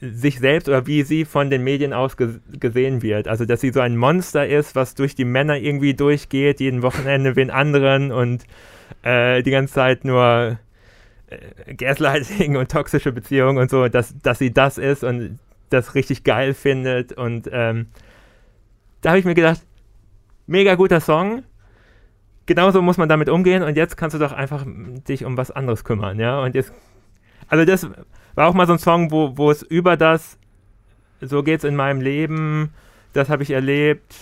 sich 0.00 0.38
selbst 0.38 0.68
oder 0.68 0.86
wie 0.86 1.02
sie 1.02 1.24
von 1.24 1.50
den 1.50 1.62
Medien 1.62 1.92
aus 1.92 2.16
gesehen 2.16 3.02
wird. 3.02 3.28
Also, 3.28 3.44
dass 3.44 3.60
sie 3.60 3.70
so 3.70 3.80
ein 3.80 3.96
Monster 3.96 4.46
ist, 4.46 4.74
was 4.74 4.94
durch 4.94 5.14
die 5.14 5.26
Männer 5.26 5.56
irgendwie 5.56 5.94
durchgeht, 5.94 6.60
jeden 6.60 6.82
Wochenende 6.82 7.36
wen 7.36 7.50
anderen 7.50 8.10
und 8.10 8.44
äh, 9.02 9.42
die 9.42 9.50
ganze 9.50 9.74
Zeit 9.74 10.04
nur 10.04 10.58
äh, 11.28 11.74
Gaslighting 11.74 12.56
und 12.56 12.70
toxische 12.70 13.12
Beziehungen 13.12 13.58
und 13.58 13.70
so, 13.70 13.88
dass, 13.88 14.14
dass 14.22 14.38
sie 14.38 14.52
das 14.52 14.78
ist 14.78 15.04
und 15.04 15.38
das 15.68 15.94
richtig 15.94 16.24
geil 16.24 16.54
findet. 16.54 17.12
Und 17.12 17.48
ähm, 17.52 17.86
da 19.02 19.10
habe 19.10 19.18
ich 19.18 19.24
mir 19.24 19.34
gedacht, 19.34 19.60
mega 20.46 20.74
guter 20.76 21.00
Song. 21.00 21.42
Genauso 22.46 22.80
muss 22.82 22.96
man 22.96 23.08
damit 23.08 23.28
umgehen 23.28 23.62
und 23.62 23.76
jetzt 23.76 23.96
kannst 23.96 24.14
du 24.14 24.18
doch 24.18 24.32
einfach 24.32 24.64
dich 24.66 25.24
um 25.24 25.36
was 25.36 25.50
anderes 25.50 25.84
kümmern, 25.84 26.18
ja. 26.18 26.42
Und 26.42 26.54
jetzt, 26.54 26.72
also 27.48 27.64
das 27.64 27.88
war 28.34 28.48
auch 28.48 28.54
mal 28.54 28.66
so 28.66 28.74
ein 28.74 28.78
Song, 28.78 29.10
wo, 29.10 29.36
wo 29.36 29.50
es 29.50 29.62
über 29.62 29.96
das, 29.96 30.38
so 31.20 31.42
geht's 31.42 31.64
in 31.64 31.76
meinem 31.76 32.00
Leben, 32.00 32.70
das 33.12 33.28
habe 33.28 33.42
ich 33.42 33.50
erlebt, 33.50 34.14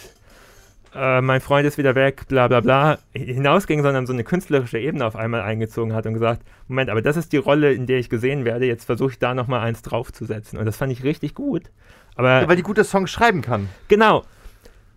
äh, 0.95 1.21
mein 1.21 1.41
Freund 1.41 1.67
ist 1.67 1.79
wieder 1.79 1.95
weg, 1.95 2.27
bla 2.29 2.49
bla 2.49 2.61
bla, 2.61 2.99
hinausging, 3.13 3.83
sondern 3.83 4.07
so 4.07 4.13
eine 4.13 4.25
künstlerische 4.25 4.79
Ebene 4.79 5.05
auf 5.05 5.17
einmal 5.17 5.43
eingezogen 5.43 5.95
hat 5.95 6.07
und 6.07 6.15
gesagt, 6.15 6.43
Moment, 6.67 6.91
aber 6.91 7.03
das 7.03 7.17
ist 7.17 7.33
die 7.33 7.37
Rolle, 7.37 7.73
in 7.73 7.87
der 7.87 7.99
ich 7.99 8.09
gesehen 8.09 8.45
werde, 8.45 8.67
jetzt 8.67 8.85
versuche 8.85 9.13
ich 9.13 9.19
da 9.19 9.35
nochmal 9.35 9.61
eins 9.61 9.83
draufzusetzen. 9.83 10.59
Und 10.59 10.67
das 10.67 10.77
fand 10.77 10.93
ich 10.93 11.05
richtig 11.05 11.35
gut. 11.35 11.71
Aber, 12.17 12.43
ja, 12.43 12.49
weil 12.49 12.57
die 12.57 12.63
gute 12.63 12.85
Songs 12.85 13.11
schreiben 13.11 13.43
kann. 13.43 13.69
Genau. 13.89 14.25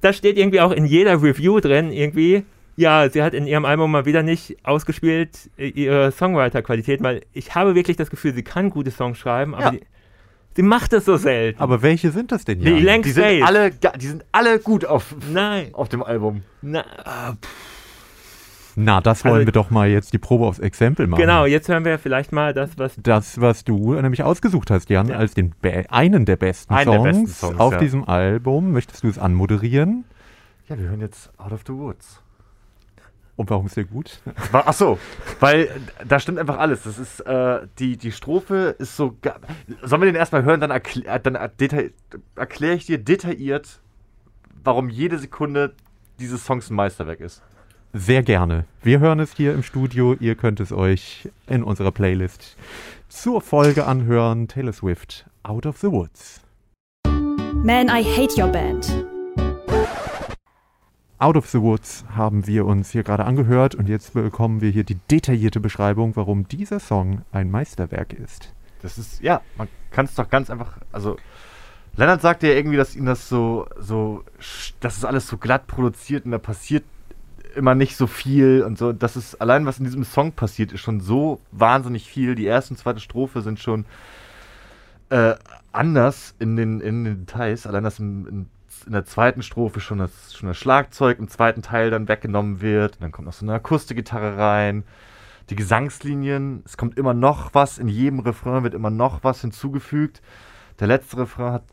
Das 0.02 0.18
steht 0.18 0.38
irgendwie 0.38 0.62
auch 0.62 0.72
in 0.72 0.86
jeder 0.86 1.22
Review 1.22 1.60
drin, 1.60 1.92
irgendwie. 1.92 2.46
Ja, 2.82 3.08
sie 3.08 3.22
hat 3.22 3.36
in 3.36 3.46
ihrem 3.46 3.64
Album 3.64 3.92
mal 3.92 4.06
wieder 4.08 4.24
nicht 4.24 4.58
ausgespielt 4.64 5.52
äh, 5.56 5.68
ihre 5.68 6.12
Songwriter-Qualität, 6.12 7.04
weil 7.04 7.22
ich 7.32 7.54
habe 7.54 7.76
wirklich 7.76 7.96
das 7.96 8.10
Gefühl, 8.10 8.34
sie 8.34 8.42
kann 8.42 8.72
gute 8.72 8.90
Songs 8.90 9.20
schreiben, 9.20 9.54
aber 9.54 9.66
ja. 9.66 9.72
die, 9.74 9.82
Sie 10.56 10.64
macht 10.64 10.92
es 10.92 11.06
so 11.06 11.16
selten. 11.16 11.62
Aber 11.62 11.84
welche 11.84 12.10
sind 12.10 12.32
das 12.32 12.44
denn 12.44 12.60
ja? 12.60 12.72
Die, 12.72 13.02
die, 13.04 13.12
sind 13.12 13.44
alle, 13.44 13.70
die 13.70 14.08
sind 14.08 14.26
alle 14.32 14.58
gut 14.58 14.84
auf, 14.84 15.16
Nein. 15.32 15.70
auf 15.74 15.90
dem 15.90 16.02
Album. 16.02 16.42
Na, 16.64 16.84
ah, 17.06 17.36
Na 18.76 19.00
das 19.00 19.24
wollen 19.26 19.36
also, 19.36 19.48
wir 19.48 19.54
doch 19.54 19.70
mal 19.70 19.88
jetzt 19.88 20.12
die 20.12 20.18
Probe 20.18 20.48
aufs 20.48 20.58
Exempel 20.58 21.06
machen. 21.06 21.22
Genau, 21.22 21.46
jetzt 21.46 21.70
hören 21.70 21.86
wir 21.86 22.00
vielleicht 22.00 22.32
mal 22.32 22.52
das, 22.56 22.72
was. 22.78 22.96
Das, 22.98 23.40
was 23.40 23.64
du 23.64 23.94
nämlich 23.94 24.24
ausgesucht 24.24 24.72
hast, 24.72 24.90
Jan, 24.90 25.08
ja. 25.08 25.18
als 25.18 25.36
den 25.36 25.54
einen 25.88 26.26
der 26.26 26.36
besten 26.36 26.74
Songs, 26.74 26.86
der 26.86 27.00
besten 27.00 27.28
Songs 27.28 27.60
auf 27.60 27.74
ja. 27.74 27.80
diesem 27.80 28.04
Album. 28.06 28.72
Möchtest 28.72 29.04
du 29.04 29.08
es 29.08 29.20
anmoderieren? 29.20 30.04
Ja, 30.68 30.80
wir 30.80 30.90
hören 30.90 31.02
jetzt 31.02 31.30
Out 31.38 31.52
of 31.52 31.62
the 31.68 31.74
Woods. 31.74 32.24
Und 33.36 33.50
warum 33.50 33.66
ist 33.66 33.78
der 33.78 33.86
gut? 33.86 34.20
Ach 34.52 34.74
so, 34.74 35.00
weil 35.40 35.70
da 36.08 36.20
stimmt 36.20 36.38
einfach 36.38 36.58
alles. 36.58 36.84
Das 36.84 37.00
ist, 37.00 37.22
äh, 37.22 37.68
die, 37.80 37.98
die 37.98 38.12
Strophe 38.12 38.76
ist 38.78 38.96
so. 38.96 39.18
Sollen 39.82 40.02
wir 40.02 40.06
den 40.06 40.16
erstmal 40.16 40.44
hören, 40.44 40.60
dann, 40.60 40.72
erklä 40.72 41.04
dann 41.20 41.36
erkläre 41.36 42.76
ich 42.76 42.86
dir 42.86 42.98
detailliert, 42.98 43.80
warum 44.64 44.90
jede 44.90 45.18
Sekunde 45.18 45.74
dieses 46.20 46.46
Songs 46.46 46.70
ein 46.70 46.76
Meisterwerk 46.76 47.20
ist. 47.20 47.42
Sehr 47.94 48.24
gerne. 48.24 48.66
Wir 48.82 49.00
hören 49.00 49.20
es 49.20 49.34
hier 49.34 49.54
im 49.54 49.64
Studio. 49.64 50.16
Ihr 50.20 50.36
könnt 50.36 50.60
es 50.60 50.72
euch 50.72 51.30
in 51.48 51.64
unserer 51.64 51.92
Playlist 51.92 52.56
zur 53.10 53.42
Folge 53.42 53.86
anhören. 53.86 54.48
Taylor 54.48 54.74
Swift, 54.74 55.26
Out 55.44 55.66
of 55.66 55.78
the 55.80 55.92
Woods. 55.92 56.42
Man, 57.64 57.90
I 57.90 58.02
hate 58.02 58.42
your 58.42 58.48
band. 58.48 59.11
Out 61.22 61.38
of 61.38 61.48
the 61.48 61.62
Woods 61.62 62.04
haben 62.16 62.48
wir 62.48 62.66
uns 62.66 62.90
hier 62.90 63.04
gerade 63.04 63.26
angehört 63.26 63.76
und 63.76 63.88
jetzt 63.88 64.16
bekommen 64.16 64.60
wir 64.60 64.72
hier 64.72 64.84
die 64.84 64.96
detaillierte 64.96 65.60
Beschreibung, 65.60 66.16
warum 66.16 66.48
dieser 66.48 66.80
Song 66.80 67.22
ein 67.32 67.52
Meisterwerk 67.52 68.14
ist. 68.14 68.52
Das 68.82 68.98
ist, 68.98 69.22
ja, 69.22 69.42
man 69.56 69.68
kann 69.92 70.06
es 70.06 70.16
doch 70.16 70.32
ganz 70.32 70.50
einfach, 70.50 70.80
also 70.92 71.18
Lennart 71.96 72.24
sagte 72.24 72.48
ja 72.48 72.54
irgendwie, 72.54 72.78
dass 72.78 72.96
ihm 72.96 73.06
das 73.06 73.30
so, 73.30 73.68
so, 73.78 74.24
das 74.80 74.98
ist 74.98 75.06
alles 75.06 75.28
so 75.28 75.38
glatt 75.38 75.68
produziert 75.68 76.26
und 76.26 76.32
da 76.32 76.40
passiert 76.40 76.86
immer 77.56 77.76
nicht 77.76 77.98
so 77.98 78.08
viel 78.08 78.64
und 78.64 78.80
so. 78.80 78.92
Das 78.92 79.16
ist 79.16 79.36
allein, 79.36 79.68
was 79.68 79.78
in 79.78 79.86
diesem 79.86 80.06
Song 80.06 80.32
passiert, 80.32 80.72
ist 80.72 80.82
schon 80.82 81.02
so 81.02 81.40
wahnsinnig 81.52 82.10
viel. 82.10 82.34
Die 82.34 82.46
erste 82.46 82.74
und 82.74 82.78
zweite 82.78 83.00
Strophe 83.00 83.44
sind 83.44 83.60
schon 83.60 83.86
äh, 85.10 85.36
anders 85.72 86.34
in 86.40 86.56
den, 86.56 86.82
in 86.82 87.04
den 87.04 87.26
Details. 87.28 87.68
Allein 87.68 87.84
das 87.84 88.00
im, 88.00 88.28
in 88.28 88.50
in 88.86 88.94
der 88.94 89.06
zweiten 89.06 89.42
Strophe 89.42 89.80
schon 89.80 90.00
das, 90.00 90.34
schon 90.34 90.48
das 90.48 90.58
Schlagzeug, 90.58 91.20
im 91.20 91.28
zweiten 91.28 91.62
Teil 91.62 91.90
dann 91.90 92.08
weggenommen 92.08 92.62
wird. 92.62 92.96
Und 92.96 93.02
dann 93.02 93.12
kommt 93.12 93.28
noch 93.28 93.34
so 93.34 93.46
eine 93.46 93.54
Akustikgitarre 93.54 94.38
rein. 94.38 94.84
Die 95.50 95.56
Gesangslinien, 95.56 96.64
es 96.66 96.78
kommt 96.78 96.98
immer 96.98 97.14
noch 97.14 97.54
was, 97.54 97.78
in 97.78 97.88
jedem 97.88 98.20
Refrain 98.20 98.64
wird 98.64 98.74
immer 98.74 98.90
noch 98.90 99.24
was 99.24 99.42
hinzugefügt. 99.42 100.22
Der 100.80 100.88
letzte 100.88 101.18
Refrain 101.18 101.54
hat 101.54 101.64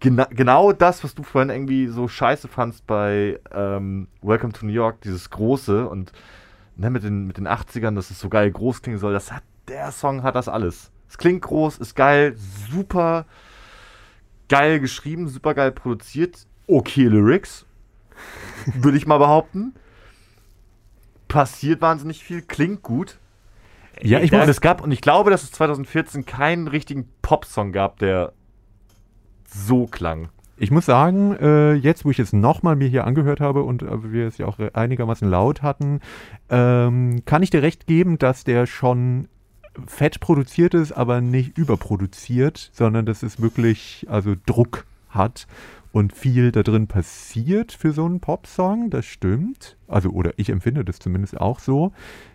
gena 0.00 0.24
genau 0.30 0.72
das, 0.72 1.02
was 1.02 1.14
du 1.14 1.22
vorhin 1.22 1.50
irgendwie 1.50 1.88
so 1.88 2.06
scheiße 2.06 2.48
fandst 2.48 2.86
bei 2.86 3.40
ähm, 3.52 4.08
Welcome 4.22 4.52
to 4.52 4.66
New 4.66 4.72
York, 4.72 5.00
dieses 5.00 5.30
große 5.30 5.88
und 5.88 6.12
ne, 6.76 6.90
mit, 6.90 7.02
den, 7.02 7.26
mit 7.26 7.38
den 7.38 7.48
80ern, 7.48 7.94
dass 7.94 8.10
es 8.10 8.20
so 8.20 8.28
geil 8.28 8.50
groß 8.50 8.82
klingen 8.82 8.98
soll. 8.98 9.12
Das 9.12 9.32
hat, 9.32 9.42
der 9.66 9.90
Song 9.90 10.22
hat 10.22 10.36
das 10.36 10.48
alles. 10.48 10.90
Es 11.08 11.18
klingt 11.18 11.42
groß, 11.42 11.78
ist 11.78 11.94
geil, 11.94 12.34
super 12.36 13.26
geil 14.48 14.80
geschrieben, 14.80 15.28
super 15.28 15.54
geil 15.54 15.72
produziert, 15.72 16.46
okay 16.66 17.04
Lyrics, 17.04 17.66
würde 18.74 18.98
ich 18.98 19.06
mal 19.06 19.18
behaupten. 19.18 19.74
Passiert 21.28 21.80
wahnsinnig 21.80 22.24
viel, 22.24 22.42
klingt 22.42 22.82
gut. 22.82 23.18
Ja, 24.00 24.20
ich 24.20 24.32
muss, 24.32 24.46
es 24.46 24.60
gab, 24.60 24.82
und 24.82 24.92
ich 24.92 25.00
glaube, 25.00 25.30
dass 25.30 25.42
es 25.42 25.52
2014 25.52 26.24
keinen 26.24 26.68
richtigen 26.68 27.08
Popsong 27.20 27.72
gab, 27.72 27.98
der 27.98 28.32
so 29.44 29.86
klang. 29.86 30.28
ich 30.56 30.70
muss 30.70 30.86
sagen, 30.86 31.36
äh, 31.36 31.74
jetzt, 31.74 32.04
wo 32.04 32.10
ich 32.10 32.18
es 32.18 32.32
nochmal 32.32 32.76
mir 32.76 32.88
hier 32.88 33.06
angehört 33.06 33.40
habe 33.40 33.62
und 33.62 33.82
äh, 33.82 34.12
wir 34.12 34.26
es 34.26 34.38
ja 34.38 34.46
auch 34.46 34.58
einigermaßen 34.58 35.28
laut 35.28 35.62
hatten, 35.62 36.00
ähm, 36.48 37.22
kann 37.24 37.42
ich 37.42 37.50
dir 37.50 37.62
recht 37.62 37.86
geben, 37.86 38.18
dass 38.18 38.44
der 38.44 38.66
schon 38.66 39.28
fett 39.86 40.20
produziert 40.20 40.74
ist, 40.74 40.92
aber 40.92 41.20
nicht 41.20 41.56
überproduziert, 41.58 42.70
sondern 42.72 43.06
dass 43.06 43.22
es 43.22 43.40
wirklich 43.40 44.06
also 44.08 44.34
Druck 44.46 44.86
hat 45.08 45.46
und 45.92 46.12
viel 46.12 46.52
da 46.52 46.62
drin 46.62 46.86
passiert 46.86 47.72
für 47.72 47.92
so 47.92 48.04
einen 48.04 48.20
Popsong, 48.20 48.90
das 48.90 49.06
stimmt. 49.06 49.76
Also, 49.86 50.10
oder 50.10 50.32
ich 50.36 50.50
empfinde 50.50 50.84
das 50.84 50.98
zumindest 50.98 51.40
auch 51.40 51.60
so. 51.60 51.92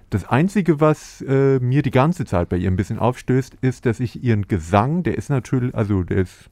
Das 0.10 0.26
Einzige, 0.26 0.80
was 0.80 1.22
äh, 1.22 1.60
mir 1.60 1.82
die 1.82 1.91
ganze 1.91 2.26
Zeit 2.26 2.50
bei 2.50 2.58
ihr 2.58 2.70
ein 2.70 2.76
bisschen 2.76 3.00
aufstößt, 3.00 3.58
ist, 3.62 3.86
dass 3.86 4.00
ich 4.00 4.24
ihren 4.24 4.48
Gesang, 4.48 5.04
der 5.04 5.18
ist 5.18 5.30
natürlich, 5.30 5.74
also 5.74 6.04
der 6.04 6.18
ist, 6.18 6.50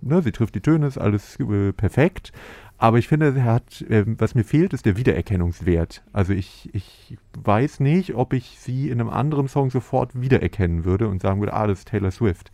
ne, 0.00 0.22
sie 0.22 0.32
trifft 0.32 0.54
die 0.54 0.60
Töne, 0.60 0.86
ist 0.86 0.98
alles 0.98 1.38
äh, 1.38 1.72
perfekt. 1.72 2.32
Aber 2.76 2.98
ich 2.98 3.08
finde, 3.08 3.34
er 3.36 3.44
hat, 3.44 3.82
äh, 3.82 4.04
was 4.06 4.34
mir 4.34 4.44
fehlt, 4.44 4.72
ist 4.72 4.84
der 4.84 4.96
Wiedererkennungswert. 4.96 6.02
Also 6.12 6.32
ich, 6.32 6.70
ich 6.72 7.16
weiß 7.42 7.80
nicht, 7.80 8.14
ob 8.14 8.32
ich 8.32 8.58
sie 8.58 8.90
in 8.90 9.00
einem 9.00 9.10
anderen 9.10 9.48
Song 9.48 9.70
sofort 9.70 10.20
wiedererkennen 10.20 10.84
würde 10.84 11.08
und 11.08 11.22
sagen 11.22 11.40
würde, 11.40 11.54
ah, 11.54 11.66
das 11.66 11.80
ist 11.80 11.88
Taylor 11.88 12.10
Swift. 12.10 12.50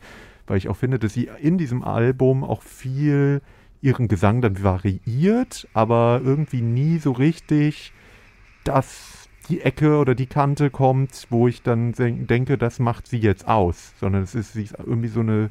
Weil 0.46 0.58
ich 0.58 0.68
auch 0.68 0.76
finde, 0.76 0.98
dass 0.98 1.14
sie 1.14 1.30
in 1.40 1.58
diesem 1.58 1.82
Album 1.82 2.44
auch 2.44 2.62
viel 2.62 3.40
ihren 3.80 4.08
Gesang 4.08 4.42
dann 4.42 4.62
variiert, 4.62 5.66
aber 5.72 6.20
irgendwie 6.22 6.60
nie 6.60 6.98
so 6.98 7.12
richtig 7.12 7.92
das 8.64 9.28
die 9.48 9.62
Ecke 9.62 9.96
oder 9.96 10.14
die 10.14 10.26
Kante 10.26 10.70
kommt, 10.70 11.26
wo 11.30 11.48
ich 11.48 11.62
dann 11.62 11.92
denk, 11.92 12.28
denke, 12.28 12.56
das 12.56 12.78
macht 12.78 13.08
sie 13.08 13.18
jetzt 13.18 13.48
aus, 13.48 13.94
sondern 13.98 14.22
es 14.22 14.34
ist, 14.34 14.52
sie 14.52 14.62
ist 14.62 14.76
irgendwie 14.78 15.08
so 15.08 15.20
eine 15.20 15.50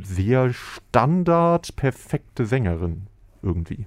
sehr 0.00 0.52
standard 0.52 1.74
perfekte 1.74 2.46
Sängerin 2.46 3.08
irgendwie. 3.48 3.86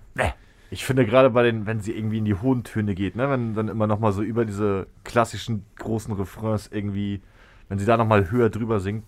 Ich 0.70 0.86
finde 0.86 1.06
gerade 1.06 1.30
bei 1.30 1.44
den, 1.44 1.66
wenn 1.66 1.80
sie 1.82 1.96
irgendwie 1.96 2.18
in 2.18 2.26
die 2.26 2.36
hohen 2.36 2.64
Töne 2.64 2.96
geht, 2.96 3.16
ne, 3.16 3.30
wenn 3.30 3.54
dann 3.54 3.68
immer 3.68 3.88
noch 3.88 4.00
mal 4.00 4.12
so 4.12 4.22
über 4.22 4.46
diese 4.46 4.88
klassischen 5.04 5.66
großen 5.78 6.14
Refrains 6.14 6.70
irgendwie, 6.72 7.22
wenn 7.70 7.78
sie 7.80 7.86
da 7.86 7.98
noch 7.98 8.08
mal 8.08 8.32
höher 8.32 8.50
drüber 8.50 8.80
singt, 8.80 9.04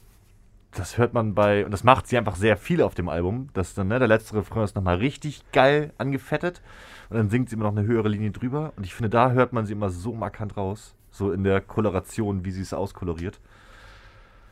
das 0.76 0.98
hört 0.98 1.14
man 1.14 1.36
bei, 1.36 1.64
und 1.66 1.72
das 1.72 1.84
macht 1.84 2.08
sie 2.08 2.18
einfach 2.18 2.36
sehr 2.36 2.58
viel 2.58 2.82
auf 2.82 2.96
dem 2.96 3.08
Album, 3.08 3.50
dass 3.54 3.76
dann, 3.76 3.88
ne, 3.90 4.00
der 4.00 4.08
letzte 4.08 4.36
Refrain 4.36 4.64
ist 4.64 4.76
noch 4.76 4.84
mal 4.84 4.96
richtig 4.98 5.44
geil 5.52 5.94
angefettet 5.98 6.62
und 7.10 7.18
dann 7.18 7.30
singt 7.30 7.50
sie 7.50 7.56
immer 7.56 7.66
noch 7.66 7.78
eine 7.78 7.88
höhere 7.88 8.10
Linie 8.10 8.32
drüber 8.32 8.74
und 8.76 8.86
ich 8.86 8.94
finde, 8.94 9.10
da 9.10 9.32
hört 9.32 9.54
man 9.54 9.66
sie 9.66 9.74
immer 9.74 9.90
so 9.90 10.14
markant 10.14 10.58
raus, 10.58 10.96
so 11.12 11.32
in 11.32 11.44
der 11.44 11.62
Koloration, 11.62 12.44
wie 12.44 12.52
sie 12.52 12.62
es 12.62 12.74
auskoloriert. 12.74 13.40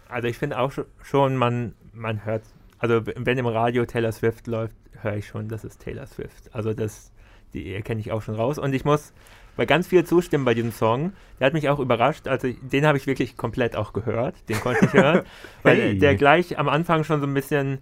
Also 0.08 0.28
ich 0.28 0.38
finde 0.38 0.60
auch 0.60 0.72
scho- 0.72 0.86
schon, 1.02 1.36
man, 1.38 1.74
man 1.93 2.24
hört, 2.24 2.43
also 2.82 3.05
wenn 3.05 3.38
im 3.38 3.45
Radio 3.45 3.86
Taylor 3.86 4.11
Swift 4.11 4.47
läuft, 4.47 4.75
höre 5.01 5.17
ich 5.17 5.27
schon, 5.27 5.47
das 5.47 5.63
ist 5.63 5.79
Taylor 5.82 6.07
Swift. 6.07 6.49
Also 6.51 6.73
das, 6.73 7.11
die 7.53 7.75
erkenne 7.75 8.01
ich 8.01 8.11
auch 8.11 8.23
schon 8.23 8.34
raus. 8.34 8.57
Und 8.57 8.73
ich 8.73 8.86
muss 8.86 9.13
bei 9.55 9.67
ganz 9.67 9.88
viel 9.88 10.03
zustimmen 10.03 10.45
bei 10.45 10.55
diesem 10.55 10.71
Song. 10.71 11.13
Der 11.39 11.45
hat 11.45 11.53
mich 11.53 11.69
auch 11.69 11.77
überrascht. 11.77 12.27
Also 12.27 12.51
den 12.51 12.88
habe 12.88 12.97
ich 12.97 13.05
wirklich 13.05 13.38
komplett 13.38 13.75
auch 13.75 13.93
gehört. 13.93 14.49
Den 14.49 14.59
konnte 14.59 14.86
ich 14.86 14.93
hören. 14.93 15.21
weil 15.63 15.77
Hey. 15.77 15.99
der 15.99 16.15
gleich 16.15 16.57
am 16.57 16.67
Anfang 16.67 17.03
schon 17.03 17.21
so 17.21 17.27
ein 17.27 17.36
bisschen. 17.36 17.77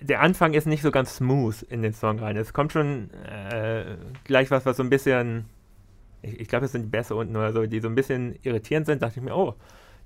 Der 0.00 0.20
Anfang 0.20 0.52
ist 0.54 0.66
nicht 0.66 0.82
so 0.82 0.90
ganz 0.90 1.14
smooth 1.14 1.62
in 1.62 1.82
den 1.82 1.92
Song 1.92 2.18
rein. 2.18 2.36
Es 2.36 2.52
kommt 2.52 2.72
schon 2.72 3.10
äh, 3.52 3.96
gleich 4.24 4.50
was, 4.50 4.66
was 4.66 4.76
so 4.76 4.82
ein 4.82 4.90
bisschen. 4.90 5.44
Ich, 6.22 6.40
ich 6.40 6.48
glaube, 6.48 6.64
es 6.64 6.72
sind 6.72 6.82
die 6.82 6.88
Bässe 6.88 7.14
unten 7.14 7.36
oder 7.36 7.52
so, 7.52 7.66
die 7.66 7.78
so 7.78 7.86
ein 7.86 7.94
bisschen 7.94 8.36
irritierend 8.42 8.86
sind. 8.86 9.00
Dachte 9.00 9.20
ich 9.20 9.24
mir, 9.24 9.36
oh, 9.36 9.54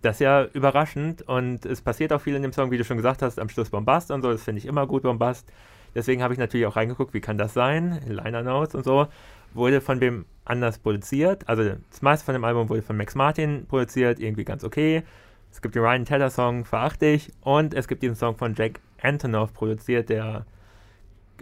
das 0.03 0.17
ist 0.17 0.21
ja 0.21 0.45
überraschend 0.45 1.23
und 1.23 1.65
es 1.65 1.81
passiert 1.81 2.13
auch 2.13 2.21
viel 2.21 2.35
in 2.35 2.43
dem 2.43 2.53
Song, 2.53 2.71
wie 2.71 2.79
du 2.79 2.85
schon 2.85 2.97
gesagt 2.97 3.23
hast, 3.23 3.39
am 3.39 3.49
Schluss 3.49 3.71
Bombast 3.71 4.11
und 4.11 4.23
so, 4.23 4.31
das 4.31 4.43
finde 4.43 4.61
ich 4.61 4.67
immer 4.67 4.87
gut, 4.87 5.03
Bombast. 5.03 5.51
Deswegen 5.95 6.23
habe 6.23 6.35
ich 6.35 6.39
natürlich 6.39 6.67
auch 6.67 6.77
reingeguckt, 6.77 7.15
wie 7.15 7.21
kann 7.21 7.39
das 7.39 7.55
sein, 7.55 8.01
Liner 8.07 8.43
Notes 8.43 8.75
und 8.75 8.85
so. 8.85 9.09
Wurde 9.55 9.81
von 9.81 10.01
wem 10.01 10.27
anders 10.45 10.79
produziert, 10.79 11.49
also 11.49 11.65
das 11.65 12.03
meiste 12.03 12.25
von 12.25 12.35
dem 12.35 12.45
Album 12.45 12.69
wurde 12.69 12.83
von 12.83 12.97
Max 12.97 13.15
Martin 13.15 13.67
produziert, 13.67 14.21
irgendwie 14.21 14.45
ganz 14.45 14.65
okay. 14.65 15.03
Es 15.51 15.63
gibt 15.63 15.75
den 15.75 15.83
Ryan 15.83 16.05
Teller 16.05 16.31
Song, 16.31 16.65
verachte 16.65 17.07
ich, 17.07 17.33
und 17.41 17.73
es 17.73 17.89
gibt 17.89 18.03
diesen 18.03 18.17
Song 18.17 18.37
von 18.37 18.55
Jack 18.55 18.81
Antonoff 19.01 19.55
produziert, 19.55 20.11
der 20.11 20.45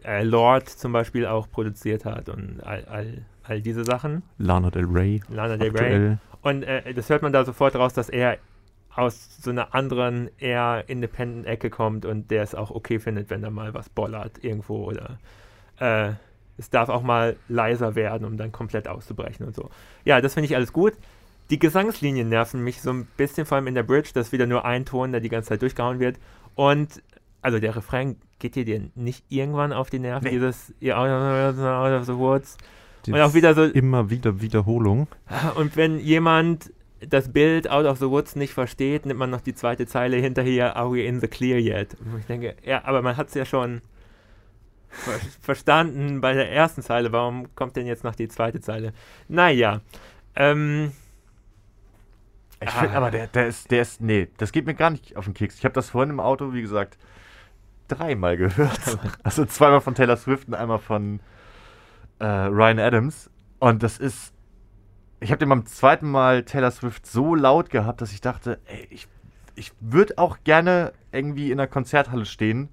äh, 0.05 0.23
Lord 0.23 0.69
zum 0.69 0.93
Beispiel 0.93 1.27
auch 1.27 1.51
produziert 1.51 2.05
hat 2.05 2.29
und 2.29 2.61
all, 2.63 2.85
all, 2.85 3.25
all 3.43 3.61
diese 3.61 3.85
Sachen. 3.85 4.23
Lana 4.39 4.71
Del 4.71 4.85
Rey. 4.85 5.21
Lana 5.29 5.57
Del 5.57 5.71
Rey. 5.77 6.17
Und 6.45 6.63
äh, 6.63 6.95
das 6.95 7.09
hört 7.09 7.23
man 7.23 7.33
da 7.33 7.45
sofort 7.45 7.75
raus, 7.75 7.95
dass 7.95 8.09
er 8.09 8.39
aus 8.95 9.39
so 9.43 9.51
einer 9.51 9.75
anderen, 9.75 10.31
eher 10.39 10.85
Independent-Ecke 10.87 11.71
kommt 11.71 12.05
und 12.05 12.31
der 12.31 12.43
es 12.43 12.55
auch 12.55 12.71
okay 12.71 13.01
findet, 13.01 13.29
wenn 13.31 13.43
da 13.43 13.51
mal 13.51 13.75
was 13.75 13.89
bollert 13.89 14.45
irgendwo 14.45 14.85
oder 14.85 15.19
äh, 15.81 16.13
es 16.57 16.71
darf 16.71 16.89
auch 16.89 17.03
mal 17.03 17.37
leiser 17.49 17.97
werden, 17.97 18.25
um 18.25 18.37
dann 18.37 18.53
komplett 18.53 18.87
auszubrechen 18.87 19.47
und 19.47 19.57
so. 19.57 19.71
Ja, 20.05 20.21
das 20.21 20.35
finde 20.35 20.47
ich 20.47 20.55
alles 20.55 20.73
gut. 20.73 20.93
Die 21.51 21.59
Gesangslinien 21.59 22.29
nerven 22.29 22.63
mich 22.63 22.81
so 22.81 22.91
ein 22.93 23.07
bisschen, 23.17 23.47
vor 23.47 23.57
allem 23.57 23.67
in 23.67 23.75
der 23.75 23.83
Bridge, 23.83 24.11
dass 24.15 24.31
wieder 24.31 24.47
nur 24.47 24.65
ein 24.65 24.85
Ton, 24.85 25.11
der 25.13 25.21
die 25.21 25.29
ganze 25.29 25.49
Zeit 25.49 25.63
durchgehauen 25.63 25.99
wird. 25.99 26.17
Und 26.55 27.03
also 27.43 27.59
der 27.59 27.75
Refrain 27.75 28.17
geht 28.39 28.55
dir 28.55 28.91
nicht 28.95 29.25
irgendwann 29.29 29.73
auf 29.73 29.91
die 29.91 29.99
Nerven, 29.99 30.25
Nee. 30.25 30.31
dieses 30.31 30.73
You're 30.81 30.95
out 30.95 32.01
of 32.01 32.07
the 32.07 32.17
woods. 32.17 32.57
Und 33.13 33.21
auch 33.21 33.35
wieder 33.35 33.55
so, 33.55 33.65
Immer 33.65 34.11
wieder 34.11 34.41
Wiederholung. 34.41 35.09
und 35.57 35.77
wenn 35.77 35.99
jemand 35.99 36.73
das 37.07 37.31
Bild 37.33 37.69
Out 37.71 37.85
of 37.87 37.99
the 37.99 38.09
Woods 38.09 38.35
nicht 38.37 38.55
versteht, 38.55 39.05
nimmt 39.05 39.19
man 39.21 39.29
noch 39.31 39.43
die 39.43 39.55
zweite 39.55 39.87
Zeile 39.87 40.17
hinterher, 40.17 40.77
Are 40.77 40.91
we 40.93 41.03
in 41.03 41.21
the 41.21 41.29
clear 41.29 41.59
yet? 41.59 41.95
Und 42.01 42.19
ich 42.21 42.27
denke, 42.27 42.57
ja, 42.65 42.83
aber 42.85 43.03
man 43.03 43.17
hat 43.17 43.29
es 43.29 43.35
ja 43.35 43.45
schon 43.45 43.83
ver 44.89 45.13
verstanden 45.43 46.21
bei 46.21 46.33
der 46.35 46.51
ersten 46.51 46.81
Zeile. 46.83 47.11
Warum 47.13 47.55
kommt 47.57 47.77
denn 47.77 47.87
jetzt 47.87 48.05
noch 48.05 48.15
die 48.15 48.29
zweite 48.29 48.61
Zeile? 48.61 48.93
Naja, 49.29 49.81
ähm, 50.37 50.93
Ich 52.61 52.71
finde 52.71 52.95
Ah. 52.95 52.97
aber, 52.99 53.11
der, 53.11 53.27
der 53.27 53.49
ist, 53.49 53.71
der 53.71 53.83
ist, 53.83 54.01
nee, 54.01 54.29
das 54.39 54.53
geht 54.53 54.65
mir 54.65 54.75
gar 54.75 54.91
nicht 54.91 55.17
auf 55.17 55.25
den 55.27 55.35
Keks. 55.35 55.57
Ich 55.59 55.65
habe 55.65 55.75
das 55.75 55.91
vorhin 55.91 56.11
im 56.11 56.21
Auto, 56.21 56.55
wie 56.55 56.63
gesagt, 56.63 56.97
dreimal 57.89 58.37
gehört. 58.39 58.81
Also 59.23 59.45
zweimal 59.45 59.81
von 59.83 59.95
Taylor 59.95 60.17
Swift 60.17 60.49
und 60.49 60.55
einmal 60.55 60.79
von 60.79 61.21
äh, 62.19 62.27
Ryan 62.27 62.79
Adams. 62.79 63.31
Und 63.59 63.83
das 63.83 63.99
ist, 63.99 64.33
ich 65.21 65.31
habe 65.31 65.39
den 65.39 65.49
beim 65.49 65.67
zweiten 65.67 66.11
Mal 66.11 66.45
Taylor 66.45 66.71
Swift 66.71 67.07
so 67.07 67.35
laut 67.35 67.71
gehabt, 67.71 68.01
dass 68.01 68.13
ich 68.13 68.21
dachte, 68.21 68.59
ey, 68.67 68.87
ich, 68.91 69.09
ich 69.55 69.73
würde 69.81 70.19
auch 70.19 70.39
gerne 70.45 70.93
irgendwie 71.13 71.51
in 71.51 71.59
einer 71.59 71.69
Konzerthalle 71.69 72.27
stehen 72.27 72.69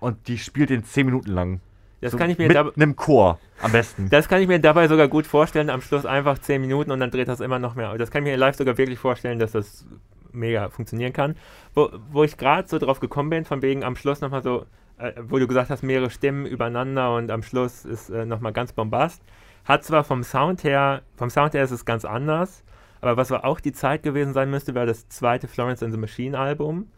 und 0.00 0.28
die 0.28 0.38
spielt 0.38 0.70
den 0.70 0.84
zehn 0.84 1.06
Minuten 1.06 1.30
lang. 1.30 1.60
das, 2.00 2.12
So 2.12 2.18
kann 2.18 2.30
ich 2.30 2.38
mir 2.38 2.48
mit 2.48 2.76
einem 2.76 2.96
Chor 2.96 3.38
am 3.62 3.72
besten. 3.72 4.08
das 4.10 4.28
kann 4.28 4.40
ich 4.40 4.48
mir 4.48 4.58
dabei 4.58 4.88
sogar 4.88 5.08
gut 5.08 5.26
vorstellen. 5.26 5.70
Am 5.70 5.80
Schluss 5.80 6.04
einfach 6.06 6.38
10 6.38 6.60
Minuten 6.60 6.90
und 6.90 7.00
dann 7.00 7.10
dreht 7.10 7.28
das 7.28 7.40
immer 7.40 7.58
noch 7.58 7.74
mehr. 7.74 7.96
Das 7.96 8.10
kann 8.10 8.24
ich 8.24 8.30
mir 8.30 8.36
live 8.36 8.56
sogar 8.56 8.76
wirklich 8.76 8.98
vorstellen, 8.98 9.38
dass 9.38 9.52
das 9.52 9.86
mega 10.32 10.68
funktionieren 10.68 11.12
kann. 11.12 11.36
Wo, 11.74 11.90
wo 12.10 12.24
ich 12.24 12.36
gerade 12.36 12.68
so 12.68 12.78
drauf 12.78 13.00
gekommen 13.00 13.30
bin, 13.30 13.44
von 13.44 13.62
wegen 13.62 13.84
am 13.84 13.96
Schluss 13.96 14.20
nochmal 14.20 14.42
so, 14.42 14.66
äh, 14.98 15.12
wo 15.28 15.38
du 15.38 15.46
gesagt 15.46 15.70
hast, 15.70 15.82
mehrere 15.82 16.10
Stimmen 16.10 16.46
übereinander 16.46 17.14
und 17.16 17.30
am 17.30 17.42
Schluss 17.42 17.84
ist 17.84 18.10
äh, 18.10 18.24
nochmal 18.24 18.52
ganz 18.52 18.72
bombast. 18.72 19.22
Hat 19.64 19.82
zwar 19.84 20.04
vom 20.04 20.22
Sound 20.22 20.62
her, 20.64 21.02
vom 21.16 21.30
Sound 21.30 21.54
her 21.54 21.64
ist 21.64 21.70
es 21.70 21.84
ganz 21.84 22.04
anders, 22.04 22.62
aber 23.00 23.16
was 23.16 23.32
auch 23.32 23.60
die 23.60 23.72
Zeit 23.72 24.02
gewesen 24.02 24.32
sein 24.34 24.50
müsste, 24.50 24.74
war 24.74 24.86
das 24.86 25.08
zweite 25.08 25.48
Florence 25.48 25.82
and 25.82 25.92
the 25.92 25.98
Machine 25.98 26.38
Album. 26.38 26.88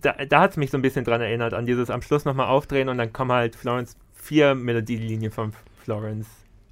Da, 0.00 0.12
da 0.12 0.40
hat 0.40 0.50
es 0.52 0.56
mich 0.56 0.70
so 0.72 0.78
ein 0.78 0.82
bisschen 0.82 1.04
dran 1.04 1.20
erinnert, 1.20 1.54
an 1.54 1.64
dieses 1.66 1.88
am 1.88 2.02
Schluss 2.02 2.24
nochmal 2.24 2.48
aufdrehen 2.48 2.88
und 2.88 2.98
dann 2.98 3.12
kommen 3.12 3.30
halt 3.30 3.54
Florence, 3.54 3.96
vier 4.14 4.56
Melodielinien 4.56 5.30
von 5.30 5.52
Florence 5.84 6.26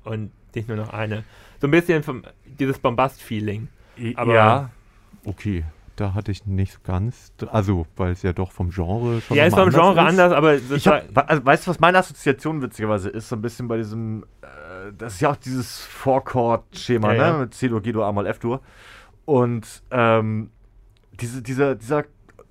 und 0.04 0.32
nicht 0.56 0.66
nur 0.68 0.76
noch 0.76 0.88
eine. 0.90 1.22
So 1.60 1.68
ein 1.68 1.70
bisschen 1.70 2.02
vom, 2.02 2.24
dieses 2.44 2.78
Bombast-Feeling. 2.80 3.68
aber- 4.16 4.34
ja, 4.34 4.70
Okay, 5.24 5.64
da 5.96 6.14
hatte 6.14 6.30
ich 6.30 6.46
nicht 6.46 6.84
ganz. 6.84 7.32
Also, 7.50 7.86
weil 7.96 8.12
es 8.12 8.22
ja 8.22 8.32
doch 8.32 8.52
vom 8.52 8.70
Genre 8.70 9.20
schon 9.20 9.36
Ja, 9.36 9.44
ist 9.46 9.56
mal 9.56 9.64
vom 9.64 9.72
Genre 9.72 10.00
ist. 10.00 10.08
anders, 10.08 10.32
aber 10.32 10.54
Ich 10.56 10.86
hab, 10.86 11.30
also, 11.30 11.44
weißt 11.44 11.66
du, 11.66 11.70
was 11.70 11.80
meine 11.80 11.98
Assoziation 11.98 12.62
witzigerweise 12.62 13.08
ist? 13.08 13.28
So 13.28 13.36
ein 13.36 13.42
bisschen 13.42 13.66
bei 13.68 13.76
diesem, 13.78 14.24
äh, 14.42 14.92
das 14.96 15.14
ist 15.14 15.20
ja 15.20 15.30
auch 15.32 15.36
dieses 15.36 15.80
Four-Chord-Schema, 15.80 17.12
Ja, 17.14 17.22
ja. 17.26 17.32
ne? 17.32 17.38
Mit 17.40 17.54
C-Dur, 17.54 17.80
G-Dur, 17.82 18.04
A-Moll, 18.06 18.26
F-Dur. 18.26 18.60
Und 19.24 19.82
ähm, 19.90 20.50
diese, 21.20 21.42
dieser, 21.42 21.74
dieser, 21.74 22.04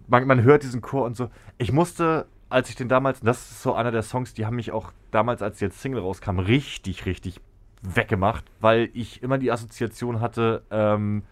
man, 0.07 0.25
man 0.27 0.43
hört 0.43 0.63
diesen 0.63 0.81
Chor 0.81 1.05
und 1.05 1.15
so. 1.15 1.29
Ich 1.57 1.71
musste, 1.71 2.25
als 2.49 2.69
ich 2.69 2.75
den 2.75 2.89
damals, 2.89 3.19
das 3.21 3.51
ist 3.51 3.61
so 3.61 3.73
einer 3.73 3.91
der 3.91 4.01
Songs, 4.03 4.33
die 4.33 4.45
haben 4.45 4.55
mich 4.57 4.71
auch 4.71 4.91
damals, 5.11 5.41
als 5.41 5.59
die 5.59 5.65
jetzt 5.65 5.81
Single 5.81 6.01
rauskam, 6.01 6.39
richtig, 6.39 7.05
richtig 7.05 7.39
weggemacht, 7.81 8.45
weil 8.61 8.89
ich 8.93 9.21
immer 9.21 9.37
die 9.37 9.51
Assoziation 9.51 10.19
hatte, 10.19 10.63
ähm, 10.71 11.23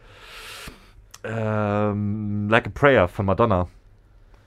Ähm, 1.24 2.48
like 2.50 2.68
a 2.68 2.72
Prayer 2.74 3.08
von 3.08 3.26
Madonna. 3.26 3.68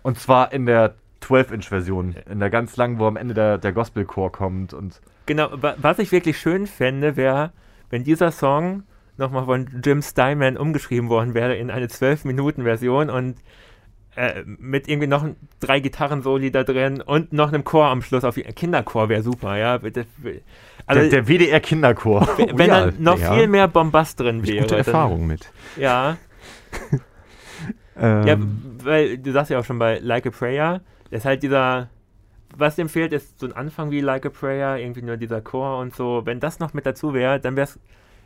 Und 0.03 0.19
zwar 0.19 0.53
in 0.53 0.67
der 0.67 0.95
12-Inch-Version. 1.23 2.15
In 2.31 2.39
der 2.39 2.51
ganz 2.51 2.77
langen, 2.77 2.99
wo 2.99 3.07
am 3.07 3.17
Ende 3.17 3.35
der, 3.35 3.59
der 3.59 3.73
Gospelchor 3.73 4.31
kommt. 4.31 4.73
Und 4.75 5.01
Genau, 5.27 5.49
wa- 5.53 5.75
was 5.79 5.99
ich 5.99 6.13
wirklich 6.13 6.39
schön 6.39 6.67
fände, 6.67 7.17
wäre, 7.17 7.53
wenn 7.91 8.05
dieser 8.05 8.31
Song 8.31 8.85
nochmal 9.17 9.47
von 9.47 9.67
Jim 9.85 10.03
Steinman 10.03 10.57
umgeschrieben 10.57 11.09
worden 11.09 11.35
wäre 11.35 11.57
in 11.57 11.71
eine 11.71 11.87
12-Minuten-Version 11.87 13.11
und 13.11 13.37
äh, 14.15 14.43
mit 14.47 14.89
irgendwie 14.89 15.09
noch 15.09 15.27
drei 15.61 15.81
Gitarrensoli 15.81 16.51
da 16.51 16.63
drin 16.65 17.01
und 17.03 17.33
noch 17.33 17.49
einem 17.53 17.65
Chor 17.65 17.87
am 17.87 18.03
Schluss. 18.03 18.25
Auf 18.25 18.37
Kinderchor 18.37 19.09
wäre 19.09 19.23
super, 19.23 19.57
ja. 19.57 19.73
Also, 20.87 21.01
der, 21.01 21.09
der 21.11 21.29
WDR-Kinderchor. 21.29 22.23
w- 22.39 22.53
wenn 22.55 22.69
ja, 22.69 22.87
dann 22.87 23.03
noch 23.03 23.19
ja. 23.19 23.35
viel 23.35 23.49
mehr 23.49 23.69
Bombast 23.69 24.21
drin 24.21 24.39
Hab 24.39 24.45
ich 24.45 24.51
wäre. 24.53 24.63
gute 24.63 24.77
dann- 24.77 24.85
Erfahrung 24.87 25.27
mit. 25.27 25.51
Ja, 25.77 26.17
Ähm, 27.99 28.27
ja, 28.27 28.37
weil 28.85 29.17
du 29.17 29.33
sagst 29.33 29.51
ja 29.51 29.59
auch 29.59 29.65
schon 29.65 29.79
bei 29.79 29.99
Like 30.01 30.27
a 30.27 30.31
Prayer, 30.31 30.83
ist 31.11 31.25
halt 31.25 31.43
dieser, 31.43 31.89
was 32.55 32.77
dem 32.77 32.91
fehlt, 32.91 33.15
ist 33.15 33.41
so 33.41 33.47
ein 33.47 33.55
Anfang 33.55 33.91
wie 33.91 34.03
Like 34.03 34.27
a 34.27 34.29
Prayer, 34.29 34.77
irgendwie 34.77 35.01
nur 35.01 35.17
dieser 35.17 35.41
Chor 35.41 35.79
und 35.79 35.95
so. 35.95 36.21
Wenn 36.27 36.39
das 36.39 36.59
noch 36.59 36.75
mit 36.75 36.85
dazu 36.85 37.15
wäre, 37.15 37.41
dann 37.41 37.57
wäre 37.57 37.65
es, 37.69 37.79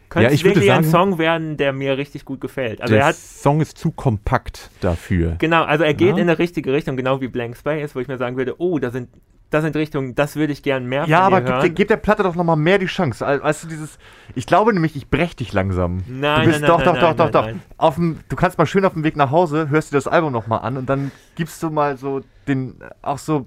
könnte 0.08 0.26
Ja, 0.28 0.34
ich 0.34 0.42
wirklich 0.42 0.72
ein 0.72 0.82
sagen- 0.82 1.10
Song 1.12 1.18
werden, 1.18 1.56
der 1.56 1.72
mir 1.72 1.96
richtig 1.98 2.24
gut 2.24 2.40
gefällt. 2.40 2.80
Also 2.82 2.94
der 2.94 3.02
er 3.04 3.06
hat, 3.10 3.14
Song 3.14 3.60
ist 3.60 3.78
zu 3.78 3.92
kompakt 3.92 4.70
dafür. 4.80 5.36
genau, 5.38 5.62
also 5.62 5.84
er 5.84 5.94
geht 5.94 6.08
Ja. 6.08 6.14
in 6.16 6.22
eine 6.28 6.40
richtige 6.40 6.72
Richtung, 6.72 6.96
genau 6.96 7.20
wie 7.20 7.28
Blank 7.28 7.56
Space, 7.56 7.94
wo 7.94 8.00
ich 8.00 8.08
mir 8.08 8.18
sagen 8.18 8.36
würde, 8.36 8.60
oh, 8.60 8.80
da 8.80 8.90
sind, 8.90 9.08
das 9.50 9.64
sind 9.64 9.74
Richtungen, 9.74 10.14
das 10.14 10.36
würde 10.36 10.52
ich 10.52 10.62
gern 10.62 10.86
mehr 10.86 11.06
Ja, 11.06 11.24
von 11.24 11.34
aber 11.34 11.62
gib, 11.62 11.74
gib 11.74 11.88
der 11.88 11.96
Platte 11.96 12.22
doch 12.22 12.36
nochmal 12.36 12.56
mehr 12.56 12.78
die 12.78 12.86
Chance. 12.86 13.26
Weißt 13.26 13.64
du, 13.64 13.68
dieses. 13.68 13.98
Ich 14.36 14.46
glaube 14.46 14.72
nämlich, 14.72 14.94
ich 14.94 15.08
brech 15.08 15.34
dich 15.34 15.52
langsam. 15.52 16.04
Nein, 16.06 16.40
du 16.40 16.46
bist 16.46 16.60
nein, 16.60 16.68
doch, 16.68 16.78
nein, 16.78 16.86
doch, 16.86 16.92
nein, 16.92 17.00
doch, 17.00 17.24
nein, 17.24 17.32
doch, 17.32 17.44
nein, 17.46 17.62
doch. 17.78 17.94
dem, 17.96 18.20
du 18.28 18.36
kannst 18.36 18.58
mal 18.58 18.66
schön 18.66 18.84
auf 18.84 18.92
dem 18.92 19.02
Weg 19.02 19.16
nach 19.16 19.32
Hause, 19.32 19.68
hörst 19.68 19.92
dir 19.92 19.96
das 19.96 20.06
Album 20.06 20.32
nochmal 20.32 20.60
an 20.60 20.76
und 20.76 20.88
dann 20.88 21.10
gibst 21.34 21.62
du 21.62 21.70
mal 21.70 21.96
so 21.96 22.20
den. 22.46 22.76
Auch 23.02 23.18
so. 23.18 23.46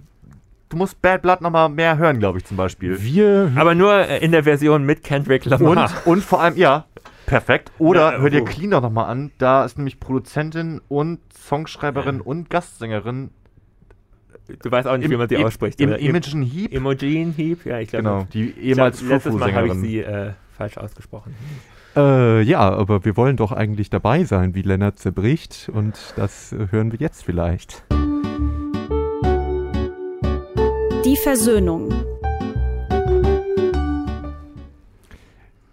Du 0.68 0.78
musst 0.78 1.02
Bad 1.02 1.22
Blood 1.22 1.42
nochmal 1.42 1.70
mehr 1.70 1.98
hören, 1.98 2.20
glaube 2.20 2.40
ich, 2.40 2.46
zum 2.46 2.58
Beispiel. 2.58 3.02
Wir 3.02 3.52
aber 3.56 3.76
nur 3.76 3.94
äh, 3.94 4.18
in 4.26 4.32
der 4.32 4.44
Version 4.44 4.84
mit 4.86 5.04
Kendrick 5.04 5.46
Lamar. 5.46 5.90
Und, 6.06 6.08
und 6.08 6.24
vor 6.24 6.42
allem, 6.42 6.58
ja, 6.58 6.86
perfekt. 7.28 7.72
Oder 7.78 8.14
Ja, 8.14 8.18
hör 8.20 8.30
dir. 8.30 8.44
Clean 8.44 8.72
doch 8.72 8.82
nochmal 8.82 9.06
an. 9.06 9.32
Da 9.38 9.64
ist 9.66 9.78
nämlich 9.78 10.00
Produzentin 10.00 10.82
und 10.90 11.20
Songschreiberin 11.34 12.22
und 12.22 12.50
Gastsängerin 12.50 13.30
du 14.48 14.72
weißt 14.72 14.88
auch 14.88 14.98
nicht, 14.98 15.10
wie 15.10 15.18
man 15.18 15.30
sie 15.30 15.36
im, 15.36 15.46
ausspricht. 15.46 15.80
Im 15.80 15.90
oder? 15.90 16.00
Imogen 16.00 16.44
Heap. 16.44 16.74
Imogen 16.74 17.34
Heap, 17.36 17.66
ja, 17.66 17.80
ich 17.80 17.90
glaube. 17.90 18.04
Genau, 18.04 18.28
die 18.34 18.52
ehemals 18.60 19.00
glaub, 19.00 19.12
letztes 19.12 19.34
Mal 19.36 19.54
habe 19.54 19.68
ich 19.68 19.74
sie 19.76 20.00
äh, 20.00 20.32
falsch 20.58 20.78
ausgesprochen. 20.78 21.34
Äh, 21.96 22.42
ja, 22.42 22.60
aber 22.60 23.06
wir 23.06 23.16
wollen 23.18 23.38
doch 23.38 23.52
eigentlich 23.52 23.90
dabei 23.90 24.24
sein, 24.24 24.56
wie 24.56 24.64
Lennart 24.64 25.00
zerbricht. 25.00 25.70
Und 25.74 26.14
das 26.16 26.52
äh, 26.52 26.68
hören 26.72 26.92
wir 26.92 27.00
jetzt 27.00 27.24
vielleicht. 27.24 27.84
Die 31.06 31.18
Versöhnung. 31.18 31.94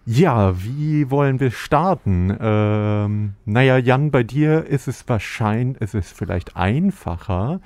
Ja, 0.04 0.54
wie 0.60 1.08
wollen 1.10 1.38
wir 1.38 1.52
starten? 1.52 2.36
Ähm, 2.40 3.34
naja, 3.44 3.78
Jan, 3.78 4.10
bei 4.10 4.24
dir 4.24 4.66
ist 4.66 4.88
es 4.88 5.08
wahrscheinlich, 5.08 5.80
ist 5.80 5.94
es 5.94 6.10
vielleicht 6.10 6.56
einfacher, 6.56 7.60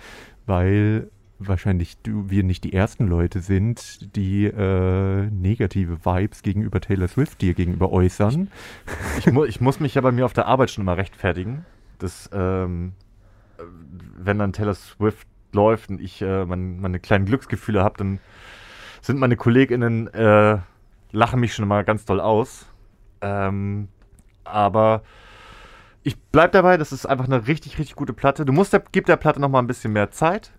weil 0.47 1.11
wahrscheinlich 1.39 1.99
du, 2.03 2.31
wir 2.31 2.45
nicht 2.45 2.65
die 2.65 2.73
ersten 2.73 3.07
Leute 3.07 3.41
sind, 3.41 4.15
die 4.16 4.47
äh, 4.47 5.29
negative 5.31 6.05
Vibes 6.05 6.43
gegenüber 6.43 6.81
Taylor 6.81 7.09
Swift 7.09 7.41
dir 7.41 7.55
gegenüber 7.55 7.91
äußern. 7.91 8.51
Ich, 9.19 9.31
mu 9.31 9.45
ich 9.45 9.61
muss 9.61 9.81
mich 9.81 9.95
ja 9.95 10.01
bei 10.01 10.12
mir 10.12 10.25
auf 10.25 10.33
der 10.33 10.47
Arbeit 10.47 10.71
schon 10.71 10.83
immer 10.83 10.97
rechtfertigen. 10.97 11.65
dass 11.99 12.31
ähm, 12.33 12.93
äh, 13.59 13.62
wenn 14.16 14.39
dann 14.39 14.53
Taylor 14.53 14.75
Swift 14.75 15.27
läuft 15.53 15.91
und 15.91 16.01
ich 16.01 16.21
äh, 16.23 16.45
mein, 16.45 16.81
meine 16.81 17.01
kleinen 17.01 17.27
Glücksgefühle 17.27 17.83
habe, 17.83 17.99
dann 17.99 18.21
sind 19.01 19.19
meine 19.19 19.37
KollegInnen, 19.37 20.09
äh, 20.15 20.59
lachen 21.12 21.41
mich 21.41 21.55
schon 21.55 21.65
immer 21.65 21.85
ganz 21.85 22.05
doll 22.05 22.21
aus. 22.21 22.66
Ähm, 23.21 23.89
aber 24.45 25.03
ich 26.05 26.16
bleib 26.31 26.52
dabei, 26.52 26.76
das 26.76 26.93
ist 26.93 27.06
einfach 27.06 27.24
eine 27.24 27.47
richtig, 27.48 27.78
richtig 27.78 27.97
gute 27.97 28.12
Platte. 28.12 28.44
Du 28.44 28.52
musst 28.52 28.72
der, 28.72 28.82
gib 28.93 29.06
der 29.06 29.16
Platte 29.16 29.40
noch 29.40 29.48
mal 29.48 29.59
ein 29.59 29.66
bisschen 29.66 29.93
mehr 29.93 30.10
Zeit. 30.12 30.52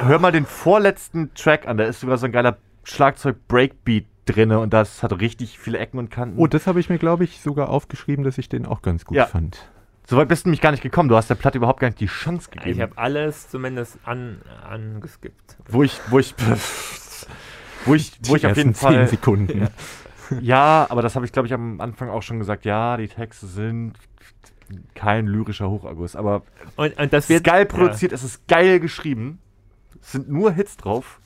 Hör 0.00 0.18
mal 0.18 0.32
den 0.32 0.44
vorletzten 0.44 1.32
Track 1.34 1.66
an, 1.66 1.76
da 1.78 1.84
ist 1.84 2.00
sogar 2.00 2.18
so 2.18 2.26
ein 2.26 2.32
geiler 2.32 2.58
Schlagzeug-Breakbeat 2.84 4.06
drinne 4.26 4.58
und 4.60 4.72
das 4.72 5.02
hat 5.02 5.18
richtig 5.20 5.58
viele 5.58 5.78
Ecken 5.78 5.98
und 5.98 6.10
Kanten. 6.10 6.38
Oh, 6.38 6.46
das 6.46 6.66
habe 6.66 6.78
ich 6.80 6.88
mir, 6.88 6.98
glaube 6.98 7.24
ich, 7.24 7.40
sogar 7.40 7.68
aufgeschrieben, 7.68 8.24
dass 8.24 8.38
ich 8.38 8.48
den 8.48 8.66
auch 8.66 8.82
ganz 8.82 9.04
gut 9.04 9.16
Ja. 9.16 9.26
fand. 9.26 9.68
Soweit 10.06 10.28
bist 10.28 10.44
du 10.44 10.48
nämlich 10.48 10.60
gar 10.60 10.72
nicht 10.72 10.82
gekommen. 10.82 11.08
Du 11.08 11.16
hast 11.16 11.30
der 11.30 11.36
Platte 11.36 11.58
überhaupt 11.58 11.80
gar 11.80 11.88
nicht 11.88 12.00
die 12.00 12.06
Chance 12.06 12.50
gegeben. 12.50 12.70
Ich 12.70 12.80
habe 12.80 12.98
alles 12.98 13.48
zumindest 13.48 13.98
an, 14.04 14.42
angeskippt. 14.68 15.56
wo 15.68 15.82
ich, 15.84 16.00
wo 16.10 16.18
ich, 16.18 16.34
wo 17.84 17.94
ich, 17.94 18.18
wo 18.24 18.34
ich 18.34 18.42
Die 18.42 18.46
auf 18.48 18.56
jeden 18.56 18.74
Fall. 18.74 18.94
zehn 18.94 19.06
Sekunden. 19.08 19.68
Ja, 20.40 20.86
aber 20.88 21.02
das 21.02 21.14
habe 21.14 21.26
ich, 21.26 21.32
glaube 21.32 21.46
ich, 21.46 21.52
am 21.52 21.78
Anfang 21.82 22.08
auch 22.08 22.22
schon 22.22 22.38
gesagt. 22.38 22.64
Ja, 22.64 22.96
die 22.96 23.06
Texte 23.08 23.46
sind 23.46 23.92
kein 24.94 25.26
lyrischer 25.26 25.70
Hochaguss, 25.70 26.16
aber 26.16 26.42
Und, 26.76 26.98
und 26.98 27.12
das 27.12 27.24
es 27.24 27.30
wird 27.30 27.46
ist 27.46 27.52
geil 27.52 27.66
produziert, 27.66 28.12
es 28.12 28.24
ist 28.24 28.46
geil 28.48 28.80
geschrieben. 28.80 29.38
Es 30.00 30.12
sind 30.12 30.30
nur 30.30 30.52
Hits 30.52 30.76
drauf. 30.76 31.20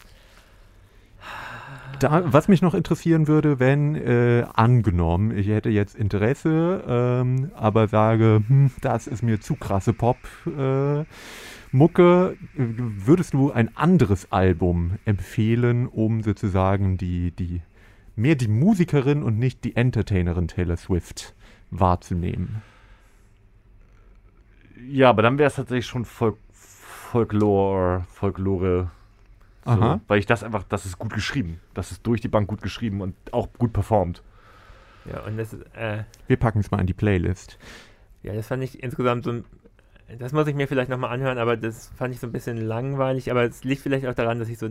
Da, 1.99 2.23
was 2.27 2.49
mich 2.49 2.61
noch 2.61 2.75
interessieren 2.75 3.27
würde, 3.27 3.59
wenn 3.59 3.95
äh, 3.95 4.45
angenommen, 4.55 5.37
ich 5.37 5.49
hätte 5.49 5.71
jetzt 5.71 5.95
Interesse, 5.97 6.85
ähm, 6.87 7.51
aber 7.55 7.89
sage, 7.89 8.43
hm, 8.47 8.71
das 8.83 9.07
ist 9.07 9.23
mir 9.23 9.41
zu 9.41 9.55
krasse 9.55 9.95
Pop-Mucke, 9.95 11.07
äh, 11.07 11.77
Mucke, 11.77 12.37
äh, 12.55 12.65
würdest 12.77 13.33
du 13.33 13.51
ein 13.51 13.75
anderes 13.77 14.31
Album 14.31 14.99
empfehlen, 15.07 15.87
um 15.87 16.23
sozusagen 16.23 16.99
die, 16.99 17.31
die 17.31 17.63
mehr 18.15 18.35
die 18.35 18.49
Musikerin 18.49 19.23
und 19.23 19.39
nicht 19.39 19.65
die 19.65 19.77
Entertainerin 19.77 20.49
Taylor 20.49 20.77
Swift 20.77 21.35
wahrzunehmen? 21.71 22.63
Ja, 24.89 25.11
aber 25.11 25.23
dann 25.23 25.39
wäre 25.39 25.49
es 25.49 25.57
tatsächlich 25.57 25.87
schon 25.87 26.05
Folk 26.05 26.37
Folklore, 26.53 28.05
Folklore. 28.13 28.91
So, 29.65 29.71
Aha. 29.71 30.01
Weil 30.07 30.19
ich 30.19 30.27
das 30.27 30.43
einfach, 30.45 30.65
das 30.65 30.87
ist 30.87 30.99
gut 30.99 31.13
geschrieben. 31.15 31.61
Das 31.75 31.91
ist 31.91 32.07
durch 32.07 32.21
die 32.21 32.29
Bank 32.29 32.49
gut 32.49 32.63
geschrieben 32.63 33.01
und 33.01 33.15
auch 33.33 33.49
gut 33.59 33.73
performt. 33.73 34.23
Ja, 35.11 35.21
und 35.21 35.37
das, 35.39 35.55
äh, 35.75 36.03
Wir 36.27 36.37
packen 36.37 36.61
es 36.61 36.71
mal 36.71 36.81
in 36.81 36.87
die 36.87 36.95
Playlist. 36.95 37.59
ja, 38.23 38.35
das 38.35 38.49
fand 38.49 38.63
ich 38.65 38.83
insgesamt 38.83 39.25
so 39.25 39.31
ein. 39.33 39.45
Das 40.21 40.33
muss 40.33 40.47
ich 40.47 40.55
mir 40.55 40.69
vielleicht 40.69 40.89
nochmal 40.89 41.11
anhören, 41.11 41.39
aber 41.39 41.57
das 41.57 41.91
fand 41.97 42.15
ich 42.15 42.21
so 42.21 42.29
ein 42.29 42.33
bisschen 42.33 42.59
langweilig. 42.59 43.31
Aber 43.33 43.43
es 43.43 43.65
liegt 43.65 43.83
vielleicht 43.83 44.07
auch 44.07 44.15
daran, 44.15 44.39
dass 44.39 44.49
ich 44.49 44.59
so 44.59 44.69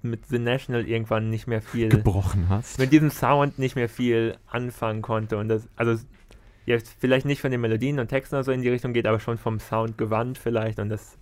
mit 0.00 0.26
The 0.28 0.38
National 0.38 0.86
irgendwann 0.88 1.28
nicht 1.28 1.46
mehr 1.46 1.60
viel. 1.60 1.90
Gebrochen 1.90 2.48
hast. 2.48 2.78
mit 2.78 2.90
diesem 2.92 3.10
Sound 3.10 3.58
nicht 3.58 3.76
mehr 3.76 3.90
viel 3.90 4.38
anfangen 4.46 5.02
konnte. 5.02 5.36
Und 5.36 5.48
das, 5.48 5.68
also 5.76 6.02
jetzt 6.68 6.94
vielleicht 7.00 7.26
nicht 7.26 7.40
von 7.40 7.50
den 7.50 7.60
Melodien 7.60 7.98
und 7.98 8.08
Texten 8.08 8.36
oder 8.36 8.44
so 8.44 8.52
in 8.52 8.62
die 8.62 8.68
Richtung 8.68 8.92
geht, 8.92 9.06
aber 9.06 9.20
schon 9.20 9.38
vom 9.38 9.58
Sound 9.60 9.98
gewandt 9.98 10.38
vielleicht. 10.38 10.78
Und 10.78 10.88
das 10.88 11.16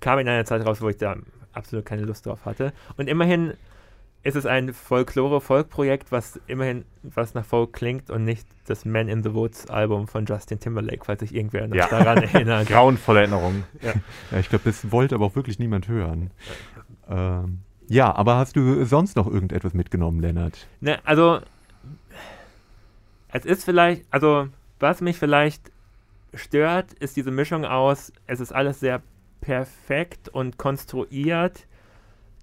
kam 0.00 0.18
in 0.18 0.28
einer 0.28 0.44
Zeit 0.44 0.64
raus, 0.66 0.80
wo 0.80 0.88
ich 0.88 0.96
da 0.96 1.16
absolut 1.52 1.84
keine 1.84 2.02
Lust 2.02 2.26
drauf 2.26 2.44
hatte. 2.44 2.72
Und 2.96 3.08
immerhin 3.08 3.54
ist 4.24 4.36
es 4.36 4.46
ein 4.46 4.72
Folklore-Folk-Projekt, 4.72 6.12
was 6.12 6.40
immerhin 6.46 6.84
was 7.02 7.34
nach 7.34 7.44
Folk 7.44 7.72
klingt 7.72 8.08
und 8.10 8.24
nicht 8.24 8.46
das 8.66 8.84
Man 8.84 9.08
in 9.08 9.22
the 9.24 9.34
Woods 9.34 9.68
Album 9.68 10.06
von 10.06 10.26
Justin 10.26 10.60
Timberlake, 10.60 11.04
falls 11.04 11.20
sich 11.20 11.34
irgendwer 11.34 11.66
noch 11.66 11.74
Ja. 11.76 11.88
daran 11.88 12.18
erinnert. 12.22 12.68
Grauenvolle 12.68 13.20
Erinnerung. 13.20 13.64
Ja, 13.80 13.94
ich 14.38 14.48
glaube, 14.48 14.64
das 14.66 14.92
wollte 14.92 15.16
aber 15.16 15.26
auch 15.26 15.34
wirklich 15.34 15.58
niemand 15.58 15.88
hören. 15.88 16.30
Ähm, 17.10 17.58
ja, 17.88 18.14
aber 18.14 18.36
hast 18.36 18.54
du 18.54 18.84
sonst 18.84 19.16
noch 19.16 19.26
irgendetwas 19.26 19.74
mitgenommen, 19.74 20.20
Lennart? 20.20 20.68
Ne, 20.80 20.98
also, 21.04 21.40
es 23.32 23.44
ist 23.44 23.64
vielleicht, 23.64 24.04
also, 24.10 24.46
was 24.82 25.00
mich 25.00 25.18
vielleicht 25.18 25.72
stört, 26.34 26.92
ist 26.94 27.16
diese 27.16 27.30
Mischung 27.30 27.64
aus, 27.64 28.12
es 28.26 28.40
ist 28.40 28.52
alles 28.52 28.80
sehr 28.80 29.02
perfekt 29.40 30.28
und 30.28 30.58
konstruiert, 30.58 31.66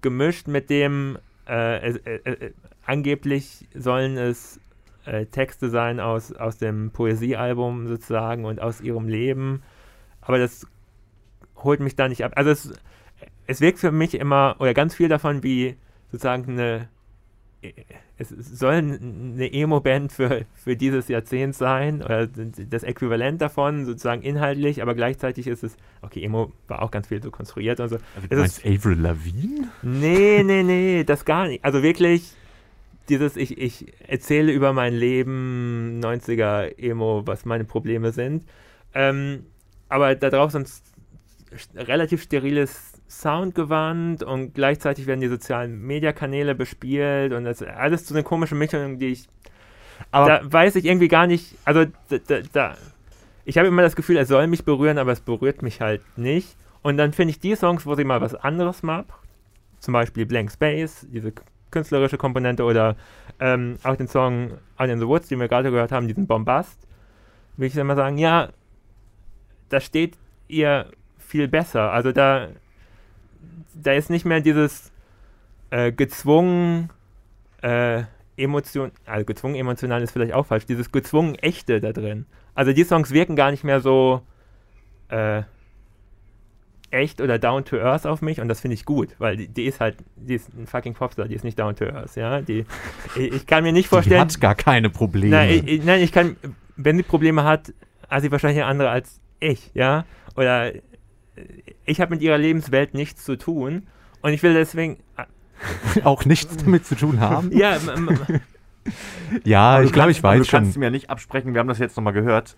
gemischt 0.00 0.48
mit 0.48 0.70
dem, 0.70 1.18
äh, 1.46 1.90
äh, 1.90 2.16
äh, 2.24 2.52
angeblich 2.84 3.68
sollen 3.74 4.16
es 4.16 4.60
äh, 5.04 5.26
Texte 5.26 5.70
sein 5.70 6.00
aus, 6.00 6.32
aus 6.32 6.58
dem 6.58 6.90
Poesiealbum 6.90 7.86
sozusagen 7.86 8.44
und 8.44 8.60
aus 8.60 8.80
ihrem 8.80 9.08
Leben, 9.08 9.62
aber 10.20 10.38
das 10.38 10.66
holt 11.56 11.80
mich 11.80 11.96
da 11.96 12.08
nicht 12.08 12.24
ab. 12.24 12.32
Also, 12.36 12.50
es, 12.50 12.72
es 13.46 13.60
wirkt 13.60 13.78
für 13.78 13.92
mich 13.92 14.14
immer, 14.14 14.56
oder 14.58 14.74
ganz 14.74 14.94
viel 14.94 15.08
davon 15.08 15.42
wie 15.42 15.76
sozusagen 16.10 16.50
eine 16.52 16.88
es 18.18 18.28
soll 18.30 18.74
eine 18.74 19.52
Emo-Band 19.52 20.12
für, 20.12 20.44
für 20.54 20.76
dieses 20.76 21.08
Jahrzehnt 21.08 21.54
sein, 21.54 22.02
oder 22.02 22.26
das 22.26 22.82
Äquivalent 22.82 23.40
davon, 23.40 23.84
sozusagen 23.84 24.22
inhaltlich, 24.22 24.82
aber 24.82 24.94
gleichzeitig 24.94 25.46
ist 25.46 25.62
es, 25.62 25.76
okay, 26.02 26.22
Emo 26.24 26.52
war 26.68 26.82
auch 26.82 26.90
ganz 26.90 27.08
viel 27.08 27.22
so 27.22 27.30
konstruiert 27.30 27.80
und 27.80 27.88
so. 27.90 27.98
Du 28.28 28.36
meinst 28.36 28.64
ist, 28.64 28.78
Avril 28.78 28.98
Lavigne? 29.00 29.68
nee, 29.82 30.42
nee, 30.42 30.62
nee, 30.62 31.04
das 31.04 31.24
gar 31.24 31.48
nicht. 31.48 31.64
Also 31.64 31.82
wirklich, 31.82 32.32
dieses, 33.08 33.36
ich, 33.36 33.58
ich 33.58 33.92
erzähle 34.06 34.52
über 34.52 34.72
mein 34.72 34.94
Leben, 34.94 36.00
90er 36.00 36.78
Emo, 36.78 37.26
was 37.26 37.44
meine 37.44 37.64
Probleme 37.64 38.12
sind. 38.12 38.44
Ähm, 38.94 39.44
aber 39.88 40.14
da 40.14 40.30
drauf 40.30 40.52
so 40.52 40.58
ein 40.58 40.64
s- 40.64 40.82
relativ 41.74 42.22
steriles 42.22 42.89
Soundgewand 43.10 44.22
und 44.22 44.54
gleichzeitig 44.54 45.06
werden 45.06 45.20
die 45.20 45.28
sozialen 45.28 45.82
Mediakanäle 45.82 46.54
bespielt 46.54 47.32
und 47.32 47.44
das 47.44 47.60
ist 47.60 47.68
alles 47.68 48.06
so 48.06 48.14
eine 48.14 48.22
komische 48.22 48.54
Mischung, 48.54 48.98
die 48.98 49.08
ich 49.08 49.28
Aber 50.12 50.28
da 50.28 50.40
weiß 50.52 50.76
ich 50.76 50.84
irgendwie 50.84 51.08
gar 51.08 51.26
nicht, 51.26 51.56
also 51.64 51.84
da, 52.08 52.18
da, 52.26 52.40
da 52.52 52.76
ich 53.44 53.58
habe 53.58 53.66
immer 53.66 53.82
das 53.82 53.96
Gefühl, 53.96 54.16
es 54.16 54.28
soll 54.28 54.46
mich 54.46 54.64
berühren, 54.64 54.98
aber 54.98 55.10
es 55.10 55.20
berührt 55.20 55.62
mich 55.62 55.80
halt 55.80 56.02
nicht. 56.16 56.56
Und 56.82 56.98
dann 56.98 57.12
finde 57.12 57.32
ich 57.32 57.40
die 57.40 57.56
Songs, 57.56 57.84
wo 57.84 57.94
sie 57.96 58.04
mal 58.04 58.20
was 58.20 58.34
anderes 58.34 58.82
macht, 58.84 59.06
zum 59.80 59.92
Beispiel 59.92 60.24
Blank 60.24 60.52
Space, 60.52 61.06
diese 61.10 61.32
künstlerische 61.70 62.16
Komponente 62.16 62.62
oder 62.62 62.96
ähm, 63.40 63.76
auch 63.82 63.96
den 63.96 64.08
Song 64.08 64.52
Out 64.76 64.88
in 64.88 65.00
the 65.00 65.06
Woods, 65.06 65.28
den 65.28 65.40
wir 65.40 65.48
gerade 65.48 65.70
gehört 65.70 65.90
haben, 65.90 66.06
diesen 66.06 66.26
Bombast, 66.26 66.86
will 67.56 67.66
ich 67.66 67.76
immer 67.76 67.96
sagen, 67.96 68.18
ja, 68.18 68.50
da 69.68 69.80
steht 69.80 70.16
ihr 70.48 70.86
viel 71.18 71.48
besser. 71.48 71.92
Also 71.92 72.12
da, 72.12 72.48
da 73.74 73.92
ist 73.92 74.10
nicht 74.10 74.24
mehr 74.24 74.40
dieses 74.40 74.90
äh, 75.70 75.92
gezwungen, 75.92 76.90
äh, 77.62 78.02
emotion, 78.36 78.90
also 79.06 79.24
gezwungen 79.24 79.54
emotional 79.54 80.02
ist 80.02 80.12
vielleicht 80.12 80.32
auch 80.32 80.46
falsch, 80.46 80.66
dieses 80.66 80.92
gezwungen 80.92 81.34
echte 81.36 81.80
da 81.80 81.92
drin. 81.92 82.26
Also 82.54 82.72
die 82.72 82.84
Songs 82.84 83.10
wirken 83.12 83.36
gar 83.36 83.50
nicht 83.50 83.64
mehr 83.64 83.80
so 83.80 84.22
äh, 85.08 85.42
echt 86.90 87.20
oder 87.20 87.38
down 87.38 87.64
to 87.64 87.76
earth 87.78 88.06
auf 88.06 88.20
mich 88.22 88.40
und 88.40 88.48
das 88.48 88.60
finde 88.60 88.74
ich 88.74 88.84
gut, 88.84 89.14
weil 89.18 89.36
die, 89.36 89.48
die 89.48 89.64
ist 89.64 89.80
halt, 89.80 89.96
die 90.16 90.34
ist 90.34 90.48
ein 90.54 90.66
fucking 90.66 90.94
Popstar, 90.94 91.28
die 91.28 91.34
ist 91.34 91.44
nicht 91.44 91.58
down 91.58 91.76
to 91.76 91.84
earth, 91.84 92.16
ja. 92.16 92.40
Die, 92.40 92.64
ich, 93.16 93.32
ich 93.32 93.46
kann 93.46 93.62
mir 93.62 93.72
nicht 93.72 93.86
Die 93.86 93.88
vorstellen. 93.90 94.20
hat 94.20 94.40
gar 94.40 94.54
keine 94.56 94.90
Probleme. 94.90 95.36
Nein 95.36 95.50
ich, 95.50 95.66
ich, 95.66 95.84
nein, 95.84 96.00
ich 96.00 96.10
kann, 96.12 96.36
wenn 96.76 96.96
sie 96.96 97.02
Probleme 97.02 97.44
hat, 97.44 97.72
hat 98.08 98.22
sie 98.22 98.32
wahrscheinlich 98.32 98.60
eine 98.62 98.70
andere 98.70 98.90
als 98.90 99.20
ich, 99.38 99.70
ja. 99.74 100.04
Oder 100.36 100.74
äh, 100.74 100.80
ich 101.90 102.00
habe 102.00 102.14
mit 102.14 102.22
ihrer 102.22 102.38
Lebenswelt 102.38 102.94
nichts 102.94 103.24
zu 103.24 103.36
tun 103.36 103.86
und 104.22 104.32
ich 104.32 104.42
will 104.42 104.54
deswegen, 104.54 104.98
auch 106.04 106.24
nichts 106.24 106.56
damit 106.58 106.86
zu 106.86 106.94
tun 106.94 107.20
haben. 107.20 107.50
ja, 107.52 107.76
Ja, 109.44 109.72
Aber 109.74 109.84
ich 109.84 109.92
glaube, 109.92 110.10
ich 110.10 110.22
weiß 110.22 110.44
Du 110.46 110.50
kannst 110.50 110.72
schon. 110.74 110.80
mir 110.80 110.90
nicht 110.90 111.10
absprechen, 111.10 111.52
wir 111.54 111.60
haben 111.60 111.68
das 111.68 111.78
jetzt 111.78 111.96
nochmal 111.96 112.12
gehört. 112.14 112.56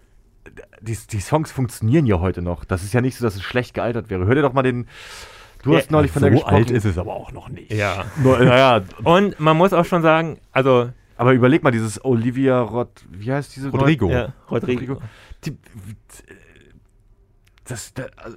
Die, 0.81 0.97
die 1.11 1.21
Songs 1.21 1.51
funktionieren 1.53 2.07
ja 2.07 2.21
heute 2.21 2.43
noch. 2.43 2.65
Das 2.65 2.83
ist 2.83 2.93
ja 2.95 3.01
nicht 3.01 3.17
so, 3.17 3.25
dass 3.25 3.35
es 3.37 3.43
schlecht 3.43 3.75
gealtert 3.75 4.11
wäre. 4.11 4.27
Hör 4.27 4.35
dir 4.35 4.43
doch 4.43 4.53
mal 4.53 4.63
den. 4.63 4.87
Du 5.63 5.73
Ja, 5.73 5.79
hast 5.79 5.91
neulich 5.93 6.11
von 6.11 6.21
so 6.21 6.27
der 6.27 6.33
gesprochen. 6.33 6.55
alt 6.55 6.71
ist 6.71 6.85
es 6.85 6.99
aber 6.99 7.15
auch 7.15 7.31
noch 7.33 7.49
nicht. 7.49 7.73
ja. 7.73 8.05
Naja, 8.23 8.83
Und 9.05 9.39
man 9.39 9.57
muss 9.57 9.73
auch 9.73 9.85
schon 9.85 10.03
sagen, 10.03 10.39
also 10.53 10.91
aber 11.17 11.33
überleg 11.35 11.63
mal, 11.63 11.71
dieses 11.71 12.05
Olivia 12.05 12.61
Rod. 12.61 12.89
Wie 13.11 13.33
heißt 13.33 13.55
diese 13.55 13.69
Rodrigo. 13.71 14.11
ja, 14.11 14.33
Rodrigo. 14.51 14.95
Rodrigo. 14.95 15.03
Die, 15.45 15.57
das, 17.65 17.95
da, 17.95 18.07
also, 18.17 18.37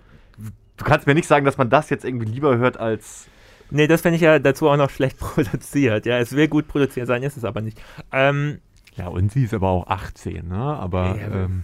du 0.77 0.85
kannst 0.85 1.07
mir 1.07 1.15
nicht 1.15 1.27
sagen, 1.27 1.45
dass 1.45 1.57
man 1.57 1.69
das 1.69 1.89
jetzt 1.89 2.06
irgendwie 2.06 2.26
lieber 2.26 2.57
hört 2.57 2.77
als. 2.77 3.27
Nee, 3.72 3.88
das 3.88 4.02
finde 4.02 4.18
ich 4.18 4.22
ja 4.22 4.38
dazu 4.39 4.69
auch 4.69 4.77
noch 4.77 4.89
schlecht 4.89 5.18
produziert. 5.19 6.06
Ja, 6.06 6.19
es 6.19 6.34
will 6.35 6.47
gut 6.47 6.68
produziert 6.68 7.07
sein, 7.07 7.23
ist 7.23 7.38
es 7.38 7.43
aber 7.45 7.61
nicht. 7.61 7.81
Ähm, 8.11 8.60
Ja, 8.95 9.07
und 9.07 9.31
sie 9.31 9.43
ist 9.45 9.53
aber 9.53 9.69
auch 9.69 9.88
18, 9.88 10.47
ne? 10.47 10.56
Aber 10.56 11.18
Ja, 11.19 11.43
ähm, 11.45 11.64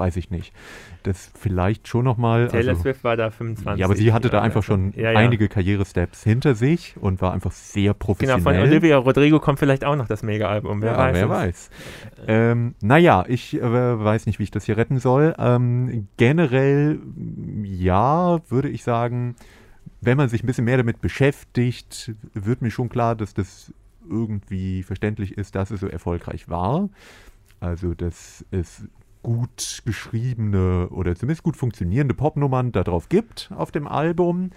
weiß 0.00 0.16
ich 0.16 0.30
nicht. 0.30 0.52
Das 1.04 1.30
vielleicht 1.38 1.86
schon 1.86 2.04
nochmal. 2.04 2.48
Taylor 2.48 2.70
Also, 2.70 2.82
Swift 2.82 3.04
war 3.04 3.16
da 3.16 3.30
25. 3.30 3.78
ja, 3.78 3.86
aber 3.86 3.94
sie 3.94 4.12
hatte 4.12 4.28
da 4.30 4.40
einfach 4.42 4.62
schon 4.62 4.92
Ja, 4.96 5.10
einige 5.10 5.48
Karrieresteps 5.48 6.24
hinter 6.24 6.54
sich 6.54 6.96
und 7.00 7.20
war 7.22 7.32
einfach 7.32 7.52
sehr 7.52 7.92
Genau, 7.92 7.94
professionell. 7.94 8.42
von 8.42 8.56
Olivia 8.56 8.96
Rodrigo 8.96 9.38
kommt 9.38 9.58
vielleicht 9.60 9.84
auch 9.84 9.94
noch 9.96 10.08
das 10.08 10.22
Mega-Album. 10.22 10.82
Wer 10.82 10.92
ja, 10.92 10.98
weiß. 10.98 11.14
wer 11.14 11.24
es. 11.24 11.30
weiß. 11.30 11.70
Ähm, 12.26 12.74
naja, 12.82 13.24
ich 13.28 13.54
äh, 13.54 13.62
weiß 13.62 14.26
nicht, 14.26 14.38
wie 14.40 14.44
ich 14.44 14.50
das 14.50 14.64
hier 14.64 14.76
retten 14.76 14.98
soll. 14.98 15.34
Ähm, 15.38 16.08
generell, 16.16 16.98
ja, 17.62 18.40
würde 18.50 18.68
ich 18.68 18.82
sagen, 18.82 19.36
wenn 20.00 20.16
man 20.16 20.28
sich 20.28 20.42
ein 20.42 20.46
bisschen 20.46 20.64
mehr 20.64 20.78
damit 20.78 21.00
beschäftigt, 21.00 22.12
wird 22.34 22.62
mir 22.62 22.70
schon 22.70 22.88
klar, 22.88 23.14
dass 23.14 23.34
das 23.34 23.72
irgendwie 24.08 24.82
verständlich 24.82 25.36
ist, 25.38 25.54
dass 25.54 25.70
es 25.70 25.80
so 25.80 25.86
erfolgreich 25.86 26.48
war. 26.48 26.88
Also, 27.60 27.92
dass 27.94 28.44
es 28.50 28.84
gut 29.22 29.82
geschriebene 29.84 30.88
oder 30.90 31.14
zumindest 31.14 31.42
gut 31.42 31.56
funktionierende 31.56 32.14
Popnummern 32.14 32.72
darauf 32.72 33.08
gibt 33.08 33.50
auf 33.54 33.70
dem 33.70 33.86
Album. 33.86 34.50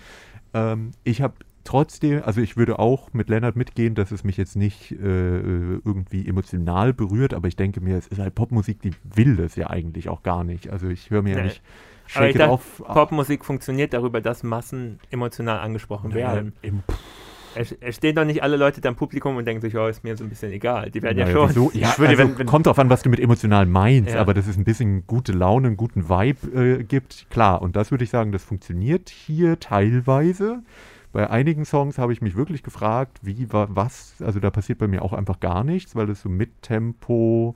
Ähm, 0.54 0.92
ich 1.04 1.22
habe 1.22 1.34
trotzdem, 1.66 2.22
also 2.24 2.42
ich 2.42 2.58
würde 2.58 2.80
auch 2.80 3.12
mit 3.14 3.30
Lennart 3.30 3.56
mitgehen, 3.56 3.96
dass 3.96 4.12
es 4.12 4.24
mich 4.24 4.38
jetzt 4.38 4.56
nicht 4.56 4.92
äh, 4.92 4.96
irgendwie 4.98 6.28
emotional 6.28 6.94
berührt, 6.94 7.34
aber 7.34 7.48
ich 7.48 7.56
denke 7.56 7.82
mir, 7.82 7.98
es 7.98 8.08
ist 8.08 8.20
halt 8.20 8.36
Popmusik, 8.36 8.82
die 8.82 8.92
will 9.04 9.36
das 9.38 9.56
ja 9.56 9.70
eigentlich 9.70 10.10
auch 10.10 10.24
gar 10.24 10.44
nicht. 10.44 10.70
Also 10.70 10.88
ich 10.88 11.10
höre 11.10 11.22
mir 11.22 11.32
ja 11.32 11.38
Nee. 11.38 11.44
nicht 11.44 11.62
Aber 12.16 12.26
Shake 12.26 12.30
ich 12.30 12.36
It 12.36 12.42
dachte, 12.42 12.52
Off. 12.52 12.84
Popmusik 12.86 13.46
funktioniert 13.46 13.94
darüber, 13.94 14.20
dass 14.22 14.44
Massen 14.44 15.00
emotional 15.10 15.60
angesprochen 15.60 16.10
Naja, 16.12 16.34
werden. 16.34 16.54
im- 16.62 16.84
Es, 17.56 17.72
es 17.80 17.96
stehen 17.98 18.16
doch 18.16 18.26
nicht 18.26 18.42
alle 18.44 18.58
Leute 18.58 18.82
da 18.82 18.90
im 18.90 18.96
Publikum 18.96 19.38
und 19.38 19.46
denken 19.46 19.62
sich, 19.62 19.76
oh, 19.78 19.88
ist 19.88 20.04
mir 20.04 20.16
so 20.18 20.24
ein 20.24 20.30
bisschen 20.30 20.52
egal. 20.52 20.90
Die 20.92 21.02
werden 21.02 21.18
ja, 21.18 21.26
Naja, 21.26 21.36
schon. 21.38 21.50
wieso? 21.50 21.72
Ja, 21.74 21.90
Ich 21.92 22.00
würde, 22.00 22.10
also 22.12 22.24
wenn- 22.24 22.40
wenn- 22.40 22.48
kommt 22.48 22.66
drauf 22.68 22.80
an, 22.80 22.90
was 22.90 23.02
du 23.04 23.10
mit 23.10 23.20
emotional 23.20 23.66
meinst, 23.66 24.14
Ja. 24.14 24.22
aber 24.22 24.34
dass 24.34 24.48
es 24.48 24.58
ein 24.58 24.64
bisschen 24.64 25.06
gute 25.08 25.32
Laune, 25.34 25.68
einen 25.68 25.78
guten 25.78 26.10
Vibe 26.10 26.80
äh, 26.80 26.84
gibt, 26.84 27.28
klar. 27.30 27.62
Und 27.62 27.76
das 27.76 27.92
würde 27.92 28.04
ich 28.04 28.10
sagen, 28.10 28.32
das 28.32 28.44
funktioniert 28.44 29.10
hier 29.10 29.60
teilweise. 29.60 30.64
Bei 31.12 31.30
einigen 31.30 31.64
Songs 31.64 32.00
habe 32.00 32.12
ich 32.12 32.22
mich 32.22 32.36
wirklich 32.36 32.64
gefragt, 32.64 33.20
wie, 33.22 33.52
wa, 33.54 33.68
was, 33.70 34.16
also 34.20 34.40
da 34.40 34.50
passiert 34.50 34.80
bei 34.80 34.88
mir 34.88 35.04
auch 35.04 35.14
einfach 35.14 35.40
gar 35.40 35.64
nichts, 35.64 35.96
weil 35.96 36.10
es 36.10 36.22
so 36.22 36.30
mit 36.30 36.64
Tempo, 36.64 37.56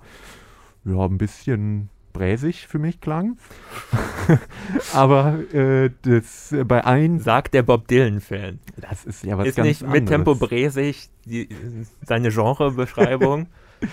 ja, 0.85 1.03
ein 1.05 1.17
bisschen 1.17 1.89
bräsig 2.17 2.67
für 2.67 2.79
mich 2.79 2.99
klang. 3.01 3.37
aber 4.93 5.39
äh, 5.53 5.91
das 6.01 6.51
äh, 6.51 6.63
bei 6.63 6.83
ein, 6.85 7.19
Sagt 7.19 7.53
der 7.53 7.63
Bob 7.63 7.87
Dylan-Fan. 7.87 8.59
das 8.77 9.05
ist 9.05 9.23
ja 9.23 9.37
was 9.37 9.47
Ist 9.47 9.55
ganz 9.55 9.67
nicht 9.67 9.87
mit 9.87 10.07
Tempo 10.07 10.31
anderes. 10.31 10.49
bräsig 10.49 11.09
die, 11.25 11.49
seine 12.05 12.29
Genrebeschreibung? 12.29 13.47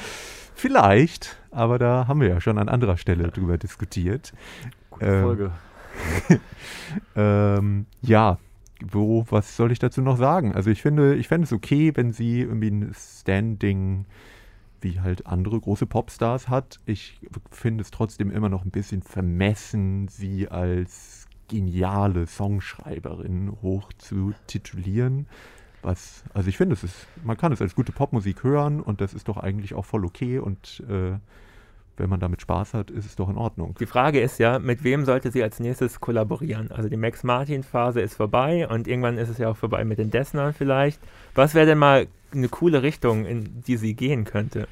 Vielleicht, 0.54 1.36
aber 1.50 1.78
da 1.78 2.06
haben 2.08 2.20
wir 2.20 2.28
ja 2.28 2.40
schon 2.40 2.58
an 2.58 2.68
anderer 2.68 2.96
Stelle 2.96 3.28
drüber 3.28 3.58
diskutiert. 3.58 4.32
Gute 4.90 5.06
Ähm, 5.06 5.22
Folge. 5.22 5.50
Ähm, 7.16 7.86
ja, 8.02 8.38
wo, 8.82 9.24
was 9.30 9.56
soll 9.56 9.72
ich 9.72 9.78
dazu 9.78 10.00
noch 10.02 10.16
sagen? 10.16 10.54
Also 10.54 10.70
ich 10.70 10.82
finde, 10.82 11.14
ich 11.14 11.28
fände 11.28 11.44
es 11.44 11.52
okay, 11.52 11.92
wenn 11.94 12.12
sie 12.12 12.40
irgendwie 12.40 12.70
ein 12.70 12.92
Standing 12.94 14.06
wie 14.84 15.00
halt 15.00 15.26
andere 15.26 15.58
große 15.58 15.86
Popstars 15.86 16.48
hat. 16.48 16.78
Ich 16.86 17.18
finde 17.50 17.82
es 17.82 17.90
trotzdem 17.90 18.30
immer 18.30 18.48
noch 18.48 18.64
ein 18.64 18.70
bisschen 18.70 19.02
vermessen, 19.02 20.06
sie 20.06 20.48
als 20.48 21.26
geniale 21.48 22.26
Songschreiberin 22.26 23.56
hoch 23.62 23.92
zu 23.94 24.32
titulieren. 24.46 25.26
Was, 25.82 26.24
also 26.32 26.48
ich 26.48 26.56
finde, 26.56 26.74
es 26.74 26.84
ist, 26.84 27.06
man 27.24 27.36
kann 27.36 27.52
es 27.52 27.60
als 27.60 27.74
gute 27.74 27.92
Popmusik 27.92 28.44
hören 28.44 28.80
und 28.80 29.00
das 29.00 29.12
ist 29.12 29.28
doch 29.28 29.36
eigentlich 29.36 29.74
auch 29.74 29.84
voll 29.84 30.04
okay 30.04 30.38
und 30.38 30.82
äh, 30.88 31.18
wenn 31.96 32.10
man 32.10 32.20
damit 32.20 32.40
Spaß 32.40 32.74
hat, 32.74 32.90
ist 32.90 33.06
es 33.06 33.16
doch 33.16 33.28
in 33.28 33.36
Ordnung. 33.36 33.74
Die 33.78 33.86
Frage 33.86 34.20
ist 34.20 34.38
ja, 34.38 34.58
mit 34.58 34.82
wem 34.84 35.04
sollte 35.04 35.30
sie 35.30 35.42
als 35.42 35.60
nächstes 35.60 36.00
kollaborieren? 36.00 36.70
Also 36.70 36.88
die 36.88 36.96
Max 36.96 37.22
Martin-Phase 37.22 38.00
ist 38.00 38.14
vorbei 38.14 38.66
und 38.68 38.88
irgendwann 38.88 39.18
ist 39.18 39.28
es 39.28 39.38
ja 39.38 39.48
auch 39.48 39.56
vorbei 39.56 39.84
mit 39.84 39.98
den 39.98 40.10
Desnern 40.10 40.52
vielleicht. 40.52 41.00
Was 41.34 41.54
wäre 41.54 41.66
denn 41.66 41.78
mal 41.78 42.08
eine 42.32 42.48
coole 42.48 42.82
Richtung, 42.82 43.26
in 43.26 43.62
die 43.62 43.76
sie 43.76 43.94
gehen 43.94 44.24
könnte? 44.24 44.66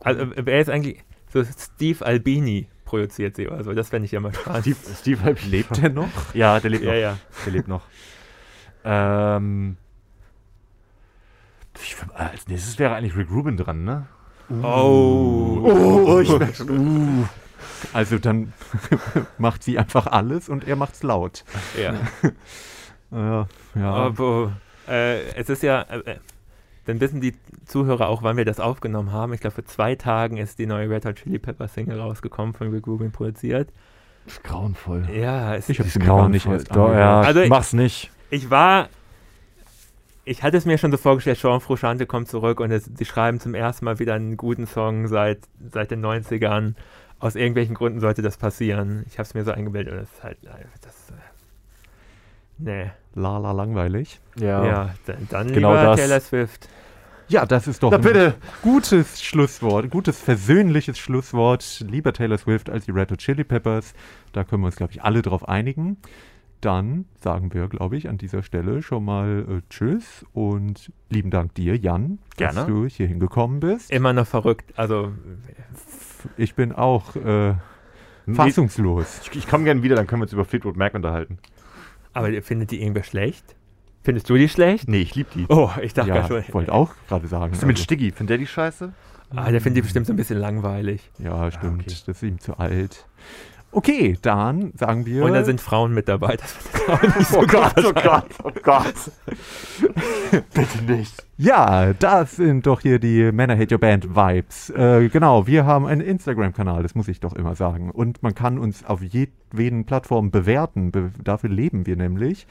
Also 0.00 0.22
äh, 0.22 0.46
wer 0.46 0.60
ist 0.60 0.70
eigentlich 0.70 1.04
so 1.32 1.44
Steve 1.44 2.04
Albini 2.04 2.68
produziert 2.84 3.36
sie 3.36 3.48
oder 3.48 3.62
so? 3.62 3.72
Das 3.72 3.90
fände 3.90 4.06
ich 4.06 4.12
ja 4.12 4.20
mal 4.20 4.34
spannend. 4.34 4.62
Steve, 4.62 4.76
Steve 4.98 5.22
Halp 5.22 5.38
Lebt 5.48 5.78
er 5.78 5.90
noch? 5.90 6.34
Ja, 6.34 6.58
der 6.58 6.70
lebt 6.70 6.84
ja, 6.84 6.92
noch. 6.92 6.98
ja. 6.98 7.18
Der 7.44 7.52
lebt 7.52 7.68
noch. 7.68 7.82
Ähm, 8.84 9.76
ich, 11.76 11.96
als 12.14 12.48
nächstes 12.48 12.78
wäre 12.78 12.94
eigentlich 12.94 13.16
Rick 13.16 13.30
Rubin 13.30 13.56
dran, 13.56 13.84
ne? 13.84 14.06
Oh. 14.62 15.60
Oh, 16.06 16.20
ich 16.20 16.28
merke 16.38 16.54
schon. 16.54 16.70
Uh. 17.20 17.24
Also 17.92 18.18
dann 18.18 18.52
macht 19.38 19.62
sie 19.62 19.78
einfach 19.78 20.06
alles 20.06 20.48
und 20.48 20.66
er 20.66 20.76
macht's 20.76 21.02
laut. 21.02 21.44
Ja. 21.80 21.94
Ja, 23.12 23.48
ja. 23.74 23.92
Aber 23.92 24.52
äh, 24.86 25.32
es 25.34 25.48
ist 25.48 25.64
ja, 25.64 25.82
äh, 25.82 25.98
äh, 26.12 26.16
dann 26.84 27.00
wissen 27.00 27.20
die 27.20 27.34
Zuhörer 27.66 28.08
auch, 28.08 28.22
wann 28.22 28.36
wir 28.36 28.44
das 28.44 28.60
aufgenommen 28.60 29.10
haben. 29.10 29.32
Ich 29.32 29.40
glaube, 29.40 29.54
vor 29.54 29.64
zwei 29.64 29.96
Tagen 29.96 30.36
ist 30.36 30.60
die 30.60 30.66
neue 30.66 30.88
Red 30.88 31.04
Hot 31.06 31.16
Chili 31.16 31.40
Pepper 31.40 31.66
Single 31.66 31.98
rausgekommen, 31.98 32.54
von 32.54 32.70
Rick 32.72 32.86
Rubin 32.86 33.10
produziert. 33.10 33.68
Das 34.26 34.34
ist 34.34 34.44
grauenvoll. 34.44 35.08
Ja, 35.12 35.56
es 35.56 35.68
ich 35.68 35.80
ist, 35.80 35.98
mir 35.98 36.04
gar 36.06 36.28
nicht 36.28 36.46
erst 36.46 36.72
ja, 36.72 37.20
Also 37.20 37.40
ich- 37.40 37.50
mach's 37.50 37.72
nicht. 37.72 38.12
ich 38.30 38.48
war, 38.48 38.88
ich 40.24 40.42
hatte 40.42 40.56
es 40.56 40.64
mir 40.64 40.78
schon 40.78 40.90
so 40.90 40.96
vorgestellt, 40.96 41.38
Sean 41.38 41.60
Frusciante 41.60 42.06
kommt 42.06 42.28
zurück 42.28 42.60
und 42.60 42.70
es, 42.70 42.84
sie 42.94 43.04
schreiben 43.04 43.40
zum 43.40 43.54
ersten 43.54 43.84
Mal 43.84 43.98
wieder 43.98 44.14
einen 44.14 44.36
guten 44.36 44.66
Song 44.66 45.08
seit, 45.08 45.40
seit 45.72 45.90
den 45.90 46.04
90ern. 46.04 46.74
Aus 47.18 47.34
irgendwelchen 47.36 47.74
Gründen 47.74 48.00
sollte 48.00 48.22
das 48.22 48.36
passieren. 48.38 49.04
Ich 49.06 49.14
habe 49.18 49.26
es 49.26 49.34
mir 49.34 49.44
so 49.44 49.50
eingebildet 49.52 49.92
und 49.92 50.00
das 50.00 50.10
ist 50.12 50.22
halt, 50.22 50.38
äh, 50.44 50.64
das, 50.80 51.10
äh, 51.10 51.14
nee. 52.58 52.90
Lala 53.14 53.52
langweilig. 53.52 54.20
Ja. 54.38 54.64
Ja, 54.64 54.94
dann, 55.06 55.28
dann 55.28 55.52
Genau 55.52 55.72
lieber 55.72 55.84
das. 55.84 56.00
Taylor 56.00 56.20
Swift. 56.20 56.68
Ja, 57.28 57.46
das 57.46 57.68
ist 57.68 57.82
doch 57.82 57.90
Na 57.92 57.98
ein 57.98 58.02
bitte. 58.02 58.34
gutes 58.62 59.22
Schlusswort, 59.22 59.90
gutes 59.90 60.20
versöhnliches 60.20 60.98
Schlusswort. 60.98 61.84
Lieber 61.88 62.12
Taylor 62.12 62.38
Swift 62.38 62.68
als 62.68 62.86
die 62.86 62.90
Red 62.90 63.12
Hot 63.12 63.18
Chili 63.18 63.44
Peppers. 63.44 63.94
Da 64.32 64.42
können 64.42 64.62
wir 64.62 64.66
uns, 64.66 64.76
glaube 64.76 64.92
ich, 64.92 65.02
alle 65.02 65.22
drauf 65.22 65.48
einigen. 65.48 65.98
Dann 66.60 67.06
sagen 67.18 67.54
wir, 67.54 67.68
glaube 67.68 67.96
ich, 67.96 68.08
an 68.08 68.18
dieser 68.18 68.42
Stelle 68.42 68.82
schon 68.82 69.04
mal 69.04 69.46
äh, 69.48 69.60
Tschüss 69.70 70.26
und 70.34 70.92
lieben 71.08 71.30
Dank 71.30 71.54
dir, 71.54 71.76
Jan, 71.76 72.18
dass 72.36 72.54
Gerne. 72.54 72.70
du 72.70 72.86
hier 72.86 73.06
hingekommen 73.06 73.60
bist. 73.60 73.90
Immer 73.90 74.12
noch 74.12 74.26
verrückt. 74.26 74.72
Also, 74.76 75.12
Ich 76.36 76.54
bin 76.54 76.72
auch 76.72 77.16
äh, 77.16 77.54
fassungslos. 78.30 79.20
Ich, 79.30 79.36
ich 79.38 79.48
komme 79.48 79.64
gerne 79.64 79.82
wieder, 79.82 79.96
dann 79.96 80.06
können 80.06 80.20
wir 80.20 80.24
uns 80.24 80.32
über 80.34 80.44
Fleetwood 80.44 80.76
Mac 80.76 80.94
unterhalten. 80.94 81.38
aber 82.12 82.30
findet 82.42 82.70
die 82.72 82.80
irgendwer 82.82 83.04
schlecht? 83.04 83.56
Findest 84.02 84.28
du 84.30 84.34
die 84.36 84.48
schlecht? 84.48 84.88
Nee, 84.88 85.00
ich 85.02 85.14
liebe 85.14 85.28
die. 85.34 85.46
Oh, 85.48 85.70
ich 85.82 85.92
dachte 85.94 86.10
Ja, 86.10 86.26
schon. 86.26 86.40
ich 86.40 86.52
wollte 86.54 86.72
auch 86.72 86.92
gerade 87.08 87.26
sagen. 87.26 87.52
Was 87.52 87.58
ist 87.58 87.60
denn 87.62 87.68
mit 87.68 87.76
also- 87.76 87.84
Stiggy? 87.84 88.10
Findet 88.12 88.30
der 88.30 88.38
die 88.38 88.46
scheiße? 88.46 88.92
Ah, 89.34 89.50
der 89.50 89.60
findet 89.60 89.76
die 89.78 89.82
bestimmt 89.82 90.06
so 90.06 90.12
ein 90.12 90.16
bisschen 90.16 90.38
langweilig. 90.38 91.08
Ja, 91.18 91.50
stimmt. 91.50 91.82
okay. 91.82 91.94
Das 92.06 92.08
ist 92.08 92.22
ihm 92.22 92.40
zu 92.40 92.58
alt. 92.58 93.06
Okay, 93.72 94.18
dann 94.20 94.72
sagen 94.76 95.06
wir. 95.06 95.24
Und 95.24 95.32
da 95.32 95.44
sind 95.44 95.60
Frauen 95.60 95.94
mit 95.94 96.08
dabei. 96.08 96.36
So 97.20 97.40
Oh 97.40 97.46
Gott, 97.46 97.74
oh 97.76 97.92
Gott, 97.92 98.24
oh 98.42 98.50
Gott. 98.62 98.94
Bitte 100.54 100.84
nicht. 100.84 101.24
Ja, 101.36 101.92
das 101.92 102.36
sind 102.36 102.66
doch 102.66 102.80
hier 102.80 102.98
die 102.98 103.30
Männer 103.32 103.56
Hate 103.56 103.74
Your 103.74 103.80
Band 103.80 104.14
Vibes. 104.14 104.70
Äh, 104.70 105.08
genau, 105.08 105.46
wir 105.46 105.64
haben 105.64 105.86
einen 105.86 106.00
Instagram-Kanal, 106.00 106.82
das 106.82 106.94
muss 106.94 107.06
ich 107.06 107.20
doch 107.20 107.34
immer 107.34 107.54
sagen. 107.54 107.90
Und 107.90 108.22
man 108.22 108.34
kann 108.34 108.58
uns 108.58 108.84
auf 108.84 109.02
jedweden 109.02 109.84
Plattformen 109.84 110.30
bewerten. 110.30 110.90
Be 110.90 111.12
dafür 111.22 111.50
leben 111.50 111.86
wir 111.86 111.96
nämlich. 111.96 112.46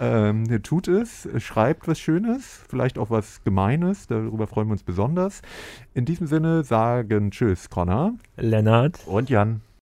Ähm, 0.00 0.44
tut 0.62 0.88
es, 0.88 1.28
schreibt 1.38 1.86
was 1.86 2.00
Schönes, 2.00 2.64
vielleicht 2.68 2.98
auch 2.98 3.10
was 3.10 3.44
Gemeines, 3.44 4.08
darüber 4.08 4.46
freuen 4.46 4.68
wir 4.68 4.72
uns 4.72 4.82
besonders. 4.82 5.40
In 5.94 6.04
diesem 6.04 6.26
Sinne 6.26 6.64
sagen 6.64 7.30
Tschüss, 7.30 7.70
Connor. 7.70 8.14
Lennart. 8.36 9.00
Und 9.06 9.30
Jan. 9.30 9.62